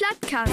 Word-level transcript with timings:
Plattcast. 0.00 0.52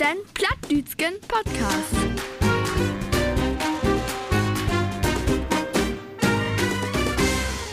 Den 0.00 0.16
Plattdütschen 0.34 1.20
Podcast. 1.28 1.94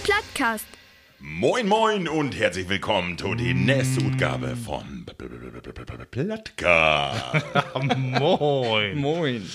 Plattcast. 0.04 0.68
Moin 1.20 1.68
moin 1.68 2.08
und 2.08 2.38
herzlich 2.38 2.70
willkommen 2.70 3.18
zu 3.18 3.34
der 3.34 3.56
nächsten 3.56 4.14
Ausgabe 4.14 4.56
von 4.56 5.08
Plattcast. 6.12 7.44
Moin. 7.98 8.98
Moin. 9.00 9.50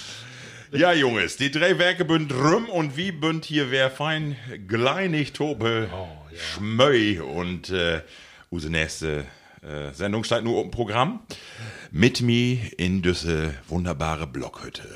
Ja, 0.73 0.92
Jungs, 0.92 1.37
die 1.37 1.51
drei 1.51 1.79
Werke 1.80 2.05
bünd 2.05 2.33
rum 2.33 2.69
und 2.69 2.97
wie 2.97 3.10
bünd 3.10 3.45
hier 3.45 3.73
wer 3.73 3.91
fein 3.91 4.37
gleinig 4.69 5.33
Tobe 5.33 5.88
Schmöi 6.37 7.19
und 7.19 7.70
äh, 7.70 8.02
unsere 8.51 8.70
nächste 8.70 9.24
äh, 9.62 9.93
Sendung 9.93 10.23
steht 10.23 10.45
nur 10.45 10.62
im 10.62 10.71
Programm. 10.71 11.23
Mit 11.90 12.21
mir 12.21 12.59
in 12.79 13.02
düsse 13.02 13.52
wunderbare 13.66 14.29
Blockhütte. 14.29 14.88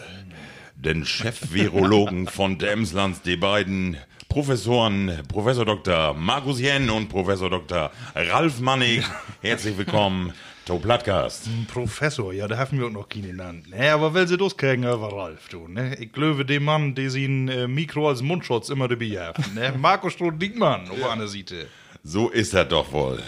Den 0.77 1.05
Chef-Virologen 1.05 2.27
von 2.29 2.57
Demslands, 2.59 3.23
die 3.23 3.37
beiden 3.37 3.97
Professoren, 4.29 5.23
Professor 5.27 5.65
Dr. 5.65 6.15
Markus 6.15 6.61
Jen 6.61 6.89
und 6.89 7.09
Professor 7.09 7.51
Dr. 7.51 7.91
Ralf 8.15 8.61
Mannig. 8.61 9.03
Herzlich 9.43 9.77
willkommen, 9.77 10.35
to 10.65 10.79
Plattcast. 10.79 11.49
Professor, 11.73 12.33
ja, 12.33 12.49
da 12.49 12.57
haben 12.57 12.79
wir 12.79 12.87
auch 12.87 12.91
noch 12.91 13.09
keinen 13.09 13.25
genannt. 13.25 13.71
Ne, 13.71 13.91
aber 13.93 14.15
will 14.15 14.27
sie 14.27 14.37
das 14.37 14.57
kriegen 14.57 14.85
über 14.85 15.13
Ralf, 15.13 15.49
du, 15.49 15.69
ne? 15.69 15.97
Ich 16.01 16.13
glaube, 16.13 16.45
dem 16.45 16.65
Mann, 16.65 16.95
der 16.95 17.11
sie 17.11 17.27
ein 17.27 17.49
äh, 17.49 17.69
Mikro 17.69 18.09
als 18.09 18.23
Mundschutz 18.23 18.71
immer 18.71 18.89
dabei 18.89 19.19
hat, 19.21 19.55
ne? 19.55 19.75
Markus 19.79 20.15
Stroh-Diekmann, 20.15 20.91
ja. 20.99 21.09
an 21.09 21.19
der 21.19 21.29
Seite. 21.29 21.67
So 22.03 22.29
ist 22.29 22.55
er 22.55 22.65
doch 22.65 22.93
wohl. 22.93 23.23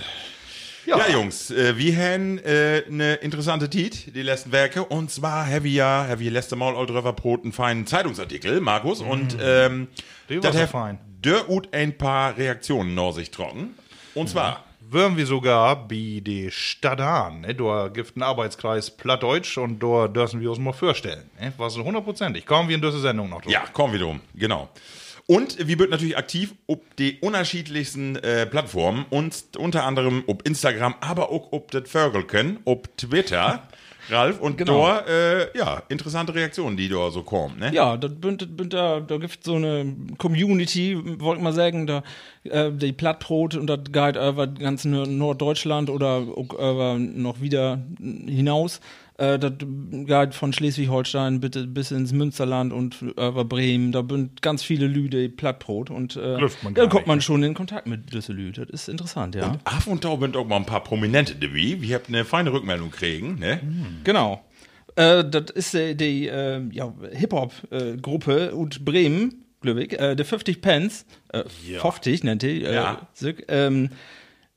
Ja, 0.86 0.98
ja 0.98 1.12
Jungs, 1.14 1.50
äh, 1.50 1.76
wir 1.76 1.96
haben 1.96 2.38
äh, 2.38 2.84
eine 2.86 3.14
interessante 3.16 3.68
Tit, 3.68 4.14
die 4.14 4.22
letzten 4.22 4.52
Werke. 4.52 4.84
Und 4.84 5.10
zwar 5.10 5.46
haben 5.46 5.64
wir 5.64 5.70
ja, 5.70 6.06
haben 6.08 6.20
wir 6.20 6.30
letzte 6.30 6.56
Mal 6.56 6.76
all 6.76 6.86
drüber 6.86 7.12
Brot 7.12 7.42
einen 7.42 7.52
feinen 7.52 7.86
Zeitungsartikel, 7.86 8.60
Markus. 8.60 9.00
Und 9.00 9.36
ähm, 9.40 9.88
war 10.28 10.40
das 10.40 10.56
so 10.56 10.66
fein. 10.66 10.98
der 11.24 11.50
ut 11.50 11.72
ein 11.72 11.98
paar 11.98 12.36
Reaktionen 12.36 12.94
nach 12.94 13.12
sich 13.12 13.30
trocken. 13.30 13.74
Und 14.14 14.28
zwar, 14.28 14.65
Würden 14.88 15.16
wir 15.16 15.26
sogar 15.26 15.88
bei 15.88 16.20
der 16.24 16.50
Stadt 16.50 17.00
an, 17.00 17.40
ne? 17.40 17.54
Da 17.54 17.88
gibt 17.88 18.16
einen 18.16 18.22
Arbeitskreis 18.22 18.90
Plattdeutsch 18.90 19.58
und 19.58 19.82
da 19.82 20.06
dürfen 20.06 20.40
wir 20.40 20.50
uns 20.50 20.58
mal 20.58 20.72
vorstellen, 20.72 21.28
ne? 21.40 21.52
Was 21.56 21.76
hundertprozentig. 21.76 22.46
Kommen 22.46 22.68
wir 22.68 22.76
in 22.76 22.82
diese 22.82 23.00
Sendung 23.00 23.30
noch 23.30 23.42
drauf. 23.42 23.52
ja, 23.52 23.64
kommen 23.72 23.92
wir 23.92 24.00
drum, 24.00 24.20
genau. 24.34 24.68
Und 25.26 25.58
wir 25.58 25.76
sind 25.76 25.90
natürlich 25.90 26.16
aktiv 26.16 26.54
ob 26.68 26.94
die 26.96 27.18
unterschiedlichsten 27.20 28.14
äh, 28.16 28.46
Plattformen 28.46 29.06
und 29.10 29.56
unter 29.58 29.84
anderem 29.84 30.22
ob 30.28 30.46
Instagram, 30.46 30.94
aber 31.00 31.30
auch 31.30 31.48
ob 31.50 31.72
das 31.72 31.90
Vögelken, 31.90 32.60
ob 32.64 32.96
Twitter, 32.96 33.66
Ralf. 34.10 34.40
Und 34.40 34.58
Genau. 34.58 34.86
da, 34.86 35.00
äh, 35.00 35.58
ja, 35.58 35.82
interessante 35.88 36.34
Reaktionen, 36.34 36.76
die 36.76 36.88
da 36.88 37.10
so 37.10 37.22
kommen, 37.22 37.58
ne? 37.58 37.70
Ja, 37.72 37.96
da, 37.96 38.08
da, 38.08 39.00
da 39.00 39.16
gibt 39.18 39.42
so 39.44 39.54
eine 39.54 39.94
Community, 40.18 40.96
wollte 41.20 41.38
ich 41.38 41.44
mal 41.44 41.52
sagen, 41.52 41.86
da 41.86 42.02
äh, 42.44 42.70
die 42.72 42.92
Plattbrot 42.92 43.54
und 43.56 43.66
das 43.66 43.80
geht 43.90 44.16
über 44.16 44.46
ganz 44.46 44.84
Nord- 44.84 45.08
Norddeutschland 45.10 45.90
oder 45.90 46.18
über 46.20 46.96
noch 46.98 47.40
wieder 47.40 47.80
hinaus. 47.98 48.80
Äh, 49.18 49.38
das 49.38 49.52
geht 49.58 50.34
von 50.34 50.52
Schleswig-Holstein 50.52 51.40
bis 51.40 51.90
ins 51.90 52.12
Münsterland 52.12 52.72
und 52.72 53.00
über 53.02 53.44
Bremen. 53.44 53.92
Da 53.92 54.04
sind 54.08 54.42
ganz 54.42 54.62
viele 54.62 54.86
Lüde 54.86 55.28
Plattbrot 55.28 55.90
und 55.90 56.16
äh, 56.16 56.38
da 56.74 56.86
kommt 56.86 57.06
man 57.06 57.20
schon 57.20 57.42
in 57.42 57.54
Kontakt 57.54 57.86
mit 57.86 58.12
Lüde. 58.28 58.66
Das 58.66 58.82
ist 58.82 58.88
interessant, 58.88 59.34
ja. 59.34 59.56
Ab 59.64 59.86
und 59.86 60.04
da 60.04 60.16
sind 60.18 60.36
auch 60.36 60.46
mal 60.46 60.56
ein 60.56 60.66
paar 60.66 60.84
Prominente 60.84 61.34
dabei. 61.34 61.76
Wir 61.80 61.94
haben 61.96 62.04
eine 62.08 62.24
feine 62.24 62.52
Rückmeldung 62.52 62.90
kriegen, 62.90 63.38
ne? 63.38 63.60
Genau. 64.04 64.42
Äh, 64.96 65.24
das 65.28 65.50
ist 65.54 65.74
äh, 65.74 65.94
die 65.94 66.26
äh, 66.28 66.60
ja, 66.72 66.92
Hip-Hop-Gruppe 67.12 68.54
und 68.54 68.84
Bremen, 68.84 69.44
glaube 69.60 69.84
ich. 69.84 69.98
Äh, 69.98 70.14
der 70.16 70.24
50 70.24 70.60
Pence, 70.60 71.06
äh, 71.32 71.44
50 71.80 72.24
nennt 72.24 72.42
die. 72.42 72.64
Äh, 72.64 72.74
Ja. 72.74 73.08
sich, 73.12 73.44
ähm, 73.48 73.90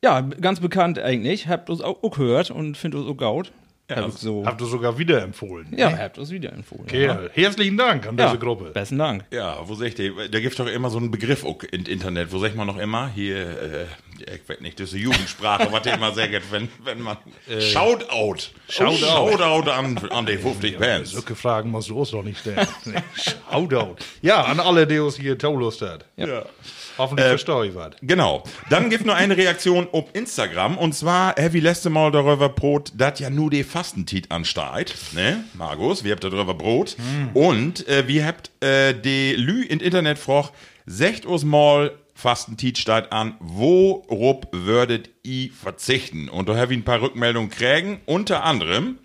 ja, 0.03 0.21
ganz 0.21 0.59
bekannt 0.61 0.97
eigentlich. 0.99 1.47
Habt 1.47 1.69
uns 1.69 1.81
auch, 1.81 2.03
auch 2.03 2.17
gehört 2.17 2.51
und 2.51 2.77
findet 2.77 3.01
uns 3.01 3.09
auch 3.09 3.17
gaut. 3.17 3.51
Ja, 3.89 3.95
hab 3.97 4.09
ich 4.09 4.15
so. 4.15 4.45
Habt 4.45 4.61
ihr 4.61 4.67
sogar 4.67 4.97
wieder 4.97 5.21
empfohlen. 5.23 5.67
ja, 5.75 5.89
ne? 5.89 5.97
habt 5.97 6.17
uns 6.19 6.29
wieder 6.29 6.53
empfohlen. 6.53 6.83
Okay, 6.83 7.05
ja. 7.05 7.19
herzlichen 7.33 7.75
Dank 7.75 8.07
an 8.07 8.17
ja. 8.17 8.27
diese 8.27 8.39
Gruppe. 8.39 8.65
Besten 8.71 8.99
Dank. 8.99 9.25
Ja, 9.31 9.57
wo 9.63 9.73
sag 9.73 9.87
ich 9.87 9.95
dir, 9.95 10.13
da 10.29 10.39
gibt 10.39 10.59
doch 10.59 10.67
immer 10.67 10.89
so 10.89 10.99
einen 10.99 11.09
Begriff 11.09 11.43
auch 11.43 11.63
im 11.63 11.85
Internet, 11.85 12.31
wo 12.31 12.37
sag 12.37 12.55
man 12.55 12.67
noch 12.67 12.77
immer, 12.77 13.09
hier, 13.09 13.37
äh, 13.37 13.85
ich 14.19 14.47
weiß 14.47 14.59
nicht, 14.61 14.79
das 14.79 14.89
ist 14.89 14.93
eine 14.93 15.03
Jugendsprache, 15.03 15.71
was 15.71 15.81
der 15.81 15.95
immer 15.95 16.13
sagt, 16.13 16.51
wenn, 16.51 16.69
wenn 16.83 17.01
man, 17.01 17.17
Shoutout. 17.59 18.51
Shoutout. 18.67 18.97
Shoutout 18.97 19.71
an, 19.71 19.97
an 20.09 20.25
die 20.25 20.37
50 20.37 20.77
Bands. 20.77 21.11
Solche 21.11 21.35
Fragen 21.35 21.71
musst 21.71 21.89
du 21.89 21.97
uns 21.97 22.11
doch 22.11 22.23
nicht 22.23 22.39
stellen. 22.39 22.67
Shoutout. 23.49 23.95
Ja, 24.21 24.43
an 24.43 24.59
alle, 24.59 24.85
die 24.85 24.99
uns 24.99 25.17
hier 25.17 25.37
Taulust 25.37 25.81
hat. 25.81 26.05
Ja. 26.15 26.45
Hoffentlich 26.99 27.27
verstehe 27.27 27.65
ich 27.67 27.75
was. 27.75 27.91
Genau. 28.01 28.43
Dann 28.69 28.89
gibt 28.89 29.05
noch 29.05 29.15
eine 29.15 29.37
Reaktion 29.37 29.87
auf 29.93 30.05
Instagram 30.13 30.77
und 30.77 30.93
zwar, 30.93 31.33
Heavy 31.37 31.61
letzte 31.61 31.89
Mal 31.89 32.11
darüber 32.11 32.49
Brot, 32.49 32.91
dat 32.95 33.21
ja 33.21 33.29
nur 33.29 33.49
die 33.49 33.63
Fastentit 33.63 34.29
ansteigt, 34.31 35.13
ne? 35.13 35.45
Markus, 35.53 36.03
wir 36.03 36.11
habt 36.11 36.25
darüber 36.25 36.53
Brot. 36.53 36.97
Und 37.33 37.87
äh, 37.87 38.07
wir 38.07 38.25
habt 38.25 38.51
äh, 38.61 38.93
die 38.93 39.33
Lü 39.33 39.63
in 39.63 39.79
Internet 39.79 40.19
froch, 40.19 40.51
secht 40.85 41.25
uns 41.25 41.45
mal 41.45 41.91
Fastentit 42.13 42.77
steigt 42.77 43.13
an, 43.13 43.35
worup 43.39 44.47
würdet 44.51 45.09
i 45.25 45.53
verzichten? 45.57 46.27
Und 46.27 46.49
da 46.49 46.57
habe 46.57 46.73
ich 46.73 46.79
ein 46.79 46.83
paar 46.83 47.01
Rückmeldungen 47.01 47.49
kriegen, 47.49 48.01
unter 48.05 48.43
anderem 48.43 48.97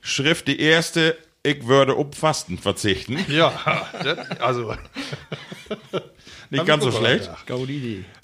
Schrift 0.00 0.46
die 0.46 0.60
erste, 0.60 1.18
ich 1.42 1.66
würde 1.66 1.98
ob 1.98 2.14
Fasten 2.14 2.58
verzichten. 2.58 3.18
Ja, 3.28 3.52
das, 4.04 4.40
also. 4.40 4.76
Nicht 6.52 6.66
ganz 6.66 6.84
so 6.84 6.92
schlecht. 6.92 7.30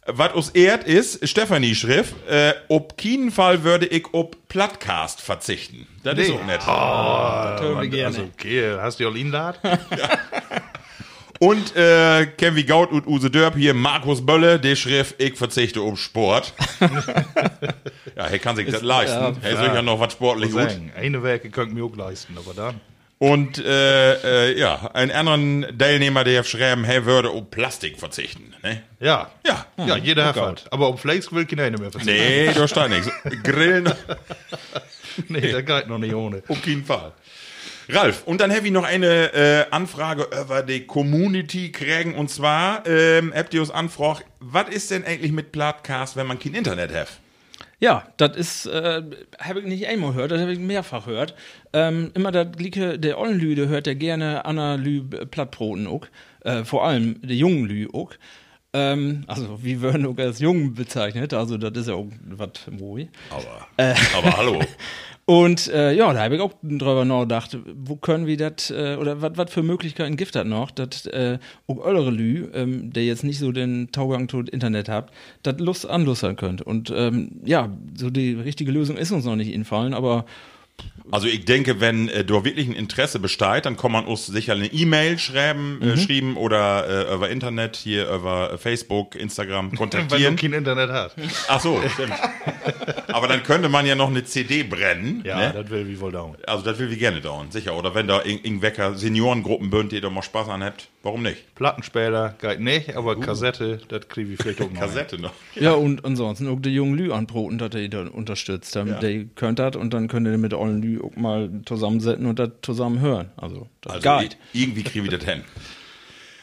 Was 0.06 0.32
uns 0.34 0.50
ehrt 0.50 0.84
ist, 0.84 1.26
Stefanie 1.28 1.74
schrift, 1.74 2.14
äh, 2.28 2.52
ob 2.68 2.96
keinen 2.96 3.30
Fall 3.30 3.62
würde 3.64 3.86
ich 3.86 4.06
ob 4.12 4.48
Plattcast 4.48 5.20
verzichten. 5.20 5.86
Das 6.02 6.18
ist 6.18 6.28
Nee. 6.28 6.34
auch 6.34 6.44
nett. 6.46 6.66
Hören 6.66 7.80
wir 7.80 7.88
gerne. 7.88 8.06
Also, 8.06 8.22
okay, 8.34 8.76
hast 8.80 9.00
du 9.00 9.04
Jolien 9.04 9.32
da? 9.32 9.54
Und 11.40 11.76
äh, 11.76 12.26
Kevin 12.36 12.66
Gaut 12.66 12.90
und 12.90 13.06
Use 13.06 13.30
Dörp 13.30 13.54
hier, 13.54 13.72
Markus 13.72 14.26
Bölle, 14.26 14.58
der 14.58 14.74
schrift, 14.74 15.22
ich 15.22 15.36
verzichte 15.36 15.80
um 15.82 15.96
Sport. 15.96 16.52
ja, 18.16 18.26
er 18.26 18.38
kann 18.40 18.56
sich 18.56 18.68
das 18.68 18.82
leisten. 18.82 19.36
er 19.40 19.52
ist 19.52 19.60
ja 19.60 19.80
noch 19.82 20.00
was 20.00 20.14
sportlich 20.14 20.50
gut. 20.50 20.76
Eine 20.96 21.22
Werke 21.22 21.48
könnt 21.50 21.72
mir 21.72 21.84
auch 21.84 21.94
leisten, 21.96 22.36
aber 22.36 22.54
dann. 22.54 22.80
Und 23.18 23.58
äh, 23.58 24.50
äh, 24.50 24.58
ja, 24.58 24.90
ein 24.94 25.10
anderen 25.10 25.66
Teilnehmer, 25.76 26.22
der 26.22 26.44
schreiben, 26.44 26.84
er 26.84 27.04
würde 27.04 27.30
um 27.30 27.50
Plastik 27.50 27.98
verzichten. 27.98 28.54
Ne? 28.62 28.82
Ja. 29.00 29.30
Ja. 29.44 29.66
Ja, 29.76 29.96
jeder 29.96 30.26
hat 30.26 30.36
was. 30.36 30.70
Aber 30.70 30.88
um 30.88 30.98
Flakes 30.98 31.32
will 31.32 31.44
keiner 31.44 31.78
mehr 31.78 31.90
verzichten. 31.90 32.14
Nee, 32.14 32.52
da 32.54 32.68
steht 32.68 32.90
nichts. 32.90 33.10
Grillen 33.42 33.92
Nee, 35.28 35.52
das 35.52 35.64
geht 35.64 35.88
noch 35.88 35.98
nicht 35.98 36.14
ohne. 36.14 36.42
Auf 36.48 36.64
jeden 36.66 36.84
Fall. 36.84 37.12
Ralf, 37.90 38.22
und 38.26 38.40
dann 38.40 38.54
habe 38.54 38.66
ich 38.66 38.72
noch 38.72 38.84
eine 38.84 39.32
äh, 39.32 39.64
Anfrage 39.70 40.28
über 40.42 40.62
die 40.62 40.86
Community 40.86 41.72
kriegen. 41.72 42.14
Und 42.14 42.30
zwar 42.30 42.86
ähm, 42.86 43.32
habt 43.34 43.54
ihr 43.54 43.60
uns 43.60 43.70
anfragt, 43.70 44.26
was 44.40 44.68
ist 44.68 44.90
denn 44.90 45.04
eigentlich 45.04 45.32
mit 45.32 45.52
Podcast, 45.52 46.14
wenn 46.16 46.26
man 46.26 46.38
kein 46.38 46.54
Internet 46.54 46.94
hat? 46.94 47.08
Ja, 47.80 48.08
das 48.16 48.36
ist, 48.36 48.66
äh, 48.66 49.02
habe 49.38 49.60
ich 49.60 49.66
nicht 49.66 49.86
einmal 49.86 50.12
gehört, 50.12 50.32
das 50.32 50.40
habe 50.40 50.52
ich 50.52 50.58
mehrfach 50.58 51.06
gehört. 51.06 51.34
Ähm, 51.72 52.10
immer 52.14 52.32
das 52.32 52.48
Glicke, 52.56 52.98
der 52.98 53.18
ollen 53.18 53.38
Lüde 53.38 53.68
hört 53.68 53.86
der 53.86 53.94
gerne 53.94 54.44
Anna 54.44 54.74
Lü 54.74 55.02
Plattbroten 55.04 55.86
auch. 55.86 56.06
Äh, 56.40 56.64
vor 56.64 56.84
allem 56.84 57.20
der 57.22 57.36
jungen 57.36 57.66
Lü 57.66 57.88
auch. 57.92 58.10
Ähm, 58.74 59.24
also, 59.26 59.62
wie 59.62 59.80
werden 59.80 60.04
auch 60.06 60.18
als 60.18 60.40
jung 60.40 60.74
bezeichnet, 60.74 61.32
also 61.32 61.56
das 61.56 61.76
ist 61.76 61.88
ja 61.88 61.94
auch 61.94 62.08
was 62.30 62.50
moi. 62.70 63.08
Aber, 63.30 63.66
aber 64.16 64.36
hallo. 64.36 64.60
Und 65.28 65.68
äh, 65.68 65.92
ja, 65.92 66.10
da 66.14 66.22
habe 66.22 66.36
ich 66.36 66.40
auch 66.40 66.54
drüber 66.62 67.04
nachgedacht, 67.04 67.58
wo 67.76 67.96
können 67.96 68.26
wir 68.26 68.38
das, 68.38 68.70
äh, 68.70 68.96
oder 68.98 69.20
was 69.20 69.52
für 69.52 69.62
Möglichkeiten 69.62 70.16
gibt 70.16 70.34
das 70.34 70.46
noch, 70.46 70.70
dass 70.70 71.04
äh, 71.04 71.38
auch 71.66 71.76
eure 71.80 72.10
Lü, 72.10 72.48
ähm, 72.54 72.94
der 72.94 73.04
jetzt 73.04 73.24
nicht 73.24 73.38
so 73.38 73.52
den 73.52 73.92
Taugang 73.92 74.30
zu 74.30 74.40
Internet 74.40 74.88
habt, 74.88 75.12
das 75.42 75.58
Lust 75.58 75.86
anlustern 75.86 76.36
könnt. 76.36 76.62
Und 76.62 76.90
ähm, 76.96 77.42
ja, 77.44 77.76
so 77.94 78.08
die 78.08 78.32
richtige 78.32 78.72
Lösung 78.72 78.96
ist 78.96 79.12
uns 79.12 79.26
noch 79.26 79.36
nicht 79.36 79.52
infallen, 79.52 79.92
aber 79.92 80.24
Also 81.10 81.26
ich 81.26 81.46
denke, 81.46 81.80
wenn 81.80 82.10
äh, 82.10 82.22
da 82.22 82.44
wirklich 82.44 82.68
ein 82.68 82.74
Interesse 82.74 83.18
besteht, 83.18 83.64
dann 83.64 83.78
kann 83.78 83.90
man 83.92 84.04
uns 84.04 84.26
sicher 84.26 84.52
eine 84.52 84.66
E-Mail 84.66 85.18
schreiben, 85.18 85.78
Mhm. 85.80 85.88
äh, 85.92 85.96
schreiben 85.96 86.36
oder 86.36 87.08
äh, 87.08 87.14
über 87.14 87.30
Internet, 87.30 87.76
hier 87.76 88.10
über 88.10 88.52
äh, 88.52 88.58
Facebook, 88.58 89.14
Instagram 89.14 89.66
Wenn 89.70 89.70
du 89.70 89.76
kontaktieren. 89.78 90.36
kein 90.36 90.52
Internet 90.52 90.90
hast. 90.90 91.16
Ach 91.48 91.60
so, 91.60 91.80
stimmt. 91.94 92.12
Aber 93.08 93.26
dann 93.26 93.42
könnte 93.42 93.70
man 93.70 93.86
ja 93.86 93.94
noch 93.94 94.08
eine 94.10 94.22
CD 94.24 94.64
brennen. 94.64 95.22
Ja, 95.24 95.38
ne? 95.38 95.52
das 95.54 95.70
will 95.70 95.88
wie 95.88 95.98
wohl 95.98 96.12
dauern. 96.12 96.36
Also 96.46 96.62
das 96.62 96.78
will 96.78 96.90
wir 96.90 96.98
gerne 96.98 97.22
dauern, 97.22 97.50
sicher. 97.50 97.74
Oder 97.74 97.94
wenn 97.94 98.06
da 98.06 98.22
irgendwelche 98.24 98.94
Seniorengruppen 98.94 99.70
bünd, 99.70 99.92
die 99.92 100.02
da 100.02 100.10
mal 100.10 100.20
Spaß 100.22 100.50
an 100.50 100.62
habt, 100.62 100.88
warum 101.02 101.22
nicht? 101.22 101.54
Plattenspieler 101.54 102.34
geht 102.40 102.60
nicht, 102.60 102.96
aber 102.96 103.18
Kassette, 103.18 103.80
das 103.88 104.08
kriege 104.08 104.32
ich 104.32 104.38
vielleicht 104.42 104.60
auch 104.62 104.70
noch. 104.72 104.80
Kassette 104.80 105.18
noch. 105.20 105.32
ja, 105.54 105.72
und 105.72 106.04
ansonsten 106.04 106.48
auch 106.48 106.60
die 106.60 106.70
jungen 106.70 106.94
Lü 106.96 107.12
anbroten, 107.12 107.58
dass 107.58 107.74
ihr 107.74 107.88
da 107.88 108.06
unterstützt. 108.06 108.74
Dann, 108.76 108.88
Ja. 108.88 108.98
Der 109.00 109.24
könnt 109.36 109.58
das 109.58 109.76
und 109.76 109.94
dann 109.94 110.08
könnt 110.08 110.26
ihr 110.26 110.36
mit 110.38 110.54
allen 110.54 110.82
Lü 110.82 111.00
auch 111.00 111.16
mal 111.16 111.50
zusammensetzen 111.66 112.26
und 112.26 112.38
das 112.38 112.50
zusammen 112.62 113.00
hören. 113.00 113.30
Also, 113.36 113.68
das 113.80 113.94
Also 114.04 114.18
geht. 114.20 114.36
irgendwie 114.52 114.82
kriegen 114.82 115.10
wir 115.10 115.18
das 115.18 115.28
hin. 115.28 115.42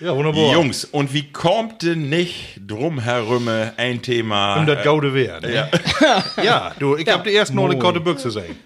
Ja, 0.01 0.13
wunderbar. 0.13 0.51
Jungs, 0.51 0.83
und 0.83 1.13
wie 1.13 1.31
kommt 1.31 1.81
denn 1.81 2.09
nicht 2.09 2.59
drum 2.67 2.99
herum 2.99 3.47
ein 3.77 4.01
Thema? 4.01 4.57
Um 4.57 4.65
das 4.65 4.83
Gaude 4.83 5.13
Wehr. 5.13 5.39
Ne? 5.39 5.53
ja. 5.55 5.69
Ja, 6.43 6.75
du, 6.77 6.97
ich 6.97 7.07
hab 7.07 7.23
die 7.23 7.33
ersten 7.33 7.57
Ole 7.57 7.75
Moin. 7.75 7.79
kalte 7.81 8.01
Büchse 8.01 8.29
sehen. 8.29 8.57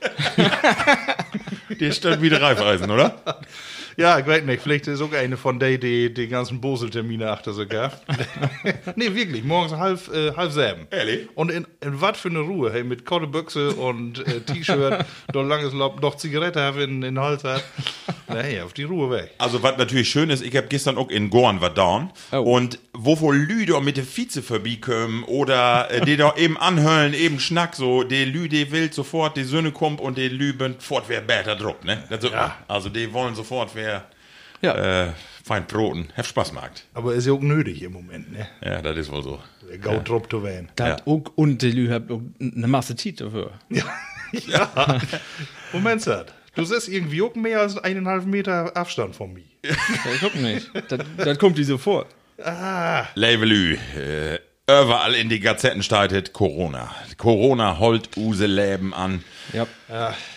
Der 1.80 1.92
stellt 1.92 2.24
wieder 2.24 2.42
Reifeisen, 2.42 2.89
oder? 2.89 3.15
Ja, 4.00 4.18
ich 4.18 4.25
weiß 4.25 4.44
nicht, 4.44 4.63
vielleicht 4.63 4.88
ist 4.88 5.00
sogar 5.00 5.19
eine 5.19 5.36
von 5.36 5.60
denen, 5.60 5.81
die 5.81 6.13
die 6.13 6.30
ganzen 6.30 6.62
Bosel-Termine 6.62 7.30
achter 7.30 7.51
sogar. 7.51 7.92
nee, 8.96 9.13
wirklich, 9.13 9.44
morgens 9.44 9.74
halb, 9.74 10.00
äh, 10.13 10.31
halb 10.38 10.54
sieben. 10.54 10.88
Ehrlich? 10.90 11.28
Und 11.36 11.51
in, 11.51 11.68
in 11.81 12.00
was 12.00 12.18
für 12.18 12.30
eine 12.30 12.40
Ruhe, 12.40 12.72
hey, 12.72 12.86
mit 12.86 13.04
korte 13.04 13.28
Büchse 13.28 13.72
und 13.72 14.25
äh, 14.25 14.40
T-Shirt, 14.40 15.06
doch 15.34 15.44
langes 15.44 15.74
Laub, 15.74 16.01
noch 16.01 16.16
Zigarette 16.16 16.62
have 16.62 16.81
in 16.81 17.01
den 17.01 17.19
Hals 17.19 17.44
hat. 17.44 17.62
Nee, 18.30 18.62
auf 18.62 18.72
die 18.72 18.84
Ruhe 18.84 19.10
weg. 19.10 19.31
Also, 19.38 19.62
was 19.63 19.78
natürlich 19.78 20.10
schön 20.10 20.30
ist, 20.30 20.44
ich 20.44 20.56
habe 20.56 20.68
gestern 20.68 20.98
auch 20.98 21.10
in 21.10 21.30
Gorn 21.30 21.60
war 21.60 21.72
down. 21.72 22.12
Oh. 22.31 22.38
Und 22.38 22.80
wovor 22.94 23.34
Lüder 23.34 23.81
mit 23.81 23.98
der 23.98 24.06
Vize 24.06 24.42
vorbeikommen 24.42 25.25
oder 25.25 25.92
äh, 25.92 26.06
die 26.06 26.16
da 26.16 26.36
eben 26.38 26.57
anhöllen, 26.57 27.13
eben 27.13 27.42
Schnack, 27.42 27.75
so, 27.75 28.04
die 28.04 28.24
Lü, 28.24 28.48
die 28.48 28.72
will 28.72 28.94
sofort, 28.94 29.36
die 29.36 29.44
Söhne 29.44 29.74
kommt 29.74 30.00
und 30.00 30.18
die 30.18 30.30
Lü 30.30 30.54
bin 30.54 30.80
fort 30.80 31.06
wer 31.07 31.19
besser 31.19 31.57
druck, 31.57 31.84
ne? 31.84 32.04
Das 32.10 32.22
so, 32.22 32.30
Ja. 32.30 32.56
Also, 32.69 32.88
die 32.88 33.12
wollen 33.12 33.36
sofort 33.36 33.72
wer 33.74 33.88
Ja. 34.62 35.06
äh, 35.07 35.13
fein 35.45 35.65
broten, 35.68 36.09
heft 36.15 36.30
Spaß 36.30 36.51
macht. 36.53 36.86
Aber 36.94 37.13
ist 37.13 37.25
ja 37.25 37.33
auch 37.33 37.41
nötig 37.41 37.81
im 37.81 37.94
Moment, 37.94 38.31
ne? 38.31 38.47
Ja, 38.62 38.81
das 38.81 38.97
ist 38.97 39.12
wohl 39.12 39.24
so. 39.24 39.39
Der 39.69 39.77
Gaut 39.77 40.09
ja. 40.09 40.21
zu 40.30 40.44
werden. 40.44 40.69
Das 40.75 40.88
Ja. 40.89 40.97
auch, 41.07 41.24
und 41.36 41.62
die 41.62 41.71
Lü 41.71 41.89
habt 41.89 42.12
auch 42.12 42.21
eine 42.41 42.68
Masse 42.68 42.95
Zeit 42.95 43.21
dafür. 43.21 43.51
Ja. 44.45 45.00
Moment, 45.74 46.03
Sat. 46.03 46.36
Du 46.53 46.63
siehst 46.63 46.88
irgendwie 46.88 47.21
auch 47.24 47.33
mehr 47.33 47.62
als 47.62 47.80
eineinhalb 47.80 48.25
Meter 48.27 48.77
Abstand 48.77 49.15
von 49.15 49.33
mir. 49.33 49.41
Ja, 49.65 49.71
ich 50.13 50.19
guck 50.19 50.35
nicht. 50.35 50.69
das, 50.88 51.00
das 51.18 51.38
kommt 51.39 51.57
die 51.57 51.63
sofort. 51.63 52.06
Levelü, 53.15 53.75
äh, 53.97 54.39
überall 54.83 55.16
in 55.16 55.30
die 55.30 55.39
Gazetten 55.39 55.83
steht 55.83 56.33
Corona. 56.33 56.89
Corona 57.18 57.80
holt 57.80 58.16
use 58.18 58.45
Leben 58.45 58.94
an. 58.94 59.24
Ja. 59.54 59.66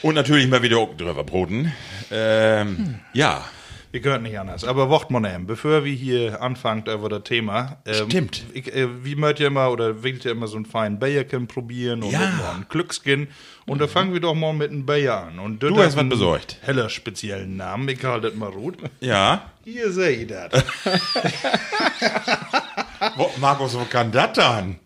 Und 0.03 0.15
natürlich 0.15 0.49
mal 0.49 0.63
wieder 0.63 0.87
drüber 0.97 1.23
broten. 1.25 1.73
Ähm, 2.11 3.01
Ja, 3.13 3.45
Wir 3.91 4.01
gehört 4.01 4.23
nicht 4.23 4.39
anders. 4.39 4.65
Aber 4.65 4.89
wort 4.89 5.11
mal 5.11 5.21
nehmen, 5.21 5.47
bevor 5.47 5.85
wir 5.85 5.93
hier 5.93 6.41
anfangen 6.41 6.85
über 6.87 7.11
das 7.11 7.25
Thema. 7.25 7.77
Ähm, 7.85 8.07
Stimmt. 8.09 8.43
Ich, 8.55 8.75
äh, 8.75 9.05
wie 9.05 9.17
mögt 9.17 9.39
ihr 9.39 9.49
immer 9.49 9.71
oder 9.71 10.03
willt 10.03 10.25
ihr 10.25 10.31
immer 10.31 10.47
so 10.47 10.57
einen 10.57 10.65
feinen 10.65 10.99
Bayerkin 10.99 11.47
probieren 11.47 12.03
und 12.03 12.11
Ja. 12.13 12.21
einen 12.55 12.67
Glückskin? 12.71 13.29
Und 13.67 13.81
da 13.83 13.87
fangen 13.89 14.13
wir 14.15 14.21
doch 14.21 14.35
mal 14.35 14.55
mit 14.55 14.71
einem 14.71 14.87
Bayer 14.87 15.25
an. 15.29 15.39
Und 15.39 15.63
Du 15.63 15.77
hast 15.79 15.95
was 15.97 16.09
besorgt. 16.09 16.57
Heller 16.63 16.89
speziellen 16.89 17.57
Namen. 17.59 17.87
Ich 17.91 18.03
halte 18.03 18.29
das 18.31 18.37
mal 18.37 18.51
gut. 18.51 18.79
ja. 19.01 19.51
Hier 19.65 19.93
seht 19.93 20.31
ihr 20.31 20.49
das. 20.49 20.65
Wo, 23.17 23.31
Markus, 23.41 23.75
wo 23.75 23.85
kann 23.85 24.11
das 24.13 24.33
dann? 24.35 24.79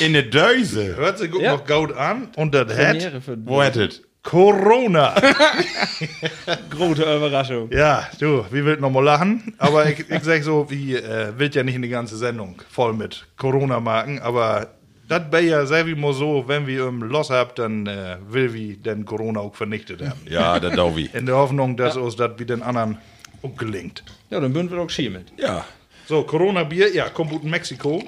In 0.00 0.12
der 0.12 0.22
Döse. 0.24 0.96
Hört 0.96 1.18
sich 1.18 1.30
gut 1.30 1.42
Ja. 1.42 1.52
noch 1.56 1.66
gut 1.66 1.92
an. 1.96 2.28
Und 2.36 2.54
das 2.54 2.76
hat 2.76 3.12
Wo 3.44 3.62
hättet? 3.62 4.02
Corona. 4.22 5.14
große 6.70 7.02
Überraschung. 7.16 7.70
Ja, 7.70 8.08
du, 8.18 8.44
wie 8.50 8.64
wild 8.64 8.80
noch 8.80 8.90
mal 8.90 9.02
lachen. 9.04 9.54
Aber 9.58 9.88
ich, 9.88 10.00
ich 10.10 10.22
sag 10.24 10.42
so, 10.42 10.68
wie 10.68 10.96
äh, 10.96 11.32
wild 11.38 11.54
ja 11.54 11.62
nicht 11.62 11.76
in 11.76 11.82
die 11.82 11.88
ganze 11.88 12.16
Sendung 12.16 12.60
voll 12.68 12.92
mit 12.92 13.24
Corona-Marken. 13.36 14.18
Aber 14.20 14.68
das 15.08 15.30
Bayer 15.30 15.66
sei 15.66 15.86
wie 15.86 15.94
mal 15.94 16.12
so, 16.12 16.44
wenn 16.48 16.66
wir 16.66 16.88
im 16.88 17.02
Los 17.02 17.30
habt, 17.30 17.60
dann 17.60 17.86
äh, 17.86 18.16
will 18.28 18.52
wir 18.52 18.76
den 18.76 19.04
Corona 19.04 19.38
auch 19.40 19.54
vernichtet 19.54 20.02
haben. 20.02 20.20
Ja, 20.28 20.58
der 20.58 20.70
Dauvi. 20.70 21.08
In 21.12 21.26
der 21.26 21.36
Hoffnung, 21.36 21.76
dass 21.76 21.96
uns 21.96 22.16
das 22.16 22.32
wie 22.38 22.44
den 22.44 22.62
anderen 22.62 22.98
auch 23.42 23.54
gelingt. 23.56 24.02
Ja, 24.30 24.40
dann 24.40 24.52
würden 24.54 24.68
wir 24.70 24.78
doch 24.78 24.90
schiemelt. 24.90 25.32
Ja. 25.36 25.64
So, 26.06 26.22
Corona-Bier, 26.22 26.94
ja, 26.94 27.08
kommt 27.08 27.32
aus 27.32 27.42
Mexiko. 27.42 28.02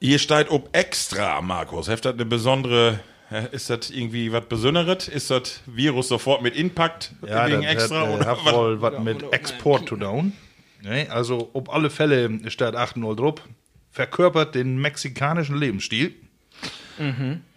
Hier 0.00 0.18
steht 0.18 0.50
ob 0.50 0.68
extra, 0.76 1.40
Markus. 1.40 1.88
Heft 1.88 2.04
das 2.04 2.14
eine 2.14 2.24
besondere. 2.24 3.00
hä, 3.30 3.46
Ist 3.50 3.70
das 3.70 3.90
irgendwie 3.90 4.32
was 4.32 4.44
Besonderes? 4.46 5.08
Ist 5.08 5.30
das 5.30 5.60
Virus 5.66 6.08
sofort 6.08 6.42
mit 6.42 6.54
Impact 6.54 7.12
Ja, 7.26 7.46
wegen 7.48 7.62
das 7.62 7.72
extra? 7.72 8.02
hat, 8.02 8.08
äh, 8.08 8.14
oder 8.14 8.26
hat 8.26 8.38
was? 8.44 8.54
wohl 8.54 8.80
was 8.82 8.98
mit 9.00 9.32
Export 9.32 9.88
zu 9.88 9.96
tun. 9.96 10.32
Ne? 10.82 11.08
Also, 11.10 11.50
auf 11.54 11.68
alle 11.72 11.90
Fälle 11.90 12.38
steht 12.50 12.76
8.0 12.76 13.16
drauf. 13.16 13.34
Verkörpert 13.90 14.54
den 14.54 14.78
mexikanischen 14.78 15.56
Lebensstil. 15.56 16.14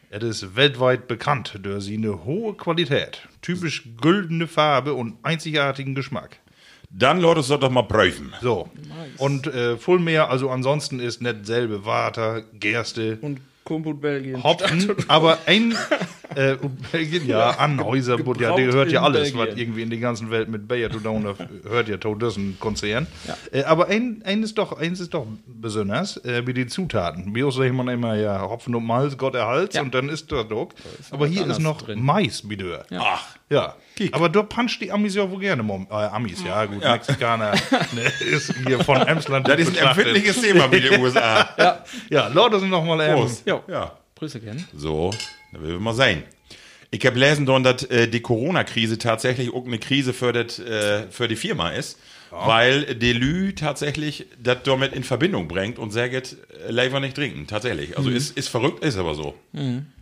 Es 0.09 0.23
ist 0.23 0.55
weltweit 0.55 1.07
bekannt 1.07 1.59
durch 1.61 1.85
seine 1.85 2.25
hohe 2.25 2.53
Qualität, 2.55 3.27
typisch 3.41 3.83
güldene 4.01 4.47
Farbe 4.47 4.93
und 4.93 5.17
einzigartigen 5.23 5.93
Geschmack. 5.95 6.37
Dann 6.93 7.19
Leute, 7.21 7.41
soll 7.41 7.59
doch 7.59 7.69
mal 7.71 7.83
prüfen. 7.83 8.33
So. 8.41 8.69
Und 9.17 9.47
äh, 9.47 9.77
voll 9.77 9.99
mehr, 9.99 10.29
also 10.29 10.49
ansonsten 10.49 10.99
ist 10.99 11.21
nicht 11.21 11.45
selbe 11.45 11.85
Water, 11.85 12.41
Gerste, 12.53 13.17
Und 13.21 13.39
Kumput 13.63 14.01
Belgien. 14.01 14.43
Hopfen, 14.43 14.91
aber 15.07 15.37
ein 15.45 15.73
äh, 16.35 16.57
Belgien, 16.91 17.27
ja, 17.27 17.51
Anhäuser, 17.51 18.17
ja, 18.17 18.55
der 18.55 18.65
gehört 18.67 18.91
ja 18.91 19.03
alles, 19.03 19.31
Belgien. 19.31 19.47
was 19.51 19.57
irgendwie 19.57 19.81
in 19.83 19.89
die 19.91 19.99
ganzen 19.99 20.31
Welt 20.31 20.49
mit 20.49 20.67
Bayer 20.67 20.89
tun 20.89 21.25
hat, 21.27 21.47
hört 21.69 21.87
ja 21.87 21.95
ein 21.95 22.57
Konzern. 22.59 23.07
Äh, 23.51 23.63
aber 23.63 23.87
ein, 23.87 24.23
ein 24.25 24.41
ist 24.43 24.57
doch, 24.57 24.77
eins 24.77 24.99
ist 24.99 25.13
doch 25.13 25.27
besonders, 25.45 26.17
äh, 26.25 26.45
wie 26.47 26.53
die 26.53 26.65
Zutaten. 26.67 27.35
Wie 27.35 27.43
auch 27.43 27.51
sagt 27.51 27.73
man 27.73 27.87
immer, 27.87 28.15
ja, 28.15 28.41
Hopfen 28.41 28.73
und 28.75 28.85
Malz, 28.85 29.17
Gott 29.17 29.35
erhalts, 29.35 29.75
Ja. 29.75 29.83
und 29.83 29.93
dann 29.93 30.09
ist 30.09 30.31
das 30.31 30.47
doch. 30.47 30.69
aber 31.11 31.25
was 31.25 31.29
hier 31.31 31.45
ist 31.47 31.59
noch 31.59 31.83
drin. 31.83 32.01
Mais, 32.03 32.41
bitte. 32.41 32.83
Ach, 32.97 33.23
Ja, 33.49 33.75
aber 34.11 34.29
da 34.29 34.43
puncht 34.43 34.81
die 34.81 34.91
Amis 34.91 35.15
ja 35.15 35.29
wohl 35.29 35.39
gerne, 35.39 35.63
Mom. 35.63 35.87
Äh, 35.89 35.93
Amis, 35.93 36.43
ja 36.43 36.65
gut, 36.65 36.79
Mexikaner 36.83 37.51
ne, 37.93 38.11
ist 38.31 38.53
hier 38.65 38.83
von 38.83 39.01
Emsland. 39.01 39.47
das 39.47 39.59
ist 39.59 39.67
ein 39.67 39.73
betrachtet. 39.73 40.05
empfindliches 40.07 40.41
Thema 40.41 40.71
wie 40.71 40.81
die 40.81 40.91
USA. 40.91 41.49
Ja. 41.57 41.83
Ja, 42.09 42.27
Leute 42.27 42.59
sind 42.59 42.69
noch 42.69 42.83
mal 42.83 42.99
ähm, 43.01 43.15
Prost. 43.15 43.45
Ja. 43.45 43.61
ja. 43.67 43.97
Grüße 44.15 44.39
kennen. 44.39 44.67
So, 44.75 45.11
da 45.51 45.61
will 45.61 45.71
wir 45.71 45.79
mal 45.79 45.93
sein. 45.93 46.23
Ich 46.91 47.05
habe 47.05 47.13
gelesen, 47.13 47.45
dass 47.45 47.83
äh, 47.85 48.07
die 48.07 48.19
Corona-Krise 48.19 48.97
tatsächlich 48.97 49.53
auch 49.53 49.65
eine 49.65 49.79
Krise 49.79 50.13
für, 50.13 50.33
das, 50.33 50.59
äh, 50.59 51.07
für 51.09 51.27
die 51.27 51.35
Firma 51.37 51.69
ist, 51.69 51.97
weil 52.31 52.95
Delü 52.95 53.53
tatsächlich 53.55 54.27
das 54.41 54.57
damit 54.63 54.93
in 54.93 55.03
Verbindung 55.03 55.47
bringt 55.47 55.79
und 55.79 55.91
sagt, 55.91 56.13
äh, 56.13 56.71
Lever 56.71 56.99
nicht 56.99 57.15
trinken, 57.15 57.47
tatsächlich. 57.47 57.97
Also 57.97 58.09
ist, 58.09 58.37
ist 58.37 58.49
verrückt, 58.49 58.83
ist 58.83 58.97
aber 58.97 59.15
so. 59.15 59.35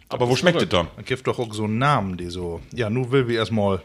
Aber 0.10 0.28
wo 0.28 0.36
schmeckt 0.36 0.62
es 0.62 0.70
dann? 0.70 0.88
Man 0.96 1.06
gibt 1.06 1.26
doch 1.28 1.38
auch 1.38 1.54
so 1.54 1.66
einen 1.66 1.78
Namen, 1.78 2.18
die 2.18 2.30
so. 2.30 2.62
Ja, 2.74 2.90
nun 2.90 3.12
will 3.12 3.28
wir 3.28 3.38
erstmal. 3.38 3.82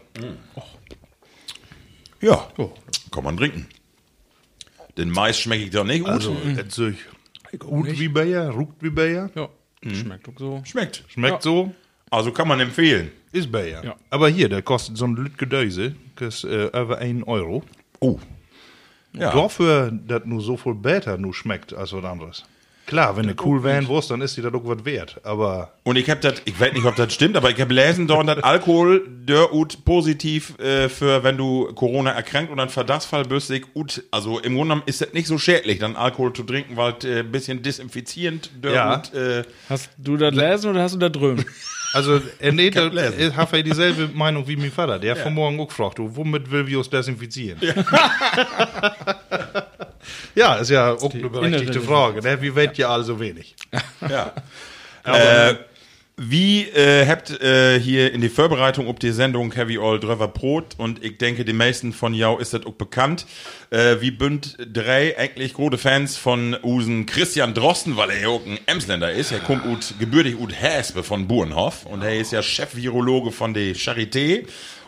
Ja, 2.21 2.47
kann 3.11 3.23
man 3.23 3.37
trinken. 3.37 3.67
Den 4.97 5.09
Mais 5.11 5.39
schmecke 5.39 5.65
ich 5.65 5.69
doch 5.71 5.83
nicht 5.83 5.99
gut. 6.03 6.09
Also, 6.09 6.35
es 6.57 6.75
sich 6.75 6.97
gut 7.59 7.87
wie 7.99 8.07
Bayer, 8.07 8.49
ruckt 8.49 8.81
wie 8.81 8.89
Bayer. 8.89 9.29
Ja. 9.35 9.49
Schmeckt 9.93 10.27
doch 10.27 10.33
so. 10.37 10.61
schmeckt. 10.65 11.03
Schmeckt 11.07 11.43
so, 11.43 11.73
Also 12.09 12.31
kann 12.31 12.47
man 12.47 12.59
empfehlen. 12.59 13.11
ist 13.31 13.51
Bayer. 13.51 13.83
Ja. 13.83 13.95
Aber 14.09 14.29
hier, 14.29 14.49
der 14.49 14.61
kostet 14.63 14.97
so 14.97 15.05
ein 15.05 15.15
Lütgedöse, 15.15 15.95
kostet 16.15 16.73
äh, 16.73 16.81
über 16.81 16.97
1 16.97 17.27
Euro. 17.27 17.63
Oh. 17.99 18.17
Ja. 19.13 19.31
Dafür, 19.31 19.91
dass 19.91 20.25
nur 20.25 20.41
so 20.41 20.57
viel 20.57 20.73
besser 20.73 21.17
nur 21.17 21.33
schmeckt 21.33 21.73
als 21.73 21.93
was 21.93 22.03
anderes. 22.03 22.45
Klar, 22.85 23.17
wenn 23.17 23.25
eine 23.25 23.35
cool 23.43 23.63
wären 23.63 23.87
Wurst, 23.87 24.11
dann 24.11 24.21
ist 24.21 24.37
die 24.37 24.41
da 24.43 24.51
doch 24.51 24.61
was 24.63 24.85
wert. 24.85 25.19
Aber 25.23 25.71
Und 25.83 25.95
ich 25.95 26.07
habe 26.09 26.19
das, 26.21 26.35
ich 26.45 26.59
weiß 26.59 26.73
nicht, 26.73 26.85
ob 26.85 26.95
das 26.95 27.13
stimmt, 27.13 27.35
aber 27.35 27.49
ich 27.49 27.55
habe 27.59 27.69
gelesen, 27.69 28.05
dort, 28.07 28.27
dass 28.27 28.43
Alkohol 28.43 29.07
der 29.07 29.53
ut 29.53 29.83
positiv 29.85 30.57
äh, 30.59 30.87
für, 30.87 31.23
wenn 31.23 31.35
du 31.37 31.73
Corona 31.73 32.11
erkrankt 32.11 32.51
und 32.51 32.59
ein 32.59 32.69
Verdachtsfall 32.69 33.23
bist, 33.25 33.47
sich 33.47 33.63
ut, 33.73 34.03
also 34.11 34.37
im 34.39 34.53
Grunde 34.53 34.61
genommen 34.75 34.83
ist 34.85 35.01
das 35.01 35.13
nicht 35.13 35.25
so 35.27 35.37
schädlich, 35.39 35.79
dann 35.79 35.95
Alkohol 35.95 36.33
zu 36.33 36.43
trinken, 36.43 36.77
weil 36.77 36.93
es 36.99 37.05
äh, 37.05 37.19
ein 37.21 37.31
bisschen 37.31 37.63
desinfizierend 37.63 38.51
der 38.63 38.71
Ja. 38.71 38.97
ut, 38.99 39.13
äh, 39.15 39.43
Hast 39.67 39.89
du 39.97 40.15
das 40.17 40.35
lesen 40.35 40.69
oder 40.69 40.83
hast 40.83 40.93
du 40.95 40.99
das 40.99 41.11
drüben? 41.11 41.43
Also, 41.93 42.19
er 42.39 42.51
nee, 42.51 42.67
hab 42.71 42.91
da 42.91 43.07
lesen. 43.09 43.37
hat 43.37 43.53
er 43.53 43.63
dieselbe 43.63 44.09
Meinung 44.13 44.45
wie 44.49 44.57
mein 44.57 44.69
Vater. 44.69 44.99
Der 44.99 45.15
hat 45.15 45.21
von 45.21 45.33
morgen 45.33 45.57
auch 45.61 45.67
gefragt, 45.69 45.97
du, 45.97 46.13
womit 46.13 46.51
will 46.51 46.67
wir 46.67 46.77
uns 46.79 46.89
desinfizieren? 46.89 47.57
Ja, 47.61 47.73
ist 50.59 50.69
ja 50.69 50.93
auch 50.93 51.13
eine 51.13 51.29
berechtigte 51.29 51.81
Frage. 51.81 52.21
Ne? 52.21 52.41
Wie 52.41 52.55
weit 52.55 52.77
ja 52.77 52.89
alle 52.89 53.03
so 53.03 53.19
wenig? 53.19 53.55
Ja. 54.07 54.33
äh, 55.03 55.55
wie 56.17 56.61
äh, 56.61 57.05
habt 57.05 57.41
äh, 57.41 57.77
hier 57.77 58.13
in 58.13 58.21
die 58.21 58.29
Vorbereitung 58.29 58.87
auf 58.87 58.99
die 58.99 59.11
Sendung 59.11 59.51
Heavy 59.51 59.77
All 59.77 59.99
drüber 59.99 60.29
Brot 60.29 60.75
und 60.77 61.03
ich 61.03 61.17
denke, 61.17 61.43
die 61.43 61.51
meisten 61.51 61.91
von 61.91 62.13
jou 62.13 62.37
ist 62.37 62.53
das 62.53 62.65
auch 62.65 62.73
bekannt. 62.73 63.25
Äh, 63.69 63.97
wie 63.99 64.11
bünd 64.11 64.55
drei 64.71 65.17
eigentlich 65.17 65.55
große 65.55 65.77
Fans 65.77 66.15
von 66.15 66.55
Usen 66.63 67.05
Christian 67.05 67.53
Drosten, 67.53 67.97
weil 67.97 68.11
er 68.11 68.21
ja 68.21 68.27
auch 68.29 68.45
ein 68.45 68.59
Emsländer 68.65 69.11
ist. 69.11 69.33
Er 69.33 69.39
kommt 69.39 69.65
ut, 69.65 69.95
gebürtig 69.99 70.39
ut 70.39 70.53
Häspe 70.53 71.03
von 71.03 71.27
Burenhof 71.27 71.85
und 71.85 72.01
er 72.01 72.17
ist 72.17 72.31
ja 72.31 72.41
Chefvirologe 72.41 73.31
von 73.31 73.53
der 73.53 73.75
Charité. 73.75 74.45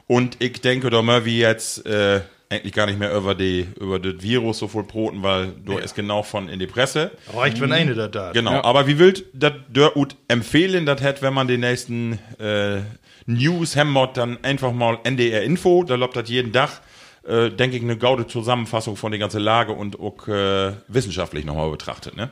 Und 0.07 0.37
ich 0.39 0.61
denke, 0.61 0.89
da 0.89 1.01
mal 1.01 1.25
wie 1.25 1.39
jetzt 1.39 1.85
äh, 1.85 2.21
eigentlich 2.49 2.73
gar 2.73 2.85
nicht 2.85 2.99
mehr 2.99 3.13
über 3.13 3.35
die 3.35 3.67
über 3.79 3.99
das 3.99 4.21
Virus 4.21 4.59
so 4.59 4.67
voll 4.67 4.83
broten, 4.83 5.23
weil 5.23 5.53
du 5.65 5.77
ist 5.77 5.95
genau 5.95 6.23
von 6.23 6.49
in 6.49 6.59
die 6.59 6.67
Presse. 6.67 7.11
Reicht, 7.33 7.59
wenn 7.59 7.71
eine 7.71 7.93
das 7.93 8.11
da. 8.11 8.31
Genau, 8.31 8.61
aber 8.61 8.87
wie 8.87 8.99
wild 8.99 9.25
das 9.33 9.53
der 9.67 9.97
ut 9.97 10.15
empfehlen, 10.27 10.85
das 10.85 11.01
hätte, 11.01 11.21
wenn 11.21 11.33
man 11.33 11.47
die 11.47 11.57
nächsten 11.57 12.19
äh, 12.39 12.81
News 13.25 13.75
hemmert, 13.75 14.17
dann 14.17 14.43
einfach 14.43 14.71
mal 14.71 14.99
NDR 15.03 15.43
Info, 15.43 15.83
da 15.83 15.95
läuft 15.95 16.15
das 16.15 16.29
jeden 16.29 16.53
Tag, 16.53 16.81
äh, 17.27 17.49
denke 17.49 17.75
ich, 17.75 17.83
eine 17.83 17.97
gaude 17.97 18.27
Zusammenfassung 18.27 18.95
von 18.95 19.11
der 19.11 19.19
ganzen 19.19 19.41
Lage 19.41 19.73
und 19.73 19.99
auch 19.99 20.27
äh, 20.27 20.71
wissenschaftlich 20.87 21.43
nochmal 21.43 21.69
betrachtet, 21.69 22.15
ne? 22.15 22.29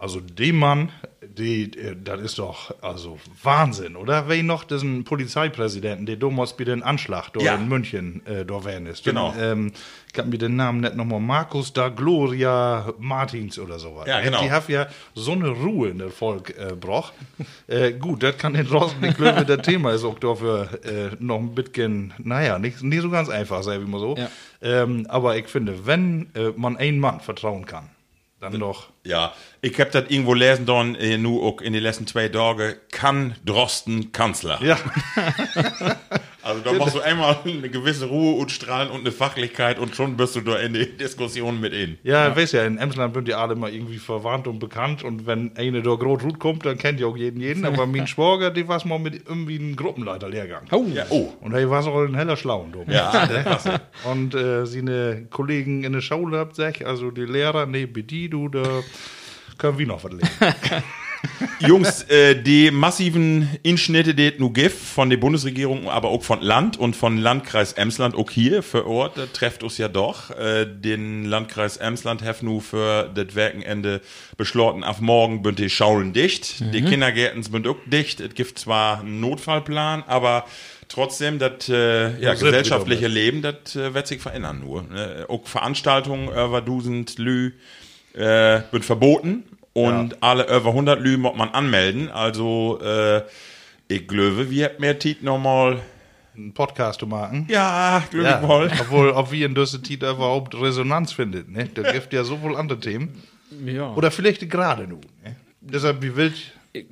Also 0.00 0.20
dem 0.20 0.60
Mann, 0.60 0.90
die, 1.22 1.64
äh, 1.76 1.96
das 2.02 2.20
ist 2.20 2.38
doch 2.38 2.72
also 2.82 3.18
Wahnsinn, 3.42 3.96
oder? 3.96 4.28
Wer 4.28 4.42
noch 4.44 4.62
diesen 4.62 5.02
Polizeipräsidenten, 5.02 6.06
der 6.06 6.14
damals 6.16 6.56
bei 6.56 6.62
den 6.62 6.84
Anschlag 6.84 7.30
dort 7.32 7.44
Ja. 7.44 7.56
in 7.56 7.68
München 7.68 8.24
äh, 8.24 8.44
da 8.44 8.64
wären 8.64 8.86
ist. 8.86 9.02
Genau. 9.04 9.32
Den, 9.32 9.42
ähm, 9.42 9.72
ich 10.12 10.16
hab 10.18 10.26
mir 10.26 10.38
den 10.38 10.54
Namen 10.54 10.80
nicht 10.82 10.94
nochmal, 10.94 11.18
Markus 11.18 11.72
da 11.72 11.88
Gloria 11.88 12.92
Martins 12.98 13.58
oder 13.58 13.80
sowas. 13.80 14.06
Ja, 14.06 14.20
genau. 14.20 14.40
Die 14.40 14.52
haben 14.52 14.64
ja 14.72 14.86
so 15.16 15.32
eine 15.32 15.48
Ruhe 15.48 15.88
in 15.88 15.98
der 15.98 16.10
Volk 16.10 16.50
äh, 16.56 16.76
brauch. 16.76 17.12
äh, 17.66 17.92
gut, 17.92 18.22
das 18.22 18.38
kann 18.38 18.54
den 18.54 18.68
Rosten 18.68 19.00
nicht 19.00 19.16
glücklich, 19.16 19.46
das 19.46 19.62
Thema 19.62 19.90
ist 19.92 20.04
auch 20.04 20.18
dafür 20.20 20.68
äh, 20.84 21.16
noch 21.18 21.38
ein 21.38 21.54
bisschen, 21.56 22.14
naja, 22.18 22.60
nicht, 22.60 22.82
nicht 22.84 23.02
so 23.02 23.10
ganz 23.10 23.28
einfach, 23.28 23.64
sagen 23.64 23.80
wir 23.82 23.88
mal 23.88 24.00
so. 24.00 24.16
Ja. 24.16 24.28
Ähm, 24.62 25.06
aber 25.08 25.36
ich 25.36 25.48
finde, 25.48 25.86
wenn 25.86 26.30
äh, 26.36 26.50
man 26.56 26.76
einem 26.76 27.00
Mann 27.00 27.18
vertrauen 27.20 27.66
kann, 27.66 27.90
dann 28.40 28.58
doch. 28.60 28.90
Ja, 29.02 29.32
ich 29.70 29.80
hab 29.80 29.90
das 29.92 30.04
irgendwo 30.08 30.34
lesen 30.34 30.66
dann, 30.66 30.94
äh, 30.94 31.18
nur 31.18 31.42
auch 31.42 31.60
in 31.60 31.72
den 31.72 31.82
letzten 31.82 32.06
zwei 32.06 32.28
Tagen, 32.28 32.74
kann 32.90 33.34
Drosten 33.44 34.12
Kanzler. 34.12 34.60
Ja. 34.62 34.78
Also 36.48 36.62
da 36.62 36.72
machst 36.72 36.94
du 36.94 37.00
einmal 37.00 37.36
eine 37.44 37.68
gewisse 37.68 38.06
Ruhe 38.06 38.36
und 38.36 38.50
Strahlen 38.50 38.90
und 38.90 39.00
eine 39.00 39.12
Fachlichkeit 39.12 39.78
und 39.78 39.94
schon 39.94 40.16
bist 40.16 40.34
du 40.34 40.40
da 40.40 40.56
in 40.56 40.72
die 40.72 40.96
Diskussion 40.96 41.60
mit 41.60 41.74
ihnen. 41.74 41.98
Ja, 42.04 42.34
weiß 42.34 42.52
ja, 42.52 42.64
in 42.64 42.78
Emsland 42.78 43.12
sind 43.12 43.28
die 43.28 43.34
alle 43.34 43.54
mal 43.54 43.70
irgendwie 43.70 43.98
verwandt 43.98 44.46
und 44.46 44.58
bekannt 44.58 45.04
und 45.04 45.26
wenn 45.26 45.54
eine 45.58 45.82
da 45.82 45.94
groß 45.94 46.22
Rut 46.22 46.38
kommt, 46.38 46.64
dann 46.64 46.78
kennt 46.78 47.00
ja 47.00 47.06
auch 47.06 47.18
jeden 47.18 47.42
jeden, 47.42 47.66
aber 47.66 47.86
mein 47.86 48.06
Schwager, 48.06 48.50
die 48.50 48.66
war 48.66 48.84
mal 48.86 48.98
mit 48.98 49.28
irgendwie 49.28 49.58
einem 49.58 49.76
Gruppenleiterlehrgang. 49.76 50.68
Oh, 50.72 50.86
Ja, 50.94 51.04
oh. 51.10 51.34
Und 51.42 51.52
er 51.52 51.68
war 51.68 51.82
so 51.82 51.92
ein 51.98 52.14
heller 52.14 52.38
Schlauen. 52.38 52.72
Du. 52.72 52.82
Ja, 52.90 53.26
das 53.26 53.42
klasse. 53.42 53.80
Und 54.10 54.34
äh, 54.34 54.64
seine 54.64 55.26
Kollegen 55.28 55.84
in 55.84 55.92
der 55.92 56.00
Schule 56.00 56.38
habt 56.38 56.56
sich, 56.56 56.86
also 56.86 57.10
die 57.10 57.26
Lehrer, 57.26 57.66
nee, 57.66 57.84
bei 57.84 58.00
die, 58.00 58.30
du, 58.30 58.48
da 58.48 58.82
können 59.58 59.78
wir 59.78 59.86
noch 59.86 60.04
was 60.04 60.12
lernen. 60.12 60.84
Jungs, 61.60 62.02
äh, 62.04 62.40
die 62.40 62.70
massiven 62.70 63.48
Inschnitte, 63.62 64.14
die 64.14 64.28
es 64.28 64.38
nu 64.38 64.50
gibt 64.50 64.76
von 64.76 65.10
der 65.10 65.16
Bundesregierung, 65.16 65.88
aber 65.88 66.08
auch 66.08 66.22
von 66.22 66.40
Land 66.40 66.76
und 66.76 66.94
von 66.94 67.18
Landkreis 67.18 67.72
Emsland, 67.72 68.14
auch 68.14 68.30
hier 68.30 68.62
vor 68.62 68.86
Ort, 68.86 69.18
das 69.18 69.32
trefft 69.32 69.62
uns 69.62 69.78
ja 69.78 69.88
doch. 69.88 70.30
Äh, 70.30 70.66
den 70.66 71.24
Landkreis 71.24 71.76
Emsland 71.76 72.22
hat 72.22 72.42
nu 72.42 72.60
für 72.60 73.10
das 73.12 73.34
Werkenende 73.34 74.00
beschlossen, 74.36 74.84
auf 74.84 75.00
morgen 75.00 75.42
bünd 75.42 75.58
die 75.58 75.70
Schaulen 75.70 76.12
dicht. 76.12 76.60
Die 76.72 76.82
Kindergärten 76.82 77.42
sind 77.42 77.66
auch 77.66 77.76
dicht. 77.86 78.20
Es 78.20 78.34
gibt 78.34 78.58
zwar 78.58 79.00
einen 79.00 79.20
Notfallplan, 79.20 80.04
aber 80.06 80.44
trotzdem, 80.88 81.38
das 81.38 81.68
äh, 81.68 82.20
ja, 82.20 82.34
gesellschaftliche 82.34 83.08
Leben, 83.08 83.42
das 83.42 83.74
äh, 83.74 83.94
wird 83.94 84.06
sich 84.06 84.20
verändern 84.20 84.60
nur. 84.60 84.84
Ne? 84.84 85.26
Auch 85.28 85.46
Veranstaltungen 85.46 86.28
über 86.28 86.60
Dusend, 86.60 87.18
Lü, 87.18 87.52
äh, 88.14 88.62
wird 88.70 88.84
verboten. 88.84 89.44
Und 89.72 90.22
alle 90.22 90.44
über 90.44 90.70
100 90.70 91.00
Lü 91.00 91.16
muss 91.18 91.36
man 91.36 91.50
anmelden. 91.50 92.10
Also, 92.10 92.80
äh, 92.82 93.22
ich 93.86 94.08
glaube, 94.08 94.50
wir 94.50 94.64
hätten 94.64 94.80
mehr 94.80 94.98
Tit 94.98 95.22
nochmal. 95.22 95.80
Einen 96.36 96.52
Podcast 96.52 97.00
zu 97.00 97.06
machen. 97.06 97.46
Ja, 97.48 98.02
glaube 98.10 98.26
Ja, 98.26 98.64
ich 98.66 98.80
obwohl, 98.80 99.10
ob 99.10 99.30
wir 99.32 99.46
in 99.46 99.54
dieser 99.54 99.82
Zeit 99.82 100.02
überhaupt 100.02 100.54
Resonanz 100.54 101.12
findet, 101.12 101.48
ne? 101.48 101.68
Da 101.72 101.92
gibt 101.92 102.12
ja 102.12 102.24
so 102.24 102.40
wohl 102.42 102.56
andere 102.56 102.80
Themen. 102.80 103.22
ja. 103.64 103.92
Oder 103.94 104.10
vielleicht 104.10 104.48
gerade 104.50 104.86
nun. 104.86 105.00
Ne? 105.24 105.36
Deshalb, 105.60 106.02
wie 106.02 106.14
wild, 106.16 106.34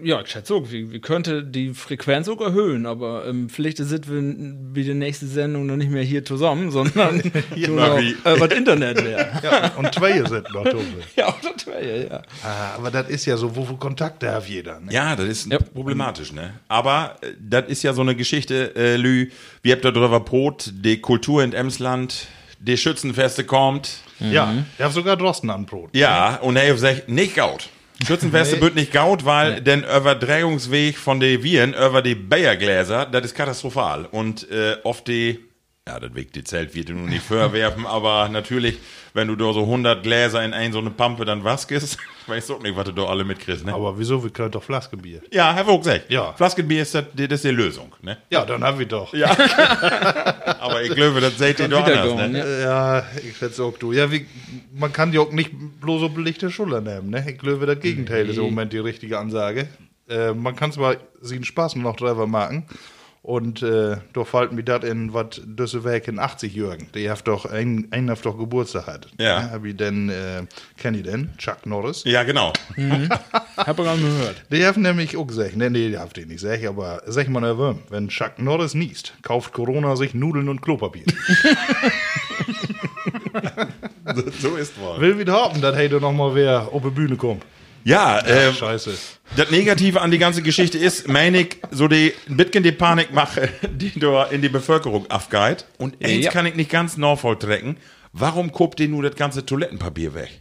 Ja, 0.03 0.23
ich 0.23 0.29
schätze 0.29 0.55
auch, 0.55 0.71
wie, 0.71 0.91
wie 0.91 1.01
könnte 1.01 1.45
die 1.45 1.75
Frequenz 1.75 2.29
auch 2.31 2.41
erhöhen, 2.41 2.87
aber 2.87 3.27
ähm, 3.27 3.51
vielleicht 3.51 3.77
sind 3.77 4.09
wir 4.11 4.75
wie 4.75 4.85
die 4.85 4.95
nächste 4.95 5.27
Sendung 5.27 5.67
noch 5.67 5.77
nicht 5.77 5.91
mehr 5.91 6.03
hier 6.03 6.25
zusammen, 6.25 6.71
sondern 6.73 7.23
nur 7.55 7.69
noch 7.89 7.99
äh, 7.99 8.15
was 8.25 8.53
Internet 8.53 9.05
wäre. 9.05 9.29
ja, 9.43 9.73
und 9.77 9.95
zwei 9.95 10.23
sind 10.25 10.51
noch, 10.53 10.65
Tobi. 10.65 10.85
ja, 11.15 11.27
auch 11.29 11.39
das 11.41 11.67
wäre 11.67 12.09
ja. 12.09 12.23
Ah, 12.43 12.75
aber 12.77 12.91
das 12.91 13.11
ist 13.11 13.27
ja 13.27 13.37
so, 13.37 13.55
wo, 13.55 13.69
wo 13.69 13.75
Kontakte 13.77 14.33
hat 14.33 14.49
jeder. 14.49 14.81
Ne? 14.81 14.93
Ja, 14.93 15.15
das 15.15 15.27
ist 15.27 15.53
Ja. 15.53 15.59
problematisch, 15.59 16.33
ne? 16.33 16.55
Aber 16.69 17.17
äh, 17.21 17.33
das 17.39 17.67
ist 17.69 17.83
ja 17.83 17.93
so 17.93 18.01
eine 18.01 18.17
Geschichte, 18.17 18.75
äh, 18.77 18.97
Lü, 18.97 19.29
wir 19.63 19.75
habt 19.75 19.85
da 19.85 19.91
drüber 19.91 20.21
Brot, 20.21 20.73
die 20.75 21.01
Kultur 21.03 21.45
in 21.45 21.53
Emsland, 21.53 22.29
die 22.61 22.79
Schützenfeste 22.79 23.45
kommt. 23.45 23.99
Ja, 24.19 24.55
der 24.79 24.87
hat 24.87 24.95
sogar 24.95 25.19
Drosten 25.19 25.51
an 25.51 25.67
Brot. 25.67 25.91
Ja, 25.93 26.37
und 26.37 26.57
er 26.57 26.75
sagt, 26.79 27.11
nicht 27.11 27.37
gaut. 27.37 27.69
Schützenfeste 28.05 28.61
wird 28.61 28.75
nicht 28.75 28.93
gaut, 28.93 29.25
weil 29.25 29.61
den 29.63 29.83
Übertragungsweg 29.83 30.99
von 30.99 31.19
den 31.19 31.43
Viren 31.43 31.73
über 31.73 32.03
die 32.03 32.15
Bayergläser, 32.15 33.07
das 33.07 33.25
ist 33.25 33.35
katastrophal. 33.35 34.07
Und 34.11 34.51
äh, 34.51 34.77
oft 34.85 35.09
die, 35.09 35.46
ja, 35.89 36.01
das 36.01 36.15
Weg 36.17 36.33
die 36.33 36.43
Zelt 36.43 36.75
wird 36.75 36.89
nun 36.89 37.05
nicht 37.07 37.23
vorwerfen, 37.23 37.87
aber 37.87 38.29
natürlich, 38.29 38.77
wenn 39.15 39.29
du 39.29 39.37
da 39.37 39.53
so 39.53 39.61
100 39.61 40.03
Gläser 40.03 40.45
in 40.45 40.53
ein 40.53 40.73
so 40.73 40.81
eine 40.81 40.91
Pampe 40.91 41.25
dann 41.25 41.45
waskest, 41.45 41.99
weißt 42.27 42.49
du 42.49 42.55
auch 42.57 42.61
nicht, 42.63 42.77
was 42.77 42.87
du 42.87 42.93
da 42.93 43.05
alle 43.05 43.23
mitkriegst, 43.23 43.65
ne? 43.65 43.73
Aber 43.73 43.97
wieso, 43.97 44.21
wir 44.25 44.31
können 44.31 44.51
doch 44.51 44.65
Flaske 44.65 44.97
Bier. 44.97 45.21
ja, 45.31 45.55
Herr 45.55 45.65
Vogt 45.65 45.85
sagt, 45.85 46.11
Ja. 46.11 46.33
Flaskenbier 46.33 46.83
ist 46.83 46.93
das, 46.97 47.05
das 47.15 47.27
ist 47.31 47.45
die 47.45 47.51
Lösung, 47.51 47.93
ne? 48.03 48.19
Ja, 48.31 48.45
dann 48.45 48.65
haben 48.65 48.81
wir 48.81 48.87
doch. 48.87 49.15
Ja. 49.15 49.31
aber 50.61 50.83
ich 50.83 50.93
glaube, 50.93 51.21
das 51.21 51.39
seht 51.39 51.61
ihr 51.61 51.69
doch 51.69 51.87
anders, 51.87 52.31
ne? 52.33 52.39
ja. 52.63 52.97
Ja, 52.99 53.07
ich 53.25 53.37
schätze 53.37 53.63
auch 53.63 53.79
du. 53.79 53.93
Ja, 53.93 54.11
wie, 54.11 54.27
man 54.75 54.93
kann 54.93 55.13
die 55.13 55.21
auch 55.21 55.31
nicht 55.31 55.53
bloß 55.81 56.01
so 56.01 56.09
belichte 56.09 56.51
Schulter 56.51 56.81
nehmen, 56.81 57.11
ne? 57.11 57.25
Ich 57.31 57.39
glaube, 57.39 57.65
das 57.65 57.79
Gegenteil 57.79 58.29
ist 58.29 58.39
im 58.39 58.43
Moment 58.45 58.73
die 58.73 58.79
richtige 58.79 59.21
Ansage. 59.21 59.69
Äh, 60.09 60.33
man 60.33 60.57
kann 60.57 60.73
zwar 60.73 60.97
sie 61.21 61.37
einen 61.37 61.45
Spaß 61.45 61.77
noch 61.77 61.95
drüber 61.95 62.27
machen. 62.27 62.65
Und 63.27 63.61
äh, 63.61 63.97
da 64.13 64.25
fällt 64.25 64.53
mir 64.53 64.63
das 64.63 64.85
in, 64.85 65.13
was 65.13 65.41
Weg 65.85 66.07
in 66.07 66.21
80 66.21 66.55
Jürgen. 66.55 66.87
Die 66.95 67.11
hat 67.11 67.27
doch, 67.27 67.45
ein, 67.45 67.89
einen 67.91 68.09
hat 68.09 68.25
doch 68.25 68.39
Geburtstag 68.39 68.87
hat. 68.87 69.09
Ja. 69.19 69.51
Hab 69.51 69.65
ich 69.65 69.77
denn, 69.77 70.09
äh, 70.11 70.45
kenn 70.77 70.95
ich 70.95 71.03
denn? 71.03 71.37
Chuck 71.37 71.67
Norris. 71.67 72.05
Ja, 72.05 72.23
genau. 72.23 72.53
Hab 73.57 73.81
ich 73.81 73.85
gar 73.85 73.97
nicht 73.97 74.07
gehört. 74.07 74.45
Die 74.53 74.65
haben 74.65 74.81
nämlich 74.81 75.17
auch 75.17 75.27
gesagt, 75.27 75.57
ne, 75.57 75.69
nee, 75.71 75.89
die 75.89 75.99
haben 75.99 76.13
die 76.15 76.25
nicht 76.25 76.41
gesagt, 76.41 76.65
aber 76.65 77.03
sag 77.07 77.29
mal 77.29 77.41
nervös, 77.41 77.75
wenn 77.91 78.07
Chuck 78.07 78.39
Norris 78.39 78.75
niest, 78.75 79.13
kauft 79.23 79.53
Corona 79.53 79.97
sich 79.97 80.15
Nudeln 80.15 80.49
und 80.49 80.63
Klopapier. 80.63 81.07
so 84.41 84.55
ist 84.55 84.79
wohl. 84.79 85.01
Will 85.01 85.19
wieder 85.19 85.33
hoffen, 85.33 85.61
dass 85.61 85.75
hey, 85.75 85.89
da 85.89 85.99
noch 85.99 86.13
mal 86.13 86.33
wer 86.37 86.69
auf 86.73 86.83
die 86.85 86.91
Bühne 86.91 87.17
kommt. 87.17 87.43
Ja, 87.89 88.19
äh, 88.19 88.53
Scheiße. 88.53 88.95
Das 89.37 89.51
Negative 89.53 90.01
an 90.01 90.11
die 90.11 90.19
ganze 90.19 90.43
Geschichte 90.43 90.77
ist, 90.77 91.07
meine 91.07 91.43
ich, 91.43 91.57
so 91.71 91.87
die 91.87 92.13
ein 92.29 92.37
bisschen 92.37 92.65
die 92.65 92.73
Panikmache, 92.73 93.49
die 93.71 93.97
da 93.99 94.25
in 94.25 94.43
die 94.43 94.49
Bevölkerung 94.49 95.09
aufgeht. 95.09 95.65
Und 95.79 95.95
eins 96.05 96.25
Ja. 96.25 96.33
kann 96.33 96.47
ich 96.47 96.57
nicht 96.57 96.69
ganz 96.71 96.97
nachvolltrecken. 96.97 97.77
Warum 98.13 98.51
guckt 98.51 98.81
ihr 98.81 98.89
nur 98.89 99.05
das 99.05 99.15
ganze 99.15 99.47
Toilettenpapier 99.47 100.15
weg? 100.15 100.41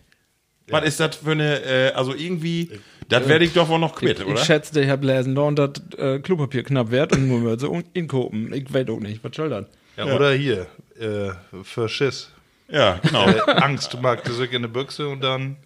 Was 0.70 0.86
ist 0.86 1.00
das 1.00 1.18
für 1.18 1.34
eine, 1.34 1.62
äh, 1.64 1.92
also 1.92 2.16
irgendwie, 2.16 2.72
das 3.10 3.28
werde 3.28 3.46
ich 3.46 3.54
doch 3.54 3.70
wohl 3.70 3.78
noch 3.78 3.94
quitt, 3.96 4.22
Ich 4.22 4.26
oder? 4.26 4.44
schätze, 4.44 4.82
ich 4.82 4.90
habe 4.90 5.06
lesen, 5.06 5.36
da 5.36 5.42
und 5.44 5.58
das 5.60 5.70
äh, 6.00 6.18
Klopapier 6.20 6.64
knapp 6.64 6.90
wert 6.90 7.12
und 7.14 7.28
nur 7.28 7.44
wir 7.44 7.60
so 7.60 7.80
in 7.94 8.08
Kopen. 8.08 8.52
Ich 8.54 8.74
weiß 8.74 8.90
auch 8.90 9.00
nicht, 9.00 9.24
was 9.24 9.36
soll 9.36 9.50
das? 9.50 9.66
Ja, 9.98 10.06
Oder 10.16 10.34
hier, 10.34 10.66
äh, 11.00 11.30
für 11.64 11.88
Schiss. 11.90 12.32
Ja, 12.68 13.00
genau. 13.04 13.28
Äh, 13.30 13.42
Angst 13.52 13.96
mag 14.02 14.24
du 14.24 14.34
sich 14.34 14.50
in 14.50 14.58
eine 14.58 14.68
Büchse 14.70 15.08
und 15.08 15.22
dann 15.22 15.58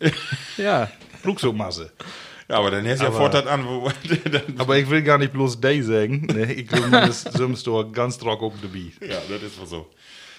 Ja, 0.57 0.89
Flugzeugmasse. 1.21 1.91
Ja, 2.49 2.57
aber 2.57 2.71
dann 2.71 2.83
hättest 2.85 3.03
du 3.03 3.05
ja 3.05 3.11
das 3.11 3.45
an, 3.45 3.63
wo, 3.65 3.91
Aber 4.57 4.77
ich 4.77 4.89
will 4.89 5.03
gar 5.03 5.19
nicht 5.19 5.31
bloß 5.33 5.61
Day 5.61 5.83
sagen. 5.83 6.25
Ne? 6.25 6.51
Ich 6.53 6.67
glaube, 6.67 6.89
das 6.89 7.23
doch 7.67 7.83
ganz 7.91 8.17
trocken 8.17 8.45
auf 8.45 8.53
der 8.61 8.69
Beat. 8.69 8.93
Ja, 9.01 9.17
das 9.29 9.43
ist 9.43 9.59
wohl 9.59 9.67
so. 9.67 9.87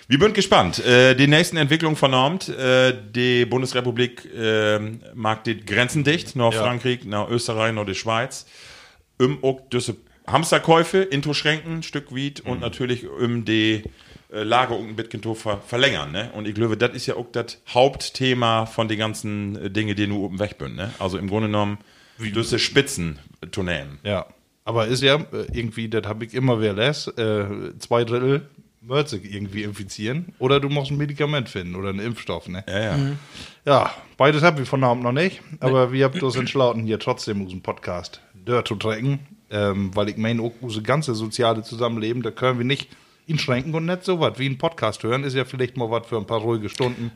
Wir 0.08 0.18
sind 0.18 0.34
gespannt. 0.34 0.84
Äh, 0.84 1.14
die 1.14 1.28
nächsten 1.28 1.56
Entwicklungen 1.56 1.94
vernormt. 1.94 2.49
Äh, 2.49 2.94
die 3.14 3.44
Bundesrepublik 3.46 4.28
äh, 4.34 4.80
mag 5.14 5.44
die 5.44 5.64
Grenzen 5.64 6.02
dicht, 6.02 6.34
nach 6.34 6.52
Ja. 6.52 6.62
Frankreich, 6.64 7.04
nach 7.04 7.28
Österreich, 7.30 7.72
nach 7.72 7.87
die 7.87 7.94
Schweiz. 7.94 8.44
Auch 9.42 9.60
diese 9.72 9.94
Hamsterkäufe, 10.26 10.99
Intro-Schränken, 10.99 11.84
Stück 11.84 12.12
Wied 12.12 12.40
und 12.40 12.60
natürlich 12.60 13.06
um 13.06 13.44
die 13.44 13.84
äh, 14.32 14.42
Lager 14.42 14.76
und 14.78 14.96
ver 15.37 15.60
verlängern. 15.66 16.12
Ne? 16.12 16.30
Und 16.34 16.46
ich 16.46 16.54
glaube, 16.54 16.76
das 16.76 16.90
ist 16.94 17.06
ja 17.06 17.16
auch 17.16 17.26
das 17.32 17.58
Hauptthema 17.68 18.66
von 18.66 18.88
den 18.88 18.99
ganzen 18.99 19.56
äh, 19.56 19.70
Dingen, 19.70 19.96
die 19.96 20.06
nur 20.06 20.20
oben 20.20 20.38
weg 20.38 20.56
sind. 20.58 20.76
Ne? 20.76 20.92
Also 20.99 21.18
im 21.18 21.28
Grunde 21.28 21.49
genommen, 21.49 21.78
wie 22.18 22.30
du 22.30 22.42
Spitzen 22.42 23.18
zu 23.50 23.62
nehmen. 23.62 23.99
Ja. 24.02 24.26
Aber 24.64 24.87
ist 24.87 25.02
ja 25.02 25.16
äh, 25.16 25.46
irgendwie, 25.52 25.88
das 25.88 26.06
habe 26.06 26.25
ich 26.25 26.34
immer 26.34 26.60
wieder 26.60 26.75
les, 26.75 27.08
äh, 27.08 27.46
zwei 27.78 28.04
Drittel 28.04 28.49
sich 29.04 29.34
irgendwie 29.34 29.62
infizieren. 29.62 30.32
Oder 30.38 30.60
du 30.60 30.68
musst 30.68 30.90
ein 30.90 30.96
Medikament 30.96 31.49
finden 31.49 31.75
oder 31.75 31.90
einen 31.90 32.00
Impfstoff, 32.00 32.49
ne? 32.49 32.64
Ja, 32.68 32.80
ja. 32.80 32.99
Ja, 33.66 33.94
beides 34.16 34.42
habe 34.42 34.62
ich 34.62 34.68
von 34.68 34.82
Abend 34.82 35.02
noch 35.02 35.12
nicht. 35.12 35.42
Aber 35.60 35.92
wir 35.92 36.04
haben 36.04 36.18
das 36.18 36.37
entschlossen, 36.37 36.84
hier 36.84 36.99
trotzdem 36.99 37.42
unseren 37.42 37.62
Podcast 37.62 38.20
dort 38.34 38.68
zu 38.68 38.76
trecken. 38.76 39.20
Ähm, 39.50 39.90
weil 39.94 40.08
ich 40.08 40.16
meine, 40.16 40.42
auch 40.42 40.52
unser 40.60 40.80
ganze 40.80 41.14
soziale 41.14 41.62
Zusammenleben, 41.62 42.22
da 42.22 42.30
können 42.30 42.58
wir 42.58 42.64
nicht 42.64 42.88
einschränken 43.30 43.75
und 43.75 43.87
nicht 43.87 44.04
so 44.04 44.20
was 44.20 44.38
wie 44.38 44.46
ein 44.49 44.58
Podcast 44.58 45.02
hören, 45.02 45.25
ist 45.25 45.34
ja 45.34 45.44
vielleicht 45.44 45.76
mal 45.76 45.90
was 45.90 46.06
für 46.06 46.16
ein 46.16 46.26
paar 46.26 46.40
ruhige 46.40 46.68
Stunden. 46.68 47.10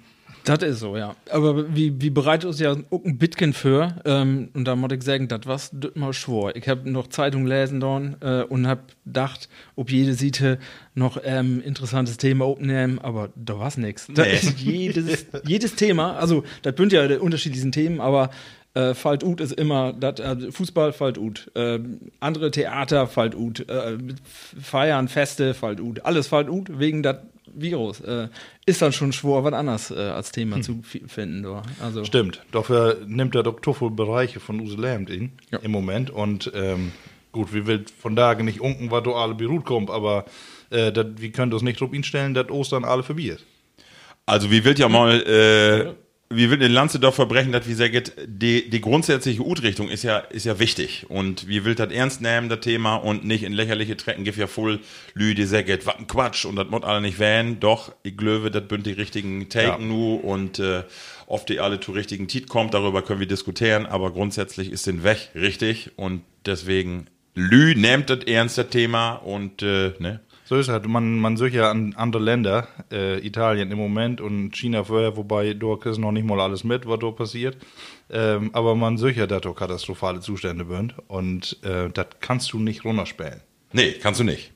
Das 0.45 0.63
ist 0.63 0.81
so, 0.81 0.95
ja. 0.95 1.17
Aber 1.31 1.75
wie, 1.75 1.99
wie 2.03 2.11
bereitet 2.11 2.45
uns 2.45 2.61
ja 2.61 2.73
ein 2.73 3.19
Bitcoin 3.19 3.55
für? 3.55 3.97
Ähm, 4.05 4.51
und 4.53 4.67
da 4.67 4.77
muss 4.77 4.93
ich 4.93 5.03
sagen, 5.03 5.27
das 5.27 5.41
was 5.45 5.71
das 5.73 5.93
mal 5.95 6.13
schwor. 6.13 6.55
Ich 6.55 6.69
habe 6.69 6.91
noch 6.91 7.07
Zeitung 7.09 7.47
lesen 7.47 7.81
äh, 8.21 8.43
und 8.43 8.67
habe 8.67 8.83
gedacht, 9.07 9.49
ob 9.75 9.91
jede 9.91 10.13
Seite 10.13 10.59
noch 10.95 11.19
ähm, 11.25 11.63
interessantes 11.65 12.19
Thema 12.19 12.45
aufnehmen, 12.45 12.99
aber 12.99 13.31
da 13.37 13.59
war's 13.59 13.79
nix. 13.79 14.07
Da 14.13 14.23
Nee. 14.25 14.35
ist 14.35 14.61
jedes, 14.61 15.27
jedes 15.47 15.77
Thema, 15.77 16.17
also 16.17 16.45
das 16.61 16.75
sind 16.77 16.93
ja 16.93 17.07
unterschiedlichen 17.21 17.73
Themen, 17.73 18.01
aber 18.03 18.29
äh, 18.75 18.95
fällt 18.95 19.23
ut 19.25 19.41
ist 19.41 19.53
immer, 19.53 19.93
dat, 19.93 20.21
äh, 20.21 20.51
Fußball 20.53 20.93
fällt 20.93 21.17
ut, 21.19 21.51
äh, 21.55 21.79
andere 22.21 22.51
Theater 22.51 23.07
fällt 23.07 23.35
ut, 23.35 23.69
äh, 23.69 23.97
Feiern, 24.61 25.09
Feste 25.09 25.55
fällt 25.55 25.81
ut, 25.81 26.05
alles 26.05 26.27
fällt 26.29 26.49
ut 26.49 26.79
wegen 26.79 27.03
dat 27.03 27.23
Virus. 27.57 28.01
Äh, 28.01 28.29
ist 28.67 28.83
dann 28.83 28.93
schon 28.93 29.13
schwor, 29.13 29.45
was 29.45 29.53
anderes 29.53 29.91
äh, 29.93 29.95
als 29.95 30.33
Thema 30.33 30.61
zu 30.61 30.81
fi- 30.83 31.05
finden. 31.07 31.45
Da. 31.45 31.63
Also, 31.81 32.05
Stimmt. 32.05 32.43
Dafür 32.51 32.99
nimmt 33.07 33.35
der 33.37 33.45
Doktor 33.45 33.81
wohl 33.81 33.91
Bereiche 33.93 34.41
von 34.41 34.59
Use 34.61 34.77
Lamb 34.77 35.09
in, 35.09 35.31
Ja. 35.53 35.59
im 35.61 35.71
Moment. 35.71 36.11
Und 36.11 36.51
ähm, 36.55 36.91
gut, 37.31 37.53
wir 37.55 37.67
will 37.69 37.85
von 38.01 38.17
da 38.17 38.35
nicht 38.35 38.61
unken, 38.61 38.91
was 38.91 39.05
du 39.05 39.15
alle 39.15 39.35
beruht 39.37 39.65
kommt, 39.67 39.89
aber 39.91 40.25
äh, 40.71 40.91
dat, 40.91 41.21
wir 41.21 41.31
können 41.31 41.53
das 41.53 41.63
nicht 41.63 41.81
drauf 41.81 41.93
instellen, 41.93 42.35
dass 42.35 42.49
Ostern 42.51 42.85
alle 42.85 43.05
verbiert. 43.05 43.45
Also, 44.27 44.51
wie 44.51 44.65
will 44.65 44.77
ja 44.77 44.89
mal, 44.89 45.95
wie 46.31 46.51
will 46.51 46.59
den 46.59 46.73
Lanze 46.73 46.99
doch 46.99 47.15
verbrechen, 47.15 47.53
dass 47.53 47.69
wie 47.69 47.75
sagt, 47.75 48.13
die, 48.27 48.69
die 48.71 48.81
grundsätzliche 48.81 49.43
Ut-Richtung 49.43 49.89
ist 49.89 50.03
ja, 50.03 50.19
ist 50.19 50.47
ja 50.47 50.59
wichtig. 50.59 51.07
Und 51.09 51.47
wie 51.49 51.65
will 51.65 51.75
das 51.75 51.93
ernst 51.93 52.23
nehmen, 52.23 52.49
das 52.49 52.61
Thema, 52.61 52.97
und 52.97 53.25
nicht 53.25 53.45
in 53.45 53.53
lächerliche 53.53 53.97
Trecken 53.97 54.25
gibt 54.25 54.39
ja 54.39 54.47
voll 54.47 54.81
Lü, 55.15 55.35
die 55.35 55.45
sagt, 55.45 55.87
was 55.87 55.97
ein 55.97 56.07
Quatsch, 56.07 56.45
und 56.45 56.57
das 56.57 56.69
muss 56.69 56.83
alle 56.83 57.01
nicht 57.01 57.19
wählen. 57.19 57.61
Doch, 57.61 57.93
ich 58.03 58.17
glaube, 58.17 58.51
das 58.51 58.67
bünd 58.67 58.87
die 58.87 58.93
richtigen 58.93 59.49
Taken 59.49 59.83
Ja. 59.83 59.87
nu, 59.87 60.15
und 60.15 60.59
äh, 60.59 60.83
oft 61.27 61.49
die 61.49 61.61
alle 61.61 61.79
zu 61.79 61.93
richtigen 61.93 62.27
Tit 62.27 62.49
kommt, 62.49 62.75
darüber 62.75 63.03
können 63.03 63.21
wir 63.21 63.29
diskutieren, 63.29 63.87
aber 63.87 64.11
grundsätzlich 64.11 64.73
ist 64.73 64.87
den 64.87 65.05
Weg 65.05 65.31
richtig, 65.35 65.93
und 65.97 66.23
deswegen, 66.47 67.07
Lü 67.35 67.75
nimmt 67.75 68.11
das 68.11 68.25
ernst, 68.25 68.59
das 68.59 68.71
Thema, 68.71 69.13
und, 69.13 69.63
äh, 69.63 69.93
ne? 69.99 70.21
So 70.47 70.57
ist 70.57 70.69
es. 70.69 70.87
Man, 70.87 71.19
man 71.19 71.37
sucht 71.37 71.55
ja 71.55 71.71
an 71.71 71.95
andere 71.97 72.23
Länder, 72.23 72.69
äh, 72.93 73.19
Italien 73.27 73.71
im 73.71 73.79
Moment 73.79 74.21
und 74.21 74.53
China 74.53 74.85
vorher, 74.85 75.17
wobei 75.17 75.55
dort 75.55 75.87
ist 75.87 75.99
noch 75.99 76.13
nicht 76.13 76.27
mal 76.27 76.41
alles 76.41 76.65
mit, 76.65 76.87
was 76.87 76.99
dort 76.99 77.17
passiert. 77.17 77.57
Ähm, 78.11 78.51
aber 78.53 78.75
man 78.75 78.99
sucht 78.99 79.17
ja, 79.17 79.27
dass 79.27 79.41
dort 79.41 79.57
katastrophale 79.57 80.21
Zustände 80.21 80.67
sind 80.69 80.95
und 81.09 81.59
äh, 81.65 81.89
das 81.89 82.07
kannst 82.21 82.53
du 82.53 82.59
nicht 82.59 82.85
runterspielen. 82.85 83.41
Nee, 83.73 83.93
kannst 83.93 84.21
du 84.21 84.25
nicht. 84.25 84.53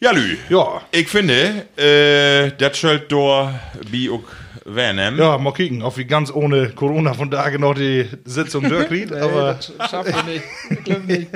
Ja, 0.00 0.10
Lü. 0.10 0.36
Ja. 0.48 0.82
Ich 0.90 1.06
finde, 1.08 1.66
äh, 1.76 2.50
das 2.58 2.76
Schild 2.76 3.12
da 3.12 3.60
wie 3.90 4.10
auch 4.10 4.24
Venom. 4.64 5.18
Ja, 5.18 5.38
mal 5.38 5.52
kicken, 5.52 5.82
ob 5.82 5.96
wir 5.96 6.06
ganz 6.06 6.32
ohne 6.32 6.70
Corona 6.70 7.14
von 7.14 7.30
da 7.30 7.48
noch 7.58 7.74
die 7.74 8.08
Sitzung 8.24 8.68
durchkriegen, 8.68 9.16
aber 9.22 9.60
schaffen 9.60 10.14
wir 10.14 10.22
nicht. 10.24 10.44
Ich 10.86 10.98
nicht. 11.04 11.28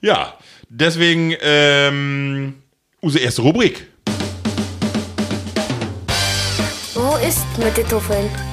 Ja, 0.00 0.36
deswegen, 0.72 1.34
ähm, 1.40 2.54
unsere 3.00 3.24
erste 3.24 3.42
Rubrik. 3.42 3.86
Wo 6.94 7.16
ist 7.16 7.46
mit 7.58 7.76
den 7.76 7.88
Tuffeln? 7.88 8.51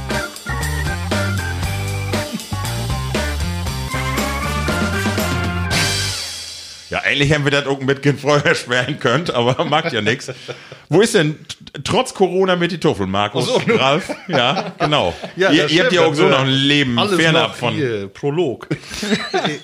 Eigentlich 7.09 7.31
hätten 7.31 7.43
wir 7.43 7.51
das 7.51 7.65
auch 7.65 7.81
mit 7.81 8.05
vorher 8.19 8.55
sperren 8.55 8.99
können, 8.99 9.29
aber 9.31 9.65
macht 9.69 9.91
ja 9.93 10.01
nichts. 10.01 10.31
Wo 10.89 11.01
ist 11.01 11.15
denn 11.15 11.37
trotz 11.83 12.13
Corona 12.13 12.55
mit 12.55 12.71
die 12.71 12.79
Tuffel, 12.79 13.07
Markus? 13.07 13.47
So. 13.47 13.61
Ralf? 13.67 14.11
Ja, 14.27 14.73
genau. 14.79 15.13
Ja, 15.35 15.51
ihr, 15.51 15.69
ihr 15.69 15.83
habt 15.83 15.93
ja 15.93 16.01
auch 16.01 16.13
so 16.13 16.27
noch 16.27 16.39
ein 16.39 16.49
Leben 16.49 16.97
fernab 17.15 17.49
noch 17.49 17.55
von. 17.55 17.73
hier, 17.73 18.07
Prolog. 18.07 18.67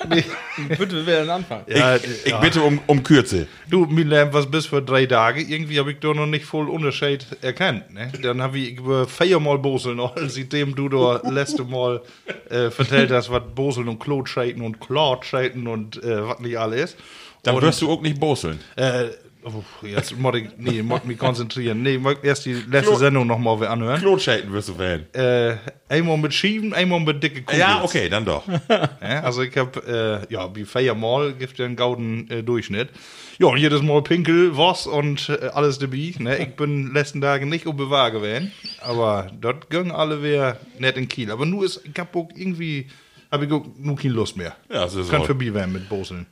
nee, 0.10 0.24
Bitte, 0.70 0.96
wir 0.96 1.06
werden 1.06 1.30
anfangen. 1.30 1.64
Ich, 1.68 1.76
Ja, 1.76 1.96
ich 1.96 2.26
ja. 2.28 2.40
bitte 2.40 2.62
um, 2.62 2.80
um 2.88 3.04
Kürze. 3.04 3.48
Du, 3.70 3.86
Milan, 3.86 4.32
was 4.32 4.50
bist 4.50 4.68
für 4.68 4.82
drei 4.82 5.06
Tage? 5.06 5.42
Irgendwie 5.42 5.80
habe 5.80 5.92
ich 5.92 6.00
doch 6.00 6.14
noch 6.14 6.28
nicht 6.28 6.46
voll 6.46 6.70
Unterschied 6.70 7.26
erkannt. 7.42 7.94
Ne? 7.94 8.12
Dann 8.22 8.42
habe 8.42 8.60
ich 8.60 8.78
über 8.78 9.08
viermal 9.08 9.58
Boseln, 9.58 10.00
seitdem 10.28 10.76
du 10.76 10.88
da 10.88 11.22
letzte 11.30 11.64
Mal 11.64 12.02
äh, 12.50 12.70
vertellt 12.70 13.12
hast, 13.12 13.30
was 13.30 13.44
Boseln 13.54 13.90
und 13.90 14.00
Klotscheiten 14.00 14.62
und 14.62 14.80
Klotscheiten 14.80 15.68
und 15.68 16.02
äh, 16.04 16.26
was 16.26 16.40
nicht 16.40 16.58
alles. 16.58 16.96
Dann 17.46 17.62
wirst 17.62 17.82
du 17.82 17.92
auch 17.92 18.02
nicht 18.02 18.20
boseln. 18.20 18.60
Äh, 18.76 19.06
oh, 19.44 19.52
jetzt 19.86 20.18
muss 20.18 20.36
ich, 20.36 20.50
nee, 20.58 20.82
muss 20.82 21.04
mich 21.06 21.18
konzentrieren. 21.18 21.82
Nee, 21.84 21.98
muss 21.98 22.16
erst 22.24 22.46
die 22.46 22.54
letzte 22.54 22.92
Klo- 22.92 22.98
Sendung 22.98 23.28
nochmal 23.28 23.66
anhören. 23.68 24.00
Klotschäden 24.00 24.52
wirst 24.52 24.70
du 24.70 24.78
wählen. 24.78 25.06
Äh, 25.14 25.56
einmal 25.88 26.18
mit 26.18 26.34
Schieben, 26.34 26.74
einmal 26.74 27.00
mit 27.00 27.22
dicke 27.24 27.42
Kugels. 27.44 27.60
Ja, 27.60 27.84
okay, 27.84 28.10
dann 28.10 28.26
doch. 28.26 28.44
Ja, 28.70 29.22
also 29.22 29.44
ich 29.44 29.56
habe, 29.58 30.26
äh, 30.30 30.34
ja, 30.34 30.54
wie 30.56 30.66
viermal 30.66 31.34
gibt 31.34 31.58
ja 31.60 31.66
einen 31.66 31.76
gauden 31.76 32.30
äh, 32.30 32.42
Durchschnitt. 32.44 32.90
Ja, 33.38 33.48
und 33.48 33.58
jedes 33.58 33.82
Mal 33.82 34.02
Pinkel, 34.02 34.58
was 34.58 34.88
und 34.88 35.30
äh, 35.30 35.48
alles 35.54 35.78
dabei. 35.78 36.14
Ne? 36.20 36.38
Ich 36.38 36.56
bin 36.56 36.94
letzten 36.94 37.20
Tage 37.22 37.46
nicht 37.46 37.68
auf 37.68 37.76
Bewahr 37.76 38.10
gewesen, 38.12 38.52
aber 38.82 39.28
dort 39.40 39.70
gingen 39.70 39.92
alle 39.92 40.24
wieder 40.24 40.58
nicht 40.80 40.98
in 40.98 41.08
Kiel. 41.10 41.30
Aber 41.32 41.46
nur 41.46 41.66
ist, 41.66 41.82
ich 41.84 42.00
hab 42.00 42.16
auch 42.16 42.30
irgendwie, 42.34 42.88
habe 43.32 43.46
ich 43.46 43.52
auch 43.52 43.66
nur 43.78 43.98
keine 43.98 44.14
Lust 44.14 44.38
mehr. 44.38 44.56
Ja, 44.72 44.88
so 44.88 45.04
Kann 45.04 45.26
vorbei 45.26 45.54
werden 45.54 45.74
mit 45.74 45.88
Boseln. 45.90 46.26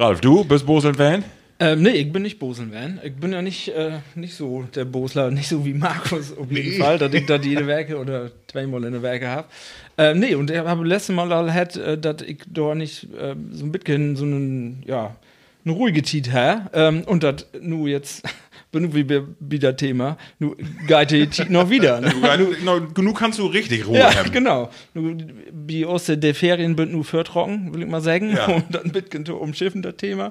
Ralf, 0.00 0.20
du 0.20 0.44
bist 0.44 0.64
Boseln-Fan? 0.64 1.24
Ähm, 1.58 1.82
nee, 1.82 1.90
ich 1.90 2.12
bin 2.12 2.22
nicht 2.22 2.38
Boseln-Van. 2.38 3.00
Ich 3.02 3.16
bin 3.16 3.32
ja 3.32 3.42
nicht, 3.42 3.66
äh, 3.70 3.98
nicht 4.14 4.36
so 4.36 4.62
der 4.72 4.84
Bosler, 4.84 5.28
nicht 5.32 5.48
so 5.48 5.66
wie 5.66 5.74
Markus 5.74 6.38
auf 6.38 6.52
jeden 6.52 6.80
Fall, 6.80 6.98
dass 6.98 7.12
ich 7.12 7.26
da 7.26 7.34
jede 7.34 7.66
Werke 7.66 7.98
oder 7.98 8.30
zweimal 8.46 8.84
in 8.84 8.92
der 8.92 9.02
Werke 9.02 9.26
habe. 9.26 9.48
Ähm, 9.96 10.20
nee, 10.20 10.36
und 10.36 10.52
ich 10.52 10.56
habe 10.56 10.86
letztes 10.86 11.16
Mal 11.16 11.52
hat, 11.52 11.76
äh, 11.76 11.98
dass 11.98 12.22
ich 12.22 12.38
da 12.46 12.76
nicht 12.76 13.08
äh, 13.12 13.34
so 13.50 13.64
ein 13.64 13.72
bisschen 13.72 14.14
so 14.14 14.24
einen, 14.24 14.84
ja, 14.86 15.16
eine 15.64 15.74
ruhige 15.74 16.02
Tiet 16.02 16.32
habe. 16.32 16.70
Ähm, 16.74 17.02
und 17.02 17.24
das 17.24 17.46
nur 17.60 17.88
jetzt, 17.88 18.22
bin 18.70 18.94
wie 18.94 19.08
wieder 19.40 19.76
Thema, 19.76 20.16
die 20.40 21.26
Tiet 21.26 21.50
noch 21.50 21.70
wieder. 21.70 22.00
Ne? 22.08 22.12
Genug 22.58 22.94
genug 22.94 23.18
kannst 23.18 23.38
du 23.38 23.46
richtig 23.46 23.86
Ruhe 23.86 23.98
Ja, 23.98 24.14
haben. 24.14 24.30
genau. 24.30 24.70
Nur 24.94 25.14
Die 25.50 25.84
aus 25.86 26.06
der 26.06 26.34
Ferien 26.34 26.76
sind 26.76 26.92
nur 26.92 27.04
für 27.04 27.24
trocken, 27.24 27.72
will 27.74 27.82
ich 27.82 27.88
mal 27.88 28.00
sagen. 28.00 28.30
Ja. 28.30 28.46
Und 28.46 28.64
dann 28.70 29.24
zu 29.24 29.36
umschiffen, 29.36 29.82
das 29.82 29.96
Thema. 29.96 30.28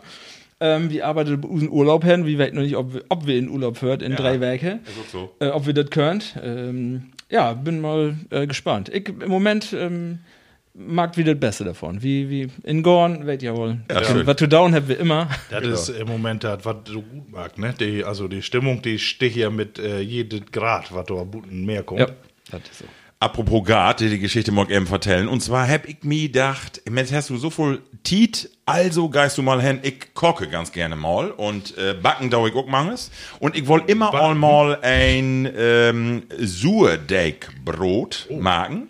Ähm, 0.59 0.89
wir 0.89 1.05
arbeiten 1.05 1.39
bei 1.39 1.47
unseren 1.47 1.69
Urlaub 1.69 2.03
hin. 2.03 2.25
Wir 2.25 2.39
wissen 2.39 2.55
noch 2.55 2.63
nicht, 2.63 2.75
ob 2.75 2.93
wir, 2.93 3.03
ob 3.09 3.27
wir 3.27 3.37
in 3.37 3.49
Urlaub 3.49 3.77
führt 3.77 4.01
in 4.01 4.15
drei 4.15 4.39
Werke. 4.39 4.79
So. 5.11 5.31
Äh, 5.39 5.49
ob 5.49 5.67
wir 5.67 5.73
das 5.73 5.89
können. 5.89 6.21
Ähm, 6.41 7.03
ja, 7.29 7.53
bin 7.53 7.79
mal 7.81 8.15
äh, 8.31 8.47
gespannt. 8.47 8.89
Ich 8.89 9.09
im 9.09 9.29
Moment 9.29 9.73
ähm, 9.73 10.19
mag 10.77 11.17
wieder 11.17 11.33
das 11.33 11.39
Beste 11.39 11.63
davon. 11.65 12.01
Wie, 12.01 12.29
wie 12.29 12.47
in 12.63 12.83
Gorn, 12.83 13.25
weet 13.25 13.41
ja 13.41 13.55
wohl. 13.55 13.79
Ja, 13.91 14.25
was 14.25 14.35
to 14.35 14.47
down 14.47 14.73
haben 14.73 14.87
wir 14.87 14.99
immer. 14.99 15.27
Das 15.49 15.63
ist 15.63 15.89
im 15.89 16.07
Moment 16.07 16.43
das, 16.43 16.63
was 16.63 16.77
so 16.85 17.01
gut 17.01 17.31
mag. 17.31 17.57
Ne? 17.57 17.73
Die, 17.79 18.03
also 18.03 18.27
die 18.27 18.41
Stimmung, 18.41 18.81
die 18.81 18.99
sticht 18.99 19.35
ja 19.35 19.49
mit 19.49 19.79
äh, 19.79 19.99
jedem 19.99 20.45
Grad, 20.51 20.93
was 20.93 21.05
da 21.05 21.15
guten 21.15 21.65
mehr 21.65 21.83
kommt. 21.83 22.01
Ja, 22.01 22.07
das 22.51 22.61
ist 22.69 22.79
so. 22.79 22.85
Apropos 23.19 23.65
Gard, 23.65 23.99
die 23.99 24.09
die 24.09 24.19
Geschichte 24.19 24.51
mag 24.51 24.69
eben 24.69 24.85
vertellen. 24.85 25.27
Und 25.27 25.41
zwar 25.41 25.67
hab 25.67 25.87
ich 25.87 26.03
mir 26.03 26.27
gedacht, 26.27 26.83
jetzt 26.87 27.11
hast 27.11 27.31
du 27.31 27.37
so 27.37 27.49
viel 27.49 27.81
Tiet, 28.03 28.51
also 28.67 29.07
geist 29.07 29.37
du 29.37 29.43
mal 29.43 29.61
hin, 29.61 29.79
ich 29.81 30.13
koche 30.13 30.47
ganz 30.49 30.73
gerne 30.73 30.97
mal 30.97 31.31
und 31.31 31.77
äh, 31.77 31.93
backen 31.93 32.29
da 32.29 32.45
ich 32.45 32.53
auch 32.53 32.67
manches. 32.67 33.11
Und 33.39 33.55
ich 33.55 33.65
wollte 33.67 33.89
immer 33.89 34.13
einmal 34.13 34.77
ein 34.81 35.49
ähm, 35.57 36.23
Surdeig-Brot 36.37 38.27
machen. 38.37 38.89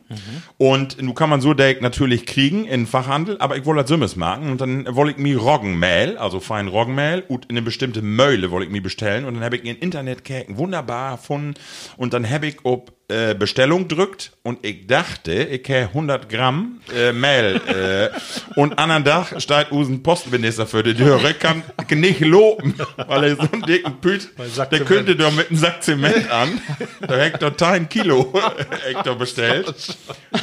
Und 0.57 0.99
nun 0.99 1.13
kann 1.13 1.29
man 1.29 1.41
Surdeig 1.41 1.81
natürlich 1.81 2.25
kriegen 2.25 2.65
in 2.65 2.87
Fachhandel, 2.87 3.37
aber 3.39 3.55
ich 3.55 3.65
wollte 3.65 3.81
das 3.83 3.89
Sümmes 3.89 4.15
machen. 4.15 4.49
Und 4.49 4.61
dann 4.61 4.95
wollte 4.95 5.11
ich 5.11 5.17
mir 5.17 5.37
Roggenmehl, 5.37 6.17
also 6.17 6.39
fein 6.39 6.67
Roggenmehl, 6.67 7.23
und 7.27 7.45
in 7.45 7.51
eine 7.51 7.61
bestimmte 7.61 8.01
Möhle 8.01 8.49
wollte 8.49 8.65
ich 8.65 8.71
mir 8.71 8.81
bestellen. 8.81 9.25
Und 9.25 9.35
dann 9.35 9.43
habe 9.43 9.57
ich 9.57 9.65
in 9.65 9.77
Internet 9.77 10.23
wunderbar 10.47 11.17
gefunden. 11.17 11.53
Und 11.97 12.13
dann 12.15 12.27
habe 12.27 12.47
ich 12.47 12.57
ob 12.63 12.97
äh, 13.09 13.35
Bestellung 13.35 13.87
drückt 13.87 14.33
und 14.43 14.65
ich 14.65 14.85
dachte, 14.85 15.31
ich 15.31 15.65
hätte 15.69 15.87
100 15.87 16.27
Gramm 16.27 16.81
äh, 16.93 17.13
Mehl 17.13 17.61
äh, 17.65 18.09
und 18.59 18.77
anderen 18.77 19.05
Tag 19.05 19.41
steht 19.41 19.66
unseren 19.71 20.03
Postminister 20.03 20.67
für 20.67 20.83
die 20.83 20.93
Dürre, 20.93 21.33
kann 21.33 21.63
nicht 21.89 22.19
loben, 22.21 22.75
weil 23.07 23.23
er 23.23 23.35
so 23.35 23.43
einen 23.51 23.63
dicken 23.63 23.99
Püt, 24.01 24.29
der 24.71 24.79
könnte 24.81 25.15
doch 25.15 25.31
mit 25.31 25.49
einem 25.49 25.59
Sack 25.59 25.83
Zement 25.83 26.29
an, 26.31 26.61
da 27.05 27.17
hängt 27.17 27.41
doch 27.41 27.55
ein 27.67 27.89
Kilo 27.89 28.33
Hektar 28.85 29.15
bestellt. 29.15 29.97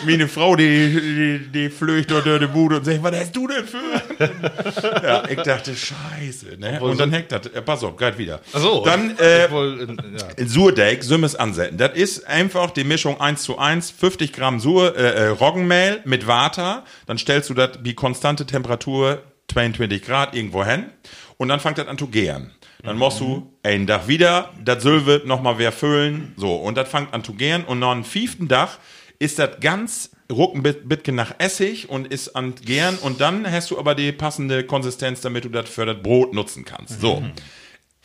Meine 0.05 0.29
Frau, 0.29 0.57
die, 0.57 0.65
die, 0.65 1.53
die 1.53 1.71
flöcht 1.71 2.11
dort 2.11 2.27
durch 2.27 2.41
die 2.41 2.47
Bude 2.47 2.77
und 2.77 2.85
sagt, 2.85 3.03
was 3.03 3.17
hast 3.17 3.37
du 3.37 3.47
denn 3.47 3.65
für? 3.65 5.03
ja, 5.03 5.29
ich 5.29 5.41
dachte, 5.41 5.75
scheiße, 5.75 6.59
ne? 6.59 6.81
Und 6.81 6.99
dann 6.99 7.11
hängt 7.11 7.33
das, 7.33 7.47
äh, 7.47 7.63
pass 7.63 7.83
auf, 7.85 7.97
geht 7.97 8.19
wieder. 8.19 8.41
Achso. 8.53 8.85
Dann, 8.85 9.17
äh, 9.19 9.43
ja. 9.43 10.47
Surdeig, 10.47 11.03
Sümmes 11.03 11.37
ansetzen. 11.37 11.79
Das 11.79 11.93
ist 11.95 12.27
einfach 12.27 12.71
die 12.71 12.85
Mischung 12.85 13.21
1 13.21 13.43
zu 13.43 13.59
1, 13.59 13.91
50 13.91 14.33
Gramm 14.33 14.61
Sur, 14.61 14.97
äh, 14.97 15.03
äh, 15.03 15.27
Roggenmehl 15.29 16.01
mit 16.05 16.27
Water. 16.27 16.85
Dann 17.07 17.19
stellst 17.19 17.51
du 17.51 17.55
das 17.55 17.71
wie 17.83 17.95
konstante 17.95 18.47
Temperatur 18.47 19.14
22 19.53 20.03
Grad 20.03 20.35
irgendwo 20.35 20.65
hin. 20.65 20.87
Und 21.37 21.49
dann 21.49 21.61
fängt 21.61 21.79
das 21.79 21.89
an 21.89 21.99
zu 21.99 22.09
gären. 22.09 22.53
Dann 22.83 22.99
musst 22.99 23.21
du 23.21 23.51
einen 23.63 23.87
Tag 23.87 24.09
wieder, 24.09 24.53
das 24.63 24.83
Sülve 24.83 25.23
nochmal 25.25 25.59
wer 25.59 25.73
füllen. 25.73 26.35
So, 26.37 26.55
und 26.55 26.77
das 26.77 26.89
fängt 26.89 27.15
an 27.15 27.25
zu 27.25 27.33
gären. 27.33 27.65
Und 27.65 27.79
noch 27.79 27.93
einen 27.93 28.05
fünften 28.05 28.49
Tag 28.49 28.79
ist 29.19 29.39
das 29.39 29.61
ganz 29.61 30.11
rucken 30.31 30.63
nach 31.13 31.35
Essig 31.39 31.89
und 31.89 32.07
ist 32.09 32.37
an 32.37 32.55
gären. 32.55 32.97
Und 32.97 33.21
dann 33.21 33.51
hast 33.51 33.71
du 33.71 33.79
aber 33.79 33.95
die 33.95 34.13
passende 34.13 34.65
Konsistenz, 34.65 35.23
damit 35.23 35.45
du 35.45 35.49
das 35.49 35.69
für 35.69 35.87
das 35.87 36.03
Brot 36.03 36.35
nutzen 36.35 36.65
kannst. 36.65 37.01
So 37.01 37.23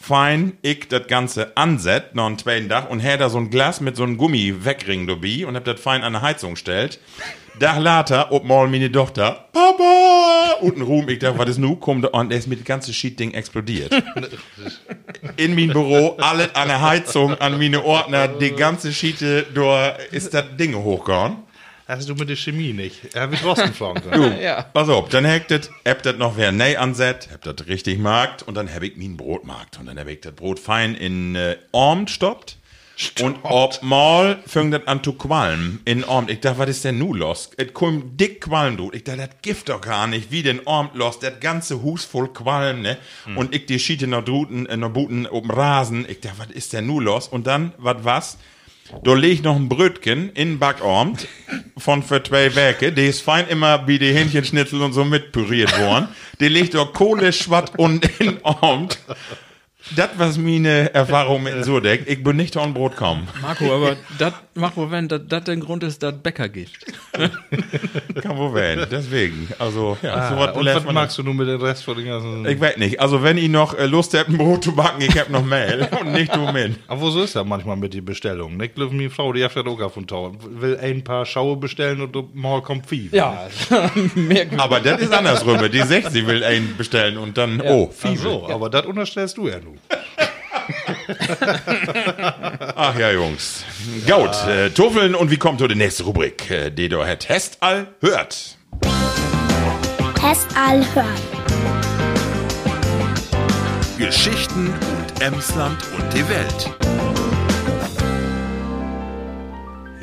fein 0.02 0.54
ich 0.62 0.88
das 0.88 1.08
Ganze 1.08 1.56
anset, 1.58 2.16
noch 2.16 2.26
einen 2.26 2.38
zweiten 2.38 2.70
Tag, 2.70 2.90
und 2.90 3.02
hör 3.02 3.18
da 3.18 3.30
so 3.30 3.38
ein 3.38 3.50
Glas 3.50 3.82
mit 3.82 3.96
so 3.96 4.04
einem 4.04 4.18
Gummi 4.18 4.64
wegring 4.64 5.08
dabei 5.08 5.46
und 5.46 5.56
hab 5.56 5.66
das 5.66 5.80
fein 5.80 6.04
an 6.04 6.14
der 6.14 6.22
Heizung 6.22 6.56
stellt. 6.56 7.00
Dach 7.60 7.78
later, 7.78 8.32
ob 8.32 8.46
mal 8.46 8.68
meine 8.70 8.92
Tochter, 8.92 9.50
Papa! 9.52 10.56
Und 10.62 10.78
ein 10.78 10.82
Ruhm, 10.82 11.10
ich 11.10 11.20
dachte, 11.20 11.38
was 11.38 11.50
ist 11.50 11.58
nu? 11.58 11.76
Kommt 11.76 12.06
und 12.06 12.32
er 12.32 12.38
ist 12.38 12.48
mit 12.48 12.60
dem 12.60 12.66
ganzen 12.66 12.94
Shit-Ding 12.94 13.34
explodiert. 13.34 13.94
In 15.38 15.56
mein 15.56 15.70
Büro, 15.70 16.18
alles 16.20 16.56
an 16.56 16.70
der 16.70 16.82
Heizung, 16.82 17.36
an 17.36 17.58
meine 17.58 17.84
Ordner, 17.84 18.28
die 18.28 18.52
ganze 18.52 18.94
Schiete, 18.94 19.46
da 19.54 19.90
ist 20.12 20.34
das 20.34 20.46
Ding 20.58 20.76
hochgehauen. 20.76 21.38
Hast 21.90 22.08
du 22.08 22.14
mit 22.14 22.30
der 22.30 22.36
Chemie 22.36 22.72
nicht? 22.72 23.16
Er 23.16 23.32
wird 23.32 23.44
Rosten 23.44 23.74
fragen 23.74 24.04
können. 24.04 24.40
Ja. 24.40 24.62
Pass 24.62 24.90
auf, 24.90 25.10
dann 25.10 25.26
hackt 25.26 25.50
das, 25.50 25.72
hab 25.88 26.04
das 26.04 26.18
noch 26.18 26.38
wer 26.38 26.52
ney 26.52 26.76
anset, 26.76 27.30
hab 27.34 27.42
das 27.42 27.66
richtig 27.68 27.98
markt 27.98 28.44
und 28.44 28.54
dann 28.54 28.72
hab 28.72 28.84
ich 28.84 28.96
mein 28.96 29.18
Brot 29.18 29.44
markt 29.44 29.80
und 29.80 29.88
dann 29.88 29.98
hab 29.98 30.08
ich 30.08 30.22
das 30.22 30.34
Brot 30.34 30.60
fein 30.60 30.94
in 30.94 31.36
äh, 31.36 31.58
Orm 31.72 32.08
stoppt. 32.08 32.58
Und 33.22 33.38
ob 33.42 33.82
mal 33.82 34.38
fängt 34.46 34.72
das 34.74 34.86
an 34.86 35.04
zu 35.04 35.14
qualmen 35.14 35.82
in 35.86 36.04
Orm. 36.04 36.28
Ich 36.30 36.42
dachte, 36.42 36.60
was 36.60 36.70
ist 36.70 36.84
denn 36.84 37.00
nu 37.00 37.16
los? 37.16 37.50
Es 37.58 37.74
kommt 37.74 38.20
dick 38.20 38.42
Qualm, 38.42 38.78
du. 38.78 38.92
Ich 38.94 39.06
dachte, 39.06 39.22
das 39.22 39.30
gibt 39.42 39.70
doch 39.70 39.82
gar 39.82 40.06
nicht, 40.06 40.30
wie 40.30 40.44
den 40.44 40.68
Orm 40.68 40.92
los. 40.94 41.18
Das 41.18 41.40
ganze 41.40 41.82
Hus 41.82 42.06
voll 42.06 42.32
Qualm, 42.34 42.84
ne? 42.84 42.98
Und 43.36 43.56
ich 43.56 43.66
die 43.66 43.80
Schiete 43.80 44.06
noch 44.06 44.24
druten, 44.24 44.68
äh, 44.68 44.78
noch 44.78 44.92
buten 44.92 45.26
oben 45.26 45.50
Rasen. 45.50 46.06
Ich 46.08 46.20
dachte, 46.20 46.38
was 46.38 46.52
ist 46.52 46.74
denn 46.74 46.86
nu 46.86 47.00
los? 47.00 47.28
Und 47.28 47.48
dann, 47.48 47.74
was 47.78 48.04
was? 48.04 48.38
Da 49.04 49.16
ich 49.16 49.44
noch 49.44 49.56
ein 49.56 49.70
Brötchen 49.70 50.32
in 50.34 50.50
den 50.50 50.60
Backorm 50.60 51.16
von 51.78 52.02
für 52.04 52.24
zwei 52.24 52.54
Werke. 52.56 52.92
Die 52.92 53.08
ist 53.08 53.22
fein 53.22 53.48
immer 53.48 53.88
wie 53.88 54.00
die 54.00 54.14
Hähnchenschnitzel 54.14 54.82
und 54.82 54.94
so 54.94 55.06
mitpüriert 55.06 55.80
worden. 55.80 56.08
Die 56.40 56.48
legt 56.48 56.74
doch 56.74 56.94
Kohle, 56.94 57.32
Schwatt 57.32 57.78
und 57.78 58.10
in 58.20 58.44
Arm. 58.44 58.90
Das 59.96 60.10
was 60.18 60.38
meine 60.38 60.94
Erfahrung 60.94 61.42
mit 61.44 61.64
Surdeck. 61.64 62.04
Ich 62.06 62.22
bin 62.22 62.36
nicht 62.36 62.56
an 62.58 62.74
Brot 62.74 62.98
kommen. 62.98 63.28
Marco, 63.42 63.74
aber 63.74 63.96
das, 64.18 64.34
Marco, 64.54 64.92
wenn 64.92 65.08
das 65.08 65.22
der 65.46 65.56
Grund 65.58 65.84
ist, 65.84 66.04
dass 66.04 66.14
Bäcker 66.22 66.50
gibt. 66.50 66.72
Kann 68.22 68.38
wohl 68.38 68.54
werden. 68.54 68.86
Deswegen. 68.92 69.48
Also, 69.58 69.98
ja, 70.02 70.30
so 70.30 70.36
Ah, 70.36 70.48
was 70.48 70.58
und 70.58 70.66
was 70.66 70.84
man- 70.84 70.96
magst 70.96 71.18
du 71.18 71.24
nun 71.24 71.38
mit 71.38 71.48
dem 71.48 71.62
Rest 71.62 71.86
von 71.86 71.96
den 71.98 72.08
ganzen... 72.08 72.46
Ich 72.46 72.60
weiß 72.60 72.76
nicht. 72.78 73.00
Also, 73.00 73.24
wenn 73.24 73.38
ihr 73.38 73.48
noch 73.50 73.74
äh, 73.74 73.86
Lust 73.86 74.14
habt, 74.18 74.30
ein 74.30 74.38
Brot 74.38 74.66
zu 74.66 74.74
backen, 74.76 75.02
ich 75.02 75.18
hab 75.18 75.30
noch 75.30 75.44
Mehl 75.46 75.88
und 76.02 76.12
nicht 76.12 76.36
du 76.36 76.52
mit. 76.52 76.76
Aber 76.88 77.10
so 77.12 77.24
ist 77.24 77.36
das 77.38 77.46
manchmal 77.46 77.78
mit 77.78 77.94
den 77.94 78.04
Bestellungen. 78.04 78.58
Ne? 78.58 78.66
Ich 78.66 78.76
glaube, 78.76 78.94
meine 78.94 79.10
Frau, 79.10 79.32
die 79.32 79.44
hat 79.44 79.56
das 79.56 79.66
auch 79.66 79.92
von 79.94 80.06
Tau. 80.06 80.34
Will 80.60 80.78
ein 80.82 81.04
paar 81.06 81.26
Schaue 81.26 81.56
bestellen 81.56 82.02
und 82.02 82.36
mal 82.36 82.62
kommt 82.62 82.86
viel. 82.86 83.10
Ja, 83.14 83.48
merkwürdig. 84.16 84.60
Aber 84.60 84.82
das 84.82 85.02
ist 85.02 85.14
andersrum. 85.14 85.58
Die 85.72 85.82
60 85.82 86.28
will 86.28 86.44
einen 86.44 86.76
bestellen 86.78 87.18
und 87.18 87.38
dann, 87.38 87.62
oh, 87.62 87.90
Ach 87.92 87.96
viel. 88.10 88.18
so, 88.18 88.48
aber 88.50 88.70
das 88.70 88.86
unterstellst 88.86 89.38
du 89.38 89.48
ja 89.48 89.60
nun. 89.70 89.80
Ach 92.76 92.98
ja, 92.98 93.12
Jungs. 93.12 93.64
Gaut, 94.08 94.36
äh, 94.48 94.70
Tuffeln 94.70 95.16
und 95.16 95.32
wie 95.32 95.38
kommt 95.38 95.60
so 95.60 95.68
die 95.68 95.76
nächste 95.76 96.04
Rubrik, 96.04 96.50
äh, 96.52 96.70
die 96.70 96.90
du 96.90 97.06
hat 97.06 97.22
Test 97.22 97.58
all 97.62 97.88
hört. 98.02 98.58
Test 100.16 100.48
all 100.56 100.86
hören. 100.94 101.08
Geschichten 103.98 104.68
und 104.68 105.22
Emsland 105.22 105.78
und 105.98 106.14
die 106.14 106.28
Welt. 106.30 106.72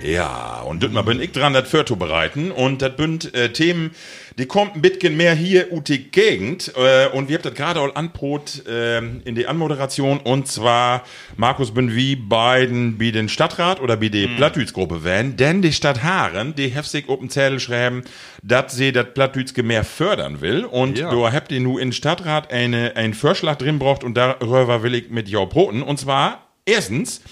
Ja, 0.03 0.61
und 0.61 0.83
düt 0.83 0.93
mal 0.93 1.03
bin 1.03 1.21
ich 1.21 1.33
dran, 1.33 1.53
das 1.53 1.69
für 1.69 1.85
zu 1.85 1.97
bereiten. 1.97 2.53
Und 2.53 2.81
das 2.83 2.95
bünd 2.95 3.35
äh, 3.35 3.53
Themen, 3.53 3.91
die 4.39 4.47
kommt 4.47 4.75
ein 4.77 4.83
bisschen 4.83 5.17
mehr 5.17 5.35
hier 5.35 5.73
ut 5.73 5.89
die 5.89 6.11
Gegend. 6.11 6.73
Äh, 6.77 7.09
und 7.09 7.29
wir 7.29 7.37
habt 7.37 7.47
das 7.47 7.55
gerade 7.55 7.81
all 7.81 7.93
anbrot 7.95 8.67
äh, 8.67 8.99
in 8.99 9.35
die 9.35 9.47
Anmoderation. 9.47 10.19
Und 10.21 10.47
zwar, 10.47 11.05
Markus, 11.37 11.73
bin 11.73 11.95
wie 11.95 12.17
beiden 12.17 13.01
wie 13.01 13.13
den 13.13 13.31
Stadtrat 13.31 13.81
oder 13.81 14.01
wie 14.03 14.11
die 14.11 14.27
Plattdütsgruppe 14.27 15.05
wären. 15.05 15.37
Denn 15.37 15.63
die 15.63 15.73
Stadt 15.73 16.03
Haaren, 16.03 16.55
die 16.55 16.69
heftig 16.69 17.09
open 17.09 17.31
Zettel 17.31 17.61
schreiben, 17.61 18.05
dass 18.43 18.77
sie 18.77 18.93
das 18.93 19.07
Plattdütske 19.15 19.63
mehr 19.63 19.85
fördern 19.85 20.43
will. 20.43 20.65
Und 20.67 20.99
Ja. 20.99 21.11
du 21.11 21.33
habt 21.33 21.51
ihr 21.51 21.61
nu 21.61 21.79
in 21.79 21.93
Stadtrat 21.93 22.53
eine, 22.53 22.95
einen 22.97 23.15
Vorschlag 23.15 23.57
drin 23.57 23.79
braucht 23.79 24.05
und 24.05 24.15
darüber 24.17 24.83
will 24.83 24.95
ich 24.95 25.09
mit 25.09 25.29
jou 25.29 25.47
broten. 25.47 25.83
Und 25.83 25.99
zwar, 25.99 26.47
erstens, 26.67 27.23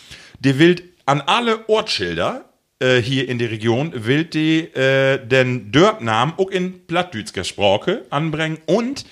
die 0.40 0.58
will 0.58 0.76
an 1.04 1.20
alle 1.20 1.68
Ortsschilder 1.68 2.46
äh, 2.84 3.02
hier 3.02 3.28
in 3.28 3.38
der 3.38 3.50
Region 3.50 3.92
will 3.94 4.24
die 4.24 4.60
äh, 4.74 5.18
den 5.24 5.72
Dörpnamen 5.72 6.34
auch 6.36 6.50
in 6.50 6.86
Plattdütsker 6.86 7.42
Sprache 7.42 8.04
anbringen 8.10 8.58
und 8.66 9.06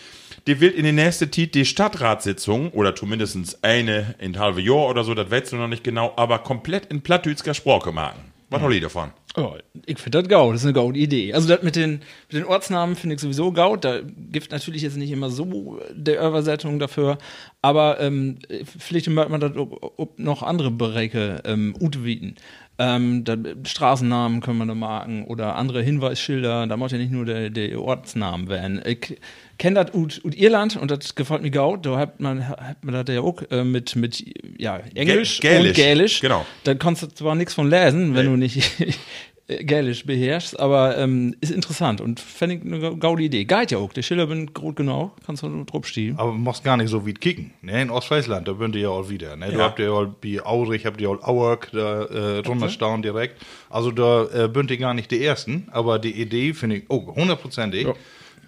die 0.47 0.61
will 0.61 0.71
in 0.71 0.85
die 0.85 0.93
nächste 0.93 1.31
Zeit 1.31 1.55
die 1.55 1.65
Stadtratssitzung 1.65 2.71
oder 2.73 2.95
zumindest 2.95 3.65
eine 3.65 4.15
in 4.19 4.39
halbe 4.39 4.61
Jahr 4.61 4.89
oder 4.89 5.05
so, 5.05 5.15
das 5.15 5.31
weißt 5.31 5.53
du 5.53 5.57
noch 5.57 5.69
nicht 5.69 5.85
genau, 5.85 6.13
aber 6.17 6.41
komplett 6.41 6.87
in 6.87 7.01
Plattdütsker 7.01 7.55
Sprache 7.55 7.93
machen. 7.93 8.33
Was 8.51 8.61
mhm. 8.61 8.73
ich 8.73 8.83
davon? 8.83 9.13
Oh, 9.35 9.55
ich 9.87 9.99
finde 9.99 10.21
das 10.21 10.29
gaut, 10.29 10.53
das 10.53 10.61
ist 10.61 10.67
eine 10.67 10.75
gaut 10.75 10.95
Idee. 10.95 11.33
Also 11.33 11.49
das 11.49 11.63
mit 11.63 11.75
den, 11.75 12.03
mit 12.29 12.43
den 12.43 12.45
Ortsnamen 12.45 12.97
finde 12.97 13.15
ich 13.15 13.23
sowieso 13.23 13.51
gaut. 13.51 13.83
Da 13.83 14.01
gibt 14.03 14.53
natürlich 14.53 14.83
jetzt 14.83 14.99
nicht 14.99 15.11
immer 15.11 15.31
so 15.31 15.81
der 15.91 16.21
Übersetzung 16.21 16.79
dafür, 16.79 17.17
aber 17.63 17.99
ähm, 18.01 18.41
vielleicht 18.79 19.09
merkt 19.09 19.31
man 19.31 19.41
das 19.41 19.57
ob, 19.57 19.95
ob 19.97 20.19
noch 20.19 20.43
andere 20.43 20.71
Bereiche 20.71 21.41
ähm, 21.47 21.75
utwieten. 21.81 22.37
Ähm, 22.79 23.25
da, 23.25 23.37
Straßennamen 23.65 24.41
können 24.41 24.59
wir 24.59 24.67
da 24.67 24.75
marken 24.75 25.25
oder 25.25 25.57
andere 25.57 25.83
Hinweisschilder, 25.83 26.67
da 26.67 26.77
muss 26.77 26.91
ja 26.91 26.99
nicht 26.99 27.13
nur 27.13 27.27
der, 27.27 27.51
der 27.51 27.81
Ortsnamen 27.81 28.49
werden. 28.49 28.81
Ich 28.87 29.19
kenne 29.59 29.85
das 29.85 29.95
ut, 29.95 30.21
ut 30.25 30.35
Irland 30.35 30.77
und 30.77 30.91
das 30.91 31.15
gefällt 31.15 31.43
mir 31.43 31.51
gaut. 31.51 31.85
Da 31.85 31.99
hat 31.99 32.21
man, 32.21 32.49
hat 32.49 32.83
man 32.83 32.95
das 32.95 33.15
ja 33.15 33.21
auch 33.21 33.43
äh, 33.51 33.63
mit, 33.63 33.95
mit 33.95 34.25
ja, 34.59 34.79
Englisch 34.95 35.41
Gälisch, 35.41 35.69
und 35.69 35.75
Gälisch. 35.75 36.21
genau. 36.21 36.47
Da 36.65 36.75
kannst 36.75 37.03
du 37.03 37.09
zwar 37.09 37.35
nichts 37.35 37.55
von 37.55 37.69
lesen, 37.69 38.15
wenn 38.15 38.27
du 38.27 38.37
nicht 38.37 38.63
Gälisch 39.49 40.07
beherrschst, 40.07 40.59
aber 40.59 40.97
ähm, 40.97 41.35
ist 41.41 41.51
interessant 41.51 42.01
und 42.01 42.21
fände 42.21 42.55
ich 42.57 42.63
eine 42.63 42.97
gaude 42.97 43.25
Idee. 43.25 43.45
Geht 43.45 43.73
ja 43.73 43.79
auch, 43.79 43.93
der 43.93 44.03
Schiller 44.03 44.27
bin 44.27 44.55
gut 44.55 44.77
genau, 44.77 45.13
kannst 45.27 45.43
du 45.43 45.65
drauf 45.65 45.87
stehen. 45.87 46.17
Aber 46.17 46.31
du 46.31 46.39
machst 46.39 46.63
gar 46.65 46.77
nicht 46.77 46.89
so 46.89 47.05
wie 47.05 47.13
kicken. 47.13 47.53
Ne? 47.61 47.83
In 47.83 47.91
Ostfriesland, 47.91 48.47
da 48.47 48.53
bünd 48.53 48.77
ihr 48.77 48.83
ja 48.83 48.89
auch 48.91 49.11
wieder. 49.11 49.37
Ne? 49.37 49.49
Du 49.51 49.59
Ja. 49.59 49.65
habt 49.65 49.79
ja 49.81 49.91
auch 49.91 50.07
wie 50.23 50.41
Aurich, 50.41 50.87
habt 50.87 51.01
ihr 51.01 51.11
auch 51.11 51.23
Auerk, 51.23 51.71
da 51.73 52.03
äh, 52.05 52.39
runterstauen 52.39 53.03
direkt. 53.03 53.43
Also 53.69 53.91
da 53.91 54.25
äh, 54.45 54.49
bünd 54.49 54.71
ihr 54.71 54.79
gar 54.79 54.95
nicht 54.95 55.11
die 55.11 55.23
Ersten, 55.25 55.67
aber 55.73 55.99
die 55.99 56.13
Idee 56.13 56.55
finde 56.55 56.77
ich, 56.77 56.85
oh, 56.89 57.15
hundertprozentig. 57.15 57.87
Ja. 57.89 57.95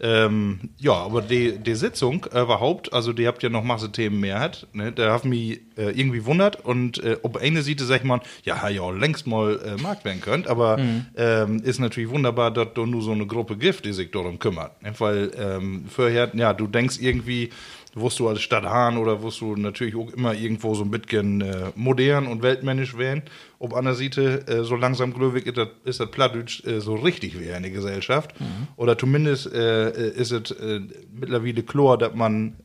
Ähm, 0.01 0.71
ja, 0.77 0.93
aber 0.93 1.23
die, 1.23 1.59
die 1.59 1.75
Sitzung 1.75 2.27
äh, 2.33 2.43
überhaupt, 2.43 2.93
also 2.93 3.13
die 3.13 3.27
habt 3.27 3.43
ja 3.43 3.49
noch 3.49 3.63
Masse 3.63 3.93
Themen 3.93 4.21
mehr 4.21 4.41
hat, 4.41 4.67
ne? 4.73 4.93
da 4.93 5.13
hat 5.13 5.25
mich 5.25 5.61
äh, 5.77 5.91
irgendwie 5.91 6.25
wundert 6.25 6.65
und 6.65 7.03
äh, 7.03 7.17
ob 7.23 7.37
eine 7.37 7.63
Seite 7.63 7.85
sag 7.85 7.99
ich 7.99 8.05
mal, 8.05 8.21
ja, 8.43 8.69
ja, 8.69 8.91
längst 8.91 9.27
mal 9.27 9.61
äh, 9.65 9.81
Markt 9.81 10.05
werden 10.05 10.21
könnt, 10.21 10.49
aber 10.49 10.79
ähm, 11.17 11.63
ist 11.63 11.79
natürlich 11.79 12.11
wunderbar, 12.11 12.51
dass 12.51 12.69
du 12.75 12.87
nur 12.87 13.03
so 13.03 13.13
eine 13.13 13.27
Gruppe 13.27 13.57
gibt, 13.57 13.85
die 13.85 13.93
sich 13.93 14.11
darum 14.11 14.39
kümmert, 14.39 14.83
ne? 14.83 14.93
weil 14.99 15.31
ähm, 15.39 15.85
vorher, 15.89 16.31
ja, 16.35 16.53
du 16.53 16.67
denkst 16.67 16.99
irgendwie, 17.01 17.51
wirst 17.95 18.19
du 18.19 18.29
als 18.29 18.43
Stadt 18.43 18.65
Hahn 18.65 18.97
oder 18.97 19.23
wirst 19.23 19.41
du 19.41 19.57
natürlich 19.57 19.97
auch 19.97 20.11
immer 20.11 20.35
irgendwo 20.35 20.75
so 20.75 20.85
ein 20.85 20.91
bisschen 20.91 21.41
äh, 21.41 21.71
modern 21.75 22.27
und 22.27 22.43
weltmännisch 22.43 22.97
werden. 22.97 23.23
Ob 23.59 23.75
an 23.75 23.85
der 23.85 23.95
Seite 23.95 24.47
äh, 24.47 24.65
so 24.65 24.77
langsam 24.77 25.15
glücklich 25.15 25.47
ist 25.47 25.57
das, 25.57 25.69
ist 25.85 26.01
das 26.01 26.11
Plattdeutsch 26.11 26.65
äh, 26.65 26.81
so 26.81 26.95
richtig 26.95 27.39
wie 27.39 27.49
in 27.49 27.63
der 27.63 27.71
Gesellschaft. 27.71 28.35
Oder 28.77 28.99
zumindest 28.99 29.53
äh, 29.53 29.91
äh, 29.91 30.11
ist 30.11 30.33
es 30.33 30.51
äh, 30.51 30.81
mittlerweile 31.13 31.63
klar, 31.63 31.99
dass 31.99 32.15
man 32.15 32.57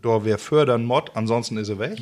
da 0.00 0.24
wer 0.24 0.38
fördern 0.38 0.84
mod, 0.84 1.10
ansonsten 1.14 1.56
ist 1.56 1.68
er 1.68 1.78
weg. 1.78 1.98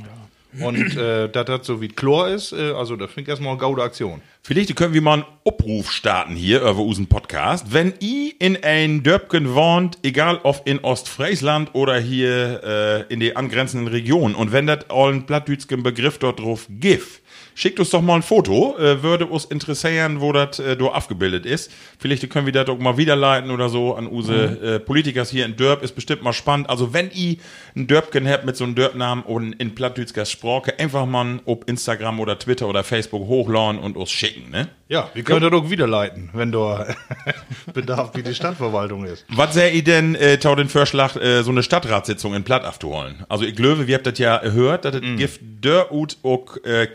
Und 0.61 0.97
äh, 0.97 1.29
dass 1.29 1.45
das 1.45 1.66
so 1.66 1.81
wie 1.81 1.88
Chlor 1.88 2.29
ist, 2.29 2.53
äh, 2.53 2.73
also 2.73 2.97
das 2.97 3.11
ich 3.16 3.29
erstmal 3.29 3.51
eine 3.51 3.59
gaude 3.59 3.83
Aktion. 3.83 4.21
Vielleicht 4.42 4.75
können 4.77 4.95
wir 4.95 5.03
mal 5.03 5.14
einen 5.14 5.25
Abruf 5.45 5.90
starten 5.90 6.35
hier 6.35 6.61
über 6.61 6.79
unseren 6.79 7.09
Podcast. 7.09 7.73
Wenn 7.73 7.95
ihr 8.01 8.33
in 8.38 8.62
ein 8.62 9.03
Dörpken 9.03 9.55
wohnt, 9.55 9.99
egal 10.03 10.40
ob 10.45 10.62
in 10.66 10.79
Ostfriesland 10.81 11.75
oder 11.75 11.99
hier 11.99 12.62
äh, 13.09 13.12
in 13.12 13.21
die 13.21 13.35
angrenzenden 13.35 13.88
Regionen, 13.88 14.35
und 14.35 14.53
wenn 14.53 14.66
das 14.66 14.88
allen 14.88 15.27
plattdütschen 15.27 15.83
Begriff 15.83 16.19
dort 16.19 16.40
drauf 16.40 16.66
gibt, 16.71 17.23
schickt 17.57 17.81
uns 17.81 17.90
doch 17.90 18.03
mal 18.03 18.16
ein 18.16 18.23
Foto, 18.23 18.77
äh, 18.79 19.03
würde 19.03 19.27
uns 19.27 19.47
interessieren, 19.47 20.21
wo 20.21 20.31
das 20.33 20.59
äh, 20.59 20.77
da 20.77 20.87
abgebildet 20.87 21.47
ist. 21.47 21.73
Vielleicht 21.99 22.29
können 22.31 22.45
wir 22.45 22.53
das 22.53 22.69
auch 22.69 22.79
mal 22.79 22.99
wiederleiten 22.99 23.51
oder 23.51 23.71
so 23.71 23.95
an 23.95 24.07
unsere 24.07 24.75
äh, 24.75 24.79
Politikers 24.79 25.31
hier 25.31 25.47
in 25.47 25.57
Dörp, 25.57 25.83
ist 25.83 25.95
bestimmt 25.95 26.23
mal 26.23 26.35
spannend. 26.35 26.69
Also 26.69 26.92
wenn 26.92 27.11
ihr 27.11 27.37
einen 27.75 27.87
Dörpken 27.87 28.29
habt 28.29 28.45
mit 28.45 28.57
so 28.57 28.64
einem 28.64 28.75
Dörpnamen 28.75 29.25
und 29.25 29.55
in 29.55 29.75
plattdütsker 29.75 30.27
Sprache, 30.27 30.79
einfach 30.79 31.07
mal 31.07 31.40
ob 31.47 31.69
Instagram 31.69 32.21
oder 32.21 32.38
Twitter 32.38 32.69
oder 32.69 32.85
Facebook 32.85 33.27
hochladen 33.27 33.81
und 33.81 33.97
uns 33.97 34.11
schicken, 34.11 34.51
ne? 34.51 34.69
Ja, 34.88 35.11
wir 35.14 35.25
können 35.25 35.40
das 35.40 35.53
auch 35.53 35.69
wiederleiten, 35.69 36.31
wenn 36.33 36.53
da 36.53 36.87
Bedarf 37.75 38.12
wie 38.14 38.23
die 38.23 38.35
Stadtverwaltung 38.35 39.05
ist. 39.05 39.25
Was 39.29 39.55
sähe 39.55 39.73
ihr 39.73 39.83
denn, 39.83 40.14
äh, 40.14 40.38
tau 40.38 40.55
den 40.55 40.69
Vorschlag, 40.69 41.16
äh, 41.16 41.42
so 41.42 41.51
eine 41.51 41.64
Stadtratssitzung 41.64 42.35
in 42.35 42.45
Platt 42.45 42.64
aufzuholen? 42.64 43.25
Also, 43.29 43.45
ich 43.45 43.57
glaube, 43.57 43.88
wir 43.88 43.97
habt 43.97 44.07
das 44.07 44.19
ja 44.21 44.38
gehört, 44.38 44.85
dass 44.85 44.95
es 44.95 45.01
gibt 45.01 45.40
der 45.64 45.92
ut 45.92 46.19
auch 46.23 46.57
äh, 46.64 46.87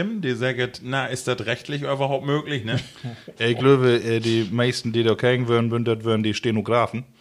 Gegenstimmen, 0.00 0.20
die 0.22 0.34
sagen, 0.34 0.70
na, 0.82 1.06
ist 1.06 1.28
das 1.28 1.46
rechtlich 1.46 1.82
überhaupt 1.82 2.24
möglich, 2.24 2.64
ne? 2.64 2.78
Ja, 3.38 3.46
ich 3.46 3.58
glaube, 3.58 3.96
äh, 4.02 4.20
die 4.20 4.48
meisten, 4.50 4.92
die 4.92 5.02
da 5.02 5.14
kriegen 5.14 5.48
würden, 5.48 5.70
würden, 5.70 5.84
das 5.84 6.04
wären 6.04 6.22
die 6.22 6.34
Stenografen. 6.34 7.04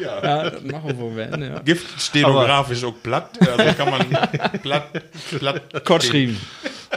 Ja, 0.00 0.50
das 0.50 0.62
machen 0.62 0.98
wir 0.98 1.16
werden, 1.16 1.42
ja. 1.42 1.58
Gift 1.60 2.00
stenografisch 2.00 2.84
auch 2.84 2.94
platt, 3.02 3.38
also 3.40 3.74
kann 3.74 3.90
man 3.90 4.06
platt, 4.62 5.02
platt. 5.38 5.84
Gott 5.84 6.04
schrieben. 6.04 6.36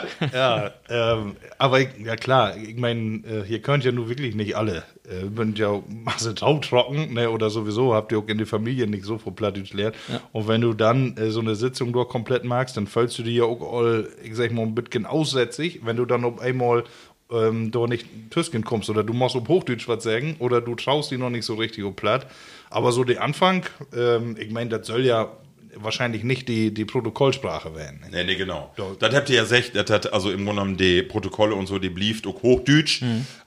ja, 0.33 0.71
ähm, 0.89 1.35
aber 1.57 1.81
ich, 1.81 1.89
ja 2.03 2.15
klar, 2.15 2.57
ich 2.57 2.75
meine, 2.77 3.17
äh, 3.27 3.43
hier 3.45 3.61
könnt 3.61 3.83
ja 3.83 3.91
nur 3.91 4.09
wirklich 4.09 4.35
nicht 4.35 4.55
alle. 4.55 4.83
Äh, 5.07 5.25
bin 5.25 5.53
ja 5.55 5.81
Masse 5.87 6.33
trocken, 6.33 7.13
ne, 7.13 7.29
oder 7.29 7.49
sowieso 7.49 7.93
habt 7.93 8.11
ihr 8.11 8.19
auch 8.19 8.27
in 8.27 8.37
der 8.37 8.47
Familie 8.47 8.87
nicht 8.87 9.05
so 9.05 9.17
viel 9.17 9.33
Plattdeutsch 9.33 9.73
lernt. 9.73 9.95
Und 10.31 10.47
wenn 10.47 10.61
du 10.61 10.73
dann 10.73 11.15
äh, 11.17 11.29
so 11.29 11.41
eine 11.41 11.55
Sitzung 11.55 11.93
dort 11.93 12.09
komplett 12.09 12.43
magst, 12.43 12.77
dann 12.77 12.87
fällst 12.87 13.17
du 13.19 13.23
dir 13.23 13.33
ja 13.33 13.43
auch 13.43 13.61
all, 13.61 14.09
ich 14.23 14.35
sag 14.35 14.51
mal, 14.51 14.63
ein 14.63 14.75
bisschen 14.75 15.05
aussätzig, 15.05 15.81
wenn 15.83 15.97
du 15.97 16.05
dann 16.05 16.25
auf 16.25 16.39
einmal 16.39 16.85
ähm, 17.31 17.71
da 17.71 17.87
nicht 17.87 18.07
Tüsken 18.31 18.63
kommst 18.63 18.89
oder 18.89 19.03
du 19.03 19.13
musst 19.13 19.35
auf 19.35 19.47
Hochdeutsch 19.47 19.87
was 19.87 20.03
sagen 20.03 20.35
oder 20.39 20.61
du 20.61 20.75
traust 20.75 21.11
die 21.11 21.17
noch 21.17 21.29
nicht 21.29 21.45
so 21.45 21.55
richtig 21.55 21.83
auf 21.83 21.95
Platt. 21.95 22.27
Aber 22.69 22.91
so 22.91 23.03
der 23.03 23.21
Anfang, 23.21 23.63
ähm, 23.95 24.35
ich 24.39 24.51
meine, 24.51 24.69
das 24.69 24.87
soll 24.87 25.05
ja 25.05 25.31
wahrscheinlich 25.77 26.23
nicht 26.23 26.47
die, 26.47 26.73
die 26.73 26.85
Protokollsprache 26.85 27.75
werden. 27.75 27.99
Ne? 28.01 28.07
Nee, 28.11 28.23
nee, 28.23 28.35
genau. 28.35 28.73
Das 28.99 29.13
habt 29.13 29.29
ihr 29.29 29.37
ja 29.37 29.41
gesagt, 29.43 29.71
das 29.75 29.89
hat 29.89 30.13
also 30.13 30.29
im 30.29 30.37
Grunde 30.45 30.51
genommen 30.61 30.77
die 30.77 31.03
Protokolle 31.03 31.55
und 31.55 31.67
so, 31.67 31.79
die 31.79 31.89
blieft 31.89 32.27
auch 32.27 32.41
Hochdeutsch, 32.43 33.01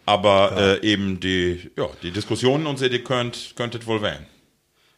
aber 0.05 0.81
äh, 0.83 0.87
eben 0.87 1.21
die, 1.21 1.71
ja, 1.77 1.89
die 2.03 2.11
Diskussionen 2.11 2.67
und 2.67 2.79
so, 2.79 2.89
die 2.89 3.01
könnt, 3.01 3.55
könntet 3.57 3.87
wohl 3.87 4.03
wählen. 4.03 4.27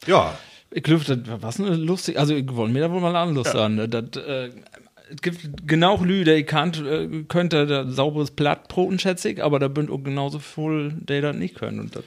Ja, 0.07 0.39
Ich 0.71 0.83
glaube, 0.83 1.05
das 1.05 1.19
was 1.43 1.61
eine 1.61 1.75
lustig, 1.77 2.19
also 2.19 2.35
ich 2.35 2.47
wollte 2.55 2.73
mir 2.73 2.81
da 2.81 2.91
wohl 2.91 3.01
mal 3.01 3.17
an 3.17 3.35
Lust 3.35 3.55
an. 3.55 3.77
ne? 3.77 3.89
Das, 3.89 4.05
äh, 4.23 4.51
es 5.15 5.23
gibt 5.23 5.67
genau 5.67 6.03
Lü, 6.03 6.25
der 6.25 6.37
ich 6.37 6.47
kannt, 6.47 6.83
äh, 6.85 7.25
könnte 7.29 7.67
da 7.67 7.87
sauberes 7.87 8.31
Plattbroten, 8.31 8.99
schätze 8.99 9.31
ich, 9.31 9.43
aber 9.43 9.59
da 9.59 9.69
bünd 9.69 9.91
auch 9.91 10.03
genauso 10.03 10.39
voll, 10.39 10.93
der 10.95 11.23
das 11.23 11.37
nicht 11.37 11.55
können. 11.55 11.81
Und 11.81 11.97
das, 11.97 12.05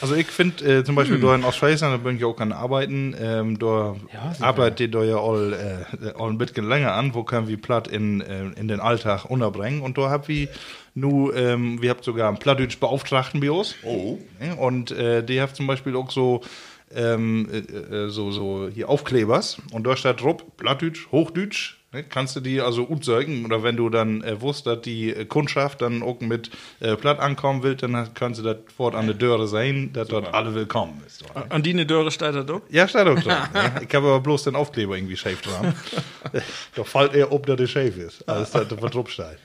Also 0.00 0.14
ich 0.14 0.26
finde 0.26 0.78
äh, 0.78 0.84
zum 0.84 0.94
Beispiel 0.94 1.20
da 1.20 1.34
in 1.34 1.44
Ostfriesland, 1.44 1.94
da 1.94 1.96
bin 1.98 2.16
ich 2.16 2.24
auch 2.24 2.38
an 2.38 2.52
Arbeiten, 2.52 3.14
ähm, 3.18 3.58
da 3.58 3.96
Ja, 4.12 4.34
arbeitet 4.40 4.94
da 4.94 5.02
ja 5.02 5.16
all, 5.16 5.52
äh, 5.52 6.12
all 6.18 6.30
ein 6.30 6.38
bisschen 6.38 6.68
länger 6.68 6.92
an, 6.92 7.14
wo 7.14 7.24
können 7.24 7.48
wir 7.48 7.60
Platt 7.60 7.88
in, 7.88 8.20
äh, 8.20 8.50
in 8.56 8.68
den 8.68 8.80
Alltag 8.80 9.24
unterbringen 9.24 9.82
und 9.82 9.98
da 9.98 10.10
hab 10.10 10.28
wir 10.28 10.48
nu, 10.94 11.32
ähm, 11.32 11.82
wir 11.82 11.90
habt 11.90 12.04
sogar 12.04 12.28
einen 12.28 12.38
Plattdeutsch 12.38 12.78
Beauftragten 12.78 13.40
bei 13.40 13.50
uns. 13.50 13.74
Oh. 13.82 14.18
Und 14.58 14.92
äh, 14.92 15.24
die 15.24 15.40
hat 15.40 15.56
zum 15.56 15.66
Beispiel 15.66 15.96
auch 15.96 16.10
so, 16.10 16.40
ähm, 16.94 17.48
äh, 17.50 17.58
äh, 17.58 18.08
so, 18.08 18.30
so 18.30 18.68
hier 18.72 18.88
Aufklebers 18.88 19.58
und 19.72 19.86
da 19.86 19.96
steht 19.96 20.22
drauf, 20.22 20.44
Plattdeutsch, 20.56 21.08
Hochdeutsch. 21.10 21.78
Ne, 21.94 22.02
kannst 22.02 22.34
du 22.34 22.40
die 22.40 22.60
also 22.60 22.86
gut 22.86 23.04
sagen 23.04 23.44
oder 23.44 23.62
wenn 23.62 23.76
du 23.76 23.88
dann 23.88 24.20
äh, 24.24 24.40
wusst, 24.40 24.66
dass 24.66 24.80
die 24.80 25.10
äh, 25.10 25.24
Kundschaft 25.26 25.80
dann 25.80 26.02
auch 26.02 26.18
mit 26.18 26.50
äh, 26.80 26.96
Platt 26.96 27.20
ankommen 27.20 27.62
will, 27.62 27.76
dann 27.76 28.12
kannst 28.14 28.40
du 28.40 28.44
das 28.44 28.56
fort 28.76 28.96
an 28.96 29.06
der 29.06 29.14
Döre 29.14 29.46
sein, 29.46 29.92
dass 29.92 30.08
dort 30.08 30.34
alle 30.34 30.56
willkommen 30.56 31.00
ist. 31.06 31.22
oder? 31.30 31.46
an 31.50 31.62
die 31.62 31.70
eine 31.70 31.86
Dörre 31.86 32.10
steht 32.10 32.34
das 32.34 32.46
doch? 32.46 32.62
Ja, 32.68 32.88
steht 32.88 33.06
auch 33.06 33.20
dran. 33.20 33.48
ne? 33.52 33.80
Ich 33.88 33.94
habe 33.94 34.08
aber 34.08 34.18
bloß 34.20 34.42
den 34.42 34.56
Aufkleber 34.56 34.96
irgendwie 34.96 35.16
schäf 35.16 35.40
dran. 35.42 35.72
da 36.74 36.82
fällt 36.82 37.14
er 37.14 37.30
ob, 37.30 37.46
dass 37.46 37.58
der 37.58 37.68
schäf 37.68 37.96
ist, 37.96 38.28
als 38.28 38.50
dass 38.50 38.66
der 38.66 38.76
drauf 38.76 39.08
steht. 39.08 39.38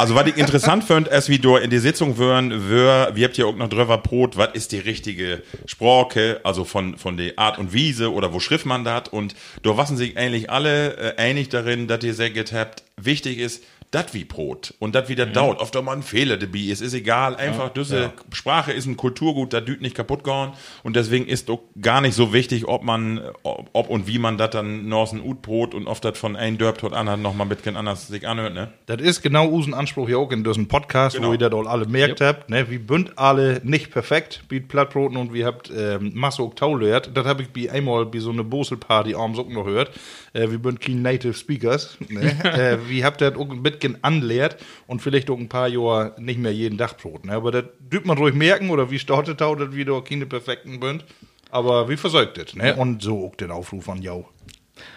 Also, 0.00 0.14
was 0.14 0.28
ich 0.28 0.36
interessant 0.36 0.84
fand, 0.84 1.08
als 1.08 1.28
wir 1.28 1.40
da 1.40 1.58
in 1.58 1.70
die 1.70 1.80
Sitzung 1.80 2.18
wären, 2.18 2.70
wär, 2.70 3.16
wir 3.16 3.24
habt 3.24 3.36
ja 3.36 3.46
auch 3.46 3.56
noch 3.56 3.68
drüber 3.68 3.98
Brot, 3.98 4.36
was 4.36 4.50
ist 4.52 4.70
die 4.70 4.78
richtige 4.78 5.42
Sprache, 5.66 6.40
also 6.44 6.62
von, 6.62 6.96
von 6.96 7.16
der 7.16 7.36
Art 7.36 7.58
und 7.58 7.72
Wiese 7.72 8.12
oder 8.12 8.32
wo 8.32 8.38
schrift 8.38 8.64
man 8.64 8.84
das? 8.84 9.08
Und 9.08 9.34
da 9.64 9.76
waren 9.76 9.96
sich 9.96 10.16
eigentlich 10.16 10.50
alle 10.50 10.96
äh, 10.96 11.16
einig 11.16 11.48
darin, 11.48 11.88
dass 11.88 12.04
ihr 12.04 12.14
sagt 12.14 12.52
habt, 12.52 12.84
wichtig 12.96 13.38
ist, 13.38 13.64
dat 13.90 14.12
wie 14.14 14.24
Brot 14.24 14.74
und 14.78 14.94
dat 14.94 15.08
wie 15.08 15.14
der 15.14 15.26
dauert, 15.26 15.60
oft 15.60 15.76
auch 15.76 15.82
mal 15.82 15.96
ein 15.96 16.02
Fehler 16.02 16.36
dabei 16.36 16.58
ist, 16.58 16.82
ist 16.82 16.92
egal, 16.94 17.36
einfach 17.36 17.70
diese 17.70 18.12
Sprache 18.32 18.72
ist 18.72 18.86
ein 18.86 18.96
Kulturgut, 18.96 19.52
da 19.52 19.60
düt 19.60 19.80
nicht 19.80 19.94
kaputt 19.94 20.24
gehen 20.24 20.50
und 20.82 20.96
deswegen 20.96 21.26
ist 21.26 21.48
auch 21.50 21.60
gar 21.80 22.00
nicht 22.00 22.14
so 22.14 22.32
wichtig, 22.32 22.68
ob 22.68 22.82
man, 22.82 23.20
ob, 23.42 23.70
ob 23.72 23.88
und 23.88 24.06
wie 24.06 24.18
man 24.18 24.36
das 24.36 24.50
dann 24.50 24.88
noch 24.88 25.12
ein 25.12 25.20
Utbrot 25.22 25.74
und 25.74 25.86
oft 25.86 26.04
das 26.04 26.18
von 26.18 26.36
ein 26.36 26.58
Dörp 26.58 26.78
tot 26.78 26.92
anderen 26.92 27.22
noch 27.22 27.34
mal 27.34 27.44
ein 27.44 27.48
bisschen 27.48 27.76
anders 27.76 28.08
sich 28.08 28.26
anhört, 28.28 28.54
ne? 28.54 28.72
Das 28.86 29.00
ist 29.00 29.22
genau 29.22 29.46
unseren 29.48 29.74
Anspruch 29.74 30.06
hier 30.06 30.18
auch 30.18 30.30
in 30.32 30.44
diesem 30.44 30.68
Podcast, 30.68 31.16
Genau. 31.16 31.28
wo 31.28 31.32
ihr 31.32 31.38
das 31.38 31.52
all 31.52 31.66
alle 31.66 31.86
merkt 31.86 32.20
habt. 32.20 32.50
Ne? 32.50 32.68
Wir 32.70 32.78
bünd 32.78 33.18
alle 33.18 33.60
nicht 33.64 33.90
perfekt, 33.90 34.42
wie 34.48 34.60
Plattbroten 34.60 35.16
und 35.16 35.32
wir 35.32 35.46
habt 35.46 35.70
ähm, 35.74 36.12
Masse 36.14 36.42
auch 36.42 36.54
gehört. 36.54 37.10
Das 37.14 37.26
habe 37.26 37.42
ich 37.42 37.48
bei 37.48 37.70
einmal 37.72 38.06
bei 38.06 38.18
so 38.18 38.30
einer 38.30 38.44
Bosel-Party 38.44 39.14
abends 39.14 39.38
auch 39.38 39.48
noch 39.48 39.64
gehört. 39.64 39.90
Äh, 40.38 40.50
wir 40.50 40.58
bünd 40.58 40.80
kein 40.80 41.02
Native 41.02 41.34
Speakers. 41.34 41.98
Ne? 42.08 42.22
äh, 42.44 42.78
wir 42.88 43.04
habt 43.04 43.20
das 43.20 43.34
auch 43.36 43.50
ein 43.50 43.62
bisschen 43.62 44.02
anlehrt 44.02 44.56
und 44.86 45.02
vielleicht 45.02 45.30
auch 45.30 45.38
ein 45.38 45.48
paar 45.48 45.68
Jahre 45.68 46.14
nicht 46.18 46.38
mehr 46.38 46.52
jeden 46.52 46.78
Tag 46.78 46.98
Brot. 46.98 47.24
Ne? 47.24 47.32
Aber 47.32 47.50
das 47.50 47.64
dürft 47.80 48.06
man 48.06 48.18
ruhig 48.18 48.34
merken 48.34 48.70
oder 48.70 48.90
wie 48.90 48.98
startet 48.98 49.42
auch, 49.42 49.56
dass 49.56 49.74
wir 49.74 49.84
da 49.84 50.00
keine 50.00 50.26
perfekten 50.26 50.78
bünd. 50.80 51.04
Aber 51.50 51.88
wie 51.88 51.96
versorgt 51.96 52.38
das? 52.38 52.54
Ne? 52.54 52.76
Und 52.76 53.02
so 53.02 53.26
auch 53.26 53.34
den 53.34 53.50
Aufruf 53.50 53.88
an 53.88 54.02
Jau. 54.02 54.28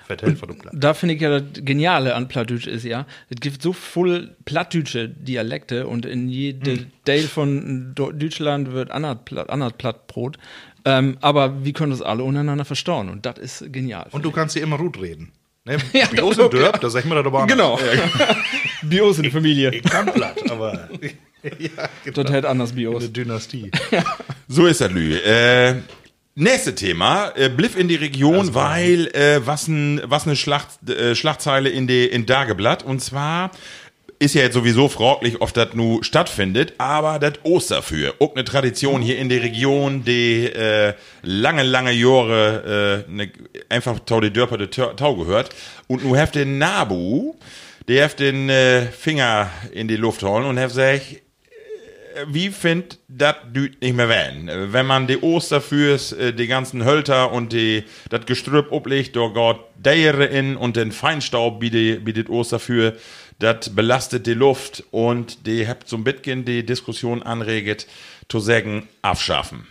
Vertellt 0.05 0.37
von. 0.37 0.55
Da 0.73 0.93
finde 0.93 1.15
ich 1.15 1.21
ja 1.21 1.39
das 1.39 1.63
Geniale 1.63 2.13
an 2.13 2.27
Plattdeutsch 2.27 2.67
ist 2.67 2.83
ja, 2.83 3.07
es 3.29 3.39
gibt 3.39 3.63
so 3.63 3.73
voll 3.73 4.35
plattdeutsche 4.45 5.09
Dialekte 5.09 5.87
und 5.87 6.05
in 6.05 6.29
jedem 6.29 6.91
Teil 7.05 7.21
von 7.21 7.93
Deutschland 7.95 8.73
wird 8.73 8.91
anders 8.91 9.73
Plattbrot. 9.77 10.37
Ähm, 10.85 11.17
aber 11.21 11.63
wir 11.63 11.73
können 11.73 11.91
das 11.91 12.01
alle 12.01 12.23
untereinander 12.23 12.65
verstauen 12.65 13.09
und 13.09 13.25
das 13.25 13.37
ist 13.37 13.71
genial. 13.71 14.07
Und 14.11 14.25
du 14.25 14.31
kannst 14.31 14.53
hier 14.55 14.63
immer 14.63 14.77
gut 14.77 14.99
reden. 14.99 15.31
Ne? 15.65 15.77
Ja, 15.93 16.07
das- 16.13 16.37
im 16.37 16.49
Dörp, 16.49 16.81
da 16.81 16.89
sag 16.89 17.03
ich 17.03 17.09
mir 17.09 17.15
das 17.15 17.25
aber 17.25 17.41
anders. 17.41 17.57
genau. 17.57 17.79
Bios 18.83 19.17
in 19.17 19.23
der 19.23 19.31
Familie. 19.31 19.71
Ich 19.75 19.83
kann 19.83 20.11
platt, 20.11 20.37
aber 20.49 20.89
ja, 21.59 21.89
genau. 22.03 22.23
Das 22.23 22.31
hält 22.31 22.45
anders 22.45 22.73
Bios. 22.73 23.03
Eine 23.03 23.11
Dynastie. 23.11 23.69
So 24.47 24.65
ist 24.65 24.81
das, 24.81 24.91
Lü. 24.91 25.15
Äh, 25.17 25.75
nächste 26.35 26.73
Thema. 26.73 27.31
Äh, 27.35 27.49
Bliff 27.49 27.77
in 27.77 27.87
die 27.87 27.95
Region, 27.95 28.55
weil 28.55 29.07
äh, 29.13 29.45
was, 29.45 29.67
ein, 29.67 30.01
was 30.05 30.25
eine 30.25 30.35
Schlacht, 30.35 30.89
äh, 30.89 31.13
Schlagzeile 31.15 31.69
in, 31.69 31.85
die, 31.87 32.05
in 32.05 32.25
Dageblatt. 32.25 32.81
Und 32.83 33.01
zwar 33.01 33.51
ist 34.21 34.35
ja 34.35 34.43
jetzt 34.43 34.53
sowieso 34.53 34.87
fraglich, 34.87 35.41
ob 35.41 35.51
das 35.53 35.73
nu 35.73 36.03
stattfindet, 36.03 36.73
aber 36.77 37.17
das 37.17 37.33
Osterfür, 37.41 38.13
auch 38.19 38.35
eine 38.35 38.43
Tradition 38.43 39.01
hier 39.01 39.17
in 39.17 39.29
der 39.29 39.41
Region, 39.41 40.03
die 40.03 40.45
äh, 40.45 40.93
lange, 41.23 41.63
lange 41.63 41.91
Jahre 41.91 43.05
äh, 43.07 43.11
ne, 43.11 43.31
einfach 43.67 43.99
tau 44.05 44.21
die 44.21 44.31
Dörper 44.31 44.59
de 44.59 44.67
Tau 44.67 45.15
gehört. 45.15 45.49
Und 45.87 46.05
nu 46.05 46.15
heft 46.15 46.35
den 46.35 46.59
Nabu, 46.59 47.33
der 47.87 48.03
heft 48.03 48.19
den 48.19 48.47
äh, 48.49 48.83
Finger 48.83 49.49
in 49.71 49.87
die 49.87 49.95
Luft 49.95 50.21
holen 50.21 50.45
und 50.45 50.57
heft 50.57 50.75
sagt, 50.75 51.01
wie 52.27 52.49
find 52.49 52.99
dat 53.07 53.55
düt 53.55 53.81
nicht 53.81 53.95
mehr 53.95 54.09
werden? 54.09 54.49
Wenn 54.71 54.85
man 54.85 55.07
die 55.07 55.17
Osterfürs, 55.17 56.11
äh, 56.11 56.33
die 56.33 56.47
ganzen 56.47 56.85
Hölter 56.85 57.31
und 57.31 57.53
die 57.53 57.85
dat 58.09 58.27
Gestrüpp 58.27 58.71
oblegt, 58.71 59.15
da 59.15 59.27
geht 59.27 59.61
Deiere 59.81 60.25
in 60.25 60.57
und 60.57 60.75
den 60.75 60.91
Feinstaub 60.91 61.59
bietet 61.59 62.05
bietet 62.05 62.29
Osterfür, 62.29 62.97
dat 63.41 63.75
belastet 63.75 64.25
die 64.25 64.33
Luft 64.33 64.83
und 64.91 65.45
die 65.47 65.67
habt 65.67 65.89
so 65.89 65.95
ein 65.97 66.03
bisschen 66.03 66.45
die 66.45 66.65
Diskussion 66.65 67.23
anreget, 67.23 67.87
zu 68.29 68.39
sagen, 68.39 68.87
abschaffen. 69.01 69.65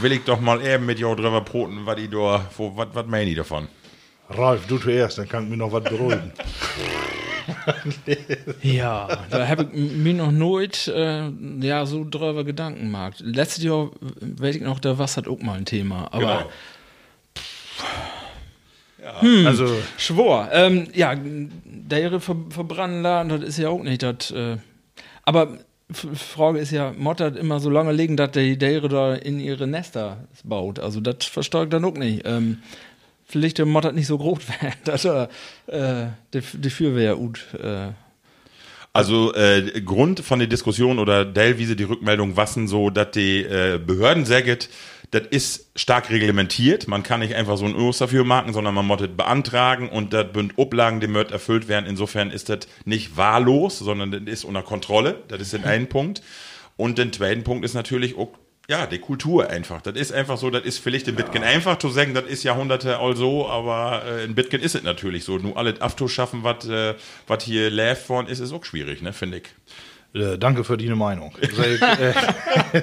Will 0.00 0.12
ich 0.12 0.24
doch 0.24 0.40
mal 0.40 0.64
eben 0.64 0.86
mit 0.86 0.98
jou 0.98 1.14
drüber 1.14 1.42
broten, 1.42 1.84
was 1.86 1.96
die 1.96 2.08
da, 2.08 2.46
wo, 2.56 2.76
was, 2.76 2.88
was 2.92 3.06
meinen 3.06 3.26
die 3.26 3.34
davon? 3.34 3.68
Ralf, 4.30 4.66
du 4.66 4.78
zuerst, 4.78 5.18
dann 5.18 5.28
kann 5.28 5.44
ich 5.44 5.50
mir 5.50 5.56
noch 5.56 5.72
was 5.72 5.84
beruhigen. 5.84 6.32
Ja, 8.60 9.06
da 9.30 9.46
habe 9.46 9.70
ich 9.72 9.92
mir 9.92 10.14
noch 10.14 10.32
nooit 10.32 10.88
äh, 10.88 11.30
ja, 11.60 11.86
so 11.86 12.04
drüber 12.04 12.42
Gedanken 12.42 12.80
gemacht. 12.80 13.20
Letztes 13.20 13.62
Jahr, 13.62 13.90
weiß 14.20 14.56
ich 14.56 14.62
noch, 14.62 14.80
da 14.80 14.98
war 14.98 15.06
das 15.06 15.28
auch 15.28 15.40
mal 15.40 15.56
ein 15.56 15.64
Thema. 15.64 16.08
Aber 16.12 16.38
Genau. 16.38 16.50
Also, 19.46 19.66
Schwor. 19.96 20.48
Ähm, 20.52 20.88
ja, 20.94 21.14
der 21.64 22.20
ver 22.20 22.36
verbrennen 22.50 23.02
lassen, 23.02 23.28
das 23.28 23.42
ist 23.42 23.58
ja 23.58 23.68
auch 23.68 23.82
nicht 23.82 24.02
das. 24.02 24.30
Äh, 24.30 24.56
aber 25.24 25.58
Frage 25.90 26.58
ist 26.58 26.72
ja, 26.72 26.92
Mottert 26.96 27.36
immer 27.36 27.60
so 27.60 27.70
lange 27.70 27.92
liegen, 27.92 28.16
dass 28.16 28.32
die 28.32 28.58
Dere 28.58 28.88
da 28.88 29.14
in 29.14 29.38
ihre 29.38 29.66
Nester 29.68 30.18
baut. 30.42 30.80
Also 30.80 31.00
das 31.00 31.24
verstärkt 31.26 31.72
dann 31.72 31.84
auch 31.84 31.94
nicht. 31.94 32.22
Ähm, 32.24 32.58
vielleicht 33.24 33.58
der 33.58 33.66
Mottert 33.66 33.94
nicht 33.94 34.08
so 34.08 34.18
groß 34.18 34.48
werden, 34.62 34.78
dass 34.84 35.04
er 35.04 35.28
äh, 35.66 36.06
die, 36.32 36.70
Fürwehr 36.70 37.14
gut. 37.16 37.46
Äh, 37.62 37.90
Also 38.92 39.32
äh, 39.34 39.80
Grund 39.82 40.20
von 40.20 40.40
der 40.40 40.48
Diskussion 40.48 40.98
oder 40.98 41.24
Dellwiese 41.24 41.76
die 41.76 41.84
Rückmeldung 41.84 42.36
wassen 42.36 42.66
so, 42.66 42.90
dass 42.90 43.12
die 43.12 43.42
äh, 43.42 43.78
Behörden 43.78 44.24
sagen, 44.24 44.58
das 45.10 45.22
ist 45.28 45.70
stark 45.76 46.10
reglementiert. 46.10 46.88
Man 46.88 47.02
kann 47.02 47.20
nicht 47.20 47.34
einfach 47.34 47.56
so 47.56 47.64
ein 47.64 47.74
Urus 47.74 47.98
dafür 47.98 48.24
machen, 48.24 48.52
sondern 48.52 48.74
man 48.74 48.86
muss 48.86 48.98
das 48.98 49.08
beantragen 49.08 49.88
und 49.88 50.12
das 50.12 50.32
bünd 50.32 50.54
Oblagen, 50.56 51.00
die 51.00 51.06
möcht 51.06 51.30
erfüllt 51.30 51.68
werden. 51.68 51.86
Insofern 51.86 52.30
ist 52.30 52.48
das 52.48 52.60
nicht 52.84 53.16
wahllos, 53.16 53.78
sondern 53.78 54.10
das 54.10 54.22
ist 54.22 54.44
unter 54.44 54.62
Kontrolle. 54.62 55.22
Das 55.28 55.40
ist 55.40 55.52
den 55.52 55.64
einen 55.64 55.88
Punkt. 55.88 56.22
Und 56.76 56.98
den 56.98 57.12
zweiten 57.12 57.44
Punkt 57.44 57.64
ist 57.64 57.74
natürlich 57.74 58.16
auch 58.18 58.30
ja, 58.68 58.86
die 58.86 58.98
Kultur 58.98 59.48
einfach. 59.48 59.80
Das 59.80 59.94
ist 59.94 60.12
einfach 60.12 60.38
so, 60.38 60.50
das 60.50 60.64
ist 60.64 60.78
vielleicht 60.78 61.06
in 61.06 61.14
Bitcoin 61.14 61.44
einfach 61.44 61.78
zu 61.78 61.88
sagen, 61.88 62.14
das 62.14 62.24
ist 62.24 62.42
Jahrhunderte 62.42 62.98
all 62.98 63.14
so, 63.14 63.48
aber 63.48 64.02
äh, 64.04 64.24
in 64.24 64.34
Bitcoin 64.34 64.60
ist 64.60 64.74
es 64.74 64.82
natürlich 64.82 65.24
so. 65.24 65.38
Nur 65.38 65.56
alle 65.56 65.80
Afto 65.80 66.08
schaffen, 66.08 66.42
was 66.42 66.66
äh, 66.68 66.94
was 67.28 67.44
hier 67.44 67.70
läuft 67.70 68.08
worden 68.08 68.26
ist, 68.26 68.40
ist 68.40 68.52
auch 68.52 68.64
schwierig, 68.64 69.02
ne, 69.02 69.12
finde 69.12 69.38
ich. 69.38 69.44
Äh, 70.16 70.38
danke 70.38 70.64
für 70.64 70.76
deine 70.76 70.96
Meinung. 70.96 71.32
Seh 71.40 71.74
ich, 71.74 71.82
äh, 71.82 72.14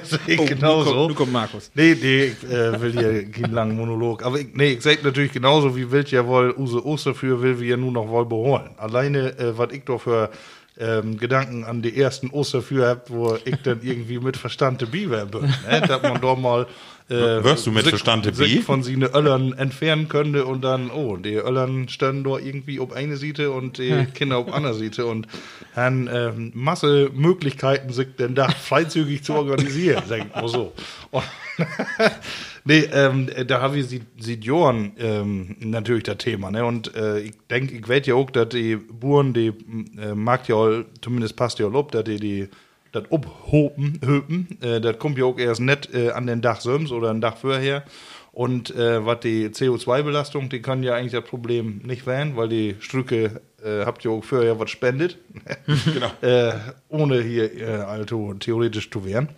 seh 0.02 0.18
ich 0.26 0.46
genauso. 0.46 0.90
Du, 0.90 0.96
komm, 0.96 1.08
du 1.08 1.14
komm, 1.14 1.32
Markus. 1.32 1.70
Nee, 1.74 1.96
nee, 2.00 2.24
ich 2.24 2.44
äh, 2.44 2.80
will 2.80 2.92
hier 2.92 3.30
keinen 3.30 3.52
langen 3.52 3.76
Monolog. 3.76 4.24
Aber 4.24 4.38
ich, 4.38 4.48
nee, 4.54 4.72
ich 4.72 4.82
sag 4.82 5.02
natürlich 5.02 5.32
genauso, 5.32 5.76
wie 5.76 5.90
wild 5.90 6.10
ja 6.10 6.26
wohl 6.26 6.54
Use 6.56 6.84
Osterfür 6.84 7.42
will 7.42 7.60
wir 7.60 7.68
ja 7.68 7.76
nur 7.76 7.92
noch 7.92 8.08
wohl 8.08 8.26
beholen. 8.26 8.70
Alleine, 8.76 9.38
äh, 9.38 9.56
was 9.58 9.72
ich 9.72 9.84
doch 9.84 10.00
für 10.00 10.30
ähm, 10.78 11.18
Gedanken 11.18 11.64
an 11.64 11.82
die 11.82 11.96
ersten 11.96 12.30
Osterfür 12.30 12.88
habt, 12.88 13.10
wo 13.10 13.36
ich 13.44 13.56
dann 13.62 13.80
irgendwie 13.82 14.18
mit 14.18 14.36
verstande 14.36 14.86
Biber 14.86 15.24
bin. 15.26 15.42
Ne? 15.42 15.80
Dass 15.86 16.02
man 16.02 16.20
doch 16.20 16.36
mal 16.36 16.66
äh, 17.10 17.44
Wirst 17.44 17.66
du 17.66 17.70
mit 17.70 17.84
sich 17.84 18.56
Bi? 18.56 18.62
von 18.62 18.82
seine 18.82 19.14
Öllern 19.14 19.52
entfernen 19.52 20.08
könnte 20.08 20.46
und 20.46 20.62
dann, 20.62 20.90
oh, 20.90 21.16
die 21.16 21.34
Öllern 21.34 21.88
standen 21.88 22.24
dort 22.24 22.44
irgendwie 22.44 22.80
auf 22.80 22.92
eine 22.92 23.16
Seite 23.16 23.50
und 23.50 23.76
die 23.76 24.06
Kinder 24.14 24.38
auf 24.38 24.52
andere 24.52 24.74
Seite 24.74 25.04
und 25.04 25.26
haben 25.76 26.08
ähm, 26.10 26.52
Masse 26.54 27.10
Möglichkeiten, 27.12 27.92
sich 27.92 28.08
denn 28.18 28.34
da 28.34 28.48
freizügig 28.48 29.22
zu 29.22 29.34
organisieren, 29.34 30.02
sag 30.08 30.26
ich 30.26 30.34
mal 30.34 30.48
so. 30.48 30.72
Und 31.10 31.24
nee, 32.64 32.88
ähm, 32.92 33.28
da 33.46 33.60
habe 33.60 33.78
ich 33.78 33.86
sieht 33.86 34.44
Johann 34.44 34.92
ähm, 34.98 35.56
natürlich 35.60 36.04
das 36.04 36.16
Thema, 36.18 36.50
ne? 36.50 36.64
Und 36.64 36.94
äh, 36.96 37.20
ich 37.20 37.34
denke, 37.50 37.74
ich 37.74 37.88
weiß 37.88 38.06
ja 38.06 38.14
auch, 38.14 38.30
dass 38.30 38.48
die 38.48 38.76
Buren, 38.76 39.34
die 39.34 39.52
äh, 40.00 40.14
mag 40.14 40.48
ja 40.48 40.56
all, 40.56 40.86
zumindest 41.00 41.36
passt 41.36 41.58
ja 41.58 41.66
all 41.66 41.76
ob, 41.76 41.92
dass 41.92 42.04
die 42.04 42.18
die 42.18 42.48
das 42.94 43.04
abhopen, 43.10 44.00
höpen, 44.04 44.58
äh, 44.62 44.80
das 44.80 44.98
kommt 44.98 45.18
ja 45.18 45.24
auch 45.24 45.38
erst 45.38 45.60
nicht 45.60 45.92
äh, 45.94 46.10
an 46.10 46.26
den 46.26 46.40
Dach 46.40 46.60
Söms 46.60 46.92
oder 46.92 47.10
ein 47.10 47.20
Dach 47.20 47.36
vorher. 47.36 47.84
Und 48.32 48.74
äh, 48.74 49.06
was 49.06 49.20
die 49.20 49.48
CO2-Belastung, 49.48 50.48
die 50.48 50.60
kann 50.60 50.82
ja 50.82 50.94
eigentlich 50.94 51.12
das 51.12 51.24
Problem 51.24 51.80
nicht 51.84 52.04
werden, 52.04 52.36
weil 52.36 52.48
die 52.48 52.74
Strücke 52.80 53.40
äh, 53.64 53.84
habt 53.84 54.04
ihr 54.04 54.10
auch 54.10 54.24
vorher 54.24 54.58
was 54.58 54.70
spendet. 54.70 55.18
Genau. 55.66 56.10
äh, 56.20 56.52
ohne 56.88 57.22
hier 57.22 57.56
äh, 57.56 57.82
also 57.82 58.34
theoretisch 58.34 58.90
zu 58.90 59.04
wehren. 59.04 59.28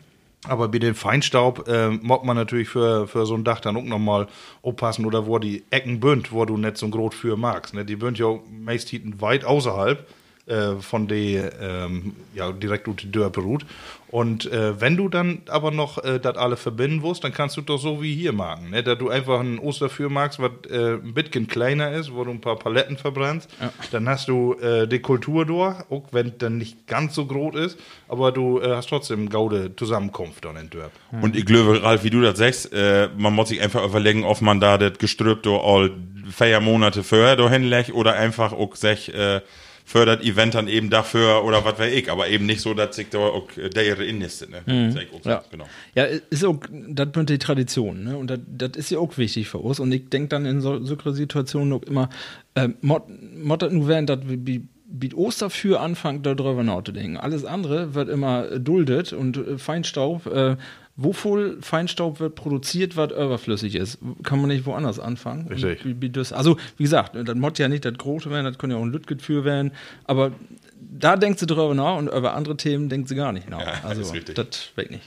Aber 0.49 0.69
bei 0.69 0.79
dem 0.79 0.95
Feinstaub 0.95 1.69
äh, 1.69 1.91
mag 1.91 2.25
man 2.25 2.37
natürlich 2.37 2.69
für, 2.69 3.07
für 3.07 3.27
so 3.27 3.35
ein 3.35 3.45
Dach 3.45 3.61
dann 3.61 3.77
auch 3.77 3.83
nochmal 3.83 4.29
aufpassen 4.63 5.05
oder 5.05 5.27
wo 5.27 5.39
die 5.39 5.65
Ecken 5.71 6.01
bünd, 6.01 6.33
wo 6.33 6.45
du 6.45 6.57
nicht 6.57 6.77
so 6.77 6.89
groß 6.89 7.15
für 7.15 7.37
magst. 7.37 7.75
Ne? 7.75 7.85
Die 7.85 7.97
bünd 7.97 8.19
ja 8.19 8.27
auch 8.27 8.43
meist 8.51 8.89
hinten 8.89 9.21
weit 9.21 9.45
außerhalb 9.45 10.07
äh, 10.47 10.77
von 10.81 11.09
der 11.09 11.61
ähm, 11.61 12.15
ja, 12.33 12.53
direkt 12.53 12.87
unter 12.87 13.05
die 13.05 13.11
Dörr 13.11 13.31
beruht. 13.31 13.67
Und 14.09 14.47
äh, 14.53 14.81
wenn 14.81 14.97
du 14.97 15.09
dann 15.09 15.43
aber 15.49 15.73
noch 15.73 16.03
äh, 16.05 16.21
das 16.21 16.37
alle 16.37 16.57
verbinden 16.57 17.01
musst, 17.01 17.25
dann 17.25 17.33
kannst 17.33 17.57
du 17.57 17.63
doch 17.63 17.79
so 17.79 18.01
wie 18.01 18.15
hier 18.15 18.33
machen. 18.33 18.71
Ne? 18.71 18.85
Da 18.85 18.95
du 18.95 19.09
einfach 19.11 19.41
ein 19.41 19.59
Osterfür 19.59 20.09
magst, 20.09 20.39
was 20.39 20.53
äh, 20.71 20.95
ein 20.95 21.15
bisschen 21.15 21.49
kleiner 21.49 21.91
ist, 21.91 22.15
wo 22.15 22.23
du 22.23 22.31
ein 22.31 22.41
paar 22.41 22.57
Paletten 22.57 22.97
verbrennst, 22.97 23.51
dann 23.91 24.09
hast 24.09 24.29
du 24.29 24.55
äh, 24.55 24.87
die 24.87 25.01
Kultur 25.01 25.45
durch, 25.45 25.81
auch 25.91 26.05
wenn 26.13 26.39
dann 26.39 26.59
nicht 26.59 26.87
ganz 26.87 27.17
so 27.17 27.27
groß 27.27 27.57
ist, 27.57 27.79
aber 28.07 28.31
du 28.31 28.63
hast 28.63 28.89
trotzdem 28.89 29.29
gaude 29.29 29.75
Zusammenkunft 29.75 30.45
dann 30.45 30.57
in 30.57 30.71
Dörp. 30.71 30.93
Und 31.21 31.35
ich 31.35 31.45
glaube, 31.45 31.83
Ralf, 31.83 32.05
wie 32.05 32.11
du 32.11 32.21
das 32.21 32.39
sagst, 32.39 32.71
man 32.73 33.35
muss 33.35 33.49
sich 33.49 33.61
einfach 33.61 33.85
überlegen, 33.85 34.25
ob 34.25 34.41
man 34.41 34.61
da 34.61 34.79
das 34.79 34.99
Gestrüpp 34.99 35.43
do 35.43 35.59
all 35.59 35.91
vier 36.31 36.61
Monate 36.61 37.03
vorher 37.03 37.37
hinlegt 37.49 37.93
oder 37.93 38.15
einfach 38.15 38.53
auch 38.53 38.77
sech, 38.77 39.09
äh, 39.09 39.41
fördert 39.87 40.25
Event 40.25 40.57
dann 40.57 40.67
eben 40.67 40.91
dafür 40.91 41.45
oder 41.45 41.65
was 41.65 41.79
weiß 41.79 41.95
ich, 41.95 42.11
aber 42.11 42.29
eben 42.29 42.45
nicht 42.45 42.61
so, 42.61 42.75
dass 42.75 42.97
sich 42.97 43.09
da 43.09 43.19
auch 43.19 43.47
der 43.53 43.87
ihre 43.87 44.05
Inneste, 44.05 44.51
ne? 44.51 44.91
So, 44.93 45.29
Ja. 45.31 45.45
genau. 45.49 45.65
Ja, 45.95 46.05
ist 46.05 46.45
auch, 46.45 46.59
das 46.89 47.13
bünd 47.13 47.31
die 47.31 47.39
Tradition, 47.39 48.03
ne? 48.03 48.17
Und 48.17 48.37
das, 48.49 48.71
ist 48.77 48.91
ja 48.91 48.99
auch 48.99 49.17
wichtig 49.17 49.49
für 49.49 49.59
uns. 49.59 49.79
Und 49.79 49.93
ich 49.93 50.09
denke 50.09 50.29
dann 50.29 50.45
in 50.45 50.61
so, 50.61 50.83
solchen 50.85 51.15
Situationen 51.15 51.73
auch 51.73 51.85
immer, 51.85 52.11
äh, 52.55 52.69
Mott 52.81 53.05
das 53.63 53.73
nur 53.73 53.87
während 53.87 54.11
das 54.11 54.19
wie, 54.25 54.67
wie 54.89 55.15
Osterfür 55.15 55.81
anfängt, 55.81 56.27
darüber 56.27 56.65
nachzudenken. 56.65 57.17
Alles 57.17 57.45
andere 57.45 57.95
wird 57.95 58.09
immer 58.09 58.59
duldet 58.59 59.13
und 59.13 59.37
äh, 59.37 59.57
Feinstaub, 59.57 60.27
äh, 60.27 60.57
wovon 60.97 61.63
Feinstaub 61.63 62.21
wird 62.21 62.35
produziert, 62.35 62.97
was 62.97 63.13
überflüssig 63.13 63.75
ist, 63.75 63.99
kann 64.23 64.41
man 64.41 64.49
nicht 64.49 64.67
woanders 64.67 64.99
anfangen. 64.99 65.47
Richtig. 65.49 65.85
Und 65.85 65.91
Wie, 65.91 66.01
wie 66.03 66.11
das, 66.11 66.33
also, 66.33 66.57
wie 66.77 66.85
gesagt, 66.85 67.13
das 67.15 67.35
Mott 67.37 67.59
ja 67.59 67.69
nicht 67.69 67.85
das 67.85 67.95
Große 67.95 68.31
werden, 68.31 68.47
das 68.47 68.59
kann 68.59 68.71
ja 68.71 68.77
auch 68.77 68.83
ein 68.83 68.93
Lütgetfür 68.93 69.45
werden, 69.45 69.73
aber 70.05 70.33
da 70.99 71.17
denkt 71.17 71.39
sie 71.39 71.47
drüber 71.47 71.75
nach 71.75 71.97
und 71.97 72.09
über 72.09 72.35
andere 72.35 72.57
Themen 72.57 72.89
denkt 72.89 73.09
sie 73.09 73.15
gar 73.15 73.33
nicht 73.33 73.51
nach. 73.51 73.61
Ja, 73.61 73.75
also, 73.85 74.11
richtig. 74.13 74.35
das 74.35 74.71
weg 74.77 74.91
nicht. 74.91 75.05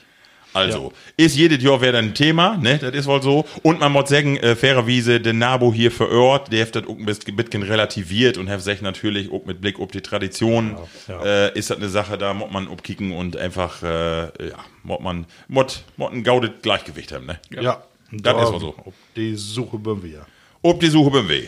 Also, 0.54 0.92
ist 1.16 1.36
jedes 1.36 1.62
Jahr 1.64 1.80
wieder 1.82 2.00
ein 2.00 2.14
Thema, 2.16 2.58
ne? 2.58 2.80
Das 2.80 2.94
ist 2.96 3.06
wohl 3.06 3.22
so. 3.22 3.46
Und 3.62 3.80
man 3.80 3.92
muss 3.92 4.10
sagen, 4.10 4.38
äh, 4.38 4.56
fairerweise, 4.56 5.20
der 5.22 5.34
Nabo 5.34 5.72
hier 5.74 5.92
vor 5.92 6.10
Ort, 6.12 6.52
der 6.52 6.66
hat 6.66 6.76
das 6.76 6.88
auch 6.88 6.98
ein 6.98 7.06
bisschen 7.06 7.64
relativiert 7.64 8.38
und 8.38 8.50
hat 8.50 8.62
sich 8.62 8.82
natürlich 8.82 9.32
auch 9.32 9.46
mit 9.46 9.62
Blick 9.62 9.80
auf 9.80 9.92
die 9.92 10.02
Tradition, 10.02 10.76
Ja, 11.08 11.24
Äh, 11.24 11.58
ist 11.58 11.70
das 11.70 11.78
eine 11.78 11.90
Sache, 11.90 12.18
da 12.18 12.34
muss 12.34 12.52
man 12.52 12.68
abkicken 12.68 13.12
und 13.12 13.38
einfach, 13.38 13.84
äh, 13.84 14.22
ja, 14.50 14.58
muss 14.84 15.00
man, 15.02 15.26
muss, 15.48 15.84
muss 15.98 16.12
ein 16.12 16.24
gaudet 16.24 16.64
Gleichgewicht 16.64 17.12
haben, 17.12 17.28
ne? 17.28 17.40
Ja, 17.52 17.84
Das 18.12 18.22
da- 18.34 18.42
ist 18.44 18.48
auch 18.50 18.60
so. 18.60 18.76
Auf 18.86 18.94
die 19.16 19.36
Suche 19.36 19.78
bin 19.78 20.02
wir. 20.02 20.26
Ob 20.62 20.80
die 20.80 20.88
Suche 20.88 21.12
beim 21.12 21.30
Weh. 21.30 21.48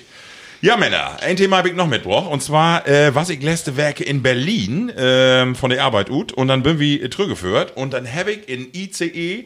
Ja, 0.64 0.78
Männer, 0.78 1.18
ein 1.22 1.38
Thema 1.38 1.58
habe 1.58 1.70
ich 1.70 1.76
noch 1.76 1.88
mitgebracht. 1.88 2.28
Und 2.28 2.44
zwar, 2.44 2.88
äh, 2.88 3.16
was 3.16 3.32
ich 3.32 3.42
letzte 3.42 3.78
Werke 3.78 4.04
in 4.04 4.22
Berlin 4.22 4.92
ähm, 4.96 5.56
von 5.56 5.72
der 5.72 5.84
Arbeit 5.84 6.12
ut. 6.12 6.34
Und 6.34 6.50
dann 6.50 6.62
bin 6.62 6.78
wir 6.78 7.10
zurückgeführt. 7.10 7.76
Und 7.76 7.94
dann 7.94 8.08
habe 8.08 8.34
ich 8.34 8.48
in 8.48 8.72
ICE, 8.72 9.46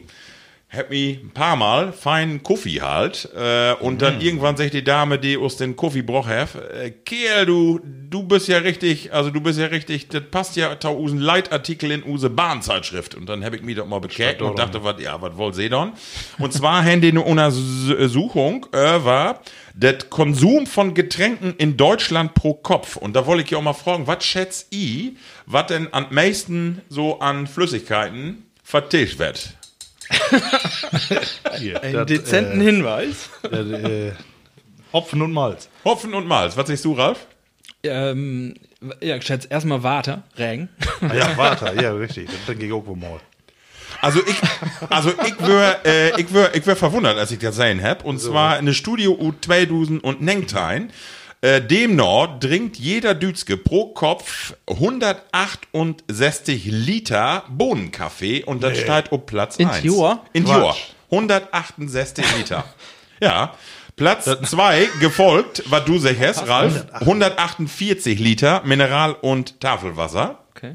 hab 0.76 0.90
mich 0.90 1.22
ein 1.22 1.30
paar 1.30 1.56
Mal 1.56 1.92
feinen 1.92 2.42
Kaffee 2.42 2.80
halt. 2.80 3.28
Äh, 3.36 3.74
und 3.74 4.02
dann 4.02 4.20
irgendwann 4.20 4.56
sagt 4.56 4.74
die 4.74 4.84
Dame, 4.84 5.18
die 5.18 5.36
aus 5.36 5.56
den 5.56 5.76
Kaffee 5.76 6.02
broch 6.02 6.26
hat, 6.26 6.54
äh, 6.54 6.90
Kerl, 6.90 7.46
du, 7.46 7.80
du 8.10 8.22
bist 8.22 8.48
ja 8.48 8.58
richtig, 8.58 9.12
also 9.12 9.30
du 9.30 9.40
bist 9.40 9.58
ja 9.58 9.66
richtig, 9.66 10.08
das 10.08 10.22
passt 10.30 10.56
ja 10.56 10.78
zu 10.78 10.88
usen 10.90 11.18
Leitartikel 11.18 11.90
in 11.90 12.04
use 12.04 12.30
Bahnzeitschrift. 12.30 13.14
Und 13.14 13.28
dann 13.28 13.44
habe 13.44 13.56
ich 13.56 13.62
mich 13.62 13.76
doch 13.76 13.86
mal 13.86 14.00
bekeckt 14.00 14.42
und 14.42 14.58
dachte, 14.58 14.84
was, 14.84 15.00
ja, 15.00 15.20
was 15.20 15.36
wollt 15.36 15.58
ihr 15.58 15.70
dann? 15.70 15.92
Und 16.38 16.52
zwar 16.52 16.84
haben 16.84 17.00
die 17.00 17.08
eine 17.08 17.22
Untersuchung 17.22 18.66
äh, 18.72 19.04
war, 19.04 19.40
das 19.74 20.08
Konsum 20.08 20.66
von 20.66 20.94
Getränken 20.94 21.54
in 21.58 21.76
Deutschland 21.76 22.34
pro 22.34 22.54
Kopf. 22.54 22.96
Und 22.96 23.14
da 23.14 23.26
wollte 23.26 23.42
ich 23.44 23.50
ja 23.50 23.58
auch 23.58 23.62
mal 23.62 23.74
fragen, 23.74 24.06
was 24.06 24.24
schätzt 24.24 24.68
ihr, 24.74 25.12
was 25.44 25.66
denn 25.66 25.88
am 25.92 26.06
meisten 26.10 26.80
so 26.88 27.20
an 27.20 27.46
Flüssigkeiten 27.46 28.46
vertilgt 28.62 29.18
wird? 29.18 29.54
Hier, 31.58 31.82
Einen 31.82 31.94
das, 31.94 32.06
dezenten 32.06 32.60
Hinweis. 32.60 33.30
äh, 33.44 33.48
das, 33.50 33.66
äh, 33.66 34.12
Hopfen 34.92 35.20
und 35.22 35.32
Malz. 35.32 35.68
Hopfen 35.84 36.14
und 36.14 36.26
Malz. 36.26 36.56
Was 36.56 36.68
sagst 36.68 36.84
du, 36.84 36.92
Ralf? 36.94 37.26
Ähm, 37.82 38.54
ja, 39.00 39.16
ich 39.16 39.24
schätze 39.24 39.48
erstmal 39.48 39.82
Warte, 39.82 40.22
Regen. 40.38 40.68
Ah 41.00 41.14
ja, 41.14 41.36
warte, 41.36 41.80
ja, 41.80 41.92
richtig. 41.92 42.26
Das 42.30 42.46
denke 42.46 42.66
ich 42.66 42.72
auch 42.72 42.86
wohl 42.86 42.96
mal. 42.96 43.20
Also 44.02 44.20
ich, 44.26 44.36
also 44.90 45.12
ich 45.26 45.46
wär, 45.46 45.80
äh, 45.84 46.20
ich 46.20 46.32
wär, 46.32 46.54
ich 46.54 46.66
wär 46.66 46.76
verwundert, 46.76 47.16
als 47.18 47.30
ich 47.30 47.38
das 47.38 47.56
sehen 47.56 47.82
hab. 47.82 48.04
Und 48.04 48.20
zwar 48.20 48.56
eine 48.56 48.74
Studio 48.74 49.12
U 49.12 49.32
2000 49.40 50.02
und 50.02 50.20
Nengtein. 50.20 50.90
Äh, 51.42 51.60
demnach 51.60 52.38
trinkt 52.40 52.78
jeder 52.78 53.14
Dütske 53.14 53.56
pro 53.58 53.88
Kopf 53.92 54.54
168 54.66 56.64
Liter 56.66 57.44
Bohnenkaffee 57.50 58.42
und 58.44 58.62
das 58.62 58.78
steht 58.78 59.12
auf 59.12 59.26
Platz 59.26 59.56
In 59.56 59.68
1. 59.68 59.84
Jahr? 59.84 60.24
In 60.32 60.44
Quatsch. 60.44 60.56
Jahr. 60.58 60.76
168 61.10 62.24
Liter. 62.38 62.64
ja. 63.20 63.54
Platz 63.96 64.24
2 64.24 64.88
gefolgt, 65.00 65.62
was 65.66 65.84
du 65.84 65.98
sagst, 65.98 66.46
Ralf, 66.46 66.86
148 66.92 68.18
Liter 68.18 68.62
Mineral- 68.64 69.14
und 69.14 69.60
Tafelwasser. 69.60 70.38
Okay. 70.54 70.72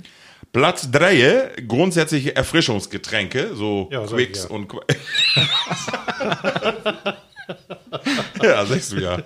Platz 0.53 0.91
3, 0.91 1.63
grundsätzliche 1.67 2.35
Erfrischungsgetränke, 2.35 3.55
so 3.55 3.89
Ja, 3.91 4.05
Quicks 4.05 4.43
ja. 4.43 4.49
und 4.49 4.67
Qu 4.67 4.79
ja, 8.43 8.65
sagst 8.65 8.91
du 8.93 8.97
ja. 8.99 9.17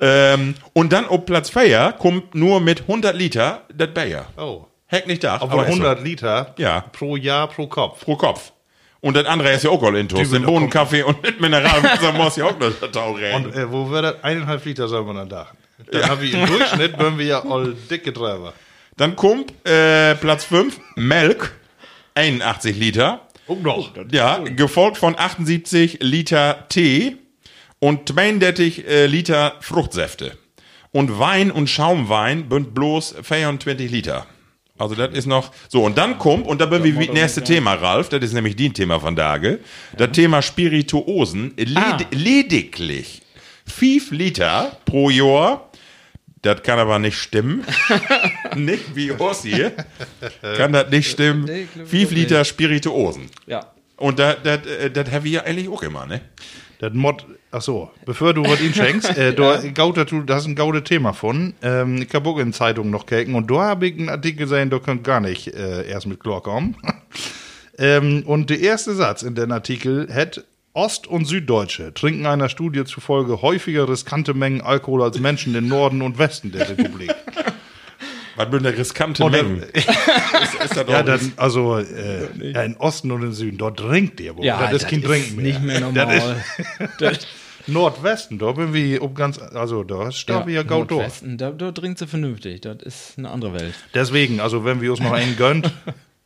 ähm, 0.00 0.54
und 0.72 0.92
dann 0.92 1.06
auf 1.06 1.26
Platz 1.26 1.50
4 1.50 1.94
kommt 1.98 2.34
nur 2.34 2.60
mit 2.60 2.82
100 2.82 3.14
Liter 3.16 3.62
das 3.74 3.92
Bayer. 3.92 4.26
Oh. 4.36 4.66
Heck 4.86 5.06
nicht 5.06 5.22
da. 5.22 5.36
Aber 5.40 5.62
100 5.62 6.02
Liter 6.02 6.54
Ja. 6.58 6.80
pro 6.92 7.16
Jahr 7.16 7.48
pro 7.48 7.66
Kopf. 7.68 8.00
pro 8.00 8.16
Kopf. 8.16 8.52
Und 9.00 9.16
das 9.16 9.24
andere 9.26 9.52
ist 9.52 9.64
ja 9.64 9.70
auch 9.70 9.82
intus. 9.94 10.30
Den 10.30 10.42
Bohnenkaffee 10.44 11.02
und 11.04 11.22
mit 11.22 11.40
Mineralwasser 11.40 12.12
muss 12.12 12.36
ja 12.36 12.46
auch 12.46 12.58
noch 12.58 12.72
der 12.72 12.92
Tau 12.92 13.12
rein. 13.12 13.46
Und 13.46 13.54
äh, 13.54 13.70
wo 13.70 13.88
wird 13.88 14.04
das? 14.04 14.24
Eineinhalb 14.24 14.64
Liter 14.64 14.88
soll 14.88 15.04
man 15.04 15.16
dann 15.16 15.28
dachen. 15.28 15.56
Dann 15.90 16.08
haben 16.08 16.20
wir 16.20 16.34
im 16.34 16.46
Durchschnitt, 16.46 16.98
wenn 16.98 17.18
wir 17.18 17.24
ja 17.24 17.44
all 17.44 17.74
dicke 17.90 18.12
Treiber. 18.12 18.52
Dann 18.96 19.16
kommt 19.16 19.54
äh, 19.66 20.14
Platz 20.16 20.44
5, 20.44 20.78
Melk, 20.96 21.52
81 22.14 22.76
Liter. 22.76 23.20
Und 23.46 23.62
noch. 23.62 23.90
Ja, 24.12 24.38
gefolgt 24.38 24.98
von 24.98 25.18
78 25.18 25.98
Liter 26.02 26.66
Tee 26.68 27.16
und 27.80 28.08
32 28.08 28.86
äh, 28.86 29.06
Liter 29.06 29.54
Fruchtsäfte. 29.60 30.38
Und 30.92 31.18
Wein 31.18 31.50
und 31.50 31.68
Schaumwein 31.68 32.48
bünd 32.48 32.74
bloß 32.74 33.16
24 33.22 33.90
Liter. 33.90 34.26
Also 34.78 34.94
das 34.94 35.12
ist 35.14 35.26
noch 35.26 35.52
so 35.68 35.84
und 35.84 35.98
dann 35.98 36.18
kommt 36.18 36.46
und 36.46 36.60
da 36.60 36.66
bin 36.66 36.82
wir 36.82 36.98
wie 36.98 37.08
nächste 37.08 37.44
Thema 37.44 37.74
Ralf, 37.74 38.08
das 38.08 38.22
ist 38.24 38.32
nämlich 38.32 38.56
die 38.56 38.72
Thema 38.72 38.98
von 38.98 39.14
Dage, 39.14 39.60
das 39.96 40.12
Thema 40.12 40.40
Spirituosen 40.40 41.52
led 41.56 41.76
Ah. 41.76 41.98
lediglich 42.10 43.20
5 43.66 44.10
Liter 44.12 44.78
pro 44.86 45.10
Jahr. 45.10 45.70
Das 46.42 46.62
kann 46.62 46.78
aber 46.78 46.98
nicht 46.98 47.18
stimmen. 47.18 47.62
nicht 48.56 48.96
wie 48.96 49.12
Horst 49.12 49.44
hier. 49.44 49.72
Kann 50.56 50.72
das 50.72 50.90
nicht 50.90 51.10
stimmen. 51.10 51.44
Nee, 51.44 51.66
glaub 51.74 51.84
ich 51.84 51.90
5 51.90 52.08
auch 52.10 52.14
Liter 52.14 52.44
Spirituosen. 52.46 53.26
Ja. 53.46 53.66
Und 53.98 54.18
das 54.18 54.36
das 54.42 54.64
äh, 54.66 54.90
das 54.90 55.10
haben 55.10 55.24
wir 55.24 55.30
ja 55.32 55.42
eigentlich 55.44 55.68
auch 55.68 55.82
immer, 55.82 56.06
ne? 56.06 56.22
Das 56.78 56.94
Mod, 56.94 57.26
ach 57.50 57.62
so, 57.62 57.90
bevor 58.06 58.34
du 58.34 58.42
was 58.44 58.60
ihm 58.60 58.72
schenkst, 58.74 59.16
äh, 59.16 59.34
da, 59.34 59.60
Gauter, 59.74 60.04
du, 60.04 60.24
hast 60.30 60.46
ein 60.46 60.54
gaude 60.54 60.84
Thema 60.84 61.12
von. 61.12 61.54
Ähm, 61.62 62.02
ich 62.02 62.14
habe 62.14 62.28
auch 62.28 62.38
in 62.38 62.52
Zeitungen 62.52 62.90
noch 62.90 63.06
kicken 63.06 63.34
und 63.34 63.50
da 63.50 63.60
habe 63.60 63.86
ich 63.88 63.98
einen 63.98 64.08
Artikel 64.08 64.40
gesehen, 64.46 64.70
da 64.70 64.78
könnt 64.78 65.04
gar 65.04 65.20
nicht 65.20 65.48
äh, 65.48 65.88
erst 65.88 66.06
mit 66.06 66.20
Chlor 66.20 66.42
kommen. 66.42 66.76
ähm, 67.78 68.22
und 68.26 68.50
der 68.50 68.60
erste 68.60 68.94
Satz 68.94 69.22
in 69.22 69.34
dem 69.34 69.50
Artikel 69.52 70.08
hat 70.12 70.44
Ost- 70.72 71.08
und 71.08 71.24
Süddeutsche 71.24 71.92
trinken 71.94 72.26
einer 72.26 72.48
Studie 72.48 72.84
zufolge 72.84 73.42
häufiger 73.42 73.88
riskante 73.88 74.34
Mengen 74.34 74.60
Alkohol 74.60 75.02
als 75.02 75.18
Menschen 75.18 75.54
im 75.56 75.66
Norden 75.66 76.00
und 76.00 76.18
Westen 76.18 76.52
der 76.52 76.68
Republik. 76.68 77.12
Was 78.36 78.50
sind 78.50 78.64
da 78.64 78.70
riskante 78.70 79.24
Und, 79.24 79.34
äh, 79.34 79.42
Mengen? 79.42 79.62
ist, 79.72 79.88
ist 80.64 80.76
das 80.76 80.86
Ja, 80.88 81.02
dann, 81.02 81.32
also 81.36 81.78
äh, 81.78 82.52
ja, 82.52 82.62
im 82.62 82.76
Osten 82.76 83.10
und 83.10 83.22
im 83.22 83.32
Süden, 83.32 83.58
dort 83.58 83.78
trinkt 83.80 84.20
ihr 84.20 84.36
wohl. 84.36 84.44
Ja, 84.44 84.70
das 84.70 84.84
ist 84.84 84.88
kein 84.88 85.02
Trinken 85.02 85.36
mehr. 85.36 85.44
nicht 85.46 85.62
mehr 85.62 85.80
Das 85.80 85.92
normal. 85.92 86.44
Das, 86.98 87.18
ist 87.18 87.26
Nordwesten, 87.72 88.38
da 88.38 88.52
bin 88.52 88.72
wir 88.72 89.02
um 89.02 89.14
ganz, 89.14 89.38
also 89.38 89.84
da 89.84 90.12
starb 90.12 90.48
ja, 90.48 90.56
ja 90.56 90.62
gaut. 90.62 90.90
Nordwesten, 90.90 91.38
da, 91.38 91.50
da 91.50 91.72
trinkt 91.72 91.98
sie 91.98 92.06
vernünftig. 92.06 92.60
Das 92.62 92.82
ist 92.82 93.18
eine 93.18 93.30
andere 93.30 93.54
Welt. 93.54 93.74
Deswegen, 93.94 94.40
also 94.40 94.64
wenn 94.64 94.80
wir 94.80 94.90
uns 94.90 95.00
noch 95.00 95.12
einen 95.12 95.36
gönnt, 95.36 95.72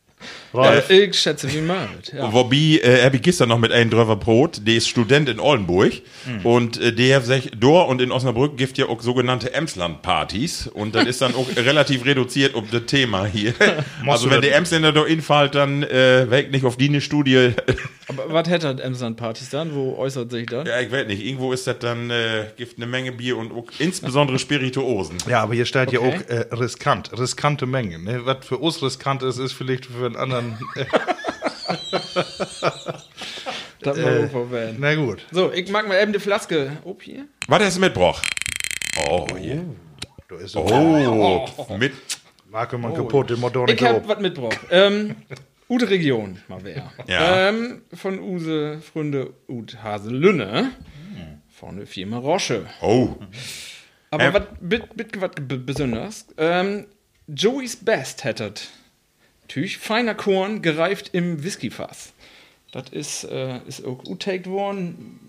Ralf, 0.55 0.89
Äh, 0.89 1.05
ich 1.05 1.19
schätze, 1.19 1.51
wie 1.53 1.61
man. 1.61 1.87
Ja. 2.13 2.31
Wobei, 2.31 2.79
äh, 2.83 3.03
hab 3.03 3.13
ich 3.13 3.21
gestern 3.21 3.49
noch 3.49 3.59
mit 3.59 3.71
einem 3.71 3.89
drüber 3.89 4.15
Brot, 4.15 4.61
der 4.65 4.75
ist 4.75 4.87
Student 4.87 5.29
in 5.29 5.39
Oldenburg 5.39 5.93
Hm. 6.25 6.45
und 6.45 6.81
äh, 6.81 6.93
der 6.93 7.21
sich 7.21 7.51
dort 7.57 7.89
und 7.89 8.01
in 8.01 8.11
Osnabrück 8.11 8.57
gibt 8.57 8.77
ja 8.77 8.87
auch 8.87 9.01
sogenannte 9.01 9.53
Emsland-Partys 9.53 10.67
und 10.67 10.95
das 10.95 11.05
ist 11.05 11.21
dann 11.21 11.35
auch 11.35 11.47
relativ 11.57 12.05
reduziert 12.05 12.55
um 12.55 12.65
das 12.71 12.85
Thema 12.85 13.25
hier. 13.25 13.53
also 14.07 14.29
wenn 14.29 14.41
der 14.41 14.55
Emsländer 14.55 14.91
da 14.91 15.03
infällt, 15.05 15.55
dann 15.55 15.83
äh, 15.83 16.29
weg 16.29 16.51
nicht 16.51 16.65
auf 16.65 16.77
die 16.77 16.89
eine 16.89 17.01
Studie. 17.01 17.51
Aber 18.07 18.31
was 18.31 18.47
hätte 18.49 18.67
Emsland-Partys 18.83 19.49
dann? 19.49 19.73
Wo 19.73 19.95
äußert 19.97 20.29
sich 20.31 20.45
das? 20.45 20.67
ja, 20.67 20.79
ich 20.79 20.91
weiß 20.91 21.07
nicht, 21.07 21.25
irgendwo 21.25 21.51
ist 21.53 21.65
das 21.65 21.79
dann, 21.79 22.09
äh, 22.11 22.45
gibt 22.55 22.77
eine 22.77 22.85
Menge 22.85 23.11
Bier 23.11 23.35
und 23.37 23.51
auch 23.51 23.65
insbesondere 23.79 24.37
Spirituosen. 24.37 25.17
ja, 25.27 25.41
aber 25.41 25.55
hier 25.55 25.65
steht 25.65 25.91
ja 25.91 25.99
Okay. 25.99 26.19
auch 26.27 26.29
äh, 26.29 26.55
riskant, 26.55 27.11
riskante 27.17 27.65
Mengen. 27.65 28.03
Ne? 28.03 28.21
Was 28.25 28.45
für 28.45 28.57
uns 28.57 28.81
riskant 28.83 29.23
ist, 29.23 29.39
ist 29.39 29.53
vielleicht 29.53 29.85
für 29.87 30.05
einen 30.05 30.15
anderen. 30.15 30.44
Äh, 33.85 33.87
Das 33.91 33.97
äh, 33.97 34.51
werden. 34.51 34.77
na 34.79 34.95
gut. 34.95 35.25
So, 35.31 35.51
ich 35.51 35.69
mag 35.69 35.87
mal 35.87 36.01
eben 36.01 36.11
die 36.13 36.19
Flaske. 36.19 36.71
Ob 36.83 37.03
hier? 37.03 37.25
Was 37.47 37.63
hast 37.63 37.77
du 37.77 37.81
mitgebracht? 37.81 38.27
Oh, 39.07 39.27
hier. 39.37 39.63
Da 40.27 40.35
ist 40.37 40.53
so. 40.53 40.61
Oh, 40.65 41.67
mit. 41.77 41.93
Marke 42.49 42.77
man 42.77 42.93
kaputt, 42.95 43.29
den 43.29 43.39
Motor 43.39 43.65
nicht 43.67 43.79
Ich 43.81 43.87
hab 43.87 44.07
was 44.07 44.19
mitgebracht. 44.19 44.59
Ähm, 44.71 45.15
Ute 45.69 45.89
Region, 45.89 46.39
mal 46.47 46.59
wer. 46.63 46.91
Ja. 47.07 47.49
Ähm, 47.49 47.81
von 47.93 48.19
Use 48.19 48.79
Freunde 48.81 49.33
Ut 49.47 49.77
Haselünne. 49.83 50.71
Von 51.49 51.77
der 51.77 51.87
Firma 51.87 52.17
Roche. 52.17 52.65
Oh. 52.81 53.15
Aber 54.11 54.23
Ähm. 54.23 54.33
was 54.33 54.43
bit, 54.61 54.95
bit, 54.95 55.65
besonders? 55.65 56.27
Ähm, 56.37 56.85
Joey's 57.27 57.75
Best 57.75 58.23
hättet. 58.23 58.69
Tüch, 59.47 59.77
feiner 59.77 60.15
Korn, 60.15 60.61
gereift 60.61 61.11
im 61.13 61.43
Whiskyfass. 61.43 62.13
Das 62.71 62.89
ist, 62.91 63.23
äh, 63.25 63.59
ist 63.67 63.85
auch 63.85 64.03
uttaked 64.05 64.47
worden 64.47 65.19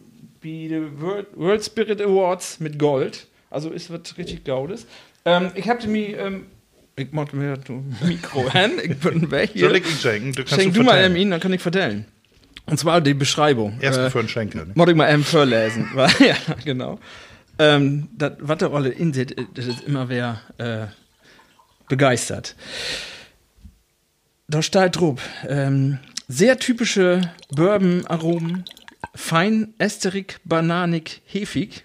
bei 0.43 0.69
den 0.69 1.01
World, 1.01 1.27
World 1.37 1.65
Spirit 1.65 2.01
Awards 2.01 2.61
mit 2.61 2.79
Gold. 2.79 3.27
Also 3.51 3.71
ist 3.71 3.91
was 3.91 4.19
richtig 4.19 4.45
Gaudes. 4.45 4.87
Ähm, 5.25 5.51
ich 5.55 5.69
hab 5.69 5.85
mir, 5.87 6.19
ähm, 6.19 6.47
ich 6.97 7.09
mach 7.13 7.33
mir 7.33 7.57
das 7.57 7.65
Mikro 8.05 8.47
an, 8.53 8.73
ich 8.83 8.99
bin 8.99 9.31
weg 9.31 9.51
hier. 9.53 9.69
Soll 9.69 9.77
ich 9.77 9.87
ihn 9.87 9.97
schenken? 9.97 10.33
Du 10.33 10.43
kannst 10.43 10.55
Schenk 10.55 10.75
du 10.75 10.81
du 10.81 10.87
mal 10.87 11.17
ihn, 11.17 11.31
dann 11.31 11.41
kann 11.41 11.53
ich 11.53 11.61
vertellen. 11.61 12.07
Und 12.67 12.79
zwar 12.79 13.01
die 13.01 13.15
Beschreibung. 13.15 13.79
Erst 13.81 13.99
Äh, 13.99 14.11
für 14.11 14.19
einen 14.19 14.29
Schenker. 14.29 14.65
Ne? 14.65 14.73
muss 14.75 14.89
ich 14.89 14.97
mal 14.97 15.13
eben 15.13 15.25
vorlesen. 15.25 15.89
Ja, 16.19 16.37
genau. 16.65 16.99
Ähm, 17.59 18.09
das, 18.17 18.33
was 18.41 18.59
der 18.59 18.69
Rolle 18.69 18.89
in 18.91 19.13
sich, 19.13 19.35
das 19.55 19.67
ist 19.67 19.85
immer 19.85 20.09
wer 20.09 20.41
äh, 20.59 20.87
begeistert. 21.89 22.57
Da 24.49 24.63
steht 24.63 24.97
drauf, 25.01 25.21
ähm, 25.49 25.99
sehr 26.29 26.59
typische 26.59 27.21
Bourbon-Aromen, 27.51 28.65
fein 29.15 29.75
ästerig, 29.79 30.39
bananig, 30.45 31.23
hefig, 31.27 31.83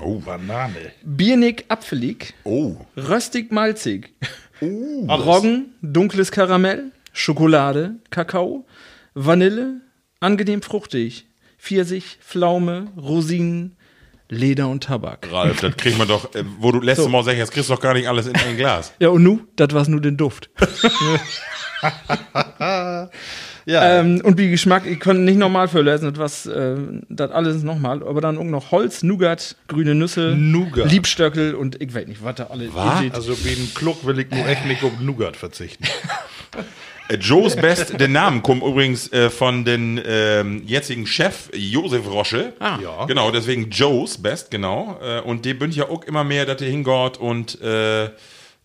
Oh. 0.00 0.18
Banane. 0.18 0.92
biernig, 1.04 1.64
apfelig, 1.68 2.34
Oh. 2.44 2.76
röstig, 2.96 3.52
malzig, 3.52 4.12
Roggen, 4.60 5.72
dunkles 5.82 6.32
Karamell, 6.32 6.90
Schokolade, 7.12 7.94
Kakao, 8.10 8.66
Vanille, 9.14 9.80
angenehm 10.20 10.62
fruchtig, 10.62 11.26
Pfirsich, 11.58 12.18
Pflaume, 12.20 12.88
Rosinen, 12.96 13.76
Leder 14.28 14.68
und 14.68 14.84
Tabak. 14.84 15.28
Ralf, 15.32 15.60
das 15.60 15.76
kriegt 15.76 15.98
man 15.98 16.06
doch, 16.08 16.34
äh, 16.34 16.44
wo 16.58 16.70
du 16.72 16.80
letztes 16.80 17.08
Mal 17.08 17.24
sagst, 17.24 17.40
das 17.40 17.50
kriegst 17.50 17.68
du 17.70 17.74
doch 17.74 17.80
gar 17.80 17.94
nicht 17.94 18.08
alles 18.08 18.26
in 18.26 18.36
ein 18.36 18.56
Glas. 18.56 18.92
Ja, 19.00 19.08
und 19.08 19.22
nu, 19.22 19.40
das 19.56 19.72
war's 19.72 19.88
nur 19.88 20.00
den 20.00 20.16
Duft. 20.16 20.50
Ja, 23.66 24.00
ähm, 24.00 24.20
und 24.24 24.38
wie 24.38 24.50
Geschmack, 24.50 24.86
ich 24.86 25.00
konnte 25.00 25.22
nicht 25.22 25.38
normal 25.38 25.68
vorlesen, 25.68 26.12
das 26.12 26.18
was, 26.18 26.46
äh, 26.46 26.76
das 27.08 27.30
alles 27.30 27.62
nochmal, 27.62 28.02
aber 28.02 28.20
dann 28.20 28.38
auch 28.38 28.44
noch 28.44 28.70
Holz, 28.70 29.02
Nougat, 29.02 29.54
grüne 29.68 29.94
Nüsse, 29.94 30.34
Nougat. 30.36 30.90
Liebstöckel 30.90 31.54
und 31.54 31.80
ich 31.80 31.94
weiß 31.94 32.06
nicht, 32.06 32.24
was 32.24 32.36
da 32.36 32.46
alles 32.46 32.70
Was? 32.74 32.98
steht. 32.98 33.14
also 33.14 33.44
wie 33.44 33.50
ein 33.50 33.70
Kluck 33.74 34.04
will 34.06 34.18
ich 34.18 34.30
nur 34.30 34.46
echt 34.46 34.66
nicht 34.66 34.82
auf 34.82 34.98
Nougat 35.00 35.36
verzichten. 35.36 35.84
Äh, 37.08 37.16
Joe's 37.16 37.56
Best, 37.56 37.98
der 37.98 38.08
Name 38.08 38.40
kommt 38.40 38.62
übrigens 38.62 39.12
äh, 39.12 39.30
von 39.30 39.64
den 39.64 40.00
ähm, 40.06 40.62
jetzigen 40.66 41.06
Chef 41.06 41.50
Josef 41.52 42.06
Rosche. 42.08 42.52
Ah. 42.60 42.78
Ja. 42.80 43.04
Genau, 43.06 43.30
deswegen 43.30 43.68
Joe's 43.70 44.18
Best, 44.18 44.50
genau. 44.50 44.98
Äh, 45.02 45.20
und 45.20 45.44
die 45.44 45.54
bünd 45.54 45.74
ja 45.74 45.88
auch 45.88 46.04
immer 46.04 46.24
mehr, 46.24 46.46
dass 46.46 46.58
der 46.58 46.68
hingeht 46.68 47.18
und 47.18 47.60
äh, 47.60 48.10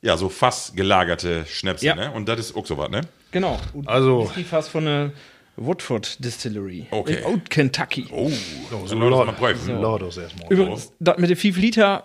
ja, 0.05 0.15
so 0.17 0.29
fast 0.29 0.75
gelagerte 0.77 1.45
Schnäpse, 1.45 1.85
Ja. 1.87 1.95
ne? 1.95 2.11
Und 2.11 2.29
das 2.29 2.39
ist 2.39 2.55
auch 2.55 2.65
so 2.65 2.77
was, 2.77 2.89
ne? 2.89 3.01
Genau. 3.31 3.59
Und 3.73 3.87
Also- 3.89 4.25
Whisky 4.29 4.43
fast 4.43 4.69
von 4.69 4.85
der 4.85 5.11
Woodford 5.57 6.23
Distillery. 6.23 6.87
Okay. 6.91 7.15
In 7.19 7.25
Old 7.25 7.49
Kentucky. 7.49 8.07
Oh, 8.11 8.29
So, 8.69 8.85
so 8.87 8.95
Leute, 8.95 9.31
mal 9.31 9.33
prüfen. 9.33 9.81
Laudos 9.81 10.17
erstmal. 10.17 10.51
Übrigens, 10.51 10.91
das 10.99 11.17
mit 11.17 11.29
den 11.29 11.37
5 11.37 11.57
Liter 11.57 12.03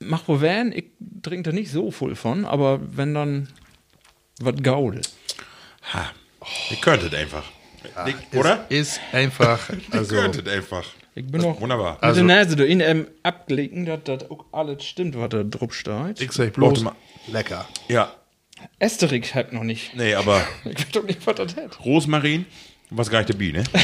mach 0.00 0.26
wohl 0.28 0.40
Van, 0.40 0.72
ich 0.72 0.86
trinke 1.22 1.50
da 1.50 1.52
nicht 1.52 1.70
so 1.70 1.90
voll 1.90 2.14
von, 2.16 2.44
aber 2.44 2.80
wenn 2.82 3.14
dann 3.14 3.48
was 4.40 4.54
Gaude. 4.62 5.02
Ha. 5.92 6.10
Ihr 6.70 6.76
könntet 6.78 7.14
einfach. 7.14 7.44
Ich- 8.06 8.38
Oder? 8.38 8.66
Ist 8.68 9.00
einfach, 9.12 9.60
also. 9.90 10.14
Ihr 10.14 10.22
könntet 10.22 10.48
einfach. 10.48 10.84
Ich 11.14 11.26
bin 11.26 11.42
noch 11.42 11.60
Wunderbar. 11.60 11.94
mit 11.94 12.02
Also- 12.02 12.24
der 12.26 12.36
Nase 12.44 12.56
da 12.56 12.64
in 12.64 12.80
ähm, 12.80 13.06
abgelegen, 13.22 13.84
dass 13.84 14.00
das 14.04 14.30
auch 14.30 14.46
alles 14.52 14.82
stimmt, 14.84 15.16
was 15.18 15.28
da 15.28 15.42
drauf 15.42 15.74
steht. 15.74 16.20
Ich 16.20 16.32
sag 16.32 16.52
bloß 16.54 16.70
Warte 16.70 16.84
mal. 16.84 16.92
Lecker. 17.28 17.68
Ja, 17.88 18.14
Asterix 18.80 19.34
hat 19.34 19.52
noch 19.52 19.64
nicht. 19.64 19.94
nee, 19.96 20.14
aber 20.14 20.46
Ich 20.64 20.78
weiß 20.78 20.90
doch 20.92 21.02
nicht, 21.04 21.26
was 21.26 21.34
das 21.36 21.56
hat. 21.56 21.84
Rosmarin, 21.84 22.46
was 22.90 23.10
gar 23.10 23.18
nicht 23.18 23.28
der 23.30 23.34
Biene. 23.36 23.64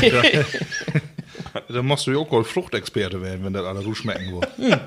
Da 1.68 1.82
musst 1.82 2.06
du 2.06 2.12
ja 2.12 2.18
auch 2.18 2.30
wohl 2.30 2.44
Fruchtexperte 2.44 3.22
werden, 3.22 3.44
wenn 3.44 3.52
das 3.52 3.64
alle 3.64 3.82
so 3.82 3.94
schmecken 3.94 4.32
wollen. 4.32 4.80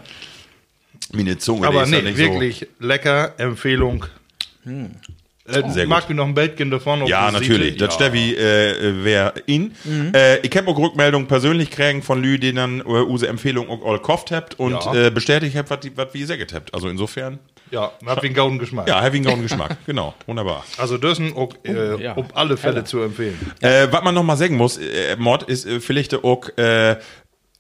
Meine 1.14 1.38
Zunge, 1.38 1.68
Aber 1.68 1.84
die 1.84 1.90
ist 1.90 1.92
ja 1.96 2.02
nee, 2.02 2.10
nicht 2.10 2.18
wirklich 2.18 2.68
lecker. 2.80 3.34
Empfehlung. 3.38 4.06
Hm. 4.64 4.92
Äh, 5.48 5.70
Sehr 5.72 5.88
mag 5.88 6.02
gut. 6.02 6.10
mir 6.10 6.16
noch 6.16 6.28
ein 6.28 6.34
Bildchen 6.36 6.70
davon. 6.70 7.02
ob 7.02 7.10
Ja, 7.10 7.32
natürlich. 7.32 7.78
Das 7.78 7.96
ja. 7.96 8.06
Steffi 8.06 8.36
äh, 8.36 9.04
wäre 9.04 9.34
in. 9.48 9.74
Mhm. 9.84 10.12
Äh, 10.14 10.38
ich 10.40 10.56
habe 10.56 10.70
auch 10.70 10.78
Rückmeldungen 10.78 11.28
persönlich 11.28 11.72
kriegen 11.72 12.04
von 12.04 12.22
Lü, 12.22 12.38
die 12.38 12.54
dann 12.54 12.80
äh, 12.80 12.84
unsere 12.84 13.30
Empfehlung 13.32 13.70
auch 13.70 13.84
all 13.86 13.98
gekauft 13.98 14.32
habt 14.32 14.60
und 14.60 14.72
Ja. 14.74 15.08
äh, 15.08 15.10
bestätigt 15.12 15.56
habt, 15.58 15.70
was 15.72 15.80
die- 15.80 15.98
was 15.98 16.14
wie 16.14 16.20
ihr 16.20 16.28
gesagt 16.28 16.54
habt. 16.54 16.74
Also 16.74 16.88
insofern, 16.90 17.40
Ja, 17.72 17.92
hat 18.06 18.22
wie 18.22 18.28
einen 18.28 18.36
gauden 18.36 18.60
Geschmack. 18.60 18.88
ja, 18.88 19.02
Heavy 19.02 19.26
einen 19.26 19.42
Geschmack. 19.42 19.78
Genau, 19.86 20.14
wunderbar. 20.28 20.64
Also 20.78 20.98
das 20.98 21.20
auch, 21.36 21.54
äh, 21.64 22.02
ja. 22.02 22.16
auf 22.16 22.26
alle 22.36 22.58
Fälle 22.58 22.84
zu 22.84 23.02
empfehlen. 23.02 23.38
Äh, 23.62 23.88
was 23.92 24.04
man 24.04 24.14
noch 24.14 24.24
mal 24.24 24.36
sagen 24.36 24.58
muss, 24.58 24.78
äh, 24.78 25.16
Mod 25.18 25.44
ist 25.44 25.66
äh, 25.66 25.80
vielleicht 25.80 26.14
auch, 26.24 26.50
äh, 26.58 26.98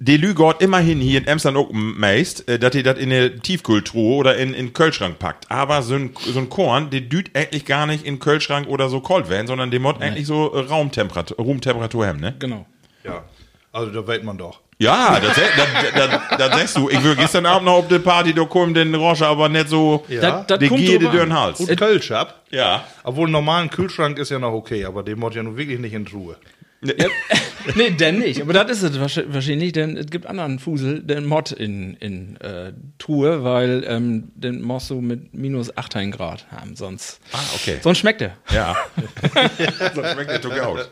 die 0.04 0.18
Lügort 0.18 0.64
immerhin 0.64 1.00
hier 1.00 1.22
in 1.22 1.30
Amsterdam 1.30 1.64
auch 1.64 1.70
meist, 1.72 2.50
äh, 2.50 2.58
dass 2.58 2.74
ihr 2.74 2.82
das 2.82 2.98
in 2.98 3.12
eine 3.12 3.38
Tiefkühltruhe 3.40 4.16
oder 4.16 4.36
in 4.36 4.54
in 4.54 4.68
den 4.68 4.74
Kühlschrank 4.74 5.20
packt. 5.20 5.50
Aber 5.52 5.84
so 5.84 5.94
ein, 5.94 6.14
so 6.26 6.40
ein 6.40 6.50
Korn, 6.50 6.90
der 6.90 7.02
düht 7.02 7.36
eigentlich 7.36 7.66
gar 7.66 7.86
nicht 7.86 8.04
in 8.04 8.16
den 8.16 8.20
Kühlschrank 8.20 8.68
oder 8.68 8.90
so 8.90 9.00
kalt 9.00 9.30
werden, 9.30 9.46
sondern 9.46 9.70
der 9.70 9.80
Mod 9.80 10.02
eigentlich 10.02 10.26
so 10.26 10.54
äh, 10.54 10.60
Raumtemperatur, 10.62 11.38
Roomtemperatur 11.38 12.08
haben, 12.08 12.20
ne? 12.20 12.36
Genau. 12.40 12.66
Ja. 13.04 13.24
Also 13.72 13.92
da 13.92 14.06
weiß 14.06 14.24
man 14.24 14.38
doch. 14.40 14.60
Ja, 14.82 15.20
das, 15.20 15.36
das, 15.36 15.94
das, 15.94 16.38
das 16.38 16.58
sagst 16.58 16.78
du. 16.78 16.90
Ich 16.90 17.04
will 17.04 17.16
gestern 17.16 17.46
Abend 17.46 17.66
noch 17.66 17.74
auf 17.74 17.88
der 17.88 18.00
Party, 18.00 18.34
da 18.34 18.44
kommen 18.46 18.74
den 18.74 18.96
Roger 18.96 19.28
aber 19.28 19.48
nicht 19.48 19.70
so, 19.70 20.04
Ja. 20.08 20.44
Das 20.48 20.58
die 20.60 20.68
kommt 20.70 20.88
drüber 20.88 21.22
an. 21.22 21.34
Hals. 21.34 21.60
Und 21.60 21.76
Kölsch 21.78 22.12
ab. 22.12 22.42
Ja. 22.50 22.84
Obwohl 23.04 23.26
einen 23.26 23.34
normalen 23.34 23.70
Kühlschrank 23.70 24.18
ist 24.18 24.32
ja 24.32 24.40
noch 24.40 24.54
okay, 24.54 24.86
aber 24.86 25.04
den 25.04 25.20
muss 25.20 25.36
ja 25.36 25.44
nun 25.44 25.56
wirklich 25.58 25.80
nicht 25.80 25.94
in 25.94 26.06
Truhe. 26.06 26.36
nee, 27.76 27.92
denn 27.92 28.18
nicht. 28.18 28.42
Aber 28.42 28.54
das 28.54 28.82
ist 28.82 28.82
es 28.82 28.98
wahrsch- 29.00 29.26
wahrscheinlich, 29.32 29.72
denn 29.74 29.98
es 29.98 30.08
gibt 30.08 30.26
anderen 30.26 30.58
Fusel, 30.58 31.04
den 31.04 31.26
Mod 31.26 31.52
in, 31.52 31.94
in 31.98 32.38
äh, 32.42 32.74
Truhe, 32.98 33.44
weil 33.44 33.84
ähm, 33.88 34.32
den 34.34 34.64
musst 34.64 34.90
du 34.90 35.00
mit 35.00 35.32
minus 35.36 35.78
18 35.78 36.10
Grad 36.10 36.48
haben, 36.50 36.76
sonst, 36.76 37.20
Ah, 37.34 37.38
okay. 37.54 37.78
sonst 37.84 38.00
schmeckt 38.00 38.22
der. 38.22 38.36
Ja. 38.52 38.76
so 39.96 40.04
schmeckt 40.04 40.32
der 40.32 40.42
Tuck 40.42 40.58
aus. 40.60 40.90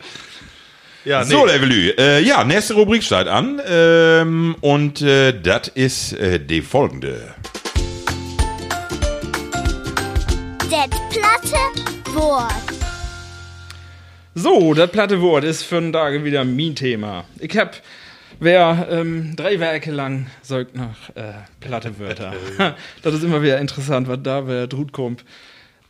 Ja, 1.05 1.23
So, 1.23 1.45
Levelü. 1.45 1.93
Äh, 1.97 2.21
ja, 2.21 2.43
nächste 2.43 2.73
Rubrik 2.73 3.03
steht 3.03 3.27
an. 3.27 3.61
Ähm, 3.65 4.55
und 4.59 5.01
äh, 5.01 5.31
das 5.31 5.69
ist 5.69 6.11
äh, 6.13 6.39
die 6.39 6.61
folgende. 6.61 7.35
Det 10.69 10.89
platte 11.09 12.13
Wort. 12.13 12.51
So, 14.35 14.73
das 14.73 14.91
platte 14.91 15.21
Wort 15.21 15.45
ist 15.45 15.63
für 15.63 15.79
den 15.79 15.93
Tage 15.93 16.25
wieder 16.25 16.43
mein 16.43 16.75
Thema. 16.75 17.23
Ich 17.39 17.57
hab, 17.57 17.81
wer 18.41 18.87
ähm, 18.91 19.37
drei 19.37 19.57
Werke 19.61 19.91
lang 19.91 20.27
säugt 20.41 20.75
nach 20.75 21.09
äh, 21.15 21.31
platte 21.61 21.97
Wörter. 21.97 22.33
das 23.03 23.13
ist 23.13 23.23
immer 23.23 23.41
wieder 23.41 23.57
interessant, 23.59 24.09
was 24.09 24.19
da 24.21 24.47
wer 24.47 24.67
drut 24.67 24.91
kommt. 24.91 25.23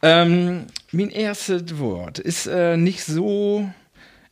Ähm, 0.03 0.67
mein 0.91 1.09
erstes 1.09 1.79
Wort 1.79 2.19
ist 2.19 2.45
äh, 2.45 2.77
nicht 2.77 3.03
so. 3.03 3.67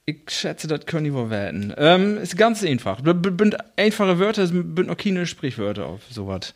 Ich 0.10 0.20
schätze, 0.30 0.70
das 0.70 0.86
können 0.86 1.03
die 1.03 1.14
wohl 1.14 1.30
werden. 1.30 1.74
Ähm, 1.78 2.18
ist 2.18 2.38
ganz 2.38 2.64
einfach. 2.64 3.01
B 3.01 3.12
b- 3.12 3.32
sind 3.38 3.58
einfache 3.76 4.18
Wörter, 4.20 4.43
es 4.43 4.51
sind 4.51 4.88
noch 4.88 4.95
keine 4.95 5.26
Sprichwörter 5.26 5.86
auf 5.86 5.99
sowas. 6.10 6.53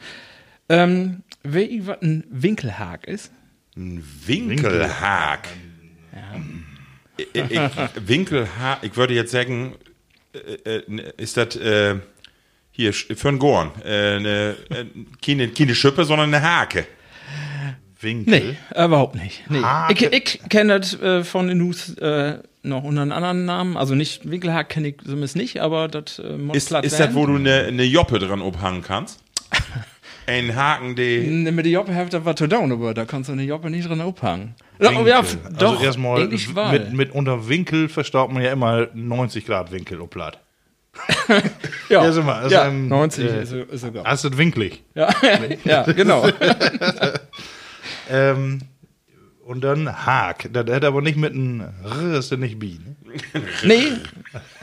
Ähm, 0.69 1.23
wer 1.43 1.69
ich 1.69 1.85
was 1.85 2.01
ein 2.01 2.23
Winkelhag 2.29 3.05
ist? 3.05 3.29
Ein 3.75 4.01
Winkelhag. 4.25 5.49
Ich, 7.17 7.27
ich, 7.35 7.59
Winkelhag, 8.07 8.77
ich 8.83 8.95
würde 8.95 9.15
jetzt 9.15 9.33
sagen, 9.33 9.75
äh, 10.33 10.77
äh, 10.77 11.11
ist 11.17 11.35
das 11.35 11.57
äh, 11.57 11.95
hier 12.71 12.93
für 12.93 13.27
einen 13.27 13.39
Gorn. 13.39 13.71
Äh, 13.83 14.19
ne, 14.21 14.55
äh, 14.69 14.85
keine, 15.21 15.49
keine 15.49 15.75
Schippe, 15.75 16.05
sondern 16.05 16.33
eine 16.33 16.41
Hake. 16.41 16.87
Winkel. 17.99 18.33
Nee, 18.33 18.57
überhaupt 18.71 19.15
nicht. 19.15 19.43
Nee. 19.49 19.61
Ich, 19.89 20.01
ich 20.03 20.39
kenne 20.49 20.79
das 20.79 20.97
äh, 21.01 21.25
von 21.25 21.49
den 21.49 21.57
News 21.57 21.97
äh, 21.97 22.39
noch 22.63 22.83
unter 22.83 23.01
einem 23.01 23.11
anderen 23.11 23.45
Namen. 23.45 23.77
Also 23.77 23.95
nicht 23.95 24.29
Winkelhack 24.29 24.69
kenne 24.69 24.89
ich 24.89 24.97
zumindest 25.03 25.35
nicht, 25.35 25.59
aber 25.61 25.87
das 25.87 26.19
äh, 26.19 26.37
Ist, 26.53 26.71
ist 26.71 26.99
das, 26.99 27.13
wo 27.15 27.25
du 27.25 27.35
eine, 27.35 27.63
eine 27.65 27.83
Joppe 27.83 28.19
dran 28.19 28.41
abhangen 28.41 28.81
kannst? 28.83 29.23
Ein 30.27 30.55
Haken, 30.55 30.95
die. 30.95 31.19
Mit 31.51 31.65
der 31.65 31.71
Joppe 31.71 31.95
hat 31.95 32.13
das 32.13 32.23
was 32.23 32.35
zu 32.35 32.47
tun, 32.47 32.71
aber 32.71 32.93
da 32.93 33.05
kannst 33.05 33.27
du 33.29 33.33
eine 33.33 33.41
Joppe 33.41 33.71
nicht 33.71 33.89
dran 33.89 33.99
abhangen. 34.01 34.53
Ja, 34.79 34.91
Winkel. 34.91 35.07
ja, 35.07 35.19
f- 35.19 35.37
doch, 35.57 35.71
also 35.71 35.83
erstmal 35.83 36.27
mit, 36.27 36.93
mit 36.93 37.11
unter 37.11 37.49
Winkel 37.49 37.89
verstaut 37.89 38.31
man 38.31 38.43
ja 38.43 38.51
immer 38.51 38.87
90 38.93 39.45
Grad 39.47 39.71
Winkel 39.71 39.97
platt. 40.07 40.39
ja, 41.89 42.03
Ja, 42.03 42.11
sag 42.11 42.25
mal, 42.25 42.35
also, 42.43 42.55
ja, 42.55 42.67
ähm, 42.67 42.87
90 42.87 43.23
äh, 43.25 43.41
ist, 43.41 43.51
ist 43.53 43.81
sogar. 43.81 44.05
Hast 44.05 44.23
du 44.23 44.37
winklig? 44.37 44.83
Ja, 44.93 45.09
ja, 45.65 45.83
genau. 45.91 46.27
Ähm, 48.09 48.59
und 49.51 49.61
dann 49.61 50.05
Haag. 50.05 50.47
Das 50.53 50.65
hätte 50.67 50.87
aber 50.87 51.01
nicht 51.01 51.17
mit 51.17 51.33
einem 51.33 51.59
R, 51.83 52.19
ist 52.19 52.31
ja 52.31 52.37
nicht 52.37 52.57
Bi. 52.57 52.79
Ne? 52.79 53.41
nee, 53.65 53.87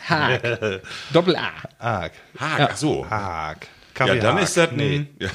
Haag. 0.08 0.80
Doppel 1.12 1.36
A. 1.36 1.50
Haag. 1.78 2.12
Haken, 2.38 2.66
ach 2.70 2.76
so. 2.76 3.08
Haag. 3.08 3.64
Ja, 3.66 3.68
Kaffee 3.92 4.18
dann 4.18 4.36
Haag. 4.36 4.42
ist 4.44 4.56
das 4.56 4.70
ein. 4.70 4.76
Nee. 4.76 5.06
Ja. 5.18 5.28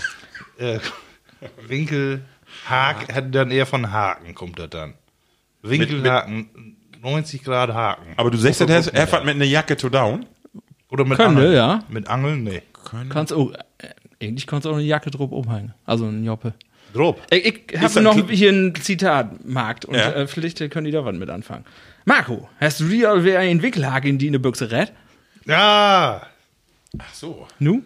Äh, 0.58 0.80
Winkel. 1.68 2.22
Haag 2.68 3.14
hätte 3.14 3.30
dann 3.30 3.52
eher 3.52 3.68
von 3.68 3.92
Haken, 3.92 4.34
kommt 4.34 4.58
das 4.58 4.72
dann. 4.72 4.96
Winkelhaken. 5.62 6.78
90 7.04 7.44
Grad 7.44 7.72
Haken. 7.72 8.14
Aber 8.18 8.32
du 8.32 8.38
sagst, 8.38 8.62
das 8.62 8.72
hast 8.72 8.96
einfach 8.96 9.24
mit 9.24 9.36
einer 9.36 9.46
Jacke 9.46 9.78
to 9.78 9.90
down? 9.90 10.26
Oder 10.90 11.06
mit 11.06 11.18
Könnte, 11.18 11.42
Angeln. 11.42 11.54
ja. 11.54 11.84
Mit 11.90 12.08
Angeln? 12.08 12.44
Nee. 12.44 12.64
Kannst 13.10 13.32
auch, 13.34 13.52
äh, 13.52 13.90
eigentlich 14.20 14.48
kannst 14.48 14.66
du 14.66 14.72
auch 14.72 14.76
eine 14.76 14.84
Jacke 14.84 15.12
drauf 15.12 15.32
umhängen. 15.32 15.76
Also 15.86 16.08
eine 16.08 16.26
Joppe. 16.26 16.54
Drop. 16.94 17.22
Ich, 17.32 17.46
ich 17.72 17.80
habe 17.82 18.00
ein 18.00 18.04
noch 18.04 18.30
hier 18.30 18.52
ein 18.52 18.74
Zitatmarkt 18.76 19.86
und 19.86 19.96
Ja. 19.96 20.12
äh, 20.14 20.28
vielleicht 20.28 20.60
können 20.72 20.86
die 20.86 20.92
da 20.92 21.04
was 21.04 21.16
mit 21.16 21.30
anfangen. 21.30 21.66
Marco, 22.06 22.50
hast 22.60 22.80
du 22.82 22.86
dir 22.90 23.24
wer 23.24 23.40
einen 23.40 23.62
Wickelhaken 23.62 24.10
in 24.12 24.18
die 24.18 24.28
eine 24.28 24.40
Büchse 24.40 24.72
rät? 24.72 24.92
Ja. 25.46 26.22
Ach 27.00 27.14
so. 27.14 27.48
Nu? 27.60 27.82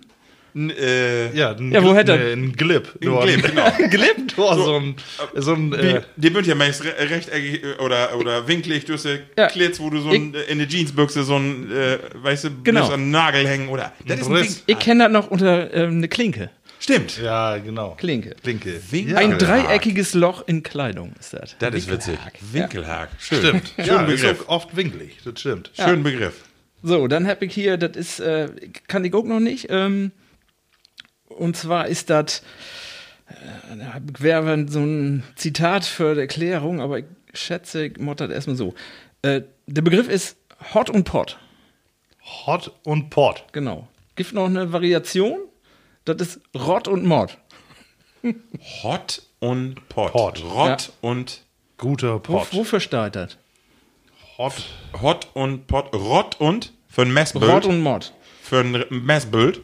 N, 0.56 0.72
äh, 0.72 1.32
Ja, 1.38 1.52
ein, 1.56 1.72
Ja, 1.72 1.84
wo 1.84 1.94
hätte- 1.94 2.18
nee, 2.18 2.34
ein 2.34 2.54
Glip. 2.54 2.88
Ein 3.02 3.20
Glip, 3.22 3.44
genau. 3.48 3.72
Glip? 3.90 4.32
So, 4.36 4.54
so 4.56 4.76
ein, 4.78 4.96
so 5.36 5.54
ein 5.54 5.74
äh, 5.74 6.02
Die 6.16 6.30
bünd 6.32 6.48
ja 6.48 6.56
meist 6.56 6.84
re 6.84 6.94
rechteckig 7.00 7.64
äh, 7.64 7.76
oder, 7.84 8.18
oder 8.18 8.48
winklig, 8.48 8.86
du 8.86 8.94
hast 8.94 9.06
ja. 9.38 9.48
Klitz, 9.48 9.80
wo 9.80 9.90
du 9.92 10.00
so 10.02 10.10
ein, 10.10 10.34
in 10.50 10.58
der 10.58 10.68
Jeansbüchse 10.68 11.24
so 11.24 11.36
ein, 11.38 11.72
äh, 11.72 12.00
weißt 12.16 12.46
du, 12.46 12.50
Genau. 12.64 12.86
an 12.90 13.00
den 13.02 13.12
Nagel 13.12 13.48
hängen 13.48 13.70
oder. 13.70 13.92
Das 14.08 14.20
ist 14.22 14.30
ein. 14.30 14.48
Ich 14.66 14.80
kenne 14.80 15.04
das 15.06 15.14
noch 15.14 15.30
unter 15.30 15.72
ähm, 15.74 15.98
eine 15.98 16.08
Klinke. 16.08 16.50
Stimmt. 16.80 17.18
ja, 17.22 17.58
genau. 17.58 17.96
Klinke. 17.96 18.36
Klinke. 18.42 18.80
Winkel. 18.92 19.14
Ja. 19.14 19.20
Ein 19.20 19.38
dreieckiges 19.38 20.14
Loch 20.14 20.48
in 20.48 20.64
Kleidung 20.64 21.14
ist 21.20 21.34
das. 21.34 21.56
Das 21.60 21.74
ist 21.74 21.90
witzig. 21.90 22.18
Winkelhag. 22.52 23.10
Schön. 23.20 23.40
Stimmt. 23.40 23.74
Schönen 23.76 23.88
Ja, 23.88 24.02
Begriff. 24.04 24.44
oft 24.48 24.76
winklig. 24.76 25.18
Das 25.24 25.40
stimmt. 25.40 25.72
Schönen 25.76 26.04
Begriff. 26.04 26.44
So, 26.84 27.08
dann 27.08 27.28
habe 27.28 27.46
ich 27.46 27.54
hier, 27.54 27.78
das 27.78 27.98
ist, 27.98 28.20
äh, 28.20 28.50
kann 28.88 29.04
ich 29.04 29.14
auch 29.14 29.24
noch 29.26 29.40
nicht. 29.40 29.68
Ähm, 29.70 30.12
und 31.28 31.58
zwar 31.58 31.88
ist 31.88 32.10
das, 32.10 32.44
äh, 33.28 34.00
wäre 34.20 34.66
so 34.70 34.80
ein 34.80 35.24
Zitat 35.36 35.86
für 35.86 36.14
die 36.14 36.22
Erklärung, 36.22 36.80
aber 36.80 37.00
ich 37.00 37.06
schätze, 37.34 37.86
ich 37.86 37.98
mod 37.98 38.20
das 38.22 38.30
erstmal 38.32 38.56
so. 38.56 38.74
Äh, 39.24 39.42
der 39.66 39.82
Begriff 39.82 40.08
ist 40.08 40.38
Hot 40.74 40.90
und 40.90 41.04
Pot. 41.06 41.40
Hot 42.46 42.72
und 42.84 43.10
Pot. 43.10 43.44
Genau. 43.52 43.88
Gibt 44.16 44.34
noch 44.34 44.46
eine 44.46 44.72
Variation? 44.72 45.40
Das 46.08 46.22
ist 46.22 46.40
Rott 46.56 46.88
und 46.88 47.06
Mod. 47.06 47.38
Hot 48.84 49.22
und 49.40 49.88
Pot. 49.90 50.12
Pot. 50.14 50.44
Rott 50.44 50.92
und 51.02 51.42
Guter 51.78 52.16
Wo, 52.16 52.20
Pot. 52.20 52.48
wofür 52.54 52.80
steht 52.80 53.16
das? 53.16 53.38
Hot. 54.38 54.54
Hot 55.02 55.28
und 55.34 55.68
Pot. 55.68 55.94
Rott 55.94 56.40
und 56.40 56.72
für 56.88 57.02
ein 57.04 57.14
Messbild. 57.14 57.52
Rott 57.52 57.66
und 57.66 57.82
Mod. 57.82 58.14
für 58.42 58.60
ein 58.62 58.86
Messbild. 58.90 59.62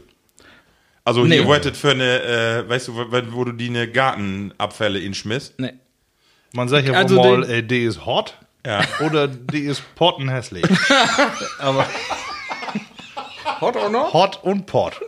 Also 1.05 1.23
Nee. 1.25 1.37
ihr 1.37 1.45
wolltet 1.47 1.75
für 1.77 1.91
eine, 1.91 2.21
äh, 2.23 2.69
weißt 2.69 2.89
du, 2.89 2.95
wo, 2.95 3.05
wo 3.35 3.43
du 3.45 3.51
die 3.53 3.67
eine 3.69 3.89
Gartenabfälle 3.89 4.99
inschmiss. 4.99 5.53
Nee. 5.57 5.73
Man 6.53 6.67
sagt 6.69 6.87
ja 6.87 6.93
Also 6.93 7.15
mal, 7.15 7.49
äh, 7.49 7.63
die 7.63 7.83
ist 7.83 8.05
hot 8.05 8.37
Ja. 8.65 8.81
oder 9.05 9.27
die 9.27 9.61
ist 9.61 9.81
pottenhässlich. 9.95 10.65
Aber 11.59 11.87
Hot 13.61 13.75
or 13.77 13.89
not? 13.89 14.13
Hot 14.13 14.43
und 14.43 14.65
Pot. 14.65 14.99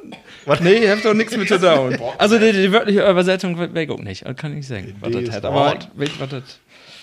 Was? 0.45 0.59
Nee, 0.61 0.83
ihr 0.83 0.91
habt 0.91 1.05
doch 1.05 1.13
nichts 1.13 1.35
mit 1.35 1.47
zu 1.47 1.59
tun. 1.59 1.97
Also 2.17 2.37
die, 2.39 2.51
die 2.51 2.71
wörtliche 2.71 3.09
Übersetzung 3.09 3.57
weg 3.73 3.89
auch 3.89 3.99
nicht. 3.99 4.25
Das 4.25 4.35
kann 4.35 4.51
ich 4.51 4.57
nicht 4.57 4.67
sagen, 4.67 4.95
was 4.99 5.11
das 5.11 5.21
ist 5.23 5.31
hat. 5.33 5.45
Aber 5.45 5.71
hot. 5.71 5.89
weet, 5.95 6.11
was 6.19 6.29
das... 6.29 6.43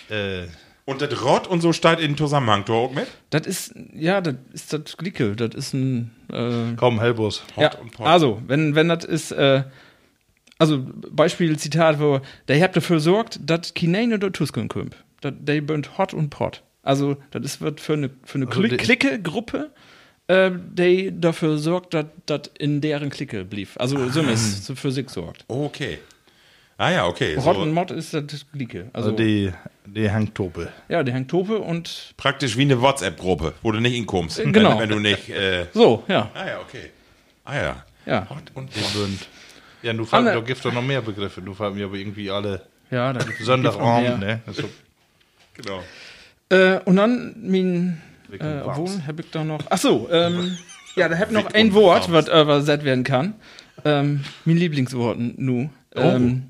Äh, 0.09 0.47
Und 0.85 1.01
das 1.01 1.23
Rott 1.23 1.47
und 1.47 1.61
so 1.61 1.71
steht 1.73 1.99
in 1.99 2.17
Zusammenhang, 2.17 2.65
du 2.65 2.73
auch 2.73 2.91
mit? 2.93 3.07
Das 3.29 3.47
ist, 3.47 3.73
ja, 3.93 4.19
das 4.21 4.35
ist 4.53 4.73
das 4.73 4.97
Glicke. 4.97 5.35
Das 5.35 5.55
ist 5.55 5.73
ein. 5.73 6.11
Äh, 6.31 6.75
komm, 6.75 6.99
Hellbus. 6.99 7.43
ja, 7.57 7.73
und 7.77 7.91
Pot. 7.91 8.05
also, 8.05 8.41
wenn, 8.47 8.75
wenn 8.75 8.89
das 8.89 9.05
ist, 9.05 9.31
äh, 9.31 9.63
also 10.59 10.85
Beispiel, 11.09 11.57
Zitat, 11.57 11.99
wo 11.99 12.19
der 12.47 12.61
habt 12.61 12.75
dafür 12.75 12.99
sorgt, 12.99 13.39
dass 13.41 13.73
Kineine 13.73 14.15
oder 14.15 14.31
Tuskeln 14.31 14.67
kommt. 14.67 14.95
Der 15.23 15.61
bünd 15.61 15.97
Hot 15.97 16.13
und 16.13 16.29
Pot. 16.29 16.63
Also, 16.81 17.15
das 17.31 17.43
ist, 17.43 17.61
wird 17.61 17.79
für 17.79 17.93
eine, 17.93 18.09
für 18.25 18.39
eine 18.39 18.47
Also 18.47 18.61
Clique, 18.75 19.21
Gruppe, 19.21 19.71
äh, 20.27 20.51
die 20.53 21.11
dafür 21.19 21.57
sorgt, 21.57 21.93
dass 21.93 22.05
das 22.25 22.41
in 22.57 22.81
deren 22.81 23.09
Clique 23.09 23.43
blieb. 23.45 23.69
Also, 23.75 24.09
so 24.09 24.21
ist 24.21 24.65
so 24.65 24.75
für 24.75 24.91
sich 24.91 25.09
sorgt. 25.09 25.45
Okay. 25.47 25.99
Ah 26.77 26.91
ja, 26.91 27.05
okay. 27.07 27.35
Rott 27.35 27.57
und 27.57 27.71
Mott 27.71 27.91
ist 27.91 28.13
das 28.13 28.45
Glicke. 28.51 28.89
Also, 28.93 29.09
Also 29.11 29.23
die, 29.23 29.51
die 29.85 30.09
Hangtope. 30.09 30.69
ja, 30.89 31.03
die 31.03 31.13
hängt 31.13 31.29
Tope 31.29 31.59
und 31.59 32.13
praktisch 32.17 32.57
wie 32.57 32.63
eine 32.63 32.81
WhatsApp-Gruppe, 32.81 33.53
wo 33.61 33.71
du 33.71 33.79
nicht 33.79 33.93
hinkommst. 33.93 34.41
Genau. 34.43 34.71
Wenn, 34.71 34.79
wenn 34.79 34.89
du 34.89 34.99
nicht. 34.99 35.29
Äh, 35.29 35.67
so, 35.73 36.03
ja. 36.07 36.31
ah 36.33 36.47
ja, 36.47 36.59
okay. 36.59 36.89
Ah 37.45 37.55
ja. 37.55 37.85
Ja, 38.05 38.27
Und 38.55 38.69
Die 38.75 38.97
Bünd. 38.97 39.27
Ja, 39.83 39.93
du 39.93 40.03
fand, 40.03 40.27
Anne- 40.27 40.39
du 40.39 40.45
gibst 40.45 40.65
doch 40.65 40.73
noch 40.73 40.81
mehr 40.81 41.01
Begriffe. 41.01 41.41
Du 41.41 41.53
fand 41.53 41.75
mir 41.75 41.85
aber 41.85 41.95
irgendwie 41.95 42.29
alle 42.31 42.61
ja, 42.89 43.13
da 43.13 43.19
Sonntagabend, 43.41 44.19
mehr. 44.19 44.35
ne? 44.35 44.41
Das 44.45 44.57
ist 44.57 44.61
so 44.63 44.69
genau. 45.53 45.83
Äh, 46.49 46.79
und 46.85 46.95
dann 46.95 47.35
mein, 47.41 48.01
äh, 48.41 48.61
obwohl, 48.63 48.87
Wams. 48.87 49.07
hab 49.07 49.19
ich 49.19 49.29
da 49.31 49.43
noch, 49.43 49.61
ach 49.69 49.77
so, 49.77 50.09
ähm, 50.11 50.57
ja, 50.95 51.09
da 51.09 51.17
hab 51.17 51.29
ich 51.29 51.33
noch 51.33 51.53
ein 51.53 51.73
Wort, 51.73 52.11
was 52.11 52.27
äh, 52.27 52.45
gesagt 52.45 52.83
werden 52.83 53.03
kann. 53.03 53.35
Ähm, 53.85 54.23
mein 54.45 54.57
Lieblingswort 54.57 55.17
nu. 55.19 55.69
Ähm, 55.95 56.43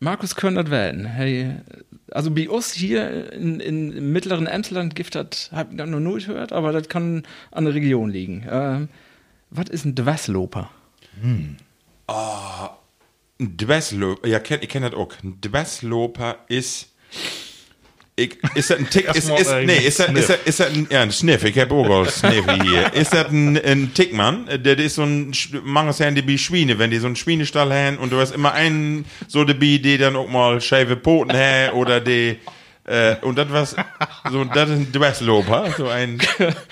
Markus 0.00 0.36
können 0.36 0.56
das 0.56 0.70
werden. 0.70 1.06
Hey, 1.06 1.54
also 2.10 2.30
bei 2.30 2.48
uns 2.48 2.72
hier 2.72 3.32
in, 3.32 3.60
in, 3.60 3.92
im 3.92 4.12
mittleren 4.12 4.46
Emsland 4.46 4.94
gibt 4.94 5.14
das, 5.14 5.50
hab 5.52 5.70
ich 5.70 5.78
das 5.78 5.88
noch 5.88 6.00
nicht 6.00 6.26
gehört, 6.26 6.52
aber 6.52 6.72
das 6.72 6.88
kann 6.88 7.24
an 7.50 7.64
der 7.64 7.74
Region 7.74 8.10
liegen. 8.10 8.46
Ähm, 8.48 8.88
was 9.50 9.68
ist 9.70 9.84
ein 9.84 9.94
Dwessloper? 9.94 10.70
Ein 11.22 11.56
Dwessloper, 13.56 14.28
ja, 14.28 14.40
kenn, 14.40 14.60
ich 14.62 14.68
kenne 14.68 14.90
das 14.90 14.98
auch. 14.98 15.12
Ein 15.22 15.40
Dwessloper 15.40 16.38
ist. 16.48 16.92
Ich, 18.16 18.38
ist 18.54 18.70
das 18.70 18.78
ein 18.78 18.88
Tick? 18.88 19.08
Ist, 19.12 19.28
ist, 19.28 19.52
nee, 19.64 19.76
ist 19.78 19.98
das, 19.98 20.08
ist, 20.08 20.28
das, 20.30 20.38
ist 20.44 20.60
das 20.60 20.68
ein, 20.68 20.86
ja, 20.88 21.02
ein 21.02 21.10
Sniff, 21.10 21.42
ich 21.42 21.58
hab 21.58 21.72
auch 21.72 21.84
einen 21.84 22.08
Sniff 22.08 22.44
hier. 22.62 22.92
Ist 22.94 23.12
das 23.12 23.28
ein, 23.28 23.58
ein 23.58 23.92
Tickmann? 23.92 24.46
Der, 24.46 24.58
der 24.76 24.78
ist 24.78 24.94
so 24.94 25.02
ein, 25.02 25.32
manches 25.64 25.98
haben 25.98 26.14
die 26.14 26.24
wie 26.24 26.38
Schweine, 26.38 26.78
wenn 26.78 26.92
die 26.92 26.98
so 26.98 27.06
einen 27.06 27.16
Schweinestall 27.16 27.72
haben 27.72 27.98
und 27.98 28.12
du 28.12 28.20
hast 28.20 28.32
immer 28.32 28.52
einen, 28.52 29.04
so 29.26 29.42
der 29.42 29.54
Bi, 29.54 29.80
die 29.80 29.98
dann 29.98 30.14
auch 30.14 30.28
mal 30.28 30.60
scheife 30.60 30.94
Poten 30.94 31.36
haben 31.36 31.72
oder 31.72 32.00
die, 32.00 32.38
äh, 32.84 33.16
und 33.22 33.36
das 33.36 33.50
was, 33.50 33.76
so, 34.30 34.44
das 34.44 34.70
ist 34.70 34.76
ein 34.76 34.92
Dwessloper, 34.92 35.72
so 35.76 35.88
ein, 35.88 36.20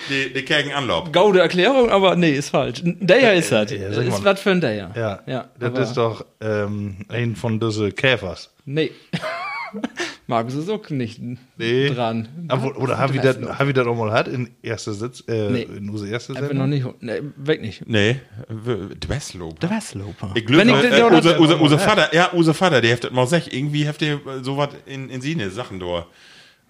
die, 0.09 0.31
die 0.31 0.45
gegen 0.45 0.71
Anlaub. 0.71 1.11
Gaude 1.11 1.41
Erklärung, 1.41 1.89
aber 1.89 2.15
nee, 2.15 2.31
ist 2.31 2.51
falsch. 2.51 2.81
Ein 2.83 3.05
Deja 3.05 3.31
ist 3.31 3.51
das. 3.51 3.69
ja, 3.69 3.89
ist 3.89 4.23
was 4.23 4.39
für 4.39 4.51
ein 4.51 4.61
Deja. 4.61 4.91
Ja, 4.95 5.19
ja 5.25 5.49
das 5.59 5.69
aber- 5.71 5.81
ist 5.81 5.93
doch 5.95 6.25
ähm, 6.39 6.99
ein 7.09 7.35
von 7.35 7.59
diesen 7.59 7.93
Käfers. 7.93 8.49
Nee. 8.63 8.91
Markus 10.27 10.53
ist 10.55 10.69
auch 10.69 10.89
nicht 10.89 11.19
Nee. 11.57 11.89
dran. 11.89 12.27
Aber, 12.47 12.77
oder 12.77 12.97
haben 12.97 13.13
wir 13.13 13.21
das 13.21 13.35
Dwessloper. 13.35 13.59
hab 13.59 13.67
ich 13.67 13.73
das 13.73 13.87
auch 13.87 13.95
mal 13.95 14.11
hat 14.13 14.27
in 14.29 14.49
erster 14.61 14.93
Sitz, 14.93 15.23
äh, 15.27 15.49
Nee. 15.49 15.63
in 15.63 15.89
unserer 15.89 16.09
ersten 16.11 16.33
Sendung? 16.33 16.57
noch 16.59 16.67
nicht. 16.67 16.85
Nee, 17.01 17.21
weg 17.35 17.61
nicht. 17.61 17.87
Nee, 17.87 18.19
Dwessloper. 18.47 19.67
Dwessloper. 19.67 20.31
Ich 20.35 20.45
glaube, 20.45 20.61
Wenn 20.61 20.69
ich, 20.69 20.83
äh, 20.91 20.99
ja, 20.99 21.05
oder- 21.07 21.17
unser, 21.17 21.39
unser, 21.39 21.61
unser 21.61 21.79
Vater, 21.79 22.13
ja, 22.15 22.27
unser 22.31 22.53
Vater, 22.53 22.81
der 22.81 22.93
hat 22.95 23.03
das 23.03 23.11
mal 23.11 23.23
gesagt, 23.23 23.53
irgendwie 23.53 23.87
habt 23.87 24.01
ihr 24.01 24.19
sowas 24.41 24.69
in, 24.85 25.09
in 25.09 25.21
seine 25.21 25.49
Sachen 25.49 25.79
dort, 25.79 26.07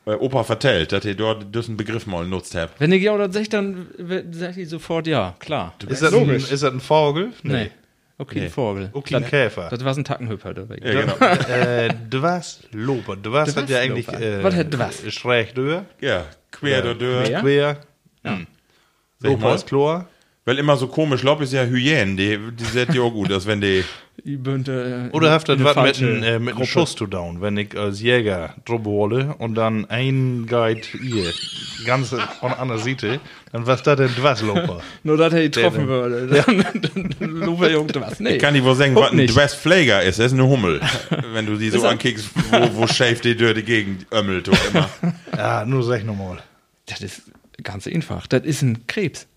äh, 0.06 0.12
Opa 0.12 0.44
vertellt, 0.44 0.92
dass 0.92 1.06
ihr 1.06 1.16
dort 1.16 1.54
diesen 1.56 1.78
Begriff 1.78 2.06
mal 2.08 2.26
nutzt 2.26 2.56
habt. 2.56 2.80
wenn 2.80 2.92
ich 2.92 3.04
ja 3.04 3.14
oder 3.14 3.32
sech, 3.32 3.50
dann 3.50 3.88
sag 4.32 4.58
ich 4.58 4.68
sofort 4.70 5.08
ja, 5.08 5.36
klar. 5.40 5.74
Ist 5.88 6.02
das, 6.02 6.14
ein, 6.14 6.30
ist 6.30 6.52
das 6.52 6.64
ein 6.64 6.80
Vogel? 6.80 7.32
Nee. 7.44 7.70
Okay, 8.18 8.42
Nee. 8.42 8.50
Vogel. 8.50 8.90
Okay, 8.94 9.16
ein 9.16 9.26
Käfer. 9.26 9.70
Das 9.70 9.84
war 9.84 9.96
ein 9.98 10.04
Tackenhüpfer. 10.04 10.54
Da. 10.54 10.62
Ja, 10.76 11.02
genau. 11.02 11.16
äh, 11.50 11.90
Dwas 12.10 12.62
Loper. 12.72 13.16
Dwas 13.16 13.56
hat 13.56 13.70
ja 13.70 13.80
eigentlich 13.80 14.08
äh, 14.08 14.44
Was 14.44 14.56
hat 14.56 14.74
Dwas? 14.74 15.12
schräg 15.12 15.56
durch. 15.56 15.82
ja, 16.00 16.26
quer 16.52 16.86
ja. 16.86 16.94
durch. 16.94 17.28
Quer? 17.30 17.42
Quer. 17.42 17.78
Sag 18.24 18.40
ich 18.40 18.48
Loper 19.30 19.56
ist 19.56 19.68
Chlor. 19.68 20.08
Weil 20.46 20.60
immer 20.60 20.76
so 20.76 20.88
komisch, 20.88 21.24
Lob 21.24 21.42
ist 21.42 21.54
ja 21.54 21.64
Hyänen, 21.64 22.18
die, 22.18 22.38
die 22.52 22.66
seht 22.66 22.94
ihr 22.94 23.02
auch 23.04 23.12
gut, 23.12 23.32
dass 23.32 23.46
wenn 23.48 23.62
die, 23.62 23.84
Ich 24.26 24.38
bin, 24.38 24.64
äh, 24.68 25.10
Oder 25.12 25.32
habt 25.32 25.50
ihr 25.50 25.62
was 25.64 25.76
mit 25.76 25.98
einem 25.98 26.24
äh, 26.24 26.38
mit. 26.40 26.68
Schuss 26.68 26.96
zu 26.96 27.08
down, 27.08 27.42
wenn 27.42 27.58
ich 27.58 27.76
als 27.76 28.00
Jäger 28.00 28.54
drüber 28.64 28.92
hole 28.92 29.36
und 29.40 29.56
dann 29.56 29.90
ein 29.90 30.46
Guide 30.48 30.82
hier, 31.02 31.34
ganz 31.86 32.16
von 32.40 32.54
einer 32.54 32.78
Seite, 32.78 33.20
dann 33.52 33.66
was 33.66 33.82
da 33.82 33.96
denn 33.96 34.10
Dwasloper? 34.16 34.82
Nur, 35.04 35.18
dass 35.18 35.34
er 35.34 35.42
getroffen 35.50 35.88
Der- 35.88 35.88
würde. 35.88 36.44
Dann, 36.46 36.66
dann 37.20 37.30
Lupe 37.32 37.68
irgendwas. 37.70 38.20
Nee. 38.20 38.36
ich 38.36 38.40
kann 38.40 38.54
nicht 38.54 38.64
wohl 38.64 38.76
sagen, 38.76 38.96
was 38.96 39.12
ein 39.12 39.18
nicht. 39.18 39.36
Dwessflager 39.36 40.04
ist, 40.04 40.20
das 40.20 40.28
ist 40.28 40.34
eine 40.34 40.48
Hummel. 40.48 40.80
wenn 41.34 41.48
du 41.48 41.56
die 41.58 41.72
so 41.72 41.86
ankickst, 41.86 42.30
wo, 42.52 42.76
wo 42.82 42.88
schäf 42.88 43.20
die 43.22 43.36
durch 43.36 43.56
die 43.56 43.64
Gegend 43.64 44.06
ömmelt 44.14 44.48
und 44.48 44.60
immer. 44.70 44.90
ja, 45.36 45.66
nur 45.66 45.84
sag 45.84 46.06
nochmal. 46.06 46.38
Das 46.86 47.02
ist 47.02 47.24
ganz 47.64 47.88
einfach. 47.88 48.28
Das 48.28 48.44
ist 48.44 48.62
ein 48.62 48.86
Krebs. 48.86 49.28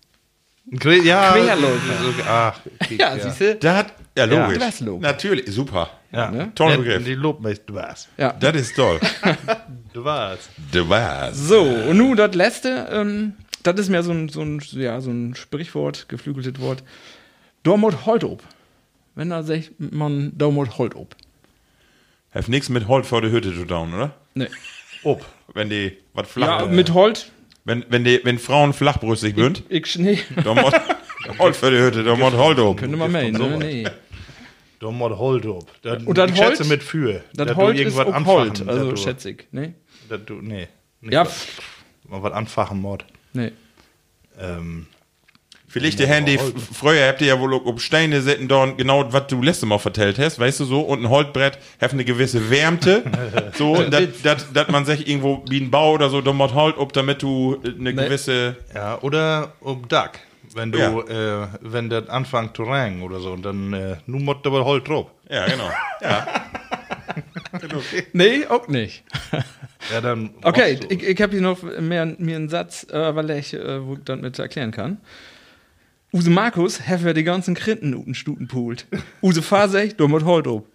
Ja, 0.69 1.31
Querläufer. 1.31 2.03
so- 2.03 2.23
Ach, 2.27 2.59
okay, 2.81 2.97
Ja, 2.99 3.17
siehst 3.17 3.39
du? 3.41 3.55
Da 3.55 3.77
hat, 3.77 3.93
ja, 4.17 4.25
logisch. 4.25 4.57
Dwessloper. 4.57 5.01
Natürlich, 5.01 5.51
super. 5.53 5.89
Ja, 6.11 6.29
Ne? 6.31 6.51
Toller 6.55 6.77
Die- 6.77 6.83
Begriff. 6.83 7.05
Die 7.05 7.13
lobt 7.15 7.41
mich 7.41 7.59
Dwas. 7.65 8.07
Ja. 8.17 8.33
Das 8.33 8.55
ist 8.55 8.75
toll. 8.75 8.99
Dwas. 9.93 10.49
Dwas. 10.73 11.37
So, 11.37 11.61
und 11.61 11.97
nun 11.97 12.15
das 12.17 12.33
letzte, 12.35 12.87
ähm, 12.91 13.33
das 13.63 13.79
ist 13.79 13.89
mehr 13.89 14.03
so 14.03 14.11
ein, 14.11 14.29
so 14.29 14.41
ein, 14.41 14.61
ja, 14.71 14.99
so 15.01 15.09
ein 15.11 15.35
Sprichwort, 15.35 16.07
geflügeltes 16.09 16.59
Wort. 16.61 16.83
Dormut 17.63 18.05
holt 18.05 18.23
ob. 18.23 18.43
Wenn 19.15 19.29
da 19.29 19.43
sagt 19.43 19.71
man 19.77 20.31
Dormut 20.37 20.77
holt 20.77 20.95
ob. 20.95 21.15
Hat 22.31 22.47
nichts 22.49 22.69
mit 22.69 22.87
Holt 22.87 23.05
vor 23.05 23.21
der 23.21 23.31
Hütte 23.31 23.53
zu 23.53 23.65
tun, 23.65 23.93
oder? 23.93 24.11
Nee. 24.35 24.47
Ob. 25.03 25.25
Wenn 25.53 25.69
die, 25.69 25.97
was 26.13 26.27
flach, 26.27 26.61
Ja, 26.61 26.65
mit 26.67 26.93
Holt, 26.93 27.31
wenn, 27.67 27.85
wenn 27.89 28.03
die, 28.03 28.19
wenn 28.23 28.39
Frauen 28.39 28.73
flachbrüstig 28.73 29.35
sind, 29.35 29.63
ich, 29.69 29.97
nee, 29.99 30.19
dann 30.43 30.55
muss 30.55 30.73
Holt 31.37 31.55
für 31.55 31.69
die 31.69 31.77
Hütte, 31.77 32.03
dann 32.03 32.17
muss 32.19 32.33
Holt 32.33 32.57
um. 32.59 32.75
könnte 32.75 32.97
man 32.97 33.11
meinen, 33.11 33.33
ne? 33.33 33.57
Nee. 33.57 33.87
Da 34.79 34.91
mal 34.91 35.15
Hold 35.17 35.45
ob. 35.47 35.81
Dann, 35.81 36.05
Und 36.05 36.17
dann 36.17 36.29
ich 36.29 36.35
schätze 36.37 36.59
Holt- 36.63 36.69
mit 36.69 36.83
für. 36.83 37.23
Das 37.33 37.47
dass 37.47 37.47
du 37.47 37.55
Holt 37.55 37.75
ist 37.75 37.81
irgendwas 37.81 38.07
auch 38.07 38.25
Holt, 38.25 38.67
also 38.67 38.91
dass 38.91 38.99
du- 38.99 39.03
schätze 39.07 39.29
ich, 39.31 39.47
ne? 39.51 39.73
dass 40.09 40.19
du, 40.25 40.35
nee. 40.35 40.67
Nicht 41.01 41.13
Ja, 41.13 41.25
was, 41.25 41.45
pff, 41.45 41.61
mal 42.09 42.23
was 42.23 42.33
anfachen, 42.33 42.79
Mord. 42.81 43.05
nee. 43.33 43.51
Ähm, 44.39 44.85
Vielleicht 45.69 45.99
die 45.99 46.07
Handy, 46.07 46.39
früher 46.73 47.07
habt 47.09 47.19
ihr 47.21 47.27
ja 47.27 47.39
wohl 47.39 47.53
um 47.53 47.77
Steine 47.77 48.21
sitten 48.21 48.47
da 48.47 48.65
genau, 48.77 49.11
was 49.11 49.27
du 49.27 49.41
letztes 49.41 49.67
Mal 49.67 49.77
vertellt 49.79 50.17
hast, 50.17 50.39
weißt 50.39 50.61
du 50.61 50.65
so, 50.65 50.79
und 50.81 51.03
ein 51.03 51.09
Holtbrett 51.09 51.59
hat 51.81 51.91
eine 51.91 52.05
gewisse 52.05 52.49
Wärmte, 52.49 53.03
so, 53.57 53.75
dass 53.83 54.67
man 54.69 54.85
sich 54.85 55.07
irgendwo 55.09 55.43
wie 55.49 55.59
ein 55.59 55.69
Bau 55.69 55.91
oder 55.93 56.09
so, 56.09 56.21
da 56.21 56.31
muss 56.31 56.53
Holt 56.53 56.77
ob, 56.77 56.93
damit 56.93 57.21
du 57.21 57.61
eine 57.63 57.91
Nee. 57.93 58.03
gewisse, 58.05 58.55
ja, 58.73 58.97
oder 59.01 59.53
um 59.59 59.87
Duck. 59.89 60.11
Wenn 60.55 60.71
du, 60.71 60.79
Ja. 60.79 61.43
äh, 61.43 61.47
wenn 61.59 61.89
das 61.89 62.07
anfängt 62.07 62.55
zu 62.55 62.63
regnen 62.63 63.01
oder 63.03 63.19
so, 63.19 63.33
und 63.33 63.43
dann, 63.43 63.73
äh, 63.73 63.97
nun 64.05 64.23
muss 64.23 64.37
aber 64.45 64.63
Holt 64.63 64.87
drauf. 64.87 65.07
ja, 65.29 65.45
genau. 65.47 65.69
Ja. 66.01 66.25
Nee, 68.13 68.45
auch 68.47 68.67
nicht. 68.67 69.03
Ja, 69.91 70.01
dann. 70.01 70.31
Okay, 70.43 70.79
ich, 70.89 71.01
ich 71.03 71.21
habe 71.21 71.31
hier 71.33 71.41
noch 71.41 71.61
mehr, 71.63 72.05
mir 72.05 72.35
einen 72.35 72.49
Satz, 72.49 72.85
äh, 72.91 73.15
weil 73.15 73.29
ich, 73.31 73.53
äh, 73.53 73.85
wo 73.85 73.93
ich 73.93 73.99
dann 74.05 74.21
mit 74.21 74.37
erklären 74.37 74.71
kann. 74.71 74.97
Use 76.13 76.29
Markus, 76.29 76.79
have 76.87 77.03
wir 77.03 77.13
die 77.13 77.23
ganzen 77.23 77.53
Krinten 77.53 77.93
uten 77.93 78.15
Stuten 78.15 78.47
poolt. 78.47 78.85
Use 79.21 79.41
Fasech, 79.41 79.95
du 79.97 80.07
mit 80.07 80.23
Holt 80.23 80.47
ob. 80.47 80.65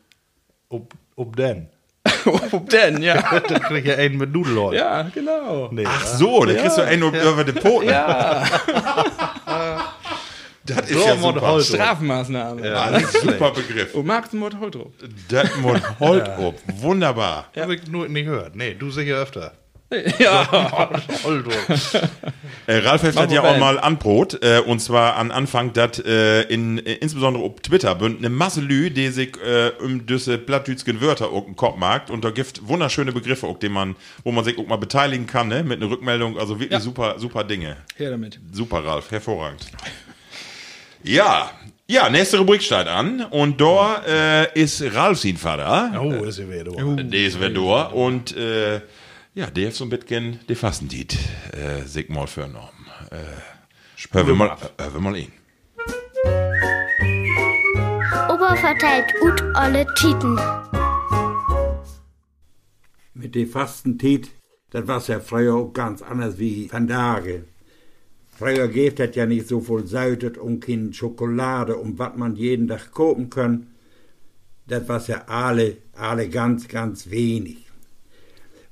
Ob, 0.68 0.94
ob 1.16 1.36
denn? 1.36 1.68
Ob 2.52 2.68
denn, 2.70 3.00
ja. 3.02 3.14
dann 3.48 3.60
krieg 3.62 3.84
ich 3.86 3.96
einen 3.96 4.16
mit 4.18 4.32
Nudelholz. 4.32 4.76
Ja, 4.78 5.02
genau. 5.14 5.68
Nee, 5.72 5.84
Ach 5.86 6.06
so, 6.06 6.44
da 6.44 6.54
kriegst 6.54 6.76
du 6.78 6.82
einen 6.82 7.02
über 7.02 7.44
den 7.44 7.54
Poten. 7.56 7.88
Ja, 7.88 8.44
Das 10.64 10.88
ist 10.88 10.92
So, 10.92 11.06
ja 11.08 11.14
Mord 11.16 11.34
super. 11.36 11.50
Holt. 11.52 11.64
Strafmaßnahme. 11.64 12.64
Ja, 12.66 12.82
Ah, 12.82 12.90
nicht 12.92 13.08
schlecht. 13.10 13.22
super 13.38 13.50
Begriff. 13.50 13.94
Und 13.94 14.06
Markus 14.06 14.32
mit 14.32 14.58
Holt 14.60 14.76
ob. 14.76 14.92
Das 15.28 15.56
muss 15.56 15.80
Holt 15.98 16.28
ob. 16.38 16.60
Wunderbar. 16.80 17.46
Hab 17.56 17.70
ich 17.70 17.86
nur 17.88 18.06
nicht 18.08 18.24
gehört. 18.26 18.54
Nee, 18.54 18.74
du 18.74 18.90
sicher 18.90 19.16
öfter. 19.16 19.52
Ja. 20.18 20.90
Äh, 22.68 22.78
Ralf 22.78 23.02
hat 23.02 23.16
Machen 23.16 23.32
ja 23.32 23.42
auch 23.42 23.58
mal 23.58 23.80
anbrot, 23.80 24.40
äh, 24.40 24.60
und 24.60 24.78
zwar 24.78 25.16
an 25.16 25.32
Anfang, 25.32 25.72
dass 25.72 25.98
äh, 25.98 26.42
in, 26.42 26.78
äh, 26.86 26.92
insbesondere 26.94 27.42
auf 27.42 27.60
Twitter 27.60 27.96
bünd 27.96 28.18
eine 28.20 28.28
Masse 28.30 28.60
Lü, 28.60 28.88
die 28.90 29.08
sich 29.08 29.36
äh, 29.44 29.72
um 29.82 30.06
diese 30.06 30.38
plattdütschen 30.38 31.00
Wörter 31.00 31.30
auch 31.32 31.48
im 31.48 31.56
Kopf 31.56 31.76
mag 31.76 32.08
und 32.08 32.24
da 32.24 32.30
gibt 32.30 32.66
wunderschöne 32.68 33.10
Begriffe, 33.10 33.48
auch, 33.48 33.58
die 33.58 33.68
man, 33.68 33.96
wo 34.22 34.30
man 34.30 34.44
sich 34.44 34.56
auch 34.58 34.66
mal 34.68 34.76
beteiligen 34.76 35.26
kann, 35.26 35.48
ne, 35.48 35.64
mit 35.64 35.82
einer 35.82 35.90
Rückmeldung, 35.90 36.38
also 36.38 36.54
wirklich 36.60 36.70
Ja. 36.70 36.80
super, 36.80 37.18
super 37.18 37.42
Dinge. 37.42 37.78
Her 37.96 38.10
damit. 38.12 38.38
Super, 38.52 38.84
Ralf, 38.84 39.10
hervorragend. 39.10 39.66
Ja, 41.02 41.50
ja, 41.88 42.08
nächste 42.08 42.38
Rubrik 42.38 42.62
steht 42.62 42.86
an 42.86 43.22
und 43.30 43.60
da 43.60 44.02
äh, 44.06 44.58
ist 44.60 44.82
Ralf 44.94 45.18
sein 45.18 45.36
Vater. 45.36 46.00
Oh, 46.00 46.24
ist 46.24 46.38
ja 46.38 46.48
wieder. 46.48 46.70
Der 47.02 47.20
ist 47.26 47.40
wer 47.40 47.50
da 47.50 47.82
und 47.86 48.36
äh, 48.36 48.80
ja, 49.34 49.50
der 49.50 49.68
hat 49.68 49.74
so 49.74 49.84
ein 49.84 49.90
bisschen 49.90 50.40
die 50.48 50.54
Fastendiet 50.54 51.18
äh, 51.52 51.82
sich 51.84 52.08
mal 52.08 52.26
vernommen. 52.26 52.86
Äh, 53.10 53.18
hören 54.12 54.26
wir 54.26 54.34
mal, 54.34 54.56
äh, 54.78 54.82
hören 54.82 54.94
wir 54.94 55.00
mal 55.00 55.16
ihn. 55.16 55.32
Opa 58.28 58.56
verteilt 58.56 59.12
ut 59.22 59.42
alle 59.54 59.86
Titen. 59.94 60.38
mit 63.22 63.34
der 63.36 63.46
Fastenzeit, 63.46 64.30
das 64.70 64.86
war 64.86 65.02
ja 65.06 65.20
früher 65.20 65.54
auch 65.54 65.72
ganz 65.72 66.02
anders 66.02 66.38
wie 66.38 66.68
von 66.68 66.88
Tage. 66.88 67.44
Früher 68.36 68.66
gibt 68.68 68.98
es 69.00 69.14
ja 69.14 69.26
nicht 69.26 69.46
so 69.46 69.60
viel 69.60 69.86
Säutet 69.86 70.38
und 70.38 70.60
keine 70.60 70.92
Schokolade, 70.92 71.76
um 71.76 71.98
was 71.98 72.16
man 72.16 72.34
jeden 72.34 72.68
Tag 72.68 72.92
kaufen 72.92 73.30
kann. 73.30 73.68
das 74.66 74.88
war 74.88 75.06
ja 75.06 75.24
alle, 75.26 75.76
alle 75.92 76.28
ganz, 76.28 76.66
ganz 76.66 77.10
wenig. 77.10 77.61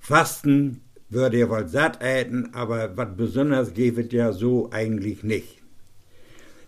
Fasten 0.00 0.80
würde 1.08 1.38
ja 1.38 1.48
wohl 1.48 1.68
satt 1.68 2.02
äten, 2.02 2.54
aber 2.54 2.96
was 2.96 3.16
besonders 3.16 3.74
geht 3.74 4.12
ja 4.12 4.32
so 4.32 4.70
eigentlich 4.72 5.22
nicht. 5.22 5.58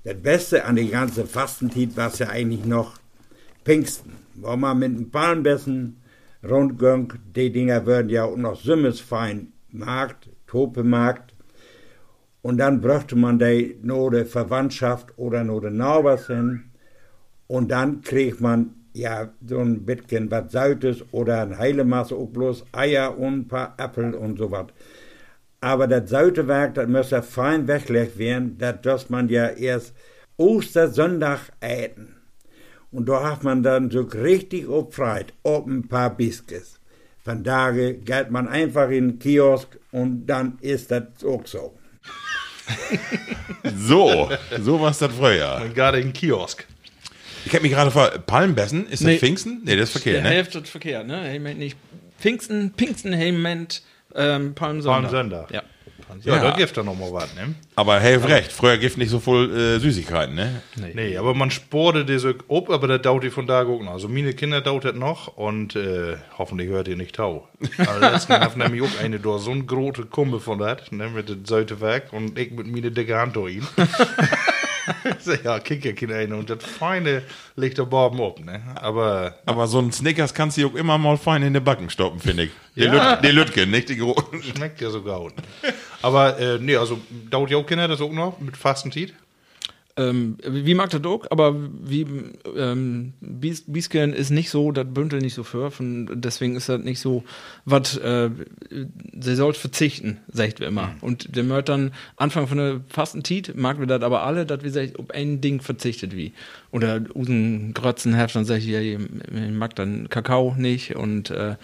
Das 0.04 0.20
Beste 0.20 0.64
an 0.64 0.76
die 0.76 0.88
ganze 0.88 1.26
Fastenzeit 1.26 1.96
war 1.96 2.14
ja 2.16 2.28
eigentlich 2.28 2.64
noch 2.64 2.98
Pfingsten, 3.64 4.12
wo 4.34 4.56
man 4.56 4.78
mit 4.78 4.98
dem 4.98 5.10
Palmbessen 5.10 6.02
rundging, 6.48 7.12
die 7.36 7.52
Dinger 7.52 7.86
würden 7.86 8.08
ja 8.08 8.24
auch 8.24 8.36
noch 8.36 8.60
Sümmesfein 8.60 9.52
Markt, 9.70 10.28
Topemarkt, 10.46 11.34
und 12.42 12.58
dann 12.58 12.80
brachte 12.80 13.14
man 13.14 13.38
die 13.38 13.78
nur 13.80 14.10
der 14.10 14.26
Verwandtschaft 14.26 15.16
oder 15.16 15.44
nur 15.44 15.60
den 15.60 15.76
Nachbars 15.76 16.26
hin, 16.26 16.64
und 17.46 17.70
dann 17.70 18.02
kriegt 18.02 18.40
man 18.40 18.74
ja 18.92 19.28
so 19.46 19.58
ein 19.58 19.84
bisschen 19.84 20.30
was 20.30 20.52
Saltes 20.52 21.04
oder 21.12 21.42
ein 21.42 21.56
Heilemaß, 21.56 22.12
auch 22.12 22.26
bloß 22.26 22.64
Eier 22.72 23.18
und 23.18 23.40
ein 23.40 23.48
paar 23.48 23.74
Äpfel 23.78 24.14
und 24.14 24.38
so 24.38 24.50
was. 24.50 24.66
Aber 25.60 25.86
das 25.86 26.10
Sautewerk, 26.10 26.74
das 26.74 26.88
müsste 26.88 27.22
fein 27.22 27.68
weggelegt 27.68 28.18
werden, 28.18 28.56
das 28.58 28.80
dass 28.82 29.10
man 29.10 29.28
ja 29.28 29.48
erst 29.48 29.94
Ostersonntag 30.36 31.52
äten. 31.60 32.16
Und 32.90 33.08
da 33.08 33.30
hat 33.30 33.44
man 33.44 33.62
dann 33.62 33.90
so 33.90 34.02
richtig 34.02 34.68
opfreit, 34.68 35.32
ob 35.42 35.66
ein 35.66 35.88
paar 35.88 36.10
Biscuits. 36.10 36.78
Von 37.24 37.44
daher 37.44 37.94
geht 37.94 38.30
man 38.30 38.48
einfach 38.48 38.90
in 38.90 39.10
den 39.10 39.18
Kiosk 39.18 39.78
und 39.92 40.26
dann 40.26 40.58
ist 40.60 40.90
das 40.90 41.24
auch 41.24 41.46
so. 41.46 41.78
So, 43.76 44.28
so 44.60 44.80
war 44.80 44.90
es 44.90 44.98
das 44.98 45.12
früher. 45.12 45.68
Gerade 45.74 46.00
im 46.00 46.12
Kiosk. 46.12 46.66
Ich 47.44 47.54
hab 47.54 47.62
mich 47.62 47.72
gerade 47.72 47.90
vor, 47.90 48.08
Palmbessen, 48.26 48.84
ist 48.86 49.00
das 49.02 49.06
Nee. 49.08 49.18
Pfingsten? 49.18 49.62
Nee, 49.64 49.76
das 49.76 49.88
ist 49.88 49.92
verkehrt, 49.92 50.16
Der 50.16 50.22
ne? 50.24 50.36
Hälfte 50.36 50.58
ist 50.58 50.68
verkehrt, 50.70 51.06
ne? 51.06 51.34
Ich 51.34 51.40
mein 51.42 51.58
nicht. 51.58 51.76
Pfingsten, 52.20 52.72
Pfingsten, 52.76 53.12
hey, 53.12 53.32
Moment, 53.32 53.82
ähm, 54.14 54.54
Palmsonntag. 54.54 55.10
Palmsonntag. 55.10 55.50
Ja. 55.50 55.62
Ja, 56.24 56.36
Ja. 56.36 56.42
da 56.50 56.56
gibt 56.56 56.76
da 56.76 56.82
noch 56.82 56.96
mal 56.98 57.10
was, 57.10 57.34
ne? 57.34 57.54
Aber 57.74 57.98
helft 57.98 58.28
recht, 58.28 58.52
früher 58.52 58.76
gibt 58.76 58.98
nicht 58.98 59.08
so 59.08 59.18
voll 59.18 59.50
äh, 59.56 59.78
Süßigkeiten, 59.80 60.34
ne? 60.34 60.60
Nee, 60.94 61.16
aber 61.16 61.32
man 61.32 61.50
sporte 61.50 62.04
diese 62.04 62.34
ob, 62.48 62.68
aber 62.68 62.86
der 62.86 62.98
dauert 62.98 63.24
die 63.24 63.30
von 63.30 63.46
da 63.46 63.64
noch. 63.64 63.92
Also 63.92 64.08
meine 64.08 64.34
Kinder 64.34 64.60
dauert 64.60 64.84
das 64.84 64.94
noch 64.94 65.38
und 65.38 65.74
äh, 65.74 66.16
hoffentlich 66.36 66.68
hört 66.68 66.86
ihr 66.88 66.96
nicht 66.96 67.14
tau. 67.14 67.48
Also 67.78 67.98
letzten 68.00 68.34
haben 68.34 68.58
nämlich 68.60 68.82
auch 68.82 69.00
eine 69.02 69.20
da, 69.20 69.38
so 69.38 69.52
eine 69.52 69.64
große 69.64 70.04
Kumpel 70.04 70.38
von 70.38 70.58
das, 70.58 70.92
ne, 70.92 71.08
mit 71.08 71.30
dem 71.30 71.46
Säutewerk 71.46 72.12
und 72.12 72.38
ich 72.38 72.50
mit 72.50 72.66
meine 72.66 72.90
dicke 72.90 73.16
Hand 73.16 73.34
durch 73.36 73.54
ihn. 73.56 73.66
ja, 75.44 75.58
kick 75.60 75.84
ja 75.84 76.16
ein 76.16 76.32
und 76.32 76.50
das 76.50 76.64
Feine 76.64 77.22
liegt 77.56 77.78
da 77.78 77.82
oben 77.82 78.20
ab, 78.20 78.40
ne? 78.40 78.62
Aber 78.76 79.34
Aber 79.46 79.66
so 79.66 79.78
ein 79.78 79.92
Snickers 79.92 80.34
kannst 80.34 80.56
du 80.56 80.66
auch 80.66 80.74
immer 80.74 80.98
mal 80.98 81.16
fein 81.16 81.42
in 81.42 81.54
den 81.54 81.64
Backen 81.64 81.90
stoppen, 81.90 82.20
finde 82.20 82.44
ich. 82.44 82.50
Der, 82.76 82.86
Ja. 82.94 83.14
Lüt, 83.14 83.24
der 83.24 83.32
Lütgen, 83.32 83.70
nicht 83.70 83.88
die 83.88 83.96
großen. 83.96 84.42
schmeckt 84.42 84.80
ja 84.80 84.90
sogar 84.90 85.20
gut. 85.20 85.34
Aber 86.00 86.38
äh, 86.38 86.58
nee, 86.58 86.76
also 86.76 87.00
dauert 87.30 87.50
ja 87.50 87.58
auch 87.58 87.66
Kinder 87.66 87.88
das 87.88 88.00
auch 88.00 88.12
noch 88.12 88.38
mit 88.40 88.56
Fastenzeit? 88.56 89.12
Ähm, 89.96 90.38
wie 90.42 90.74
mag 90.74 90.88
der 90.88 91.00
Dog, 91.00 91.26
aber 91.30 91.54
wie 91.54 92.06
ähm, 92.56 93.12
Bies, 93.20 93.64
Biesken 93.66 94.14
ist 94.14 94.30
nicht 94.30 94.48
so, 94.48 94.72
das 94.72 94.86
Bündel 94.88 95.20
nicht 95.20 95.34
so 95.34 95.42
für, 95.42 95.70
deswegen 95.80 96.56
ist 96.56 96.70
das 96.70 96.80
nicht 96.80 96.98
so, 96.98 97.24
was 97.66 97.98
äh, 97.98 98.30
sie 99.20 99.34
sollt 99.34 99.58
verzichten, 99.58 100.18
sagt 100.28 100.60
wir 100.60 100.68
immer. 100.68 100.94
Und 101.02 101.36
der 101.36 101.44
Mört 101.44 101.68
dann 101.68 101.92
Anfang 102.16 102.46
von 102.46 102.56
der 102.56 102.80
Fastenzeit, 102.88 103.52
mag 103.54 103.80
wir 103.80 103.86
das 103.86 104.02
aber 104.02 104.22
alle, 104.22 104.46
dass 104.46 104.62
wir 104.62 104.70
sagt, 104.70 104.98
ob 104.98 105.10
ein 105.10 105.42
Ding 105.42 105.60
verzichtet 105.60 106.16
wie. 106.16 106.32
Oder 106.70 107.02
Usen 107.14 107.74
Grötzen 107.74 108.16
hat 108.16 108.34
dann 108.34 108.46
sag 108.46 108.58
ich, 108.58 108.66
ja, 108.66 108.80
ich 108.80 108.98
mag 109.50 109.74
dann 109.76 110.08
Kakao 110.08 110.54
nicht 110.56 110.96
und 110.96 111.30
äh, 111.30 111.56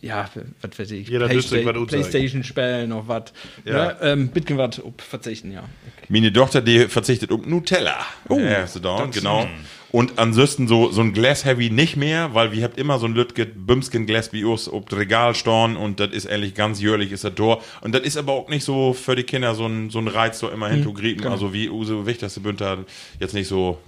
ja, 0.00 0.28
was 0.60 0.78
weiß 0.78 0.90
ich, 0.92 1.08
Jeder 1.08 1.30
wüsste, 1.30 1.64
was. 1.64 1.86
Playstation 1.86 2.44
spielen 2.44 2.88
noch 2.88 3.08
was. 3.08 3.32
Ja. 3.64 3.72
Ja. 3.72 4.02
Ähm, 4.02 4.28
bisschen 4.28 4.58
was 4.58 4.82
ob 4.82 5.00
verzichten, 5.00 5.52
ja. 5.52 5.60
Okay. 5.60 6.06
Meine 6.08 6.32
Tochter, 6.32 6.60
die 6.60 6.88
verzichtet 6.88 7.30
um 7.30 7.48
Nutella. 7.48 7.98
Oh, 8.28 8.38
ja, 8.38 8.66
so 8.66 8.80
da, 8.80 9.06
genau. 9.06 9.46
Und 9.92 10.18
ansonsten 10.18 10.68
so, 10.68 10.90
so 10.90 11.02
ein 11.02 11.12
Glas 11.12 11.44
Heavy 11.44 11.68
nicht 11.68 11.96
mehr, 11.96 12.32
weil 12.32 12.50
wir 12.50 12.64
habt 12.64 12.78
immer 12.78 12.98
so 12.98 13.06
ein 13.06 13.14
Lütget 13.14 13.66
Bümsken 13.66 14.06
Glas 14.06 14.30
bei 14.30 14.44
uns 14.46 14.66
ob 14.68 14.90
Regal 14.90 15.34
storn 15.34 15.76
und 15.76 16.00
das 16.00 16.12
ist 16.12 16.24
ehrlich 16.24 16.54
ganz 16.54 16.80
jährlich 16.80 17.12
ist 17.12 17.24
das 17.24 17.34
da. 17.34 17.58
Und 17.82 17.94
das 17.94 18.00
ist 18.00 18.16
aber 18.16 18.32
auch 18.32 18.48
nicht 18.48 18.64
so 18.64 18.94
für 18.94 19.14
die 19.14 19.24
Kinder 19.24 19.54
so 19.54 19.66
ein, 19.66 19.90
so 19.90 19.98
ein 19.98 20.08
Reiz, 20.08 20.38
so 20.38 20.48
immer 20.48 20.70
hin 20.70 20.82
zu 20.82 20.94
grieten. 20.94 21.26
Also 21.26 21.52
wie 21.52 21.68
Use 21.68 22.06
Wichterste 22.06 22.40
Bünter 22.40 22.78
jetzt 23.20 23.34
nicht 23.34 23.48
so. 23.48 23.78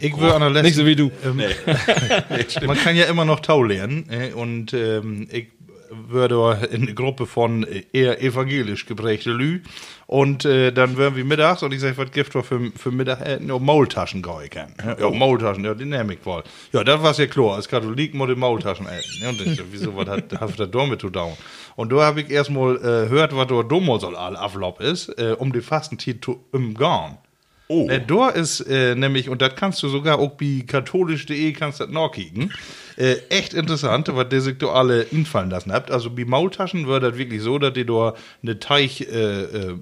Ich 0.00 0.18
will 0.18 0.30
an 0.30 0.40
der 0.40 0.50
letzten, 0.50 0.66
Nicht 0.66 0.76
so 0.76 0.86
wie 0.86 0.96
du. 0.96 1.10
Ähm, 1.24 1.36
Nee. 1.36 2.66
Man 2.66 2.76
kann 2.76 2.96
ja 2.96 3.04
immer 3.04 3.24
noch 3.24 3.40
Tau 3.40 3.62
lernen 3.62 4.08
äh, 4.10 4.32
und 4.32 4.72
ähm, 4.74 5.28
ich 5.30 5.48
würde 5.90 6.68
in 6.70 6.82
eine 6.82 6.94
Gruppe 6.94 7.26
von 7.26 7.64
äh, 7.64 7.84
eher 7.92 8.22
evangelisch 8.22 8.86
geprägte 8.86 9.30
Lü 9.30 9.60
und 10.06 10.44
äh, 10.44 10.72
dann 10.72 10.96
wären 10.96 11.16
wir 11.16 11.24
mittags 11.24 11.62
und 11.62 11.72
ich 11.72 11.80
sage, 11.80 11.96
was 11.96 12.10
gibt 12.10 12.34
es 12.34 12.46
für, 12.46 12.72
für 12.76 12.90
Mittag 12.90 13.20
äh, 13.20 13.38
ja, 13.42 13.58
Maultaschen 13.58 14.22
kann. 14.22 14.74
Ja, 14.98 15.10
Maultaschen, 15.10 15.64
ja, 15.64 15.72
ich 15.72 16.26
wohl. 16.26 16.42
Ja, 16.72 16.84
das 16.84 17.02
war 17.02 17.14
ja 17.14 17.26
klar, 17.26 17.56
als 17.56 17.68
Katholik 17.68 18.14
muss 18.14 18.30
ich 18.30 18.36
Maultaschen 18.36 18.86
essen. 18.86 19.22
Ja, 19.22 19.28
und 19.30 19.40
ich, 19.40 19.56
so, 19.56 19.62
wieso, 19.70 19.96
was 19.96 20.08
hat, 20.08 20.32
hat 20.40 20.58
das 20.58 20.70
damit 20.70 21.00
zu 21.00 21.10
tun? 21.10 21.32
Und 21.76 21.92
da 21.92 22.02
habe 22.02 22.20
ich 22.20 22.30
erstmal 22.30 22.76
äh, 22.76 23.08
gehört, 23.08 23.34
was 23.34 23.46
da 23.46 23.62
damals 23.62 24.02
soll 24.02 24.16
all 24.16 24.36
Ablauf 24.36 24.80
ist, 24.80 25.08
äh, 25.18 25.34
um 25.38 25.52
die 25.52 25.60
Fastenzeit 25.60 26.24
zu 26.24 26.44
umgehen. 26.52 27.18
Oh. 27.68 27.88
Äh, 27.88 28.00
da 28.06 28.28
ist 28.28 28.60
äh, 28.60 28.94
nämlich, 28.94 29.28
und 29.30 29.40
das 29.40 29.54
kannst 29.56 29.82
du 29.82 29.88
sogar 29.88 30.18
auch 30.18 30.32
bei 30.32 30.62
katholisch.de 30.66 31.52
kannst 31.52 31.80
du 31.80 31.84
das 31.84 31.92
nachkicken, 31.92 32.52
äh, 32.96 33.16
echt 33.30 33.54
interessant, 33.54 34.08
was 34.14 34.28
der 34.28 34.40
sich 34.42 34.58
da 34.58 34.66
alle 34.66 35.02
infallen 35.02 35.48
lassen 35.50 35.72
habt. 35.72 35.90
Also 35.90 36.10
bei 36.10 36.24
Maultaschen 36.26 36.86
wird 36.86 37.02
das 37.02 37.16
wirklich 37.16 37.40
so, 37.42 37.58
dass 37.58 37.72
die 37.72 37.86
da 37.86 38.14
eine 38.42 38.58
Teich, 38.58 39.00
äh, 39.10 39.42
äh, 39.44 39.76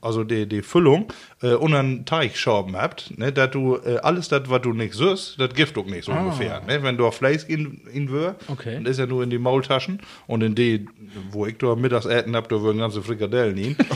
also 0.00 0.24
die, 0.24 0.46
die 0.46 0.62
Füllung 0.62 1.12
äh, 1.42 1.52
und 1.52 1.74
einen 1.74 2.06
Teichschorben 2.06 2.74
habt, 2.74 3.16
ne, 3.18 3.32
dass 3.32 3.50
du 3.50 3.76
äh, 3.76 3.98
alles 3.98 4.28
das, 4.28 4.42
was 4.46 4.62
du 4.62 4.72
nicht 4.72 4.94
süßt, 4.94 5.38
das 5.38 5.52
Gift 5.54 5.76
auch 5.76 5.84
nicht 5.86 6.04
so 6.04 6.12
ungefähr. 6.12 6.62
Ne? 6.66 6.82
Wenn 6.82 6.96
du 6.96 7.10
Fleisch 7.10 7.44
in, 7.46 7.82
in 7.92 8.10
wür, 8.10 8.36
Okay. 8.48 8.74
dann 8.74 8.86
ist 8.86 8.98
ja 8.98 9.06
nur 9.06 9.22
in 9.22 9.30
die 9.30 9.38
Maultaschen 9.38 10.00
und 10.26 10.42
in 10.42 10.54
die, 10.54 10.86
wo 11.30 11.44
ich 11.46 11.58
da 11.58 11.74
mittags 11.76 12.06
äten 12.06 12.34
hab, 12.34 12.48
da 12.48 12.62
würden 12.62 12.78
ganze 12.78 13.02
Frikadellen 13.02 13.56
hin. 13.58 13.76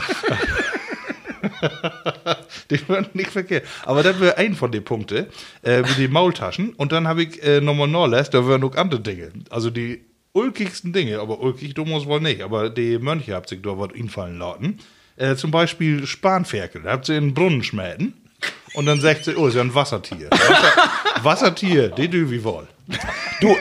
die 2.69 2.89
waren 2.89 3.07
nicht 3.13 3.31
verkehrt. 3.31 3.65
Aber 3.85 4.03
das 4.03 4.19
wäre 4.19 4.37
ein 4.37 4.55
von 4.55 4.71
den 4.71 4.83
Punkten, 4.83 5.27
äh, 5.61 5.83
wie 5.85 5.93
die 5.93 6.07
Maultaschen. 6.07 6.73
Und 6.73 6.91
dann 6.91 7.07
habe 7.07 7.23
ich 7.23 7.41
äh, 7.43 7.61
nochmal 7.61 7.87
nachlässt, 7.87 8.33
da 8.33 8.47
wären 8.47 8.61
noch 8.61 8.75
andere 8.75 9.01
Dinge. 9.01 9.31
Also 9.49 9.69
die 9.69 10.01
ulkigsten 10.33 10.93
Dinge, 10.93 11.19
aber 11.19 11.39
ulkig 11.39 11.73
dummes 11.73 12.05
wohl 12.05 12.21
nicht. 12.21 12.41
Aber 12.41 12.69
die 12.69 12.97
Mönche 12.99 13.35
habt 13.35 13.49
sich 13.49 13.61
da 13.61 13.77
was 13.77 13.91
infallen 13.93 14.37
lassen. 14.37 14.79
Äh, 15.17 15.35
zum 15.35 15.51
Beispiel 15.51 16.05
Spanferkel. 16.07 16.83
Da 16.83 16.91
habt 16.91 17.05
sie 17.05 17.15
in 17.15 17.29
den 17.29 17.33
Brunnen 17.33 17.63
schmäden. 17.63 18.13
Und 18.73 18.85
dann 18.85 19.01
sagt 19.01 19.25
sie, 19.25 19.35
oh, 19.35 19.47
ist 19.47 19.55
ja 19.55 19.61
ein 19.61 19.75
Wassertier. 19.75 20.29
Wasser, 20.31 21.23
Wassertier, 21.23 21.89
die 21.89 22.07
du 22.07 22.31
wie 22.31 22.43
wohl. 22.43 22.67
Du, 23.41 23.55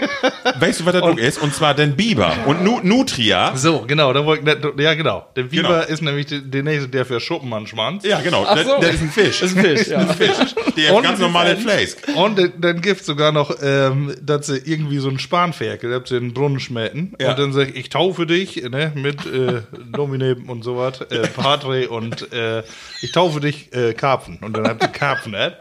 weißt 0.58 0.80
du, 0.80 0.86
was 0.86 0.92
das 0.92 1.02
auch 1.02 1.16
ist? 1.16 1.38
Und 1.40 1.54
zwar 1.54 1.74
den 1.74 1.96
Biber 1.96 2.34
und 2.46 2.62
Nu 2.62 2.80
Nutria. 2.82 3.56
So, 3.56 3.84
genau, 3.86 4.12
da 4.12 4.24
wollte 4.26 4.50
ich, 4.50 4.62
nicht- 4.64 4.80
ja 4.80 4.94
genau. 4.94 5.26
Der 5.36 5.44
Biber 5.44 5.68
Genau. 5.80 5.80
ist 5.92 6.02
nämlich 6.02 6.26
der, 6.26 6.40
der 6.40 6.62
nächste, 6.62 6.88
der 6.88 7.06
für 7.06 7.20
Schuppenmann 7.20 7.66
schwanz. 7.66 8.04
Ja, 8.04 8.20
genau. 8.20 8.44
Ach 8.46 8.58
so. 8.58 8.78
das 8.80 8.94
ist 8.94 9.02
ein 9.02 9.10
Fisch. 9.10 9.42
Ist 9.42 9.56
ein 9.56 9.64
Fisch, 9.64 9.88
ja. 9.88 10.06
Fisch. 10.14 10.54
Der 10.76 10.94
Und 10.94 11.02
ganz 11.02 11.18
wie 11.18 11.22
normal 11.22 11.50
in 11.50 11.56
fein. 11.58 11.64
Fleisch. 11.86 12.14
Und 12.16 12.38
dann- 12.38 12.52
dann 12.58 12.80
gibt's 12.80 13.06
sogar 13.06 13.32
noch, 13.32 13.54
ähm, 13.62 14.14
dass 14.22 14.46
sie 14.48 14.58
irgendwie 14.58 14.98
so 14.98 15.08
einen 15.08 15.18
Spanferkel, 15.18 15.90
da 15.90 15.96
habt 15.96 16.08
sie 16.08 16.16
in 16.16 16.24
den 16.28 16.34
Brunnen 16.34 16.60
schmähten. 16.60 17.14
Ja. 17.20 17.30
Und 17.30 17.38
dann 17.38 17.52
sag 17.52 17.68
ich, 17.70 17.76
ich 17.76 17.88
taufe 17.88 18.26
dich, 18.26 18.56
ne, 18.70 18.92
mit 18.94 19.24
äh, 19.26 19.62
Domine 19.92 20.36
und 20.46 20.62
so 20.62 20.76
was, 20.76 21.00
äh, 21.02 21.26
Patre 21.28 21.88
und 21.88 22.32
äh, 22.32 22.62
ich 23.02 23.12
taufe 23.12 23.40
dich 23.40 23.72
äh, 23.74 23.94
Karpfen. 23.94 24.38
Und 24.42 24.56
dann 24.56 24.66
habt 24.68 24.82
ihr 24.82 24.88
Karpfen, 24.88 25.32
ne? 25.32 25.56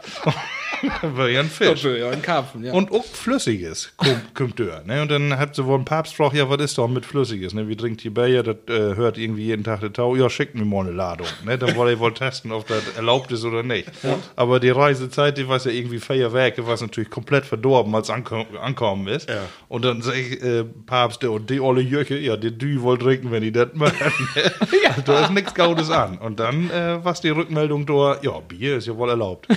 war 1.02 1.28
ja 1.28 1.40
ein 1.40 1.50
Fisch. 1.50 1.84
Ja, 1.84 2.10
ein 2.10 2.22
Karpfen, 2.22 2.64
ja. 2.64 2.72
Und 2.72 2.92
auch 2.92 3.04
Flüssiges 3.04 3.92
kommt, 4.34 4.58
ne? 4.86 5.02
Und 5.02 5.10
dann 5.10 5.38
hat 5.38 5.54
sie 5.54 5.64
wohl 5.64 5.78
ein 5.78 5.84
Papst 5.84 6.16
gefragt, 6.16 6.36
ja, 6.36 6.48
was 6.48 6.60
ist 6.60 6.78
doch 6.78 6.88
mit 6.88 7.04
Flüssiges, 7.04 7.54
ne? 7.54 7.68
Wie 7.68 7.76
trinkt 7.76 8.02
die 8.02 8.10
Bayer, 8.10 8.42
das 8.42 8.56
äh, 8.68 8.96
hört 8.96 9.18
irgendwie 9.18 9.44
jeden 9.44 9.64
Tag 9.64 9.80
der 9.80 9.92
Tau, 9.92 10.16
ja, 10.16 10.30
schickt 10.30 10.54
mir 10.54 10.64
mal 10.64 10.86
eine 10.86 10.92
Ladung, 10.92 11.26
ne? 11.44 11.58
Dann 11.58 11.74
wollte 11.76 11.94
ich 11.94 11.98
wohl 11.98 12.14
testen, 12.14 12.52
ob 12.52 12.66
das 12.66 12.96
erlaubt 12.96 13.32
ist 13.32 13.44
oder 13.44 13.62
nicht. 13.62 13.90
Aber 14.36 14.60
die 14.60 14.70
Reisezeit, 14.70 15.38
die 15.38 15.48
war 15.48 15.58
ja 15.58 15.70
irgendwie 15.70 15.98
Feierwerke, 15.98 16.66
was 16.66 16.80
natürlich 16.80 17.10
komplett 17.10 17.44
verdorben, 17.44 17.94
als 17.94 18.10
ankom 18.10 18.46
ankommen 18.60 19.08
ist. 19.08 19.28
Ja. 19.28 19.42
Und 19.68 19.84
dann 19.84 20.02
sag 20.02 20.16
ich, 20.16 20.42
äh, 20.42 20.64
Papst, 20.64 21.22
der 21.22 21.32
und 21.32 21.50
die 21.50 21.60
olle 21.60 21.82
Jöche, 21.82 22.16
ja, 22.18 22.36
die 22.36 22.56
die 22.56 22.80
wohl 22.80 22.98
trinken, 22.98 23.30
wenn 23.30 23.42
die 23.42 23.52
das 23.52 23.74
machen. 23.74 23.94
ja. 24.36 24.94
Da 25.04 25.24
ist 25.24 25.30
nichts 25.30 25.54
Gaudes 25.54 25.90
an. 25.90 26.18
Und 26.18 26.40
dann, 26.40 26.70
äh, 26.70 27.04
was 27.04 27.20
die 27.20 27.30
Rückmeldung 27.30 27.86
da, 27.86 28.18
ja, 28.22 28.38
Bier 28.40 28.76
ist 28.76 28.86
ja 28.86 28.96
wohl 28.96 29.10
erlaubt. 29.10 29.48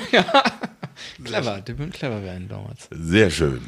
Clever, 1.23 1.61
die 1.67 1.77
würden 1.77 1.91
clever 1.91 2.23
werden 2.23 2.47
damals. 2.49 2.87
Sehr 2.91 3.29
schön. 3.29 3.61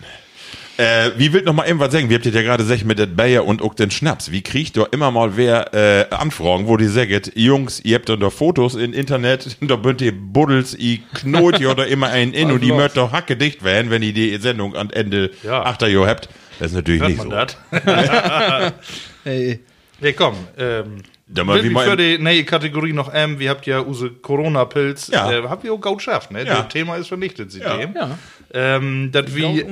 Äh, 0.78 1.12
wie 1.18 1.32
will 1.32 1.44
noch 1.44 1.54
mal 1.54 1.68
eben 1.70 1.80
was 1.80 1.94
sagen? 1.94 2.10
Wir 2.10 2.18
habt 2.18 2.26
ja 2.26 2.32
gerade 2.42 2.64
gesagt 2.64 2.84
mit 2.84 3.00
der 3.00 3.06
Bayer 3.06 3.46
und 3.46 3.62
auch 3.62 3.74
den 3.74 3.92
Schnaps. 3.92 4.32
Wie 4.32 4.42
kriegt 4.42 4.76
doch 4.76 4.92
immer 4.92 5.10
mal 5.10 5.38
wer 5.38 5.74
äh, 5.74 6.14
Anfragen, 6.14 6.68
wo 6.68 6.76
die 6.76 6.88
sagt, 6.88 7.32
Jungs, 7.36 7.80
ihr 7.86 7.96
habt 7.96 8.10
da 8.10 8.30
Fotos 8.30 8.76
im 8.76 8.92
Internet, 8.92 9.56
da 9.62 9.78
bünd 9.78 10.02
ihr 10.02 10.12
Buddels, 10.14 10.74
ihr 10.76 11.00
knot 11.14 11.60
ja 11.62 11.70
oder 11.70 11.88
immer 11.88 12.10
einen 12.10 12.34
in 12.34 12.52
und 12.52 12.62
die 12.62 12.74
möcht 12.74 12.98
doch 12.98 13.14
hacke 13.14 13.38
dicht 13.38 13.64
werden, 13.64 13.90
wenn 13.90 14.04
ihr 14.04 14.12
die 14.14 14.36
Sendung 14.38 14.76
am 14.76 14.90
Ende 14.90 15.32
Ja. 15.44 15.64
achter 15.64 15.88
Jahr 15.88 16.08
habt. 16.08 16.28
Das 16.60 16.72
ist 16.72 16.76
natürlich 16.76 17.02
Hört 17.02 17.10
nicht 17.12 17.26
man 17.26 17.48
so. 17.72 17.80
das? 17.80 18.74
Hey. 19.24 19.60
Ja, 20.02 20.12
komm. 20.12 20.36
Ähm, 20.58 20.98
Da 21.28 21.44
mal 21.44 21.64
wie 21.64 21.70
mal- 21.70 21.90
für 21.90 21.98
die 21.98 22.20
neue 22.20 22.44
Kategorie 22.44 22.94
noch 22.94 23.12
M, 23.12 23.40
wir 23.40 23.50
habt 23.50 23.66
ja 23.66 23.80
unsere 23.80 24.12
Corona-Pilz, 24.12 25.08
Ja. 25.08 25.32
äh, 25.32 25.42
habt 25.50 25.64
ihr 25.64 25.74
auch 25.74 25.82
gut 25.82 25.98
geschafft, 25.98 26.30
ne? 26.30 26.44
Ja. 26.46 26.62
Das 26.62 26.68
Thema 26.68 26.98
ist 26.98 27.08
vernichtet, 27.08 27.52
seitdem. 27.52 27.96
Ja. 27.96 28.18
Ähm, 28.54 29.10
das 29.12 29.36
wie 29.36 29.66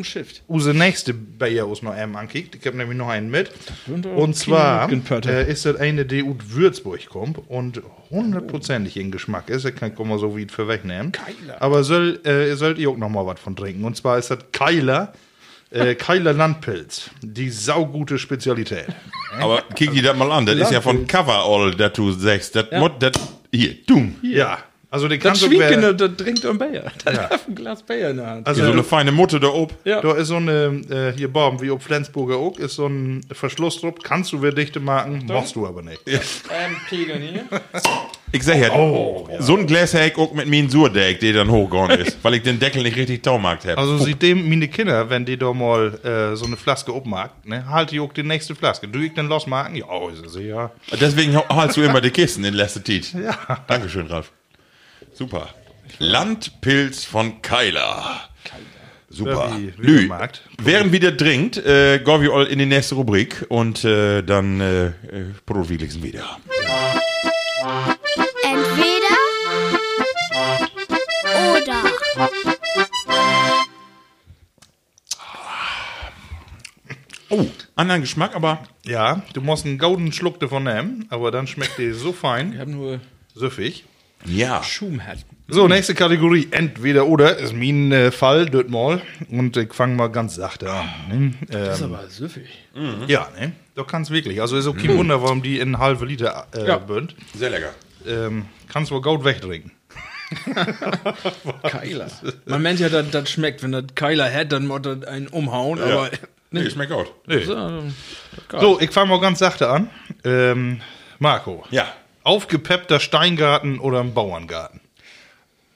unsere 0.47 0.75
nächste 0.75 1.13
Bayer 1.13 1.65
aus 1.65 1.83
noch 1.83 1.95
M 1.95 2.15
ankickt. 2.15 2.55
Ich 2.55 2.65
hab 2.65 2.73
nämlich 2.73 2.97
noch 2.97 3.07
einen 3.07 3.29
mit. 3.29 3.51
Und 4.15 4.35
zwar 4.35 4.91
äh, 4.91 5.49
ist 5.51 5.65
das 5.65 5.75
eine, 5.75 6.05
die 6.05 6.23
aus 6.23 6.35
Würzburg 6.47 7.07
kommt 7.07 7.39
und 7.47 7.81
hundertprozentig 8.09 8.97
in 8.97 9.11
Geschmack 9.11 9.49
ist. 9.49 9.65
Ich 9.65 9.75
kann 9.75 9.93
mal 10.07 10.17
so 10.19 10.35
wie 10.35 10.47
für 10.47 10.67
wegnehmen. 10.67 11.11
Keiler. 11.11 11.61
Aber 11.61 11.83
soll, 11.83 12.19
äh, 12.25 12.55
sollt 12.55 12.79
ihr 12.79 12.89
auch 12.89 12.97
noch 12.97 13.09
mal 13.09 13.25
was 13.27 13.39
von 13.39 13.55
trinken. 13.55 13.83
Und 13.85 13.95
zwar 13.95 14.17
ist 14.17 14.31
das 14.31 14.39
Keiler. 14.51 15.13
Äh, 15.73 15.95
Keiler 15.95 16.33
Landpilz. 16.33 17.09
Die 17.21 17.49
saugute 17.49 18.19
Spezialität. 18.19 18.85
Aber 19.39 19.63
kick 19.75 19.91
die 19.91 20.01
das 20.03 20.15
mal 20.15 20.31
an. 20.31 20.45
Das 20.45 20.55
ist 20.55 20.71
ja 20.71 20.81
von 20.81 21.07
Coverall, 21.07 21.71
das 21.75 21.93
du 21.93 22.11
sagst. 22.11 22.55
Das, 22.55 22.67
Mod, 22.77 23.01
das, 23.01 23.13
hier, 23.51 23.75
dumm. 23.87 24.15
Ja. 24.21 24.59
Also 24.91 25.07
die 25.07 25.17
Das 25.17 25.23
kannst 25.25 25.41
du 25.41 25.47
Schwieken, 25.47 25.81
wer- 25.81 25.93
das 25.93 26.15
trinkt 26.17 26.45
ein 26.45 26.59
Bayer. 26.59 26.91
Das 27.03 27.17
hat 27.17 27.47
ein 27.47 27.55
Glas 27.55 27.81
Bayer 27.81 28.11
in 28.11 28.17
der 28.17 28.27
Hand. 28.27 28.47
Also 28.47 28.63
so 28.63 28.71
eine 28.71 28.83
feine 28.83 29.11
Mutter 29.11 29.39
da 29.39 29.47
oben. 29.47 29.73
ja. 29.85 29.99
Da 30.01 30.13
ist 30.13 30.27
so 30.27 30.35
eine, 30.35 30.81
äh, 30.87 31.17
hier 31.17 31.33
Baum, 31.33 31.59
wie 31.59 31.71
ob 31.71 31.81
Flensburger 31.81 32.35
auch, 32.37 32.59
ist 32.59 32.75
so 32.75 32.85
ein 32.85 33.21
Verschluss 33.31 33.81
drauf. 33.81 33.95
Kannst 34.03 34.31
du 34.33 34.41
wer 34.43 34.51
dichte 34.51 34.79
machen, 34.79 35.25
machst 35.27 35.55
du 35.55 35.65
aber 35.65 35.81
nicht. 35.81 35.99
Ähm, 36.05 36.21
Pegel 36.87 37.17
hier. 37.17 37.45
Ich 38.35 38.41
sag 38.43 38.57
ja, 38.57 38.69
so 39.39 39.55
ein 39.55 39.67
Glas 39.67 39.93
hätte 39.93 40.07
ich 40.07 40.17
auch 40.17 40.33
mit 40.33 40.47
mir 40.47 40.63
ein 40.63 40.69
Surdeck, 40.69 41.19
der 41.19 41.33
dann 41.33 41.51
hochgegangen 41.51 41.99
ist, 42.05 42.17
weil 42.23 42.33
ich 42.33 42.41
den 42.41 42.59
Deckel 42.59 42.81
nicht 42.81 42.97
richtig 42.97 43.21
taumarkt 43.21 43.63
habe. 43.65 43.77
Also 43.77 43.97
seitdem 43.99 44.49
meine 44.49 44.67
Kinder, 44.67 45.07
wenn 45.11 45.23
die 45.23 45.37
da 45.37 45.53
mal 45.53 45.93
äh, 46.03 46.35
so 46.35 46.45
eine 46.45 46.57
Flaske 46.57 46.93
obmarkt, 46.95 47.45
ne, 47.45 47.63
halt 47.69 47.91
die 47.91 47.99
auch 47.99 48.11
die 48.11 48.23
nächste 48.23 48.55
Flaske. 48.55 48.87
Du 48.87 48.99
ich 48.99 49.13
den 49.13 49.27
losmarken? 49.27 49.75
Ja, 49.75 49.85
ist 50.11 50.25
es 50.25 50.35
ja. 50.43 50.71
Deswegen 50.99 51.37
haltst 51.47 51.77
du 51.77 51.83
immer 51.83 52.01
die 52.01 52.09
Kisten 52.09 52.43
in 52.43 52.55
letzter 52.55 52.83
Zeit. 52.83 53.13
Ja. 53.23 53.37
Dankeschön, 53.67 54.07
Ralf. 54.07 54.31
Super. 55.13 55.49
Landpilz 55.99 57.05
von 57.05 57.41
Keiler. 57.43 58.21
Super. 59.09 59.51
Ja, 59.51 59.57
wie- 59.59 59.73
wie 59.77 59.87
Lü, 60.05 60.09
während 60.57 60.91
wieder 60.91 61.15
trinkt, 61.15 61.57
äh, 61.57 61.99
gehen 61.99 62.21
wir 62.23 62.33
all 62.33 62.47
in 62.47 62.57
die 62.57 62.65
nächste 62.65 62.95
Rubrik 62.95 63.45
und 63.49 63.85
äh, 63.85 64.23
dann 64.23 64.59
äh, 64.59 64.85
äh, 64.87 64.91
wieder. 66.01 66.39
Entweder 68.53 69.17
oder. 71.51 71.83
Oh, 77.29 77.45
anderen 77.75 78.01
Geschmack, 78.01 78.35
aber 78.35 78.59
Ja, 78.85 79.23
du 79.33 79.41
musst 79.41 79.65
einen 79.65 79.77
goldenen 79.79 80.11
Schluck 80.13 80.39
davon 80.39 80.63
nehmen, 80.65 81.05
aber 81.09 81.31
dann 81.31 81.47
schmeckt 81.47 81.77
die 81.77 81.91
so 81.91 82.09
Ich 82.11 82.15
fein, 82.15 82.59
habe 82.59 82.69
nur 82.71 82.99
süffig. 83.33 83.85
ja. 84.25 84.61
Schumherz. 84.63 85.21
So, 85.49 85.67
nächste 85.67 85.93
Kategorie, 85.93 86.47
entweder 86.51 87.05
oder, 87.07 87.37
ist 87.37 87.53
mein 87.53 87.91
äh, 87.91 88.11
Fall, 88.11 88.45
dort 88.45 88.69
mal. 88.69 89.01
Und 89.29 89.57
ich 89.57 89.73
fange 89.73 89.95
mal 89.95 90.07
ganz 90.07 90.35
sachte 90.35 90.71
an. 90.71 90.87
Ne? 91.09 91.33
Das 91.49 91.79
ist 91.79 91.85
Ähm, 91.85 91.93
aber 91.93 92.07
süffig. 92.09 92.47
ja, 93.07 93.27
ne? 93.37 93.51
Du 93.75 93.83
kannst 93.83 94.09
wirklich. 94.11 94.39
Also 94.39 94.55
ist 94.55 94.67
auch 94.67 94.77
kein 94.77 94.95
Wunder, 94.97 95.21
warum 95.21 95.41
die 95.41 95.59
in 95.59 95.79
halbe 95.79 96.05
Liter 96.05 96.47
äh, 96.55 96.65
Ja. 96.67 96.77
bünd. 96.77 97.15
Sehr 97.35 97.49
lecker. 97.49 97.73
Ähm, 98.07 98.45
kannst 98.71 98.91
du 98.91 99.01
gut 99.01 99.23
wegtrinken. 99.23 99.71
Keiler. 101.63 102.07
Man 102.45 102.61
meint 102.63 102.79
ja, 102.79 102.89
das, 102.89 103.09
das 103.11 103.29
schmeckt. 103.29 103.63
Wenn 103.63 103.71
das 103.71 103.85
Keiler 103.95 104.31
hat, 104.31 104.51
dann 104.51 104.67
muss 104.67 104.81
das 104.81 105.03
einen 105.05 105.27
umhauen. 105.27 105.81
Aber 105.81 106.09
Nee, 106.51 106.69
schmeckt 106.69 106.91
gut. 106.91 107.11
Nee. 107.25 107.43
so, 107.45 107.83
So, 108.59 108.79
ich 108.79 108.91
fange 108.91 109.09
mal 109.09 109.19
ganz 109.19 109.39
sachte 109.39 109.69
an. 109.69 109.89
Ähm, 110.23 110.81
Marco, 111.17 111.63
Ja. 111.71 111.87
aufgepeppter 112.23 112.99
Steingarten 112.99 113.79
oder 113.79 114.01
ein 114.01 114.13
Bauerngarten? 114.13 114.79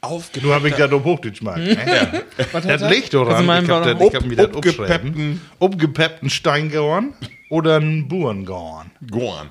Aufge 0.01 0.39
Du 0.39 0.53
habe 0.53 0.69
ich 0.69 0.75
das 0.75 0.91
auf 0.91 1.03
Hochdeutsch 1.03 1.39
gemacht. 1.39 1.57
Ne? 1.57 2.23
was 2.51 2.63
Das 2.67 2.83
hat 2.83 2.91
liegt 2.91 3.13
daran, 3.15 3.49
Also 3.49 3.63
ich 3.63 3.69
habe 3.69 4.05
ich 4.05 4.15
hab 4.15 4.25
mir 4.25 4.35
das 4.35 4.53
aufgeschrieben. 4.53 5.41
Obgepeppten 5.57 6.29
Steingauern 6.29 7.15
oder 7.49 7.77
ein 7.77 8.07
Buhrengauern? 8.07 8.91
Gorn. 9.09 9.49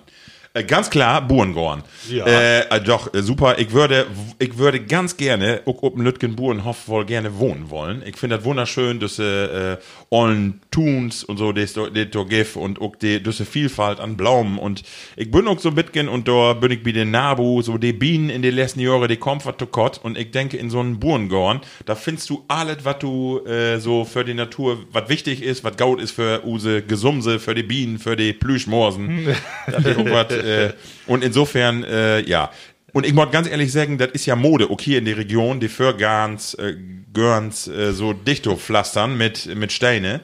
Äh, 0.57 0.65
ganz 0.65 0.89
klar, 0.89 1.21
Buhrengorn. 1.21 1.83
Ja. 2.09 2.25
Äh, 2.27 2.61
äh, 2.61 2.81
doch, 2.81 3.13
äh, 3.13 3.23
super. 3.23 3.59
Ich 3.59 3.73
würde, 3.73 4.07
ich 4.39 4.57
würde 4.57 4.81
ganz 4.81 5.17
gerne, 5.17 5.61
auch 5.67 5.83
oben 5.83 6.03
Lütgen 6.03 6.35
Burenhof 6.35 6.89
wohl 6.89 7.05
gerne 7.05 7.39
wohnen 7.39 7.69
wollen. 7.69 8.03
Ich 8.07 8.17
finde 8.17 8.37
das 8.37 8.45
wunderschön, 8.45 8.99
dass 8.99 9.19
äh, 9.19 9.77
allen 10.11 10.61
Tuns 10.71 11.25
und 11.25 11.37
so, 11.37 11.53
das 11.53 11.73
da 11.73 11.89
gif 11.89 12.57
und 12.57 12.81
auch 12.81 12.97
die, 12.97 13.23
diese 13.23 13.45
Vielfalt 13.45 13.99
an 13.99 14.17
Blumen. 14.17 14.59
Und 14.59 14.83
ich 15.17 15.31
bin 15.31 15.49
auch 15.49 15.59
so 15.59 15.71
mitgehen 15.71 16.09
und 16.09 16.29
da 16.29 16.53
bin 16.53 16.71
ich 16.71 16.83
bei 16.83 16.93
den 16.93 17.11
Nabu, 17.11 17.63
so 17.63 17.79
die 17.79 17.93
Bienen 17.93 18.31
in 18.31 18.43
den 18.43 18.55
letzten 18.55 18.81
Jahren, 18.81 19.09
die 19.09 19.17
kommen 19.17 19.41
to 19.41 19.67
Kott. 19.67 19.99
Und 20.03 20.17
ich 20.17 20.31
denke, 20.31 20.57
in 20.57 20.71
so 20.71 20.81
einem 20.81 21.01
Buhrengorn, 21.01 21.61
da 21.87 21.95
findest 21.95 22.31
du 22.31 22.45
alles, 22.49 22.85
was 22.85 22.99
du 22.99 23.41
äh, 23.47 23.79
so 23.79 24.05
für 24.05 24.25
die 24.25 24.35
Natur, 24.35 24.79
was 24.93 25.09
wichtig 25.09 25.43
ist, 25.43 25.65
was 25.65 25.77
gaut 25.77 26.01
ist 26.01 26.13
für 26.13 26.45
use 26.47 26.83
Gesumse, 26.83 27.39
für 27.39 27.55
die 27.55 27.63
Bienen, 27.63 27.99
für 27.99 28.17
die 28.17 28.33
Plüschmorsen. 28.33 29.29
Äh, 29.67 30.73
und 31.07 31.23
insofern, 31.23 31.85
äh, 31.85 32.21
ja. 32.21 32.51
Und 32.93 33.05
ich 33.05 33.13
muss 33.13 33.31
ganz 33.31 33.49
ehrlich 33.49 33.73
sagen, 33.73 33.99
das 33.99 34.11
ist 34.13 34.27
ja 34.27 34.37
Mode, 34.37 34.69
hier 34.81 34.99
in 34.99 35.05
der 35.05 35.17
Region, 35.17 35.61
die 35.61 35.69
Förgans, 35.69 36.55
äh, 36.55 36.77
Görns, 37.13 37.67
äh, 37.69 37.93
so 37.93 38.13
dichto 38.13 38.57
pflastern 38.57 39.17
mit, 39.17 39.55
mit 39.55 39.73
Steine. 39.73 40.21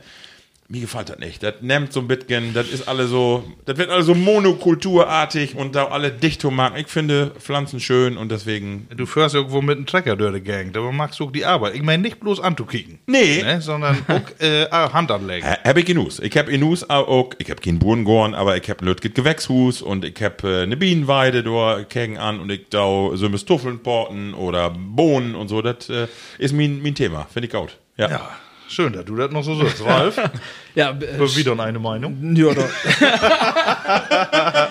Mir 0.69 0.81
gefällt 0.81 1.11
das 1.11 1.19
nicht. 1.19 1.43
Das 1.43 1.57
nimmt 1.61 1.93
so 1.93 2.01
ein 2.01 2.09
bisschen, 2.09 2.55
das 2.55 2.69
ist 2.71 2.89
alle 2.89 3.07
so, 3.07 3.45
das 3.67 3.77
wird 3.77 3.91
alles 3.91 4.07
so 4.07 4.15
monokulturartig 4.15 5.55
und 5.55 5.75
da 5.75 5.89
alle 5.89 6.11
dichto 6.11 6.51
machen. 6.51 6.77
Ich 6.77 6.87
finde 6.87 7.33
Pflanzen 7.39 7.79
schön 7.79 8.17
und 8.17 8.31
deswegen. 8.33 8.87
Du 8.97 9.05
fährst 9.05 9.35
irgendwo 9.35 9.61
mit 9.61 9.77
einem 9.77 9.87
Trecker 9.87 10.17
durch 10.17 10.35
die 10.35 10.41
Gang, 10.41 10.75
aber 10.77 10.93
magst 10.93 11.21
du 11.21 11.25
auch 11.25 11.33
die 11.33 11.45
Arbeit. 11.45 11.75
Ich 11.75 11.83
meine 11.83 12.03
nicht 12.03 12.21
bloß 12.21 12.41
anzukicken. 12.41 13.01
Nee. 13.07 13.43
Ne, 13.43 13.61
sondern 13.61 13.99
auch 14.09 14.41
äh, 14.43 14.67
Hand 14.71 15.11
anlegen. 15.11 15.47
Äh, 15.47 15.57
Hab 15.63 15.77
ich 15.77 15.85
genus. 15.85 16.21
Ich 16.21 16.37
hab 16.39 16.47
genus 16.47 16.89
auch, 16.89 17.31
ich 17.39 17.51
hab 17.51 17.61
keinen 17.61 17.79
Buhrengorn, 17.79 18.35
aber 18.35 18.57
ich 18.57 18.69
hab 18.71 18.81
ein 18.81 18.87
Lütget 18.87 19.15
Gewächshus 19.15 19.83
und 19.83 20.05
ich 20.05 20.23
hab 20.23 20.43
äh, 20.45 20.63
eine 20.63 20.77
Bienenweide 20.77 21.43
da 21.43 21.85
kegen 21.89 22.17
an 22.19 22.41
und 22.41 22.51
ich 22.51 22.69
da 22.71 23.11
so 23.15 23.29
mit 23.29 23.41
Stuffeln 23.41 23.81
porten 23.81 24.33
oder 24.33 24.71
Bohnen 24.71 25.35
und 25.35 25.49
so. 25.49 25.61
Das 25.61 25.91
äh, 25.91 26.07
ist 26.39 26.55
mein, 26.55 26.83
mein 26.83 26.95
Thema. 26.95 27.27
Finde 27.33 27.49
ich 27.49 27.53
gut. 27.53 27.77
Ja. 27.99 28.09
Ja, 28.11 28.31
schön, 28.69 28.93
dass 28.93 29.05
du 29.05 29.17
das 29.17 29.31
noch 29.31 29.43
so 29.43 29.55
sagst. 29.55 29.85
Ralf, 29.85 30.17
ja, 30.75 30.91
äh, 30.91 31.37
wieder 31.37 31.59
eine 31.59 31.79
Meinung. 31.79 32.35
Ja, 32.35 32.55
doch. 32.55 32.69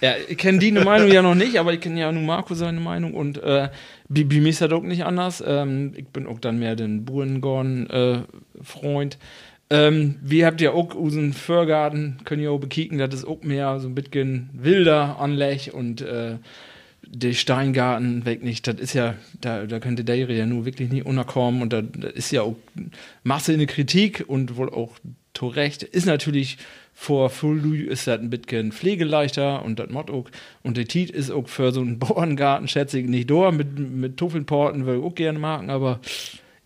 ja, 0.00 0.14
ich 0.28 0.38
kenne 0.38 0.58
die 0.58 0.72
Meinung 0.72 1.10
ja 1.10 1.22
noch 1.22 1.34
nicht, 1.34 1.58
aber 1.58 1.72
ich 1.72 1.80
kenne 1.80 2.00
ja 2.00 2.12
nur 2.12 2.22
Marco 2.22 2.54
seine 2.54 2.80
Meinung 2.80 3.14
und 3.14 3.42
äh, 3.42 3.70
bei 4.08 4.24
bei 4.24 4.36
mir 4.36 4.50
ist 4.50 4.60
das 4.60 4.70
auch 4.72 4.82
nicht 4.82 5.04
anders. 5.04 5.42
Ähm, 5.46 5.92
ich 5.96 6.08
bin 6.08 6.26
auch 6.26 6.40
dann 6.40 6.58
mehr 6.58 6.76
den 6.76 7.04
Buhrengorn-Freund. 7.04 9.18
ähm, 9.70 10.16
wir 10.22 10.46
habt 10.46 10.60
ja 10.60 10.72
auch 10.72 10.94
unseren 10.94 11.32
Förgarten, 11.32 12.18
können 12.24 12.42
ja 12.42 12.50
auch 12.50 12.60
bekicken, 12.60 12.98
das 12.98 13.14
ist 13.14 13.26
auch 13.26 13.42
mehr 13.42 13.80
so 13.80 13.88
ein 13.88 13.94
bisschen 13.94 14.50
wilder 14.52 15.16
Anleg 15.18 15.70
und 15.72 16.02
äh, 16.02 16.36
der 17.18 17.32
Steingarten 17.32 18.24
weg 18.24 18.42
nicht, 18.42 18.66
das 18.66 18.76
ist 18.76 18.92
ja, 18.92 19.14
da, 19.40 19.66
da 19.66 19.80
könnte 19.80 20.04
der 20.04 20.16
ja 20.16 20.46
nur 20.46 20.64
wirklich 20.66 20.90
nicht 20.90 21.06
unterkommen 21.06 21.62
und 21.62 21.72
da, 21.72 21.82
da 21.82 22.08
ist 22.08 22.30
ja 22.30 22.42
auch 22.42 22.56
Masse 23.22 23.52
in 23.52 23.58
der 23.58 23.66
Kritik 23.66 24.24
und 24.26 24.56
wohl 24.56 24.70
auch 24.70 24.98
zu 25.32 25.46
Recht, 25.46 25.82
ist 25.82 26.06
natürlich 26.06 26.58
vor 26.92 27.30
Full 27.30 27.88
ist 27.88 28.06
das 28.06 28.20
ein 28.20 28.30
bisschen 28.30 28.72
pflegeleichter 28.72 29.64
und 29.64 29.78
das 29.78 29.90
Mod 29.90 30.10
auch 30.10 30.30
und 30.62 30.76
der 30.76 30.86
Tiet 30.86 31.10
ist 31.10 31.30
auch 31.30 31.48
für 31.48 31.72
so 31.72 31.80
einen 31.80 31.98
Bauerngarten, 32.00 32.68
schätze 32.68 32.98
ich, 32.98 33.06
nicht 33.06 33.30
da, 33.30 33.50
mit, 33.50 33.78
mit 33.78 34.16
Tuffelporten 34.16 34.84
würde 34.84 35.00
ich 35.00 35.04
auch 35.04 35.14
gerne 35.14 35.38
machen, 35.38 35.70
aber 35.70 36.00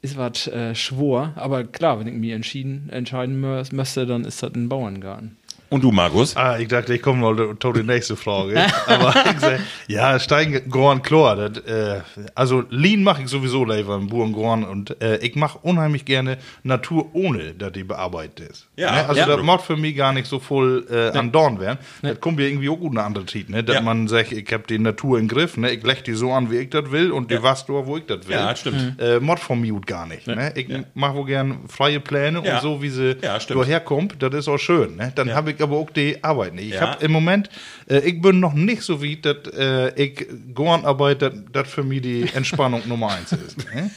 ist 0.03 0.17
was 0.17 0.47
äh, 0.47 0.75
schwor, 0.75 1.33
aber 1.37 1.65
klar, 1.65 2.01
wenn 2.01 2.07
ich 2.07 2.15
mir 2.15 2.35
entschieden, 2.35 2.89
entscheiden 2.91 3.41
müsste, 3.73 4.07
dann 4.07 4.25
ist 4.25 4.43
das 4.43 4.55
ein 4.55 4.69
Bauerngarten. 4.69 5.37
Und 5.71 5.85
du, 5.85 5.93
Markus? 5.93 6.37
Ah, 6.37 6.59
ich 6.59 6.67
dachte, 6.67 6.93
ich 6.95 7.01
komme 7.01 7.21
mal 7.33 7.57
zu 7.61 7.73
die 7.73 7.85
nächste 7.85 8.17
Frage. 8.17 8.61
Aber 8.89 9.15
ich 9.33 9.39
sag, 9.41 9.61
ja, 9.87 10.19
steigen 10.19 10.69
Gorn 10.69 11.01
klar. 11.01 11.37
Das, 11.37 11.59
äh, 11.65 12.01
also 12.35 12.65
Lean 12.71 13.05
mache 13.05 13.23
ich 13.23 13.29
sowieso 13.29 13.65
lieber 13.65 13.95
im 13.95 14.09
Burengorn 14.09 14.65
und 14.65 15.01
äh, 15.01 15.19
ich 15.19 15.37
mache 15.37 15.59
unheimlich 15.63 16.05
gerne 16.05 16.39
Natur 16.65 17.11
ohne, 17.13 17.55
dass 17.55 17.71
die 17.71 17.85
bearbeitet 17.85 18.51
ist. 18.51 18.67
Ja, 18.77 18.91
ne? 18.91 19.09
Also 19.09 19.21
ja. 19.21 19.27
das 19.29 19.43
macht 19.45 19.65
für 19.65 19.77
mich 19.77 19.97
gar 19.97 20.13
nicht 20.13 20.27
so 20.27 20.41
voll 20.41 20.87
äh, 20.91 21.17
an 21.17 21.31
Dorn 21.31 21.61
werden. 21.61 21.79
Das 22.03 22.21
kommt 22.21 22.41
ja 22.41 22.47
irgendwie 22.47 22.69
auch 22.69 22.77
gut 22.79 22.91
eine 22.91 23.05
andere 23.05 23.27
Zeit, 23.27 23.49
ne? 23.49 23.63
Dass 23.63 23.77
Ja. 23.77 23.81
man 23.83 24.09
sagt, 24.09 24.33
ich 24.33 24.53
habe 24.53 24.65
die 24.69 24.79
Natur 24.81 25.21
im 25.21 25.29
Griff, 25.29 25.57
ne? 25.57 25.71
Ich 25.71 25.85
leg 25.85 26.03
die 26.03 26.15
so 26.15 26.33
an, 26.33 26.51
wie 26.51 26.57
ich 26.57 26.71
das 26.71 26.91
will 26.91 27.13
und 27.13 27.31
die 27.31 27.41
was 27.45 27.69
wo 27.69 27.97
ich 27.97 28.07
das 28.07 28.27
will. 28.27 28.35
Ja, 28.35 28.57
stimmt. 28.57 29.01
Äh, 29.01 29.21
Mod 29.21 29.39
von 29.39 29.61
mir 29.61 29.79
gar 29.87 30.07
nicht. 30.09 30.27
Ne? 30.27 30.53
Ich 30.57 30.67
mache 30.95 31.15
wohl 31.15 31.27
gern 31.27 31.61
freie 31.69 32.01
Pläne 32.01 32.43
Ja. 32.45 32.57
und 32.57 32.63
so, 32.63 32.83
wie 32.83 32.89
sie 32.89 33.17
Ja, 33.23 33.39
stimmt. 33.39 33.61
daherkommt, 33.61 34.17
das 34.21 34.35
ist 34.35 34.49
auch 34.49 34.59
schön. 34.59 34.97
Ne? 34.97 35.13
Dann 35.15 35.33
habe 35.33 35.53
ich 35.53 35.60
aber 35.63 35.77
auch 35.77 35.91
die 35.91 36.23
Arbeit 36.23 36.55
nicht. 36.55 36.69
Ich 36.69 36.75
Ja. 36.75 36.93
habe 36.93 37.05
im 37.05 37.13
Moment, 37.13 37.49
äh, 37.89 37.99
ich 38.01 38.21
bin 38.21 38.41
noch 38.41 38.53
nicht 38.55 38.83
so 38.83 39.03
weit, 39.03 39.25
dass 39.25 39.37
äh, 39.57 40.03
ich 40.03 40.27
Gornarbeit, 40.55 41.23
dass 41.23 41.33
das 41.53 41.69
für 41.69 41.83
mich 41.83 42.03
die 42.03 42.27
Entspannung 42.35 42.83
Nummer 42.87 43.13
eins 43.13 43.33
ist. 43.33 43.59
Ne? 43.75 43.91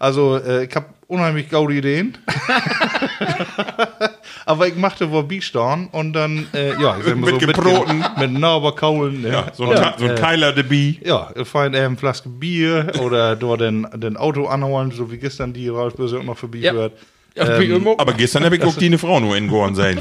Also 0.00 0.36
äh, 0.36 0.64
ich 0.66 0.76
habe 0.76 0.86
unheimlich 1.08 1.48
gaude 1.48 1.74
Ideen. 1.74 2.16
aber 4.46 4.68
ich 4.68 4.76
machte 4.76 5.10
wohl 5.10 5.24
Biestorn 5.24 5.88
und 5.90 6.12
dann, 6.12 6.46
äh, 6.54 6.80
ja, 6.80 6.96
ich 6.98 7.14
Mit 7.14 7.28
so, 7.30 7.38
Gebroten. 7.38 8.04
Mit, 8.18 8.32
Nauberkaulen. 8.32 9.22
Ne? 9.22 9.28
Ja, 9.30 9.46
so 9.52 9.64
ein, 9.68 9.74
Ka- 9.74 9.94
so 9.98 10.06
ein 10.06 10.14
Keiler 10.14 10.52
de 10.52 10.62
Bie. 10.62 11.00
Ja, 11.04 11.30
fein 11.44 11.74
äh, 11.74 11.80
eine 11.80 11.96
Flaske 11.96 12.28
Bier 12.28 12.92
oder 13.00 13.36
dort 13.36 13.60
den, 13.60 13.86
den 13.94 14.16
Auto 14.16 14.46
anholen, 14.46 14.90
so 14.92 15.10
wie 15.10 15.18
gestern 15.18 15.52
die 15.52 15.68
Ralf 15.68 15.94
Böse 15.94 16.18
auch 16.18 16.22
noch 16.24 16.38
vorbeiführt. 16.38 16.92
Ja, 17.34 17.60
wie 17.60 17.66
immer. 17.66 17.94
Aber 17.98 18.12
gestern 18.14 18.44
habe 18.44 18.56
ich 18.56 18.62
auch 18.64 18.74
die 18.76 18.86
eine 18.86 18.98
Frau 18.98 19.20
nur 19.20 19.36
in 19.36 19.46
Gorn 19.48 19.74
sein. 19.76 19.98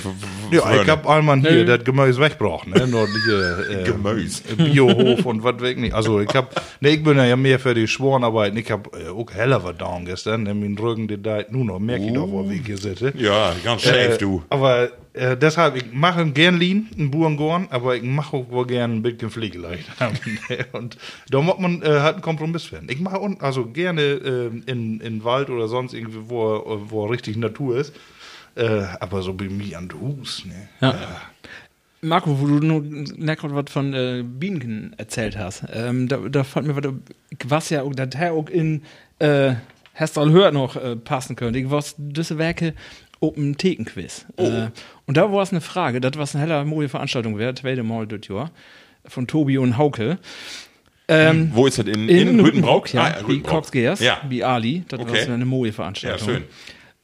Ja, 0.51 0.81
ich 0.81 0.89
hab 0.89 1.07
einmal 1.07 1.39
hier 1.39 1.51
Nee. 1.51 1.65
das 1.65 1.83
Gemüse 1.83 2.21
weggebracht, 2.21 2.67
ne? 2.67 2.87
Nur 2.87 3.07
hier, 3.25 3.65
äh, 3.69 3.83
Gemüse. 3.85 4.43
Biohof 4.55 5.25
und 5.25 5.43
was 5.43 5.59
weg 5.61 5.77
nicht. 5.77 5.93
Also 5.93 6.19
ich 6.21 6.33
hab, 6.33 6.55
ne, 6.79 6.89
ich 6.89 7.03
bin 7.03 7.17
ja 7.17 7.35
mehr 7.35 7.59
für 7.59 7.73
die 7.73 7.87
Schworenarbeiten. 7.87 8.57
Ich 8.57 8.69
hab 8.71 8.95
äh, 8.95 9.09
auch 9.09 9.31
heller 9.33 9.59
down 9.73 10.05
gestern, 10.05 10.43
ne? 10.43 10.53
Mein 10.53 10.77
Rücken, 10.77 11.07
der 11.07 11.17
da 11.17 11.39
nur 11.49 11.65
noch, 11.65 11.79
merk 11.79 12.01
ich 12.01 12.13
doch, 12.13 12.27
wo 12.29 12.47
ich 12.49 12.65
hier 12.65 12.77
sitze. 12.77 13.13
Ja, 13.17 13.53
ganz 13.63 13.81
steif, 13.81 14.15
Äh, 14.15 14.17
du. 14.17 14.43
Aber 14.49 14.89
äh, 15.13 15.35
deshalb, 15.35 15.75
ich 15.75 15.85
mache 15.91 16.25
gern 16.27 16.59
Lean, 16.59 16.87
einen 16.97 17.09
Burengorn, 17.11 17.67
aber 17.71 17.95
ich 17.95 18.03
mache 18.03 18.37
auch 18.37 18.49
wohl 18.51 18.67
gern 18.67 18.97
ein 18.97 19.01
bisschen 19.01 19.29
Pflegeleicht. 19.31 19.85
und 20.73 20.97
da 21.29 21.41
muss 21.41 21.57
man 21.59 21.81
äh, 21.81 21.85
halt 22.01 22.15
einen 22.15 22.21
Kompromiss 22.21 22.63
finden. 22.65 22.87
Ich 22.89 22.99
mache 22.99 23.19
also 23.39 23.65
gerne 23.65 24.01
äh, 24.01 24.51
in, 24.71 24.99
in 25.01 25.23
Wald 25.23 25.49
oder 25.49 25.67
sonst 25.67 25.93
irgendwie, 25.93 26.19
wo, 26.29 26.79
wo 26.89 27.05
richtig 27.05 27.37
Natur 27.37 27.77
ist. 27.77 27.93
Äh, 28.57 28.85
aber 28.99 29.21
so 29.21 29.33
bei 29.33 29.45
mir 29.49 29.77
an 29.77 29.87
den 29.87 29.99
Hus, 30.01 30.43
ne? 30.45 30.67
Ja. 30.81 30.95
Marco, 32.01 32.39
wo 32.39 32.45
du 32.47 32.59
nur 32.59 32.83
gerade 33.35 33.55
was 33.55 33.71
von 33.71 33.93
äh, 33.93 34.23
Bienen 34.23 34.93
erzählt 34.97 35.37
hast, 35.37 35.63
ähm, 35.73 36.07
da, 36.07 36.17
da 36.17 36.43
fand 36.43 36.67
mir 36.67 36.75
was, 37.45 37.69
ja, 37.69 37.83
er 38.15 38.33
auch 38.33 38.49
in 38.49 38.83
äh, 39.19 39.53
hört 40.31 40.53
noch 40.53 40.75
äh, 40.75 40.95
passen 40.95 41.35
könnte. 41.35 41.59
Ich 41.59 41.69
weiß, 41.69 41.95
diese 41.97 42.37
Werke 42.37 42.73
Open 43.19 43.57
Thekenquiz. 43.57 44.25
Äh, 44.37 44.67
und 45.07 45.17
da 45.17 45.31
war 45.31 45.41
es 45.41 45.51
eine 45.51 45.61
Frage, 45.61 45.99
das 45.99 46.11
was 46.17 46.35
eine 46.35 46.43
heller 46.43 46.65
moje 46.65 46.87
Veranstaltung 46.89 47.37
wäre, 47.39 47.55
zweite 47.55 47.81
Mal 47.83 48.05
das 48.05 48.27
Jahr, 48.27 48.51
von 49.05 49.25
Tobi 49.27 49.57
und 49.57 49.77
Hauke. 49.77 50.19
Ähm, 51.07 51.51
Wo 51.53 51.65
ist 51.65 51.79
das? 51.79 51.87
In, 51.87 52.09
in, 52.09 52.39
Rüttenbrock? 52.39 52.45
Rüttenbrock, 52.45 52.93
ja, 52.93 53.01
Ah, 53.03 53.09
die 53.19 53.25
Rüttenbrock. 53.25 53.49
Kroxgeers, 53.51 53.99
Ja. 54.01 54.21
wie 54.29 54.43
Ali, 54.43 54.83
das 54.87 54.99
Okay. 54.99 55.27
war 55.27 55.33
eine 55.33 55.45
moje 55.45 55.71
ja, 55.71 55.75
Veranstaltung. 55.75 56.27
schön. 56.27 56.43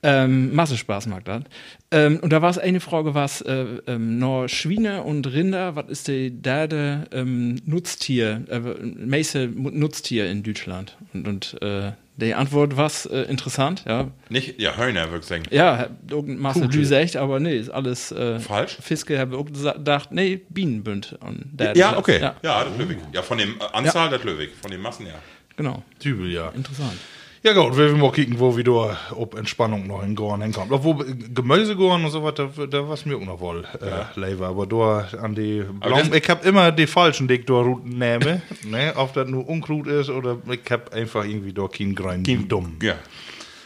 Ähm, 0.04 0.54
Masse 0.54 0.78
Spaß 0.78 1.08
mag 1.08 1.24
das. 1.26 1.44
Ähm, 1.92 2.20
und 2.22 2.32
da 2.34 2.42
war 2.42 2.50
es 2.50 2.58
eine 2.58 2.80
Frage, 2.82 3.14
was 3.16 3.42
äh, 3.42 3.66
ähm, 3.88 4.20
nur 4.20 4.50
Schweine 4.50 5.04
und 5.04 5.32
Rinder, 5.32 5.76
was 5.78 5.88
ist 5.90 6.08
die 6.10 6.30
derde 6.30 7.06
ähm, 7.14 7.56
Nutztier, 7.66 8.44
äh, 8.50 8.60
meiste 8.60 9.48
Nutztier 9.48 10.30
in 10.30 10.44
Deutschland? 10.44 10.98
Und, 11.14 11.28
und 11.28 11.62
äh, 11.62 11.92
die 12.18 12.34
Antwort 12.36 12.78
war 12.78 12.92
äh, 13.12 13.24
interessant, 13.24 13.86
ja. 13.88 14.12
Nicht, 14.30 14.60
ja, 14.62 14.76
Hörner, 14.78 15.08
würde 15.10 15.22
ich 15.22 15.26
sagen. 15.26 15.44
Ja, 15.50 15.88
irgendein 16.10 16.38
Masse 16.42 16.68
gesagt, 16.68 17.16
aber 17.16 17.40
nee, 17.40 17.58
ist 17.58 17.70
alles 17.70 18.12
äh, 18.12 18.40
Falsch? 18.40 18.78
Fiske 18.82 19.18
habe 19.18 19.38
auch 19.38 19.46
gedacht, 19.46 20.12
nee, 20.12 20.42
Bienenbünd. 20.50 21.18
Und 21.22 21.46
der- 21.54 21.76
Ja, 21.76 21.98
okay. 21.98 22.20
Ja, 22.22 22.36
Ja, 22.44 22.66
das 22.66 22.78
Löwig. 22.78 22.98
Ja, 23.14 23.22
von 23.24 23.38
dem 23.38 23.56
äh, 23.56 23.64
Anzahl, 23.74 24.10
das 24.10 24.24
Löwig. 24.24 24.52
Von 24.62 24.70
den 24.70 24.82
Massen, 24.82 25.08
ja. 25.08 25.14
genau. 25.56 25.82
Dübel, 26.04 26.30
ja. 26.32 26.50
Interessant. 26.50 26.98
Ja 27.46 27.52
gut, 27.52 27.76
wir 27.76 27.88
werden 27.88 28.00
mal 28.00 28.12
kicken, 28.14 28.40
wo 28.40 28.56
wieder 28.56 28.98
ob 29.12 29.36
Entspannung 29.38 29.86
noch 29.86 30.02
in 30.02 30.16
Gorn 30.16 30.42
hinkommt. 30.42 30.72
Obwohl 30.72 31.06
Gemüsegorn 31.34 32.06
und 32.06 32.10
so 32.12 32.24
was, 32.24 32.36
da, 32.36 32.46
da 32.68 32.88
was 32.88 33.06
mir 33.06 33.18
auch 33.18 33.26
noch 33.26 33.42
wohl 33.42 33.66
äh, 33.82 34.18
lever. 34.18 34.48
Aber 34.48 34.66
da 34.66 35.10
an 35.22 35.36
die 35.36 35.62
das- 35.82 36.08
ich 36.08 36.30
hab 36.30 36.46
immer 36.46 36.72
die 36.72 36.88
falschen, 36.88 37.28
die 37.28 37.34
ich 37.36 37.46
da 37.46 37.62
nehme. 37.84 38.42
ne, 38.64 38.94
ob 38.96 39.14
das 39.14 39.28
nur 39.28 39.48
Unkraut 39.50 39.88
ist 39.88 40.10
oder 40.10 40.38
ich 40.50 40.62
hab 40.72 40.94
einfach 40.94 41.26
irgendwie 41.26 41.52
da 41.52 41.68
keinen 41.68 41.96
Grein 41.96 42.24
dumm. 42.48 42.78
Ja. 42.82 42.96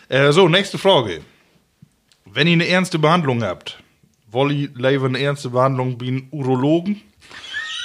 Äh, 0.10 0.32
so, 0.32 0.48
nächste 0.50 0.80
Frage. 0.80 1.22
Wenn 2.26 2.48
ihr 2.48 2.54
eine 2.54 2.68
ernste 2.68 2.98
Behandlung 2.98 3.44
habt, 3.44 3.78
wollt 4.32 4.54
ihr 4.54 4.70
lieber 4.74 5.06
eine 5.06 5.20
ernste 5.20 5.52
Behandlung 5.52 6.02
wie 6.02 6.12
ein 6.12 6.28
Urologen 6.32 7.00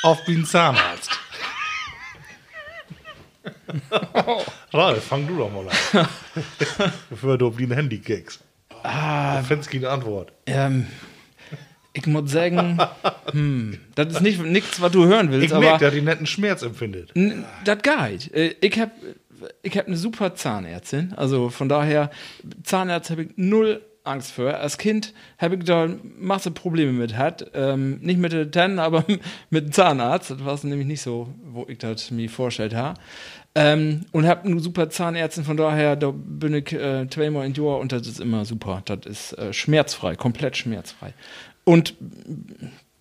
auf 0.04 0.26
wie 0.26 0.36
ein 0.36 0.46
Zahnarzt? 0.46 1.11
Ralf, 4.72 5.04
fang 5.04 5.26
du 5.26 5.36
doch 5.38 5.50
mal 5.52 5.66
an. 5.68 6.08
Bevor 7.10 7.38
du 7.38 7.48
auf 7.48 7.56
die 7.56 7.68
Handy 7.68 7.98
kickst. 7.98 8.40
Ah, 8.82 9.42
findest 9.42 9.72
du 9.72 9.78
keine 9.78 9.90
Antwort. 9.90 10.32
Ähm, 10.46 10.86
ich 11.92 12.06
muss 12.06 12.30
sagen, 12.30 12.78
hm, 13.30 13.78
das 13.94 14.14
ist 14.14 14.20
nicht 14.22 14.42
nichts, 14.42 14.80
was 14.80 14.90
du 14.92 15.04
hören 15.04 15.30
willst, 15.30 15.52
Ich 15.52 15.58
merke, 15.58 15.84
dass 15.84 15.94
die 15.94 16.00
netten 16.02 16.26
Schmerz 16.26 16.62
empfindet. 16.62 17.12
Das 17.64 17.78
geht. 17.82 18.32
Äh, 18.34 18.54
Ich 18.60 18.78
habe 18.80 18.92
ich 19.62 19.76
hab 19.76 19.86
eine 19.86 19.96
super 19.96 20.34
Zahnärztin. 20.34 21.12
Also 21.16 21.50
von 21.50 21.68
daher, 21.68 22.10
Zahnarzt 22.62 23.10
habe 23.10 23.24
ich 23.24 23.30
null 23.36 23.82
Angst 24.04 24.32
vor. 24.32 24.54
Als 24.54 24.78
Kind 24.78 25.12
habe 25.38 25.56
ich 25.56 25.64
da 25.64 25.88
Masse 26.18 26.50
Probleme 26.50 26.92
mit 26.92 27.16
hat. 27.16 27.50
Ähm, 27.54 27.98
nicht 28.00 28.18
mit 28.18 28.32
den 28.32 28.52
Zähnen, 28.52 28.78
aber 28.78 29.04
mit 29.50 29.66
dem 29.66 29.72
Zahnarzt. 29.72 30.30
Das 30.30 30.44
war 30.44 30.58
nämlich 30.64 30.86
nicht 30.86 31.02
so, 31.02 31.28
wo 31.44 31.66
ich 31.68 31.78
das 31.78 32.10
mir 32.10 32.28
vorgestellt 32.28 32.74
habe. 32.74 32.98
Ähm, 33.54 34.06
und 34.12 34.26
habe 34.26 34.48
eine 34.48 34.60
super 34.60 34.88
Zahnärztin, 34.88 35.44
von 35.44 35.58
daher, 35.58 35.94
da 35.94 36.10
bin 36.10 36.54
ich 36.54 36.72
äh, 36.72 37.06
zweimal 37.10 37.44
in 37.44 37.52
Jahr 37.52 37.78
und 37.80 37.92
das 37.92 38.06
ist 38.06 38.18
immer 38.18 38.46
super. 38.46 38.82
Das 38.86 39.00
ist 39.04 39.32
äh, 39.34 39.52
schmerzfrei, 39.52 40.16
komplett 40.16 40.56
schmerzfrei. 40.56 41.12
Und 41.64 41.94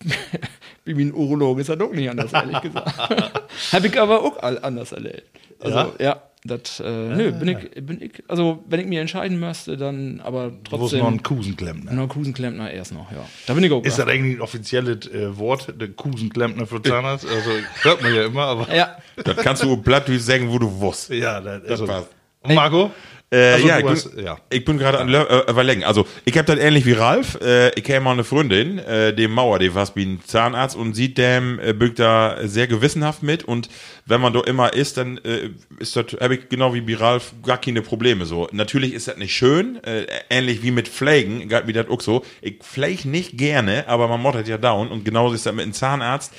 wie 0.84 0.94
mein 0.94 1.14
Urologe 1.14 1.62
ist 1.62 1.68
er 1.68 1.76
doch 1.76 1.92
nicht 1.92 2.10
anders, 2.10 2.32
ehrlich 2.32 2.60
gesagt. 2.60 2.98
Habe 3.72 3.86
ich 3.86 3.98
aber 3.98 4.22
auch 4.22 4.42
anders 4.42 4.92
erlebt. 4.92 5.24
Also, 5.58 5.76
Ja? 5.78 5.92
ja, 5.98 6.22
das, 6.44 6.80
äh, 6.80 6.84
nö, 6.90 7.32
bin 7.32 7.48
ich, 7.48 7.70
bin 7.86 8.02
ich, 8.02 8.24
also, 8.26 8.64
wenn 8.68 8.80
ich 8.80 8.86
mir 8.86 9.00
entscheiden 9.00 9.38
müsste, 9.38 9.76
dann 9.76 10.20
aber 10.24 10.50
Wo 10.50 10.54
ist 10.56 10.62
trotzdem. 10.70 10.98
noch 11.00 11.08
ein 11.12 11.22
Kusenklempner? 11.22 11.92
noch 11.92 12.08
Kusenklempner 12.08 12.70
erst 12.70 12.92
noch, 12.92 13.12
ja. 13.12 13.24
Da 13.46 13.54
bin 13.54 13.62
ich 13.62 13.70
auch. 13.70 13.84
Ist 13.84 13.98
das 13.98 14.08
eigentlich 14.08 14.38
ein 14.38 14.40
offizielles 14.40 15.06
äh, 15.08 15.36
Wort, 15.38 15.72
der 15.80 15.88
Kusenklempner 15.88 16.66
für 16.66 16.82
Zahnarzt? 16.82 17.26
Also, 17.28 17.50
hört 17.82 18.02
man 18.02 18.12
ja 18.14 18.24
immer, 18.24 18.42
aber. 18.42 18.74
ja, 18.74 18.96
Das 19.22 19.36
kannst 19.36 19.62
du 19.62 19.76
platt 19.76 20.06
sagen, 20.18 20.50
wo 20.50 20.58
du 20.58 20.80
wusst. 20.80 21.10
Ja, 21.10 21.40
das, 21.40 21.62
Das 21.62 21.70
also, 21.72 21.88
war's. 21.88 22.06
Und 22.42 22.54
Marco? 22.56 22.90
Äh, 23.32 23.52
Also, 23.54 23.66
ja, 23.68 23.78
ich 23.78 23.84
hast- 23.86 24.14
bin, 24.14 24.24
ja. 24.26 24.36
ich 24.50 24.62
bin 24.64 24.76
gerade 24.76 24.98
an 24.98 25.08
Lö- 25.08 25.26
äh, 25.26 25.50
überlegen. 25.50 25.84
Also, 25.84 26.06
ich 26.26 26.36
habe 26.36 26.44
das 26.54 26.62
ähnlich 26.62 26.84
wie 26.84 26.92
Ralf. 26.92 27.38
Äh, 27.40 27.70
ich 27.70 27.82
kenne 27.84 28.00
mal 28.00 28.12
eine 28.12 28.24
Freundin, 28.24 28.78
äh, 28.78 29.14
dem 29.14 29.32
Mauer, 29.32 29.58
die 29.58 29.74
was 29.74 29.96
wie 29.96 30.04
ein 30.04 30.20
Zahnarzt 30.26 30.76
und 30.76 30.92
sieht 30.94 31.16
dem, 31.16 31.58
äh, 31.58 31.72
bückt 31.72 31.98
da 31.98 32.36
sehr 32.42 32.66
gewissenhaft 32.66 33.22
mit. 33.22 33.44
Und 33.44 33.70
wenn 34.04 34.20
man 34.20 34.34
da 34.34 34.40
immer 34.42 34.74
ist, 34.74 34.98
dann 34.98 35.16
äh, 35.24 35.48
ist 35.78 35.96
das, 35.96 36.04
habe 36.20 36.34
ich 36.34 36.50
genau 36.50 36.74
wie 36.74 36.82
bei 36.82 36.94
Ralf 36.94 37.32
gar 37.42 37.58
keine 37.58 37.80
Probleme 37.80 38.26
so. 38.26 38.48
Natürlich 38.52 38.92
ist 38.92 39.08
das 39.08 39.16
nicht 39.16 39.34
schön, 39.34 39.82
äh, 39.84 40.04
ähnlich 40.28 40.62
wie 40.62 40.70
mit 40.70 40.88
Pflegen, 40.88 41.50
wie 41.64 41.72
das 41.72 41.88
auch 41.88 42.02
so. 42.02 42.24
Ich 42.42 42.58
pflege 42.62 43.08
nicht 43.08 43.38
gerne, 43.38 43.88
aber 43.88 44.08
man 44.08 44.20
mottet 44.20 44.46
ja 44.46 44.58
down. 44.58 44.88
Und 44.88 45.06
genauso 45.06 45.34
ist 45.34 45.46
das 45.46 45.54
mit 45.54 45.62
einem 45.62 45.72
Zahnarzt. 45.72 46.32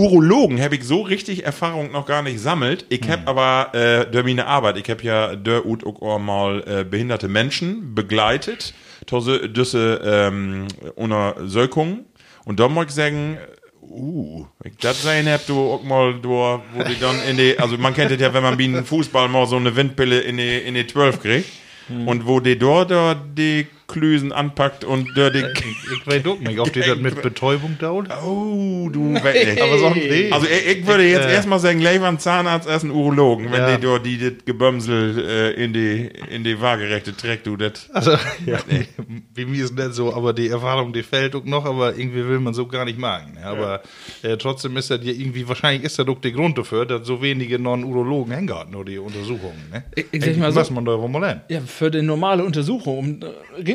Urologen 0.00 0.62
habe 0.62 0.76
ich 0.76 0.84
so 0.84 1.02
richtig 1.02 1.44
Erfahrung 1.44 1.92
noch 1.92 2.06
gar 2.06 2.22
nicht 2.22 2.40
sammelt. 2.40 2.86
Ich 2.88 3.06
habe 3.10 3.26
aber 3.26 3.74
äh, 3.74 4.10
durch 4.10 4.24
meine 4.24 4.46
Arbeit, 4.46 4.78
ich 4.78 4.88
habe 4.88 5.02
ja 5.02 5.36
der 5.36 5.66
und 5.66 5.84
auch 5.84 6.18
mal 6.18 6.64
äh, 6.66 6.84
behinderte 6.84 7.28
Menschen 7.28 7.94
begleitet, 7.94 8.72
diese, 9.10 9.48
diese 9.50 10.00
ähm, 10.02 10.68
Untersökungen. 10.96 12.06
Und 12.46 12.60
da 12.60 12.68
muss 12.68 12.86
ich 12.86 12.92
sagen, 12.92 13.36
uh, 13.82 14.46
ich 14.64 14.78
das 14.78 15.02
sein 15.02 15.28
hab 15.28 15.46
du 15.46 15.58
auch 15.58 15.82
mal, 15.82 16.14
du, 16.14 16.30
wo 16.30 16.82
die 16.88 16.98
dann 16.98 17.16
in 17.28 17.36
die, 17.36 17.58
also 17.58 17.76
man 17.76 17.92
kennt 17.92 18.10
das 18.10 18.20
ja, 18.20 18.32
wenn 18.32 18.42
man 18.42 18.56
wie 18.56 18.68
ein 18.68 18.86
Fußball 18.86 19.28
mal 19.28 19.46
so 19.46 19.56
eine 19.56 19.76
Windpille 19.76 20.20
in 20.20 20.38
die, 20.38 20.56
in 20.56 20.74
die 20.74 20.86
12 20.86 21.20
kriegt. 21.20 21.48
Und 22.06 22.24
wo 22.24 22.38
die 22.38 22.56
dort 22.56 22.92
da 22.92 23.14
die 23.14 23.66
Klüsen 23.92 24.32
anpackt 24.32 24.84
und 24.84 25.16
der 25.16 25.30
die. 25.30 25.44
Ich 25.94 26.06
weiß 26.06 26.24
auch 26.26 26.38
nicht, 26.40 26.58
ob 26.58 26.72
die 26.72 26.80
das 26.80 26.98
mit 26.98 27.20
Betäubung 27.22 27.76
dauert. 27.78 28.08
Oh, 28.24 28.88
du 28.92 29.00
nicht. 29.00 29.24
Aber 29.62 29.78
sonst 29.78 29.96
nee. 29.96 30.30
Also 30.30 30.46
ich, 30.46 30.78
ich 30.78 30.86
würde 30.86 31.04
jetzt 31.08 31.26
äh, 31.26 31.32
erstmal 31.34 31.58
sagen, 31.58 31.80
lieber 31.80 32.08
ein 32.08 32.18
Zahnarzt 32.18 32.68
als 32.68 32.82
ein 32.84 32.90
Urologen, 32.90 33.50
wenn 33.52 33.60
Ja. 33.60 33.76
die 33.76 33.82
dort 33.82 34.06
die 34.06 34.18
das 34.18 34.44
Gebömsel 34.44 35.24
äh, 35.56 35.62
in 35.64 35.72
die 35.72 36.10
in 36.30 36.44
die 36.44 36.60
waagerechte 36.60 37.16
trägt, 37.16 37.46
du 37.46 37.56
das. 37.56 37.88
Also, 37.92 38.12
ja, 38.46 38.58
wie 39.34 39.44
mir 39.44 39.64
ist 39.64 39.74
nicht 39.74 39.94
so, 39.94 40.14
aber 40.14 40.32
die 40.32 40.48
Erfahrung, 40.48 40.92
die 40.92 41.02
fällt 41.02 41.34
auch 41.34 41.44
noch, 41.44 41.64
aber 41.64 41.96
irgendwie 41.96 42.26
will 42.26 42.40
man 42.40 42.54
so 42.54 42.66
gar 42.66 42.84
nicht 42.84 42.98
machen. 42.98 43.34
ne? 43.34 43.44
Aber 43.44 43.82
äh, 44.22 44.36
trotzdem 44.36 44.76
ist 44.76 44.90
das 44.90 45.00
ja 45.02 45.12
irgendwie, 45.12 45.48
wahrscheinlich 45.48 45.84
ist 45.84 45.98
das 45.98 46.06
auch 46.08 46.20
der 46.20 46.32
Grund 46.32 46.56
dafür, 46.58 46.86
dass 46.86 47.06
so 47.06 47.20
wenige 47.22 47.58
Non-Urologen 47.58 48.32
hängen 48.32 48.50
nur 48.70 48.84
die 48.84 48.98
Untersuchungen. 48.98 49.68
Ne? 49.72 49.84
Ich- 49.94 50.06
ich 50.12 50.24
sag 50.24 50.36
mal 50.36 50.52
so- 50.52 50.60
was 50.60 50.70
man 50.70 50.84
da 50.84 50.98
wohl 50.98 51.08
mal 51.08 51.20
lernen. 51.20 51.40
Ja, 51.48 51.60
für 51.60 51.90
die 51.90 52.02
normale 52.02 52.44
Untersuchung, 52.44 52.98
um 52.98 53.20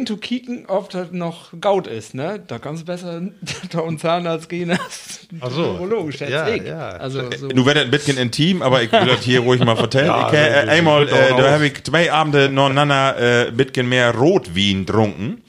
äh, 0.05 0.07
rein 0.07 0.07
zu 0.07 0.17
kicken, 0.17 0.65
ob 0.67 0.89
das 0.89 1.11
noch 1.11 1.51
Gaut 1.59 1.87
ist, 1.87 2.13
ne? 2.13 2.41
Da 2.47 2.59
kannst 2.59 2.83
du 2.83 2.85
besser 2.85 3.21
da 3.71 3.79
und 3.79 3.99
Zahnarzt 3.99 4.49
gehen 4.49 4.71
als 4.71 5.27
Ach 5.41 5.51
so. 5.51 5.71
Urologen, 5.71 6.11
schätze 6.11 6.31
Ja, 6.33 6.47
ich. 6.47 6.63
ja. 6.63 6.89
Also, 6.89 7.29
so. 7.31 7.47
Du 7.49 7.65
werdet 7.65 7.85
ein 7.85 7.91
bisschen 7.91 8.17
intim, 8.17 8.61
aber 8.61 8.83
ich 8.83 8.91
will 8.91 9.05
das 9.05 9.23
hier 9.23 9.41
ruhig 9.41 9.63
mal 9.63 9.75
vertellen. 9.75 10.07
Ja, 10.07 10.27
ich, 10.27 10.33
äh, 10.33 10.69
einmal, 10.69 11.05
das 11.05 11.19
äh, 11.19 11.29
da 11.35 11.51
habe 11.51 11.67
ich 11.67 11.83
zwei 11.83 12.11
Abende 12.11 12.49
nacheinander 12.49 13.17
äh, 13.17 13.47
ein 13.47 13.57
bisschen 13.57 13.89
mehr 13.89 14.15
Rotwein 14.15 14.85
getrunken. 14.85 15.41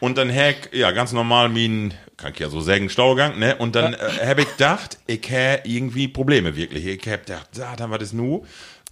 Und 0.00 0.18
dann 0.18 0.30
ich, 0.30 0.56
ja, 0.72 0.90
ganz 0.90 1.12
normal 1.12 1.48
mein, 1.48 1.94
kann 2.16 2.32
ich 2.32 2.40
ja 2.40 2.48
so 2.48 2.60
sagen, 2.60 2.88
Staugang, 2.88 3.38
ne? 3.38 3.54
Und 3.56 3.76
dann 3.76 3.94
äh, 3.94 4.26
habe 4.26 4.42
ich 4.42 4.50
gedacht, 4.50 4.98
ich 5.06 5.22
habe 5.30 5.60
irgendwie 5.64 6.08
Probleme 6.08 6.56
wirklich. 6.56 6.86
Ich 6.86 7.06
habe 7.06 7.18
gedacht, 7.18 7.48
Satan, 7.52 7.90
was 7.90 8.02
ist 8.02 8.12
nu? 8.12 8.44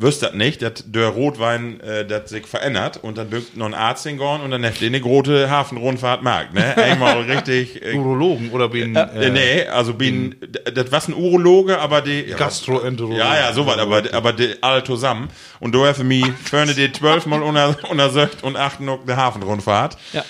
Wüsst 0.02 0.22
das 0.22 0.32
nicht, 0.32 0.62
dass 0.62 0.84
der 0.86 1.08
Rotwein, 1.08 1.78
äh, 1.80 2.06
das 2.06 2.30
sich 2.30 2.46
verändert 2.46 2.98
und 3.02 3.18
dann 3.18 3.28
büngt 3.28 3.56
noch 3.56 3.66
ein 3.66 3.74
Arzt 3.74 4.06
hingegangen 4.06 4.40
und 4.40 4.50
dann 4.50 4.64
hat 4.64 4.80
den 4.80 4.88
eine 4.94 5.00
große 5.02 5.50
Hafenrundfahrt 5.50 6.22
mag, 6.22 6.54
ne? 6.54 6.74
Einmal 6.76 7.20
richtig, 7.22 7.82
äh, 7.84 7.92
Urologen 7.94 8.50
oder 8.50 8.68
bin 8.70 8.96
äh, 8.96 9.26
äh, 9.26 9.30
nee, 9.30 9.66
also 9.66 9.92
bin, 9.92 10.36
das 10.74 10.90
war 10.90 11.02
ein 11.06 11.12
Urologe, 11.14 11.78
aber 11.78 12.00
die. 12.00 12.22
Ja, 12.22 12.36
Gastroenterologen. 12.38 13.18
Ja, 13.18 13.36
ja, 13.40 13.52
so 13.52 13.66
was, 13.66 13.76
aber, 13.76 14.02
aber 14.12 14.32
die 14.32 14.54
alle 14.62 14.82
zusammen. 14.84 15.28
Und 15.60 15.72
du 15.72 15.84
hast 15.84 15.98
für 15.98 16.04
mich 16.04 16.24
vorne 16.44 16.72
die 16.74 16.90
zwölfmal 16.90 17.42
unter, 17.42 17.76
untersucht 17.90 18.42
und 18.42 18.56
achten 18.56 18.86
noch 18.86 19.02
eine 19.02 19.16
Hafenrundfahrt. 19.16 19.98
ja. 20.14 20.24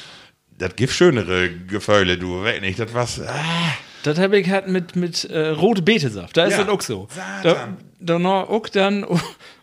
Das 0.59 0.77
gibt 0.77 0.93
schönere 0.93 1.49
Gefühle, 1.49 2.19
du, 2.19 2.43
weiß 2.45 2.61
nicht, 2.61 2.79
das 2.79 2.93
was. 2.93 3.21
Ah, 3.21 3.33
Das 4.03 4.19
habe 4.19 4.39
ich 4.39 4.51
halt 4.51 4.69
mit, 4.69 4.95
mit 4.97 5.25
äh, 5.25 5.49
rote 5.51 5.81
Betesaft. 5.81 6.37
Da 6.37 6.45
ist 6.45 6.53
Ja. 6.59 6.65
das 6.65 6.69
auch 6.69 6.81
so. 6.83 7.09
Da, 7.43 7.51
Satan. 7.55 7.77
da 7.99 8.19
noch 8.19 8.49
auch 8.51 8.69
dann, 8.69 9.07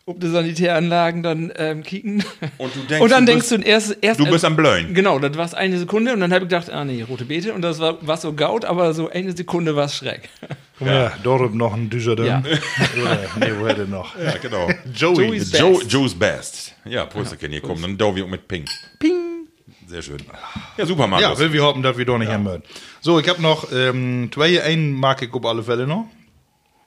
ob 0.08 0.22
die 0.22 0.30
Sanitäranlagen 0.30 1.22
dann 1.22 1.52
ähm, 1.58 1.84
kicken. 1.84 2.24
Und 2.58 2.74
du 2.74 2.80
denkst, 2.80 3.02
und 3.04 3.12
dann 3.12 3.26
du 3.26 3.34
denkst 3.34 3.50
bist- 3.50 3.64
du 3.64 3.68
erst, 3.68 3.98
erst 4.02 4.20
du 4.22 4.26
bist 4.26 4.46
am 4.46 4.56
Blöen. 4.56 4.94
Genau, 4.94 5.20
das 5.20 5.36
war 5.36 5.54
eine 5.60 5.78
Sekunde 5.78 6.14
und 6.14 6.22
dann 6.22 6.32
habe 6.34 6.46
ich 6.46 6.50
gedacht, 6.50 6.70
ah 6.72 6.86
nee, 6.86 7.02
rote 7.04 7.26
Beete 7.26 7.54
und 7.54 7.62
das 7.62 7.80
war, 7.80 8.06
war 8.08 8.16
so 8.16 8.32
gaut, 8.34 8.64
aber 8.64 8.94
so 8.94 9.10
eine 9.10 9.36
Sekunde 9.36 9.76
war 9.76 9.86
es 9.86 9.96
schräg. 9.96 10.30
Guck 10.80 10.88
mal, 10.88 10.94
ja. 10.96 11.14
dort 11.24 11.54
noch 11.54 11.74
ein 11.74 11.90
Dujardin. 11.90 12.26
Ja. 12.26 12.42
Oder, 13.02 13.20
nee, 13.40 13.52
wo 13.60 13.68
hätte 13.68 13.86
noch? 13.86 14.18
Ja, 14.18 14.38
genau. 14.38 14.70
Joey. 14.96 15.26
Joey's 15.28 15.52
Joe, 15.60 15.78
Best. 15.80 15.92
Joe's 15.92 16.16
Best. 16.16 16.76
Ja, 16.86 17.06
Pulsterchen 17.06 17.52
hier 17.52 17.62
kommen. 17.62 17.82
Dann 17.82 17.98
Dovi 17.98 18.24
auch 18.24 18.30
mit 18.30 18.48
Pink. 18.48 18.70
Ping! 19.00 19.48
Sehr 19.88 20.02
schön. 20.02 20.18
Ja, 20.78 20.86
super, 20.86 21.02
Ja, 21.04 21.08
Markus. 21.08 21.40
will 21.40 21.52
wir 21.52 21.64
hoffen, 21.64 21.84
dass 21.84 21.98
wir 21.98 22.06
doch 22.06 22.18
nicht 22.18 22.32
haben 22.32 22.46
werden. 22.46 22.64
So, 23.02 23.20
ich 23.20 23.28
habe 23.28 23.42
noch 23.42 23.72
ähm, 23.74 24.30
zwei, 24.34 24.62
einen 24.64 24.94
mag 24.94 25.22
ich 25.22 25.34
auf 25.34 25.46
alle 25.46 25.64
Fälle 25.64 25.86
noch. 25.86 26.06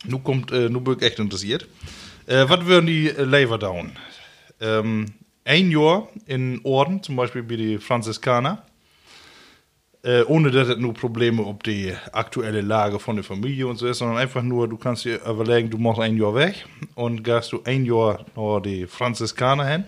Nu 0.07 0.19
kommt, 0.21 0.53
äh, 0.53 0.69
nu 0.71 0.81
bin 0.81 0.97
ich 0.99 1.03
echt 1.03 1.19
interessiert. 1.19 1.67
Äh, 2.31 2.49
was 2.49 2.65
würden 2.65 2.87
die 2.87 3.09
äh, 3.09 3.25
Lever 3.25 3.59
down? 3.59 3.91
Ähm, 4.61 5.07
ein 5.45 5.73
Jahr 5.73 6.07
in 6.27 6.61
Orden, 6.63 7.03
zum 7.03 7.17
Beispiel 7.17 7.49
wie 7.49 7.57
die 7.57 7.79
Franziskaner. 7.79 8.63
Äh, 10.05 10.23
ohne 10.23 10.53
dass 10.53 10.69
es 10.69 10.79
nur 10.79 10.95
Probleme 10.95 11.45
ob 11.45 11.65
die 11.65 11.93
aktuelle 12.13 12.61
Lage 12.61 13.01
von 13.01 13.17
der 13.17 13.25
Familie 13.25 13.67
und 13.67 13.77
so 13.77 13.87
ist, 13.87 13.99
sondern 13.99 14.17
einfach 14.17 14.43
nur, 14.43 14.69
du 14.69 14.79
kannst 14.79 15.05
dir 15.05 15.21
überlegen, 15.27 15.69
du 15.71 15.77
machst 15.77 16.01
ein 16.01 16.17
Jahr 16.17 16.35
weg 16.35 16.65
und 16.95 17.25
gehst 17.25 17.53
du 17.53 17.63
ein 17.65 17.85
Jahr 17.85 18.25
nach 18.37 18.61
die 18.61 18.87
Franziskaner 18.87 19.67
hin, 19.67 19.85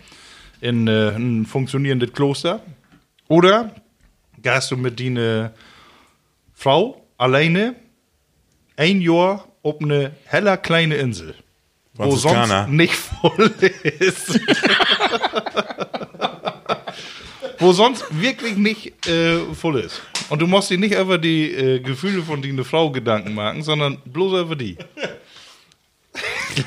in 0.61 0.89
äh, 0.89 1.11
ein 1.11 1.47
funktionierendes 1.47 2.13
Kloster. 2.13 2.61
Oder 3.29 3.73
gehst 4.43 4.73
du 4.73 4.77
mit 4.77 4.99
deiner 4.99 5.53
Frau 6.53 7.07
alleine 7.17 7.77
ein 8.77 9.01
Jahr 9.01 9.47
auf 9.63 9.81
eine 9.81 10.11
heller 10.25 10.57
kleine 10.57 10.97
Insel, 10.97 11.37
wo 12.05 12.17
sonst 12.17 12.69
nicht 12.69 12.95
voll 12.95 13.53
ist. 13.99 14.41
wo 17.59 17.73
sonst 17.73 18.05
wirklich 18.11 18.57
nicht 18.57 19.07
äh, 19.07 19.39
voll 19.55 19.81
ist. 19.81 20.03
Und 20.29 20.41
du 20.43 20.47
musst 20.47 20.71
dir 20.71 20.79
nicht 20.79 20.95
über 20.95 21.19
die 21.19 21.53
äh, 21.53 21.81
Gefühle 21.81 22.23
von 22.23 22.43
deiner 22.43 22.65
Frau 22.65 22.91
Gedanken 22.91 23.35
machen, 23.35 23.63
sondern 23.63 23.99
bloß 24.05 24.41
über 24.41 24.57
die. 24.57 24.77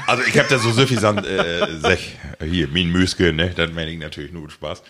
Also 0.07 0.23
ich 0.27 0.37
habe 0.37 0.49
da 0.49 0.57
so 0.57 0.71
suffisant, 0.71 1.25
äh, 1.25 1.67
sech, 1.79 2.15
hier, 2.43 2.67
mein 2.67 2.87
Müske, 2.91 3.31
ne, 3.33 3.51
das 3.55 3.71
meine 3.71 3.91
ich 3.91 3.99
natürlich 3.99 4.31
nur 4.31 4.49
Spaß. 4.49 4.81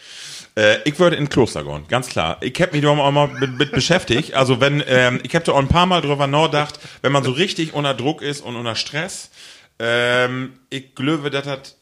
Äh, 0.58 0.78
ich 0.86 0.98
würde 1.00 1.18
in 1.18 1.26
ein 1.26 1.30
Kloster 1.30 1.64
gehen, 1.64 1.86
ganz 1.90 2.08
klar. 2.08 2.38
Ich 2.42 2.60
habe 2.62 2.72
mich 2.72 2.82
da 2.82 2.90
auch 2.90 3.12
mal 3.12 3.28
mit, 3.28 3.58
mit 3.58 3.72
beschäftigt. 3.72 4.34
Also 4.34 4.62
wenn, 4.62 4.82
ähm, 4.88 5.20
ich 5.24 5.36
habe 5.36 5.44
da 5.44 5.52
auch 5.52 5.60
ein 5.60 5.68
paar 5.68 5.86
Mal 5.86 6.02
drüber 6.02 6.28
nachgedacht, 6.28 6.80
wenn 7.02 7.12
man 7.12 7.24
so 7.24 7.32
richtig 7.32 7.74
unter 7.74 7.94
Druck 7.94 8.22
ist 8.22 8.42
und 8.42 8.56
unter 8.56 8.76
Stress, 8.76 9.32
ähm, 9.80 10.54
ich 10.70 10.96
glaube, 10.96 11.30
dass 11.30 11.44
das 11.46 11.78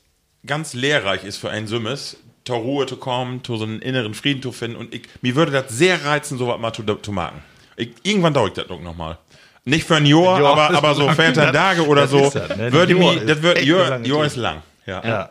ganz 0.45 0.73
lehrreich 0.73 1.23
ist 1.23 1.37
für 1.37 1.49
einen 1.49 1.67
Summes, 1.67 2.17
zur 2.45 2.57
Ruhe 2.57 2.85
zu 2.85 2.97
kommen, 2.97 3.43
zu 3.43 3.55
so 3.57 3.63
einen 3.63 3.81
inneren 3.81 4.13
Frieden 4.13 4.41
zu 4.41 4.51
finden. 4.51 4.75
Und 4.77 4.93
ich, 4.93 5.03
mir 5.21 5.35
würde 5.35 5.51
das 5.51 5.69
sehr 5.69 6.03
reizen, 6.03 6.37
sowas 6.37 6.59
mal 6.59 6.73
zu, 6.73 6.83
zu 6.83 7.11
machen. 7.11 7.41
Ich, 7.77 7.91
irgendwann 8.03 8.33
dauert 8.33 8.57
das 8.57 8.67
doch 8.67 8.81
noch 8.81 8.95
mal. 8.95 9.17
Nicht 9.65 9.85
für 9.87 9.95
ein 9.95 10.05
Jahr, 10.05 10.41
Ja, 10.41 10.45
aber, 10.51 10.71
aber 10.77 10.93
so 10.95 11.05
lang. 11.05 11.15
14 11.15 11.53
Tage 11.53 11.87
oder 11.87 12.01
Das 12.01 12.11
so. 12.11 12.29
das, 12.29 12.57
ne? 12.57 12.71
Würde 12.73 12.93
Jahr 12.99 13.15
das 13.25 13.41
wird, 13.41 13.57
eine 13.59 13.65
Jahr, 13.65 14.05
Jahr 14.05 14.25
ist 14.25 14.35
lang. 14.35 14.61
Ja. 14.85 15.01
Ja. 15.05 15.29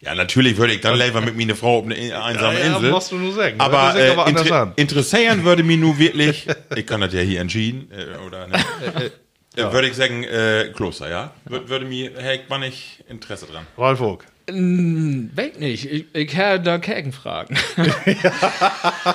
Ja, 0.00 0.14
natürlich 0.14 0.56
würde 0.56 0.74
ich 0.74 0.80
dann 0.82 0.98
lieber 0.98 1.20
mit 1.20 1.36
meiner 1.36 1.54
Frau 1.56 1.78
auf 1.80 1.84
eine 1.86 1.94
einsame 1.94 2.58
Ja, 2.58 2.66
ja, 2.66 2.74
Insel. 2.76 2.90
musst 2.90 3.12
du 3.12 3.16
nur 3.16 3.32
sagen. 3.32 3.58
Aber, 3.60 3.92
Das 3.92 3.94
ist 3.96 4.00
äh, 4.02 4.10
aber 4.12 4.26
inter 4.28 4.62
an. 4.62 4.72
interessieren 4.76 5.44
würde 5.44 5.62
mich 5.62 5.78
nur 5.78 5.98
wirklich, 5.98 6.46
ich 6.76 6.86
kann 6.86 7.00
das 7.00 7.12
ja 7.12 7.20
hier 7.20 7.40
entschieden, 7.40 7.90
äh, 7.90 8.16
oder 8.26 8.46
ne? 8.46 8.58
Äh, 9.56 9.72
Würde 9.72 9.88
ich 9.88 9.94
sagen, 9.94 10.22
äh, 10.24 10.70
Kloster, 10.74 11.08
ja? 11.08 11.32
Würde, 11.46 11.68
würde 11.68 11.84
mir, 11.86 12.12
hey, 12.18 12.40
war 12.48 12.58
nicht 12.58 13.02
Interesse 13.08 13.46
dran. 13.46 13.66
Ralf 13.78 13.98
Vogt. 13.98 14.26
Weg 14.48 15.58
nicht. 15.58 15.90
Ich, 15.90 16.04
ich 16.12 16.28
kann 16.28 16.62
da 16.62 16.78
Kägen 16.78 17.10
fragen. 17.12 17.56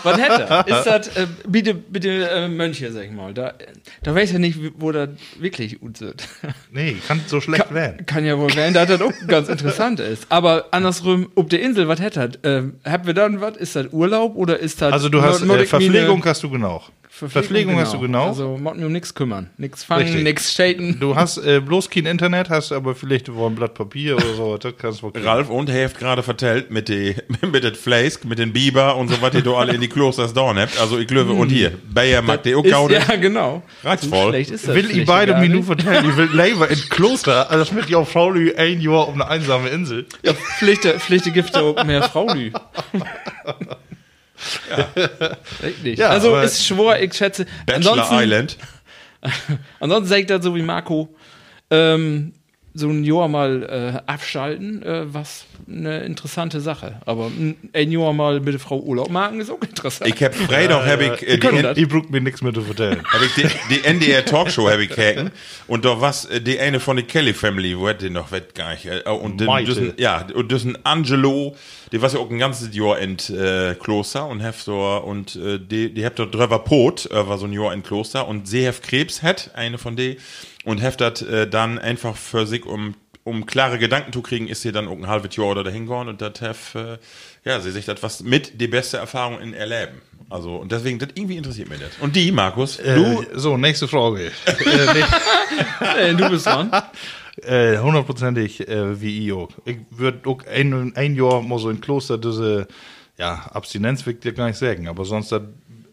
Was 0.03 0.17
hätte 0.19 0.43
er? 0.43 0.67
Ist 0.67 0.83
das, 0.85 1.07
äh, 1.15 1.27
bitte, 1.47 1.73
bitte 1.73 2.29
äh, 2.29 2.47
Mönche, 2.49 2.91
sag 2.91 3.05
ich 3.05 3.11
mal. 3.11 3.33
Da, 3.33 3.53
da 4.03 4.13
weiß 4.13 4.29
ich 4.29 4.33
ja 4.33 4.39
nicht, 4.39 4.59
wo 4.77 4.91
das 4.91 5.09
wirklich 5.39 5.79
gut 5.79 6.01
ist. 6.01 6.27
Nee, 6.73 6.95
kann 7.07 7.21
so 7.27 7.41
schlecht 7.41 7.73
werden. 7.73 8.05
Kann 8.05 8.23
ja 8.25 8.37
wohl 8.37 8.53
werden, 8.55 8.73
dass 8.73 8.87
das 8.87 9.01
auch 9.01 9.11
ganz 9.27 9.49
interessant 9.49 9.99
ist. 9.99 10.25
Aber 10.29 10.67
andersrum, 10.71 11.29
ob 11.35 11.49
der 11.49 11.61
Insel 11.61 11.87
was 11.89 11.99
hätte, 11.99 12.31
ähm, 12.43 12.75
haben 12.85 13.05
wir 13.05 13.13
dann 13.13 13.41
was? 13.41 13.57
Ist 13.57 13.75
das 13.75 13.87
Urlaub 13.91 14.35
oder 14.37 14.57
ist 14.59 14.81
das. 14.81 14.93
Also 14.93 15.09
du 15.09 15.21
hast 15.21 15.39
nur- 15.41 15.47
nur 15.47 15.57
äh, 15.57 15.61
die 15.61 15.67
Verpflegung 15.67 16.23
hast 16.25 16.43
du 16.43 16.49
genau. 16.49 16.81
Verpflegung, 17.29 17.79
hast 17.79 17.93
du 17.93 17.99
genau. 17.99 18.27
Also, 18.27 18.57
muss 18.57 18.75
mir 18.75 18.85
um 18.85 18.91
nichts 18.91 19.13
kümmern. 19.13 19.49
Nichts 19.57 19.83
fangen, 19.83 20.23
nichts 20.23 20.53
shaden. 20.53 20.99
Du 20.99 21.15
hast 21.15 21.37
äh, 21.37 21.59
bloß 21.59 21.89
kein 21.89 22.05
Internet, 22.05 22.49
hast 22.49 22.71
aber 22.71 22.95
vielleicht 22.95 23.33
wohl 23.33 23.49
ein 23.49 23.55
Blatt 23.55 23.73
Papier 23.73 24.15
oder 24.15 24.33
so. 24.35 24.57
Das 24.57 24.73
kannst 24.77 25.01
du. 25.01 25.11
Ralf 25.15 25.49
und 25.49 25.69
Heft 25.69 25.99
gerade 25.99 26.23
vertellt 26.23 26.71
mit 26.71 26.89
de, 26.89 27.15
mit 27.51 27.63
dem 27.63 27.75
Fleisk, 27.75 28.25
mit 28.25 28.39
den 28.39 28.53
Biber 28.53 28.95
und 28.97 29.09
so 29.09 29.21
was, 29.21 29.31
die 29.31 29.41
du 29.41 29.55
alle 29.55 29.73
in 29.73 29.81
die 29.81 29.87
Klosters 29.87 30.33
dauern 30.33 30.57
habt. 30.59 30.79
Also 30.79 30.97
ich 30.97 31.07
glaube, 31.07 31.33
und 31.33 31.49
hier, 31.49 31.71
Bayer 31.93 32.21
mag 32.21 32.43
die 32.43 32.55
auch 32.55 32.65
ja, 32.65 33.15
genau. 33.15 33.63
Reizvoll. 33.83 34.43
So 34.45 34.73
Will 34.73 34.89
ich 34.91 35.05
beide 35.05 35.37
nur 35.37 35.47
nicht. 35.47 35.65
vertellen, 35.65 36.09
ich 36.09 36.17
will 36.17 36.29
lieber 36.33 36.69
in 36.69 36.79
Kloster, 36.89 37.49
also 37.49 37.63
das 37.63 37.71
mit 37.71 37.89
die 37.89 38.05
Frau 38.05 38.31
Lü 38.31 38.53
ein 38.55 38.81
Jahr 38.81 39.07
um 39.07 39.15
eine 39.15 39.29
einsame 39.29 39.69
Insel. 39.69 40.05
Ja, 40.23 40.33
Pflichte, 40.33 40.99
Pflichte 40.99 41.31
gibt 41.31 41.55
auch 41.55 41.83
mehr 41.83 42.03
Fraulü. 42.03 42.51
Ja, 45.83 46.09
also 46.09 46.29
aber- 46.29 46.43
ist 46.43 46.65
schwor, 46.65 46.97
ich 46.97 47.13
schätze. 47.13 47.45
Bachelor 47.65 47.91
ansonsten, 47.93 48.15
Island. 48.15 48.57
ansonsten 49.79 50.07
sage 50.09 50.21
ich 50.21 50.27
das 50.27 50.43
so 50.43 50.55
wie 50.55 50.61
Marco, 50.61 51.13
ähm, 51.69 52.33
so 52.73 52.89
ein 52.89 53.03
Jahr 53.03 53.27
mal 53.27 53.63
äh, 53.63 54.09
abschalten, 54.11 54.81
äh, 54.83 55.13
was 55.13 55.45
eine 55.77 56.03
interessante 56.03 56.59
Sache. 56.61 57.01
Aber 57.05 57.31
ein 57.73 57.91
Jahr 57.91 58.13
mal 58.13 58.39
mit 58.39 58.53
der 58.53 58.59
Frau 58.59 58.79
Urlaub 58.79 59.09
machen 59.09 59.39
ist 59.39 59.49
auch 59.49 59.61
interessant. 59.61 60.13
Ich 60.13 60.23
hab 60.23 60.35
Freitag, 60.35 60.85
hab 60.85 61.01
ich, 61.01 61.27
äh, 61.27 61.33
die, 61.35 61.39
können 61.39 61.57
N- 61.57 61.63
das. 61.63 61.77
Ich 61.77 61.87
brauch 61.87 62.07
mir 62.09 62.21
nichts 62.21 62.41
mehr 62.41 62.53
zu 62.53 62.61
vertellen. 62.61 63.01
hab 63.13 63.21
ich 63.21 63.33
die, 63.35 63.47
die 63.73 63.83
NDR 63.83 64.25
Talkshow 64.25 64.69
hab 64.69 64.79
ich 64.79 64.91
hacken 64.97 65.31
und 65.67 65.85
da 65.85 66.01
was 66.01 66.25
äh, 66.25 66.41
die 66.41 66.59
eine 66.59 66.79
von 66.79 66.97
der 66.97 67.05
Kelly 67.05 67.33
Family, 67.33 67.77
wo 67.77 67.87
hat 67.87 68.01
die 68.01 68.09
noch 68.09 68.31
wett 68.31 68.53
gar 68.55 68.71
nicht. 68.71 68.85
äh, 68.85 69.01
Und 69.09 69.39
den, 69.41 69.47
düssen, 69.65 69.93
ja, 69.97 70.25
und 70.33 70.51
das 70.51 70.63
ein 70.65 70.77
Angelo, 70.85 71.55
die 71.91 72.01
was 72.01 72.13
ja 72.13 72.19
auch 72.19 72.29
ein 72.29 72.37
ganzes 72.39 72.75
Jahr 72.75 72.99
in 72.99 73.17
äh, 73.35 73.75
Kloster 73.75 74.27
und 74.27 74.39
hef 74.41 74.61
so 74.61 74.79
und 75.05 75.35
äh, 75.35 75.59
die 75.59 75.93
die 75.93 76.05
habt 76.05 76.19
dort 76.19 76.33
drüber 76.33 76.59
Pot, 76.59 77.09
äh, 77.11 77.27
war 77.27 77.37
so 77.37 77.45
ein 77.45 77.53
Jahr 77.53 77.73
in 77.73 77.83
Kloster 77.83 78.27
und 78.27 78.47
sie 78.47 78.65
hef 78.65 78.81
Krebs 78.81 79.21
hat, 79.23 79.51
eine 79.55 79.77
von 79.77 79.95
die 79.95 80.17
und 80.63 80.81
heft 80.81 81.01
dat 81.01 81.21
äh, 81.21 81.47
dann 81.47 81.79
einfach 81.79 82.15
für 82.15 82.45
sich 82.45 82.65
um 82.65 82.93
um 83.23 83.45
klare 83.45 83.77
Gedanken 83.77 84.13
zu 84.13 84.21
kriegen, 84.21 84.47
ist 84.47 84.61
sie 84.61 84.71
dann 84.71 84.87
auch 84.87 84.97
ein 84.97 85.07
halbes 85.07 85.35
Jahr 85.35 85.47
oder 85.47 85.63
dahin 85.63 85.85
gegangen 85.85 86.09
und 86.09 86.21
das 86.21 86.41
hef 86.41 86.75
äh, 86.75 86.97
ja, 87.43 87.59
sie 87.59 87.71
sich 87.71 87.85
das 87.85 88.01
was 88.01 88.21
mit 88.21 88.59
die 88.59 88.67
beste 88.67 88.97
Erfahrung 88.97 89.39
in 89.39 89.53
erleben. 89.53 90.01
Also, 90.29 90.55
und 90.55 90.71
deswegen, 90.71 90.97
das 90.97 91.09
irgendwie 91.13 91.37
interessiert 91.37 91.69
mich 91.69 91.79
das. 91.79 91.89
Und 91.99 92.15
die, 92.15 92.31
Markus, 92.31 92.79
Äh, 92.79 92.95
du, 92.95 93.25
so, 93.33 93.57
nächste 93.57 93.87
Frage. 93.87 94.31
äh, 94.45 95.03
Ey, 95.97 96.15
du 96.15 96.29
bist 96.29 96.45
dran. 96.45 96.71
Äh, 97.43 97.77
hundertprozentig 97.77 98.67
äh, 98.67 99.01
wie 99.01 99.25
ich 99.25 99.33
auch. 99.33 99.49
Ich 99.65 99.77
würde 99.89 100.29
auch 100.29 100.45
ein, 100.45 100.95
ein 100.95 101.15
Jahr 101.15 101.41
mal 101.41 101.59
so 101.59 101.69
in 101.69 101.81
Kloster 101.81 102.17
diese, 102.17 102.67
ja, 103.17 103.33
Abstinenz 103.53 104.05
will 104.05 104.13
ich 104.13 104.19
dir 104.19 104.33
gar 104.33 104.47
nicht 104.47 104.57
sagen, 104.57 104.87
aber 104.87 105.03
sonst 105.05 105.31
das 105.31 105.41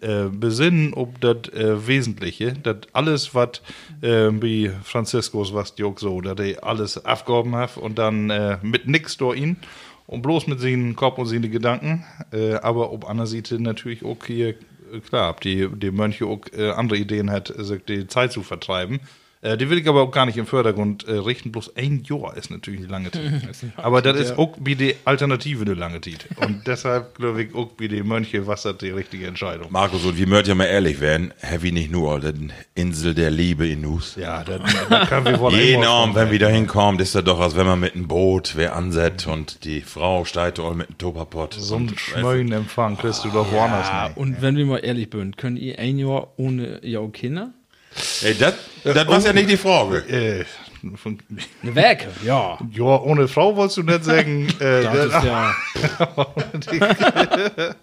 äh, 0.01 0.25
besinnen, 0.31 0.95
ob 0.95 1.21
das 1.21 1.49
äh, 1.53 1.87
Wesentliche, 1.87 2.55
das 2.63 2.77
alles, 2.93 3.35
was 3.35 3.63
äh, 4.01 4.31
wie 4.31 4.71
Franziskus, 4.83 5.55
was 5.55 5.75
auch 5.83 5.99
so, 5.99 6.21
dass 6.21 6.39
er 6.39 6.65
alles 6.65 7.05
abgehoben 7.05 7.55
hat 7.57 7.77
und 7.77 7.99
dann 7.99 8.31
äh, 8.31 8.59
mit 8.63 8.87
nix 8.87 9.17
durch 9.17 9.39
ihn 9.39 9.57
und 10.07 10.23
bloß 10.23 10.47
mit 10.47 10.61
seinen 10.61 10.97
Kopf 10.97 11.19
und 11.19 11.27
seinen 11.27 11.51
Gedanken, 11.51 12.05
äh, 12.33 12.55
aber 12.55 12.93
ob 12.93 13.05
einer 13.07 13.27
Seite 13.27 13.61
natürlich 13.61 14.05
auch 14.05 14.25
hier, 14.25 14.51
äh, 14.51 15.01
klar, 15.07 15.31
ob 15.31 15.41
die, 15.41 15.69
die 15.69 15.91
Mönche 15.91 16.27
auch 16.27 16.41
andere 16.77 16.99
Ideen 16.99 17.31
hat, 17.31 17.53
sich 17.57 17.85
die 17.85 18.07
Zeit 18.07 18.33
zu 18.33 18.43
vertreiben. 18.43 19.01
Äh, 19.41 19.57
die 19.57 19.71
will 19.71 19.79
ich 19.79 19.89
aber 19.89 20.03
auch 20.03 20.11
gar 20.11 20.27
nicht 20.27 20.37
im 20.37 20.47
Vordergrund 20.47 21.07
äh, 21.07 21.13
richten. 21.13 21.53
Bloß 21.53 21.77
ein 21.77 22.03
Jahr 22.05 22.37
ist 22.37 22.51
natürlich 22.51 22.81
eine 22.81 22.89
lange 22.89 23.11
Zeit. 23.13 23.23
aber 23.77 24.03
das 24.03 24.19
ist 24.19 24.37
auch 24.39 24.57
wie 24.61 24.75
die 24.75 24.97
Alternative 25.05 25.63
eine 25.65 25.75
lange 25.75 26.01
Zeit. 26.01 26.27
Und 26.37 26.63
deshalb 26.67 27.17
glaube 27.17 27.45
ich 27.45 27.55
auch 27.55 27.71
wie 27.79 27.87
die 27.89 28.03
Mönche, 28.03 28.47
was 28.49 28.63
das 28.63 28.79
die 28.79 28.91
richtige 28.91 29.27
Entscheidung. 29.29 29.71
Markus, 29.71 30.05
und 30.05 30.19
wir 30.19 30.27
möchten 30.27 30.49
ja 30.49 30.55
mal 30.57 30.65
ehrlich 30.65 31.01
werden, 31.01 31.33
heavy 31.41 31.71
nicht 31.71 31.91
nur 31.93 32.19
den 32.19 32.53
Insel 32.75 33.15
der 33.15 33.31
Liebe 33.31 33.69
in 33.69 33.83
Nus. 33.83 34.17
Ja, 34.17 34.43
da, 34.43 34.59
da 34.91 35.07
kann 35.07 35.25
wir 35.25 35.39
wohl 35.39 35.53
Jeden 35.59 35.83
einmal 35.85 35.89
Abend, 36.03 36.15
von- 36.15 36.23
wenn 36.25 36.33
wir 36.33 36.39
da 36.41 36.49
hinkommen, 36.49 37.01
ist 37.01 37.15
das 37.15 37.23
doch, 37.23 37.39
als 37.39 37.55
wenn 37.57 37.67
man 37.67 37.79
mit 37.79 37.95
einem 37.95 38.09
Boot 38.09 38.55
wer 38.57 38.75
ansetzt 38.75 39.27
und 39.29 39.65
die 39.65 39.83
Frau 39.83 40.25
steigt 40.25 40.59
all 40.59 40.75
mit 40.75 40.89
einem 40.89 40.99
Topapott. 40.99 41.55
so 41.55 41.77
und, 41.77 41.89
einen 41.91 41.99
schmögen 41.99 42.53
Empfang 42.53 42.97
kriegst 42.97 43.25
du 43.25 43.29
doch 43.31 43.51
woanders 43.53 43.89
nicht. 44.09 44.17
Und 44.17 44.43
wenn 44.43 44.57
wir 44.57 44.67
mal 44.67 44.79
ehrlich 44.79 45.09
sind, 45.13 45.37
könnt 45.37 45.59
ihr 45.61 45.79
ein 45.79 45.99
Jahr 45.99 46.33
ohne 46.37 46.85
ja 46.85 47.07
Kinder? 47.09 47.53
Ey, 48.23 48.35
das, 48.39 48.55
das 48.85 49.07
war 49.07 49.21
ja 49.21 49.33
nicht 49.33 49.51
die 49.51 49.57
Frage. 49.57 49.99
Äh, 50.09 50.45
von, 50.97 51.19
Eine 51.63 51.75
Werke, 51.75 52.07
ja. 52.25 52.57
ja, 52.71 52.85
ohne 52.85 53.27
Frau 53.27 53.57
wolltest 53.57 53.79
du 53.79 53.83
nicht 53.83 54.05
sagen. 54.05 54.49
Äh, 54.61 54.83
Das 54.83 55.07
ist 55.07 55.25
ja. 55.25 55.55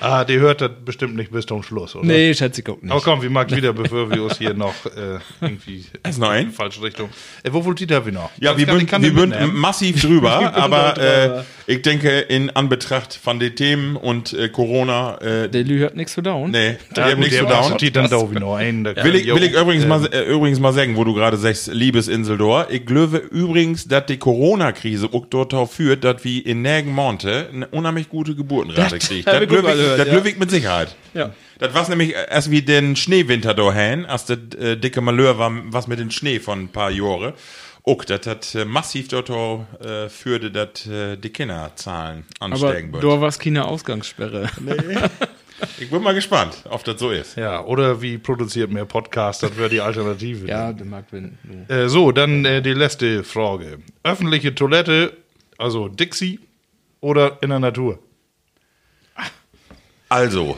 ah, 0.00 0.24
die 0.24 0.38
hört 0.38 0.60
das 0.60 0.70
bestimmt 0.84 1.16
nicht 1.16 1.30
bis 1.32 1.46
zum 1.46 1.62
Schluss, 1.62 1.94
oder? 1.94 2.06
Nee, 2.06 2.34
schätze 2.34 2.60
ich 2.60 2.68
auch 2.68 2.80
nicht. 2.80 2.90
Aber 2.90 3.00
komm, 3.00 3.22
wir 3.22 3.30
mag 3.30 3.54
wieder, 3.54 3.72
bevor 3.72 4.10
wir 4.10 4.22
uns 4.22 4.38
hier 4.38 4.54
noch 4.54 4.74
äh, 4.86 5.18
irgendwie 5.40 5.84
Ist 6.08 6.18
noch 6.18 6.30
ein? 6.30 6.44
in 6.44 6.50
die 6.50 6.54
falsche 6.54 6.82
Richtung. 6.82 7.08
Äh, 7.42 7.52
wo 7.52 7.64
wollt 7.64 7.80
ihr 7.80 7.86
da 7.86 8.00
noch? 8.00 8.30
Ja, 8.40 8.50
Das 8.52 8.58
wir 8.58 8.66
kann- 8.66 8.78
sind, 8.78 8.90
kann 8.90 9.02
wir 9.02 9.12
mitnehmen. 9.12 9.54
massiv 9.56 10.00
drüber, 10.02 10.32
aber 10.54 10.92
drüber. 10.94 11.38
äh, 11.40 11.72
ich 11.72 11.80
denke, 11.82 12.20
in 12.20 12.50
Anbetracht 12.50 13.14
von 13.14 13.38
den 13.38 13.54
Themen 13.56 13.96
und 13.96 14.32
äh, 14.34 14.48
Corona, 14.50 15.16
äh, 15.22 15.48
Der 15.48 15.64
Lü 15.64 15.82
hat 15.84 15.96
nichts 15.96 16.12
zu 16.12 16.20
down. 16.22 16.50
nee, 16.50 16.76
hab 16.96 17.08
gut, 17.10 17.18
nichts 17.20 17.38
zu 17.38 17.46
der 17.46 17.60
down. 17.62 17.78
Die 17.78 17.90
dann 17.90 18.10
da 18.10 18.30
wie 18.30 18.34
noch 18.38 18.56
ein. 18.56 18.84
da 18.84 18.94
Will 19.02 19.14
ich, 19.14 19.26
will 19.34 19.42
ich 19.42 19.52
übrigens, 19.54 19.84
äh, 19.84 19.88
mal, 19.88 20.06
äh, 20.12 20.24
übrigens 20.30 20.60
mal 20.60 20.72
sagen, 20.74 20.96
wo 20.96 21.04
du 21.04 21.14
gerade 21.14 21.36
sagst, 21.38 21.68
Liebesinsel 21.72 22.36
dort. 22.36 22.70
Ich 22.70 22.84
glaube 22.84 23.16
übrigens, 23.18 23.88
dass 23.88 24.06
die 24.06 24.18
Corona-Krise 24.18 25.08
auch 25.12 25.26
dort 25.26 25.54
führt, 25.70 26.04
dass 26.04 26.22
wir 26.24 26.44
in 26.44 26.60
Nägen-Monte 26.62 27.48
eine 27.52 27.66
unheimlich 27.68 28.08
gute 28.10 28.34
Geburtenrate 28.34 28.98
Das 28.98 29.08
kriegt. 29.08 29.26
hab 29.26 29.40
Das 29.40 29.48
gehört, 29.84 30.00
das 30.00 30.32
ja. 30.32 30.38
mit 30.38 30.50
Sicherheit. 30.50 30.96
Ja. 31.14 31.30
Das 31.58 31.74
war 31.74 31.88
nämlich 31.88 32.12
erst 32.12 32.50
wie 32.50 32.62
den 32.62 32.96
Schneewinter 32.96 33.54
dahin, 33.54 34.06
als 34.06 34.26
der 34.26 34.38
äh, 34.58 34.76
dicke 34.76 35.00
Malheur 35.00 35.38
war, 35.38 35.52
was 35.66 35.86
mit 35.86 35.98
dem 35.98 36.10
Schnee 36.10 36.40
von 36.40 36.64
ein 36.64 36.68
paar 36.68 36.90
Jahren. 36.90 37.34
Auch, 37.86 38.04
das 38.04 38.26
hat 38.26 38.54
äh, 38.54 38.64
massiv 38.64 39.08
dort 39.08 39.28
äh, 39.30 40.08
führte, 40.08 40.50
dass 40.50 40.86
äh, 40.86 41.16
die 41.16 41.30
Kinderzahlen 41.30 42.24
Aber 42.40 42.54
ansteigen 42.54 42.92
da 42.92 43.02
würden. 43.02 43.20
war 43.20 43.28
es 43.28 43.38
keine 43.38 43.66
Ausgangssperre. 43.66 44.50
Ich 45.78 45.88
bin 45.88 46.02
mal 46.02 46.14
gespannt, 46.14 46.64
ob 46.68 46.82
das 46.84 46.98
so 46.98 47.10
ist. 47.10 47.36
Ja, 47.36 47.64
oder 47.64 48.02
wie 48.02 48.18
produziert 48.18 48.70
mehr 48.70 48.84
Podcast? 48.84 49.42
Das 49.42 49.56
wäre 49.56 49.68
die 49.68 49.80
Alternative. 49.80 50.46
Ja, 50.48 50.72
der 50.72 50.84
mag 50.84 51.06
wenn. 51.10 51.38
Äh, 51.68 51.88
so, 51.88 52.12
dann 52.12 52.44
äh, 52.44 52.60
die 52.60 52.72
letzte 52.72 53.22
Frage. 53.24 53.78
Öffentliche 54.02 54.54
Toilette, 54.54 55.16
also 55.56 55.88
Dixie 55.88 56.40
oder 57.00 57.38
in 57.40 57.50
der 57.50 57.60
Natur? 57.60 57.98
Also, 60.14 60.56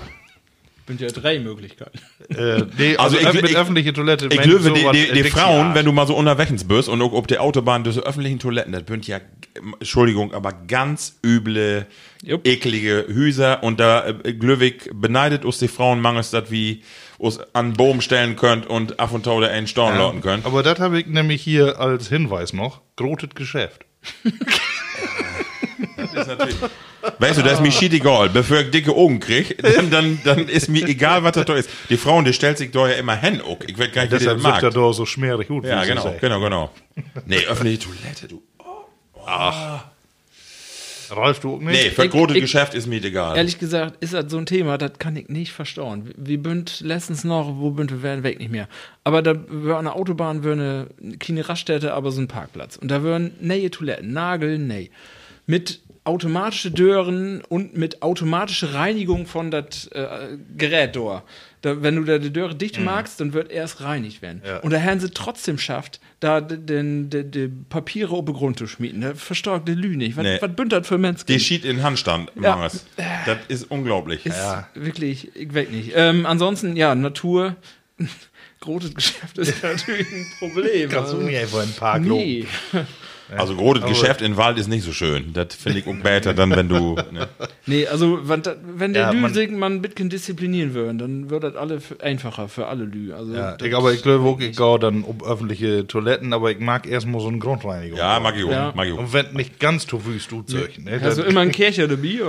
Sind 0.86 1.00
ja 1.00 1.08
drei 1.08 1.38
Möglichkeiten. 1.40 1.98
Äh, 2.28 2.62
nee, 2.78 2.96
Also 2.96 3.16
also, 3.16 3.28
ich- 3.30 3.42
mit 3.42 3.50
ich- 3.50 3.56
öffentliche 3.56 3.92
Toilette. 3.94 4.26
Ich 4.26 4.38
wenn 4.38 4.48
glaube, 4.50 4.70
die, 4.92 5.06
die, 5.08 5.12
die 5.22 5.24
Frauen, 5.30 5.74
wenn 5.74 5.86
du 5.86 5.92
mal 5.92 6.06
so 6.06 6.14
unterwegs 6.14 6.62
bist 6.64 6.88
und 6.90 7.00
auch 7.02 7.12
auf 7.14 7.26
der 7.26 7.42
Autobahn 7.42 7.82
diese 7.82 8.00
öffentlichen 8.02 8.38
Toiletten, 8.38 8.72
das 8.72 8.82
sind 8.86 9.06
ja, 9.06 9.18
Entschuldigung, 9.80 10.34
aber 10.34 10.52
ganz 10.52 11.18
üble, 11.24 11.86
Jupp. 12.22 12.46
eklige 12.46 13.06
Hüser 13.08 13.62
und 13.62 13.80
da 13.80 14.06
äh, 14.06 14.34
Glöwig 14.34 14.90
beneidet 14.94 15.44
uns 15.46 15.58
die 15.58 15.68
Frauen 15.68 16.00
mangels, 16.00 16.30
dass 16.30 16.50
wir 16.50 16.76
uns 17.18 17.40
an 17.54 17.70
den 17.70 17.76
Boden 17.78 18.02
stellen 18.02 18.36
könnt 18.36 18.66
und 18.66 19.00
ab 19.00 19.12
und 19.12 19.24
zu 19.24 19.40
da 19.40 19.46
einen 19.48 19.66
Storn 19.66 19.96
lauten 19.96 20.20
könnt. 20.20 20.44
Aber 20.44 20.62
das 20.62 20.78
habe 20.80 21.00
ich 21.00 21.06
nämlich 21.06 21.40
hier 21.42 21.80
als 21.80 22.08
Hinweis 22.08 22.52
noch. 22.52 22.82
Grotet 22.96 23.34
Geschäft. 23.34 23.86
Das 25.96 26.12
ist 26.14 26.26
natürlich. 26.28 26.56
Weißt 27.18 27.38
du, 27.38 27.42
das 27.42 27.54
ist 27.54 27.60
mir 27.60 27.72
shit 27.72 27.92
egal. 27.92 28.28
Bevor 28.30 28.58
ich 28.60 28.70
dicke 28.70 28.92
Augen 28.92 29.20
krieg, 29.20 29.56
dann, 29.62 29.90
dann, 29.90 30.18
dann 30.24 30.48
ist 30.48 30.68
mir 30.68 30.86
egal, 30.86 31.22
was 31.24 31.32
das 31.32 31.44
da 31.46 31.54
ist. 31.54 31.68
Die 31.90 31.96
Frauen, 31.96 32.24
die 32.24 32.32
stellt 32.32 32.58
sich 32.58 32.70
da 32.70 32.88
ja 32.88 32.94
immer 32.94 33.16
hin, 33.16 33.40
auch. 33.40 33.58
Ich 33.66 33.78
weiß 33.78 33.92
gar 33.92 34.02
nicht, 34.02 34.12
Deshalb 34.12 34.40
mag. 34.40 34.62
er 34.62 34.70
da 34.70 34.92
so 34.92 35.06
schmierig 35.06 35.48
gut. 35.48 35.64
Ja, 35.64 35.84
genau, 35.84 36.14
genau, 36.20 36.40
genau. 36.40 36.70
Nee, 37.26 37.44
öffentliche 37.46 37.80
Toilette, 37.80 38.28
du. 38.28 38.42
Ralf, 41.08 41.38
du 41.40 41.54
auch 41.54 41.60
nicht? 41.60 41.84
Nee, 41.84 41.90
für 41.90 42.04
ich- 42.06 42.40
Geschäft 42.40 42.74
ist 42.74 42.86
mir 42.86 43.02
egal. 43.02 43.36
Ehrlich 43.36 43.58
gesagt, 43.58 44.02
ist 44.02 44.12
das 44.12 44.24
so 44.30 44.38
ein 44.38 44.46
Thema, 44.46 44.76
das 44.78 44.98
kann 44.98 45.14
ich 45.16 45.28
nicht 45.28 45.52
verstauen. 45.52 46.10
Wir 46.16 46.38
bünd 46.42 46.80
letztens 46.80 47.22
noch, 47.24 47.56
wo 47.58 47.70
bünd 47.70 47.92
wir 47.92 48.02
werden 48.02 48.24
weg 48.24 48.38
nicht 48.40 48.50
mehr. 48.50 48.68
Aber 49.04 49.22
da 49.22 49.34
wäre 49.48 49.78
eine 49.78 49.94
Autobahn, 49.94 50.42
wäre 50.42 50.54
eine 50.54 51.16
keine 51.18 51.48
Raststätte, 51.48 51.94
aber 51.94 52.10
so 52.10 52.20
ein 52.20 52.28
Parkplatz. 52.28 52.76
Und 52.76 52.88
da 52.90 53.04
wären 53.04 53.32
neue 53.40 53.70
Toiletten, 53.70 54.12
Nagel, 54.12 54.58
nee. 54.58 54.90
Mit 55.46 55.80
automatische 56.06 56.70
Dören 56.70 57.42
und 57.48 57.76
mit 57.76 58.02
automatische 58.02 58.74
Reinigung 58.74 59.26
von 59.26 59.50
das 59.50 59.86
äh, 59.88 60.38
Gerät 60.56 60.94
da. 60.96 61.22
da. 61.62 61.82
Wenn 61.82 61.96
du 61.96 62.04
da 62.04 62.18
die 62.18 62.32
Döre 62.32 62.54
dicht 62.54 62.80
magst, 62.80 63.20
dann 63.20 63.32
wird 63.32 63.50
erst 63.50 63.80
reinigt 63.82 64.22
werden. 64.22 64.40
Ja. 64.46 64.58
Und 64.58 64.70
der 64.70 64.78
Herrn 64.78 65.00
sie 65.00 65.10
trotzdem 65.10 65.58
schafft, 65.58 66.00
da 66.20 66.40
die 66.40 67.48
Papiere 67.68 68.22
den 68.22 68.34
Grund 68.34 68.58
zu 68.58 68.66
schmieden. 68.66 69.00
Der 69.00 69.16
verstärkt 69.16 69.68
die 69.68 69.74
Lü 69.74 69.96
nicht. 69.96 70.16
Was, 70.16 70.24
Nee. 70.24 70.38
was 70.40 70.54
bünd 70.54 70.72
das 70.72 70.86
für 70.86 70.96
Menschen? 70.98 71.26
Die 71.26 71.40
schied 71.40 71.64
in 71.64 71.82
Handstand, 71.82 72.30
Ja. 72.40 72.56
Manges. 72.56 72.86
Das 73.26 73.38
ist 73.48 73.70
unglaublich. 73.70 74.24
Ist 74.24 74.38
wirklich, 74.74 75.34
ich 75.36 75.52
weiß 75.54 75.68
nicht. 75.70 75.92
Ähm, 75.94 76.24
ansonsten, 76.26 76.76
ja, 76.76 76.94
Natur, 76.94 77.56
großes 78.60 78.94
Geschäft 78.94 79.38
ist 79.38 79.62
natürlich 79.62 80.06
ein 80.12 80.26
Problem. 80.38 80.88
Kannst 80.88 81.12
du 81.12 81.16
Also, 81.16 81.26
nicht 81.28 81.38
einfach 81.38 81.62
in 81.62 81.68
den 81.70 81.76
Park 81.76 82.02
nee. 82.02 82.46
Also 83.36 83.56
großes 83.56 83.84
Geschäft 83.86 84.22
in 84.22 84.36
Wald 84.36 84.58
ist 84.58 84.68
nicht 84.68 84.84
so 84.84 84.92
schön. 84.92 85.32
Das 85.32 85.54
finde 85.54 85.78
ich 85.80 85.86
auch 85.86 85.94
besser, 85.96 86.32
dann 86.34 86.50
wenn 86.50 86.68
du. 86.68 86.96
Ne. 87.12 87.28
nee, 87.66 87.86
also 87.86 88.28
wenn, 88.28 88.42
wenn 88.76 88.92
der 88.92 89.02
Ja, 89.02 89.10
Lü 89.10 89.48
man- 89.50 89.72
ein 89.74 89.82
bisschen 89.82 90.10
disziplinieren 90.10 90.74
würden, 90.74 90.98
dann 90.98 91.30
wird 91.30 91.44
das 91.44 91.56
alle 91.56 91.80
einfacher 92.00 92.48
für 92.48 92.66
alle 92.66 92.84
Lü. 92.84 93.12
Also, 93.12 93.34
Ja, 93.34 93.56
ich, 93.62 93.74
aber 93.74 93.92
ich 93.92 94.02
glaube 94.02 94.24
auch, 94.28 94.38
ich 94.40 94.56
gehe 94.56 94.78
dann 94.78 95.02
um 95.02 95.22
öffentliche 95.24 95.86
Toiletten, 95.86 96.32
aber 96.32 96.50
ich 96.50 96.58
mag 96.58 96.86
erstmal 96.86 97.20
so 97.20 97.28
eine 97.28 97.38
Grundreinigung. 97.38 97.98
Ja, 97.98 98.20
mag 98.20 98.36
ich 98.36 98.44
auch. 98.44 98.50
Ja. 98.50 98.72
Mag 98.74 98.86
ich 98.86 98.92
auch. 98.92 98.98
Und 98.98 99.12
wenn 99.12 99.32
nicht 99.34 99.58
ganz 99.60 99.86
zu 99.86 100.04
wüst 100.04 100.30
du 100.30 100.42
Zeug, 100.42 100.78
ne? 100.78 101.00
Hast 101.02 101.18
du 101.18 101.22
dann- 101.22 101.30
immer 101.30 101.40
einen 101.40 101.52
Kircher 101.52 101.88
dabei? 101.88 102.20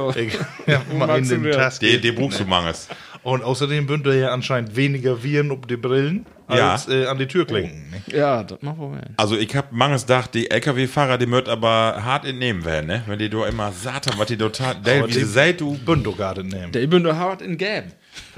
ja, 0.68 0.82
mal 0.98 1.18
in 1.20 1.28
den? 1.28 1.44
Test. 1.52 1.82
Die, 1.82 2.00
die 2.00 2.12
brauchst 2.12 2.40
du 2.40 2.46
Manges. 2.46 2.88
Und 3.28 3.44
außerdem 3.44 3.88
bündelt 3.88 4.22
ja 4.22 4.30
anscheinend 4.32 4.78
weniger 4.78 5.22
Viren 5.22 5.52
ob 5.52 5.68
die 5.68 5.76
Brillen 5.76 6.26
Ja. 6.50 6.72
als 6.72 6.88
äh, 6.88 7.08
an 7.08 7.18
die 7.18 7.26
Türklinken. 7.28 7.90
ne? 7.90 8.02
Ja, 8.18 8.42
das 8.42 8.62
machen 8.62 8.80
wir 8.80 8.88
mal. 8.88 9.10
Also 9.18 9.36
ich 9.36 9.54
hab 9.54 9.74
Manges 9.74 10.04
gedacht, 10.04 10.34
die 10.34 10.50
LKW-Fahrer, 10.50 11.18
die 11.18 11.26
möcht 11.26 11.50
aber 11.50 12.02
hart 12.06 12.24
entnehmen 12.24 12.64
werden, 12.64 12.88
ne? 12.88 13.04
Wenn 13.06 13.20
die 13.20 13.30
da 13.30 13.46
immer 13.46 13.74
Satan, 13.74 14.14
was 14.18 14.28
die 14.28 14.38
dort 14.38 14.56
tat. 14.56 14.78
Aber 14.78 15.10
Wie 15.10 15.12
sie 15.12 15.20
die- 15.20 15.26
seid, 15.26 15.60
du. 15.60 15.78
Bündogarde 15.78 16.42
nehmen. 16.46 16.72
Der 16.72 16.82
ich 16.84 16.90
bin 16.90 17.04
doch 17.04 17.18
hart 17.18 17.42
in 17.42 17.58
Gelb. 17.58 17.88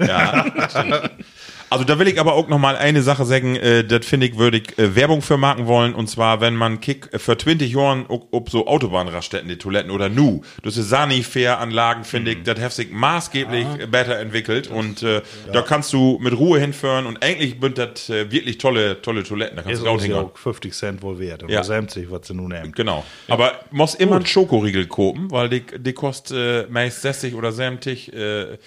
Also 1.70 1.84
da 1.84 2.00
will 2.00 2.08
ich 2.08 2.18
aber 2.18 2.34
auch 2.34 2.48
noch 2.48 2.58
mal 2.58 2.76
eine 2.76 3.00
Sache 3.00 3.24
sagen, 3.24 3.54
äh, 3.54 3.84
das 3.84 4.04
finde 4.04 4.26
ich, 4.26 4.36
würde 4.36 4.56
ich 4.58 4.76
äh, 4.76 4.96
Werbung 4.96 5.22
für 5.22 5.36
machen 5.36 5.68
wollen. 5.68 5.94
Und 5.94 6.08
zwar, 6.08 6.40
wenn 6.40 6.56
man 6.56 6.80
kick 6.80 7.08
äh, 7.12 7.18
für 7.20 7.38
20 7.38 7.72
Jahren 7.72 8.06
ob, 8.08 8.26
ob 8.32 8.50
so 8.50 8.66
Autobahnraststätten, 8.66 9.48
die 9.48 9.56
Toiletten 9.56 9.92
oder 9.92 10.08
nu, 10.08 10.42
das 10.64 10.76
ist 10.76 10.88
Sanifair-Anlagen, 10.88 12.02
finde 12.02 12.32
ich, 12.32 12.42
das 12.42 12.58
hat 12.58 12.72
sich 12.72 12.90
maßgeblich 12.90 13.66
äh, 13.78 13.86
besser 13.86 14.18
entwickelt. 14.18 14.66
Und 14.66 15.04
äh, 15.04 15.22
da 15.52 15.62
kannst 15.62 15.92
du 15.92 16.18
mit 16.20 16.36
Ruhe 16.36 16.58
hinführen 16.58 17.06
und 17.06 17.22
eigentlich 17.22 17.56
sind 17.60 17.78
das 17.78 18.10
äh, 18.10 18.32
wirklich 18.32 18.58
tolle, 18.58 19.00
tolle 19.00 19.22
Toiletten. 19.22 19.56
Da 19.56 19.62
kannst 19.62 19.78
Ist 19.78 19.86
du 19.86 19.90
ja 19.90 20.00
hingehen. 20.00 20.18
auch 20.18 20.36
50 20.36 20.72
Cent 20.72 21.02
wohl 21.02 21.20
wert. 21.20 21.42
Ja. 21.42 21.48
ja. 21.48 21.62
70, 21.62 22.10
was 22.10 22.26
sie 22.26 22.34
nun 22.34 22.48
nehmen. 22.48 22.72
Genau. 22.72 23.04
Aber 23.28 23.52
muss 23.70 23.94
immer 23.94 24.16
einen 24.16 24.26
Schokoriegel 24.26 24.86
kopen, 24.88 25.30
weil 25.30 25.48
die, 25.48 25.62
die 25.78 25.92
kostet 25.92 26.66
äh, 26.66 26.66
meist 26.68 27.02
60 27.02 27.34
oder 27.34 27.52
70 27.52 28.12
äh, 28.12 28.58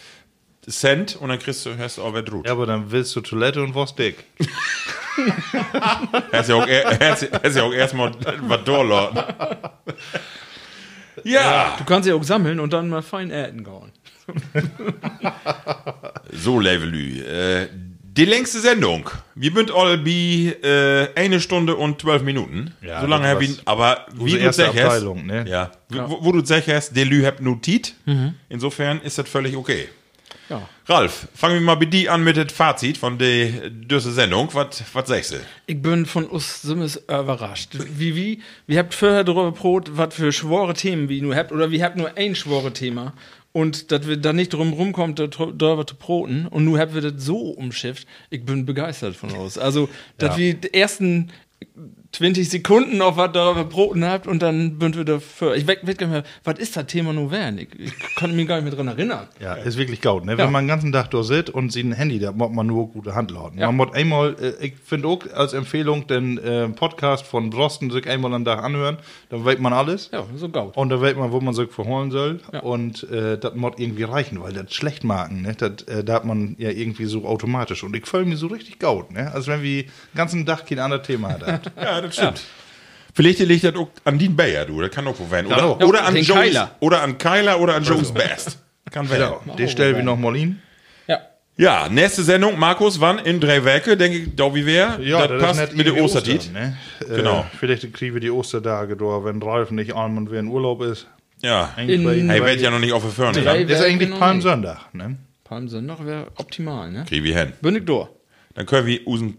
Cent 0.69 1.15
und 1.15 1.29
dann 1.29 1.39
kriegst 1.39 1.65
du, 1.65 1.77
hast 1.77 1.97
du 1.97 2.03
auch 2.03 2.13
wer 2.13 2.21
drut. 2.21 2.45
Ja, 2.45 2.53
aber 2.53 2.65
dann 2.65 2.91
willst 2.91 3.15
du 3.15 3.21
Toilette 3.21 3.61
und 3.61 3.75
was 3.75 3.95
dick. 3.95 4.23
Hast 6.31 6.49
ja 6.49 6.55
auch, 6.55 6.65
er- 6.67 6.97
hast, 6.99 7.29
hast 7.43 7.55
ja 7.55 7.61
auch 7.63 7.71
erstmal 7.73 8.11
was 8.47 8.63
durchladen. 8.63 9.23
Ja. 11.23 11.75
Du 11.77 11.83
kannst 11.85 12.09
ja 12.09 12.15
auch 12.15 12.23
sammeln 12.23 12.59
und 12.59 12.73
dann 12.73 12.89
mal 12.89 13.03
fein 13.03 13.29
Äten 13.29 13.63
gehen. 13.63 13.91
So, 16.31 16.59
Levelü. 16.59 17.21
Äh, 17.21 17.67
die 17.71 18.25
längste 18.25 18.59
Sendung. 18.59 19.09
Wir 19.35 19.51
sind 19.53 19.71
all 19.71 19.97
bei 19.97 20.55
äh, 20.63 21.07
eine 21.15 21.39
Stunde 21.39 21.75
und 21.75 22.01
zwölf 22.01 22.21
Minuten. 22.23 22.73
Ja, 22.81 23.01
so 23.01 23.07
lange 23.07 23.39
wir, 23.39 23.47
war's. 23.49 23.61
aber 23.65 24.05
wie 24.15 24.37
du 24.39 24.51
sagst, 24.53 25.03
ne? 25.25 25.45
ja, 25.47 25.71
Wo, 25.89 26.23
wo 26.25 26.31
du 26.31 26.43
sagst, 26.45 26.95
der 26.95 27.05
Lü 27.05 27.23
habt 27.25 27.41
Notit. 27.41 27.93
Insofern 28.49 29.01
ist 29.01 29.17
das 29.17 29.27
völlig 29.29 29.55
okay. 29.55 29.87
Ralf, 30.85 31.29
fangen 31.33 31.55
wir 31.55 31.61
mal 31.61 31.75
bei 31.75 31.85
dir 31.85 32.11
an 32.11 32.23
mit 32.25 32.35
dem 32.35 32.49
Fazit 32.49 32.97
von 32.97 33.17
der 33.17 33.69
düsse 33.69 34.11
Sendung. 34.11 34.49
Was 34.53 34.83
was 34.93 35.07
sagst 35.07 35.31
du? 35.31 35.35
Ich 35.65 35.81
bin 35.81 36.05
von 36.05 36.25
uns 36.25 36.61
Simmes 36.61 36.97
überrascht. 37.07 37.69
Wie, 37.97 38.15
wie, 38.17 38.41
wir 38.67 38.79
habt 38.79 38.93
vorher 38.93 39.23
darüber 39.23 39.53
brot, 39.53 39.91
was 39.93 40.13
für 40.13 40.33
schwore 40.33 40.73
Themen 40.73 41.07
wie 41.07 41.21
nur 41.21 41.35
habt, 41.35 41.53
oder 41.53 41.71
wir 41.71 41.83
habt 41.85 41.95
nur 41.95 42.17
ein 42.17 42.35
schwore 42.35 42.73
Thema. 42.73 43.13
Und 43.53 43.91
dass 43.91 44.07
wir 44.07 44.17
da 44.17 44.33
nicht 44.33 44.51
drum 44.51 44.73
rumkommt, 44.73 45.19
darüber 45.19 45.85
zu 45.87 45.95
broten. 45.95 46.47
Und 46.47 46.65
nun 46.65 46.77
habt 46.79 46.95
wir 46.95 47.01
das 47.01 47.23
so 47.23 47.37
umschifft. 47.37 48.05
Ich 48.29 48.43
bin 48.43 48.65
begeistert 48.65 49.15
von 49.15 49.31
uns. 49.31 49.57
Also, 49.57 49.87
dass 50.17 50.31
Ja. 50.31 50.37
wir 50.37 50.53
die 50.55 50.73
ersten 50.73 51.31
20 52.13 52.47
Sekunden 52.47 53.01
auf 53.01 53.17
was 53.17 53.31
darüber 53.31 53.63
broten 53.63 54.05
habt 54.05 54.27
und 54.27 54.43
dann 54.43 54.77
bünd 54.77 54.95
wir 54.95 55.03
dafür. 55.03 55.55
Ich 55.55 55.67
weiß 55.67 55.81
gar 55.81 55.87
nicht 55.87 56.01
mehr, 56.01 56.23
was 56.43 56.59
ist 56.59 56.77
das 56.77 56.85
Thema 56.85 57.11
nur 57.11 57.31
werden? 57.31 57.57
Ich, 57.57 57.69
ich 57.79 58.15
konnte 58.15 58.35
mich 58.35 58.47
gar 58.47 58.61
nicht 58.61 58.65
mehr 58.65 58.73
dran 58.73 58.87
erinnern. 58.87 59.27
Ja, 59.39 59.55
ist 59.55 59.77
wirklich 59.77 59.99
gut, 59.99 60.23
ne? 60.23 60.33
Ja. 60.33 60.37
Wenn 60.37 60.51
man 60.51 60.65
den 60.65 60.67
ganzen 60.67 60.91
Tag 60.91 61.09
da 61.09 61.23
sitzt 61.23 61.49
und 61.49 61.71
sie 61.71 61.81
ein 61.81 61.91
Handy, 61.91 62.19
da 62.19 62.31
muss 62.31 62.51
man 62.51 62.67
nur 62.67 62.87
gute 62.89 63.15
Hand 63.15 63.31
lauten. 63.31 63.57
Ja. 63.57 63.65
Man 63.65 63.77
muss 63.77 63.95
einmal, 63.95 64.35
äh, 64.39 64.63
ich 64.63 64.75
finde 64.85 65.07
auch 65.07 65.23
als 65.33 65.53
Empfehlung 65.53 66.05
den 66.05 66.37
äh, 66.37 66.69
Podcast 66.69 67.25
von 67.25 67.49
Drosten 67.49 67.89
sich 67.89 68.07
einmal 68.07 68.31
am 68.35 68.45
Tag 68.45 68.63
anhören, 68.63 68.97
dann 69.29 69.43
weiß 69.43 69.57
man 69.57 69.73
alles. 69.73 70.11
Ja, 70.13 70.23
so 70.35 70.49
gaut. 70.49 70.77
Und 70.77 70.89
da 70.89 71.01
weiß 71.01 71.15
man, 71.15 71.31
wo 71.31 71.41
man 71.41 71.55
sich 71.55 71.71
verholen 71.71 72.11
soll. 72.11 72.41
Ja. 72.51 72.59
Und 72.59 73.09
äh, 73.09 73.39
das 73.39 73.55
muss 73.55 73.73
irgendwie 73.77 74.03
reichen, 74.03 74.39
weil 74.39 74.53
das 74.53 74.71
schlecht 74.71 75.03
machen, 75.03 75.41
ne? 75.41 75.55
Das, 75.57 75.81
äh, 75.87 76.03
da 76.03 76.13
hat 76.13 76.25
man 76.25 76.55
ja 76.59 76.69
irgendwie 76.69 77.05
so 77.05 77.25
automatisch. 77.25 77.83
Und 77.83 77.95
ich 77.95 78.05
fühle 78.05 78.25
mich 78.25 78.37
so 78.37 78.47
richtig 78.47 78.79
gut, 78.79 79.11
ne? 79.11 79.31
Also 79.33 79.51
wenn 79.51 79.63
wir 79.63 79.83
den 79.83 79.91
ganzen 80.13 80.45
Tag 80.45 80.67
kein 80.67 80.77
anderes 80.77 81.07
Thema 81.07 81.29
hat. 81.29 81.71
Ja, 81.83 82.02
das 82.03 82.15
stimmt. 82.15 82.41
Vielleicht 83.15 83.39
liegt 83.39 83.63
das 83.63 83.75
auch 83.75 83.89
an 84.05 84.17
Dean 84.17 84.35
Bayer, 84.35 84.65
du. 84.65 84.81
Das 84.81 84.89
kann 84.91 85.07
auch 85.07 85.15
wo 85.19 85.29
werden. 85.29 85.47
Oder, 85.47 85.65
auch. 85.65 85.79
oder, 85.81 86.05
an 86.05 86.15
Den 86.15 86.23
Joe's, 86.23 86.39
Kyler. 86.49 86.71
oder 86.79 87.01
an 87.03 87.17
Kyler 87.17 87.59
oder 87.59 87.75
an 87.75 87.83
Joe's 87.83 88.11
Best. 88.11 88.57
Kann 88.91 89.09
werden. 89.09 89.35
ja, 89.47 89.55
den 89.55 89.69
stellen 89.69 89.95
wir 89.95 90.03
noch 90.03 90.17
mal 90.17 90.35
hin. 90.35 90.59
Ja. 91.07 91.19
Ja, 91.57 91.89
nächste 91.89 92.23
Sendung, 92.23 92.57
Markus, 92.59 92.99
wann? 92.99 93.19
In 93.19 93.39
drei 93.39 93.63
Werke, 93.63 93.97
denke 93.97 94.17
ich, 94.19 94.35
da 94.35 94.53
wie 94.53 94.65
wär. 94.65 94.99
Ja, 95.01 95.27
das 95.27 95.41
passt 95.41 95.75
mit 95.75 95.85
der 95.87 95.95
Ostertit. 96.03 96.51
Ne? 96.53 96.77
Genau. 97.07 97.41
Äh, 97.41 97.57
vielleicht 97.59 97.91
kriegen 97.93 98.13
wir 98.15 98.21
die 98.21 98.29
Ostertage 98.31 98.95
da, 98.97 99.23
wenn 99.23 99.41
Ralf 99.41 99.71
nicht 99.71 99.95
arm 99.95 100.17
und 100.17 100.29
wer 100.31 100.39
in 100.39 100.47
Urlaub 100.47 100.81
ist. 100.83 101.07
Ja. 101.41 101.73
Eigentlich 101.75 102.01
In- 102.01 102.29
Er 102.29 102.43
wird 102.45 102.61
ja 102.61 102.71
noch 102.71 102.79
nicht 102.79 102.93
auf 102.93 103.03
der 103.03 103.11
Ja. 103.25 103.53
Das 103.53 103.63
ist 103.63 103.69
Werke 103.69 103.85
eigentlich 103.85 104.19
Palmsonntag, 104.19 104.93
ne? 104.93 105.17
Palmsonntag 105.43 106.05
wäre 106.05 106.27
optimal, 106.37 106.91
ne? 106.91 107.05
Kriegen 107.07 107.23
wir 107.25 107.37
hin. 107.37 107.53
Bin 107.61 107.75
ich 107.75 107.85
durch. 107.85 108.09
Dann 108.55 108.65
können 108.65 108.87
wir 108.87 109.05
unseren 109.07 109.37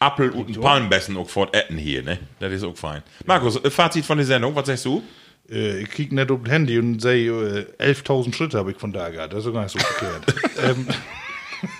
Apfel 0.00 0.30
und 0.30 0.60
Palmbessen 0.60 1.16
auch 1.16 1.28
fort 1.28 1.54
etten 1.54 1.78
hier, 1.78 2.02
ne? 2.02 2.18
Das 2.40 2.52
ist 2.52 2.64
auch 2.64 2.76
fein. 2.76 3.02
Markus, 3.26 3.62
äh, 3.62 3.70
Fazit 3.70 4.04
von 4.04 4.18
der 4.18 4.26
Sendung, 4.26 4.54
was 4.54 4.66
sagst 4.66 4.84
du? 4.84 5.02
Äh, 5.50 5.82
ich 5.82 5.90
krieg 5.90 6.12
nicht 6.12 6.30
auf 6.30 6.40
das 6.42 6.52
Handy 6.52 6.78
und 6.78 7.00
sehe, 7.00 7.66
äh, 7.78 7.90
11.000 7.92 8.34
Schritte 8.34 8.58
habe 8.58 8.72
ich 8.72 8.76
von 8.78 8.92
da 8.92 9.08
gehabt. 9.08 9.32
Das 9.32 9.46
ist 9.46 9.52
gar 9.52 9.62
nicht 9.62 9.72
so 9.72 9.78
verkehrt. 9.78 10.34
ähm, 10.64 10.86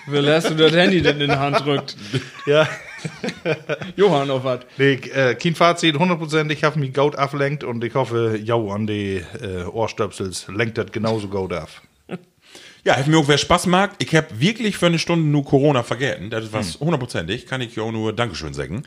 Wie 0.07 0.17
lässt 0.17 0.49
du 0.49 0.55
das 0.55 0.73
Handy 0.73 1.01
denn 1.01 1.21
in 1.21 1.29
die 1.29 1.35
Hand 1.35 1.59
drückt? 1.65 1.95
ja, 2.45 2.67
Johann, 3.95 4.31
auf 4.31 4.43
was? 4.43 4.61
nee, 4.77 4.93
äh, 4.93 5.35
kein 5.35 5.55
Fazit, 5.55 5.95
100%. 5.95 6.49
Ich 6.51 6.63
habe 6.63 6.79
mich 6.79 6.93
gut 6.93 7.15
ablenkt 7.15 7.63
und 7.63 7.83
ich 7.83 7.93
hoffe, 7.93 8.39
jau 8.41 8.71
an 8.71 8.87
die 8.87 9.23
äh, 9.41 9.63
Ohrstöpsels 9.65 10.47
lenkt 10.47 10.77
das 10.77 10.91
genauso 10.91 11.27
gut 11.27 11.53
ab. 11.53 11.69
Ja, 12.85 12.95
hat 12.95 13.07
mir 13.07 13.17
auch 13.17 13.27
wer 13.27 13.39
Spaß 13.39 13.65
mag. 13.65 13.93
Ich 13.97 14.15
habe 14.15 14.27
wirklich 14.39 14.77
für 14.77 14.85
eine 14.85 14.99
Stunde 14.99 15.27
nur 15.27 15.43
Corona 15.43 15.81
vergessen. 15.81 16.29
Das 16.29 16.43
ist 16.43 16.53
was 16.53 16.79
hundertprozentig. 16.79 17.47
Kann 17.47 17.59
ich 17.61 17.75
ja 17.75 17.81
auch 17.81 17.91
nur 17.91 18.13
Dankeschön 18.13 18.53
sagen. 18.53 18.83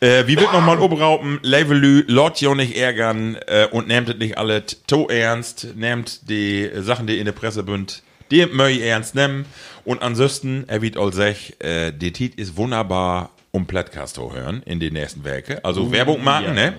Äh, 0.00 0.26
wie 0.26 0.36
wird 0.36 0.52
nochmal 0.52 0.80
oberhaupen, 0.80 1.38
Levelü, 1.42 2.04
Lord 2.08 2.40
jo 2.40 2.56
nicht 2.56 2.76
ärgern 2.76 3.36
äh, 3.46 3.68
und 3.70 3.86
nehmt 3.86 4.08
es 4.08 4.16
nicht 4.16 4.38
alle 4.38 4.64
to 4.88 5.08
ernst, 5.08 5.68
nehmt 5.76 6.28
die 6.28 6.64
äh, 6.64 6.82
Sachen, 6.82 7.06
die 7.06 7.18
in 7.18 7.26
der 7.26 7.32
Presse 7.32 7.62
bünd, 7.62 8.02
die 8.32 8.44
möi 8.46 8.80
ernst 8.80 9.14
nehmen. 9.14 9.46
Und 9.84 10.02
ansonsten, 10.02 10.64
er 10.66 10.82
wird 10.82 10.96
all 10.96 11.12
sech, 11.12 11.54
äh, 11.60 11.92
die 11.92 12.12
Tit 12.12 12.34
ist 12.34 12.56
wunderbar 12.56 13.30
um 13.50 13.66
Podcast 13.66 14.16
zu 14.16 14.32
hören 14.34 14.62
in 14.66 14.80
den 14.80 14.92
nächsten 14.92 15.24
Werke. 15.24 15.64
Also 15.64 15.90
Werbung 15.90 16.22
machen, 16.22 16.54
ne? 16.54 16.74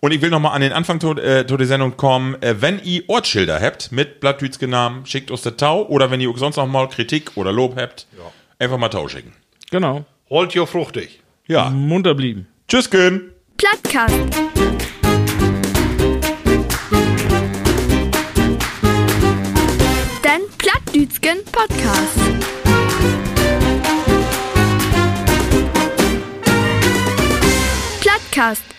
Und 0.00 0.12
ich 0.12 0.22
will 0.22 0.30
nochmal 0.30 0.54
an 0.54 0.60
den 0.60 0.72
Anfang 0.72 1.00
zu, 1.00 1.16
äh, 1.16 1.44
der 1.44 1.66
Sendung 1.66 1.96
kommen. 1.96 2.40
Äh, 2.40 2.60
wenn 2.60 2.80
ihr 2.84 3.02
Ortsschilder 3.08 3.60
habt 3.60 3.90
mit 3.90 4.20
Blattdütske 4.20 4.68
Namen, 4.68 5.06
schickt 5.06 5.30
uns 5.30 5.42
der 5.42 5.56
Tau. 5.56 5.86
Oder 5.86 6.10
wenn 6.10 6.20
ihr 6.20 6.30
auch 6.30 6.38
sonst 6.38 6.56
noch 6.56 6.66
mal 6.66 6.88
Kritik 6.88 7.36
oder 7.36 7.52
Lob 7.52 7.76
habt, 7.76 8.06
einfach 8.58 8.78
mal 8.78 8.88
Tau 8.88 9.08
schicken. 9.08 9.32
Genau. 9.70 10.04
Holt 10.30 10.52
jo 10.54 10.66
fruchtig. 10.66 11.20
Ja. 11.46 11.70
Munter 11.70 12.14
blieben. 12.14 12.46
Tschüss, 12.68 12.90
Gün. 12.90 13.32
Plattkast. 13.56 14.14
Den 20.24 20.42
Plattdütschen 20.58 21.38
Podcast. 21.50 22.18
Plattkast. 28.00 28.77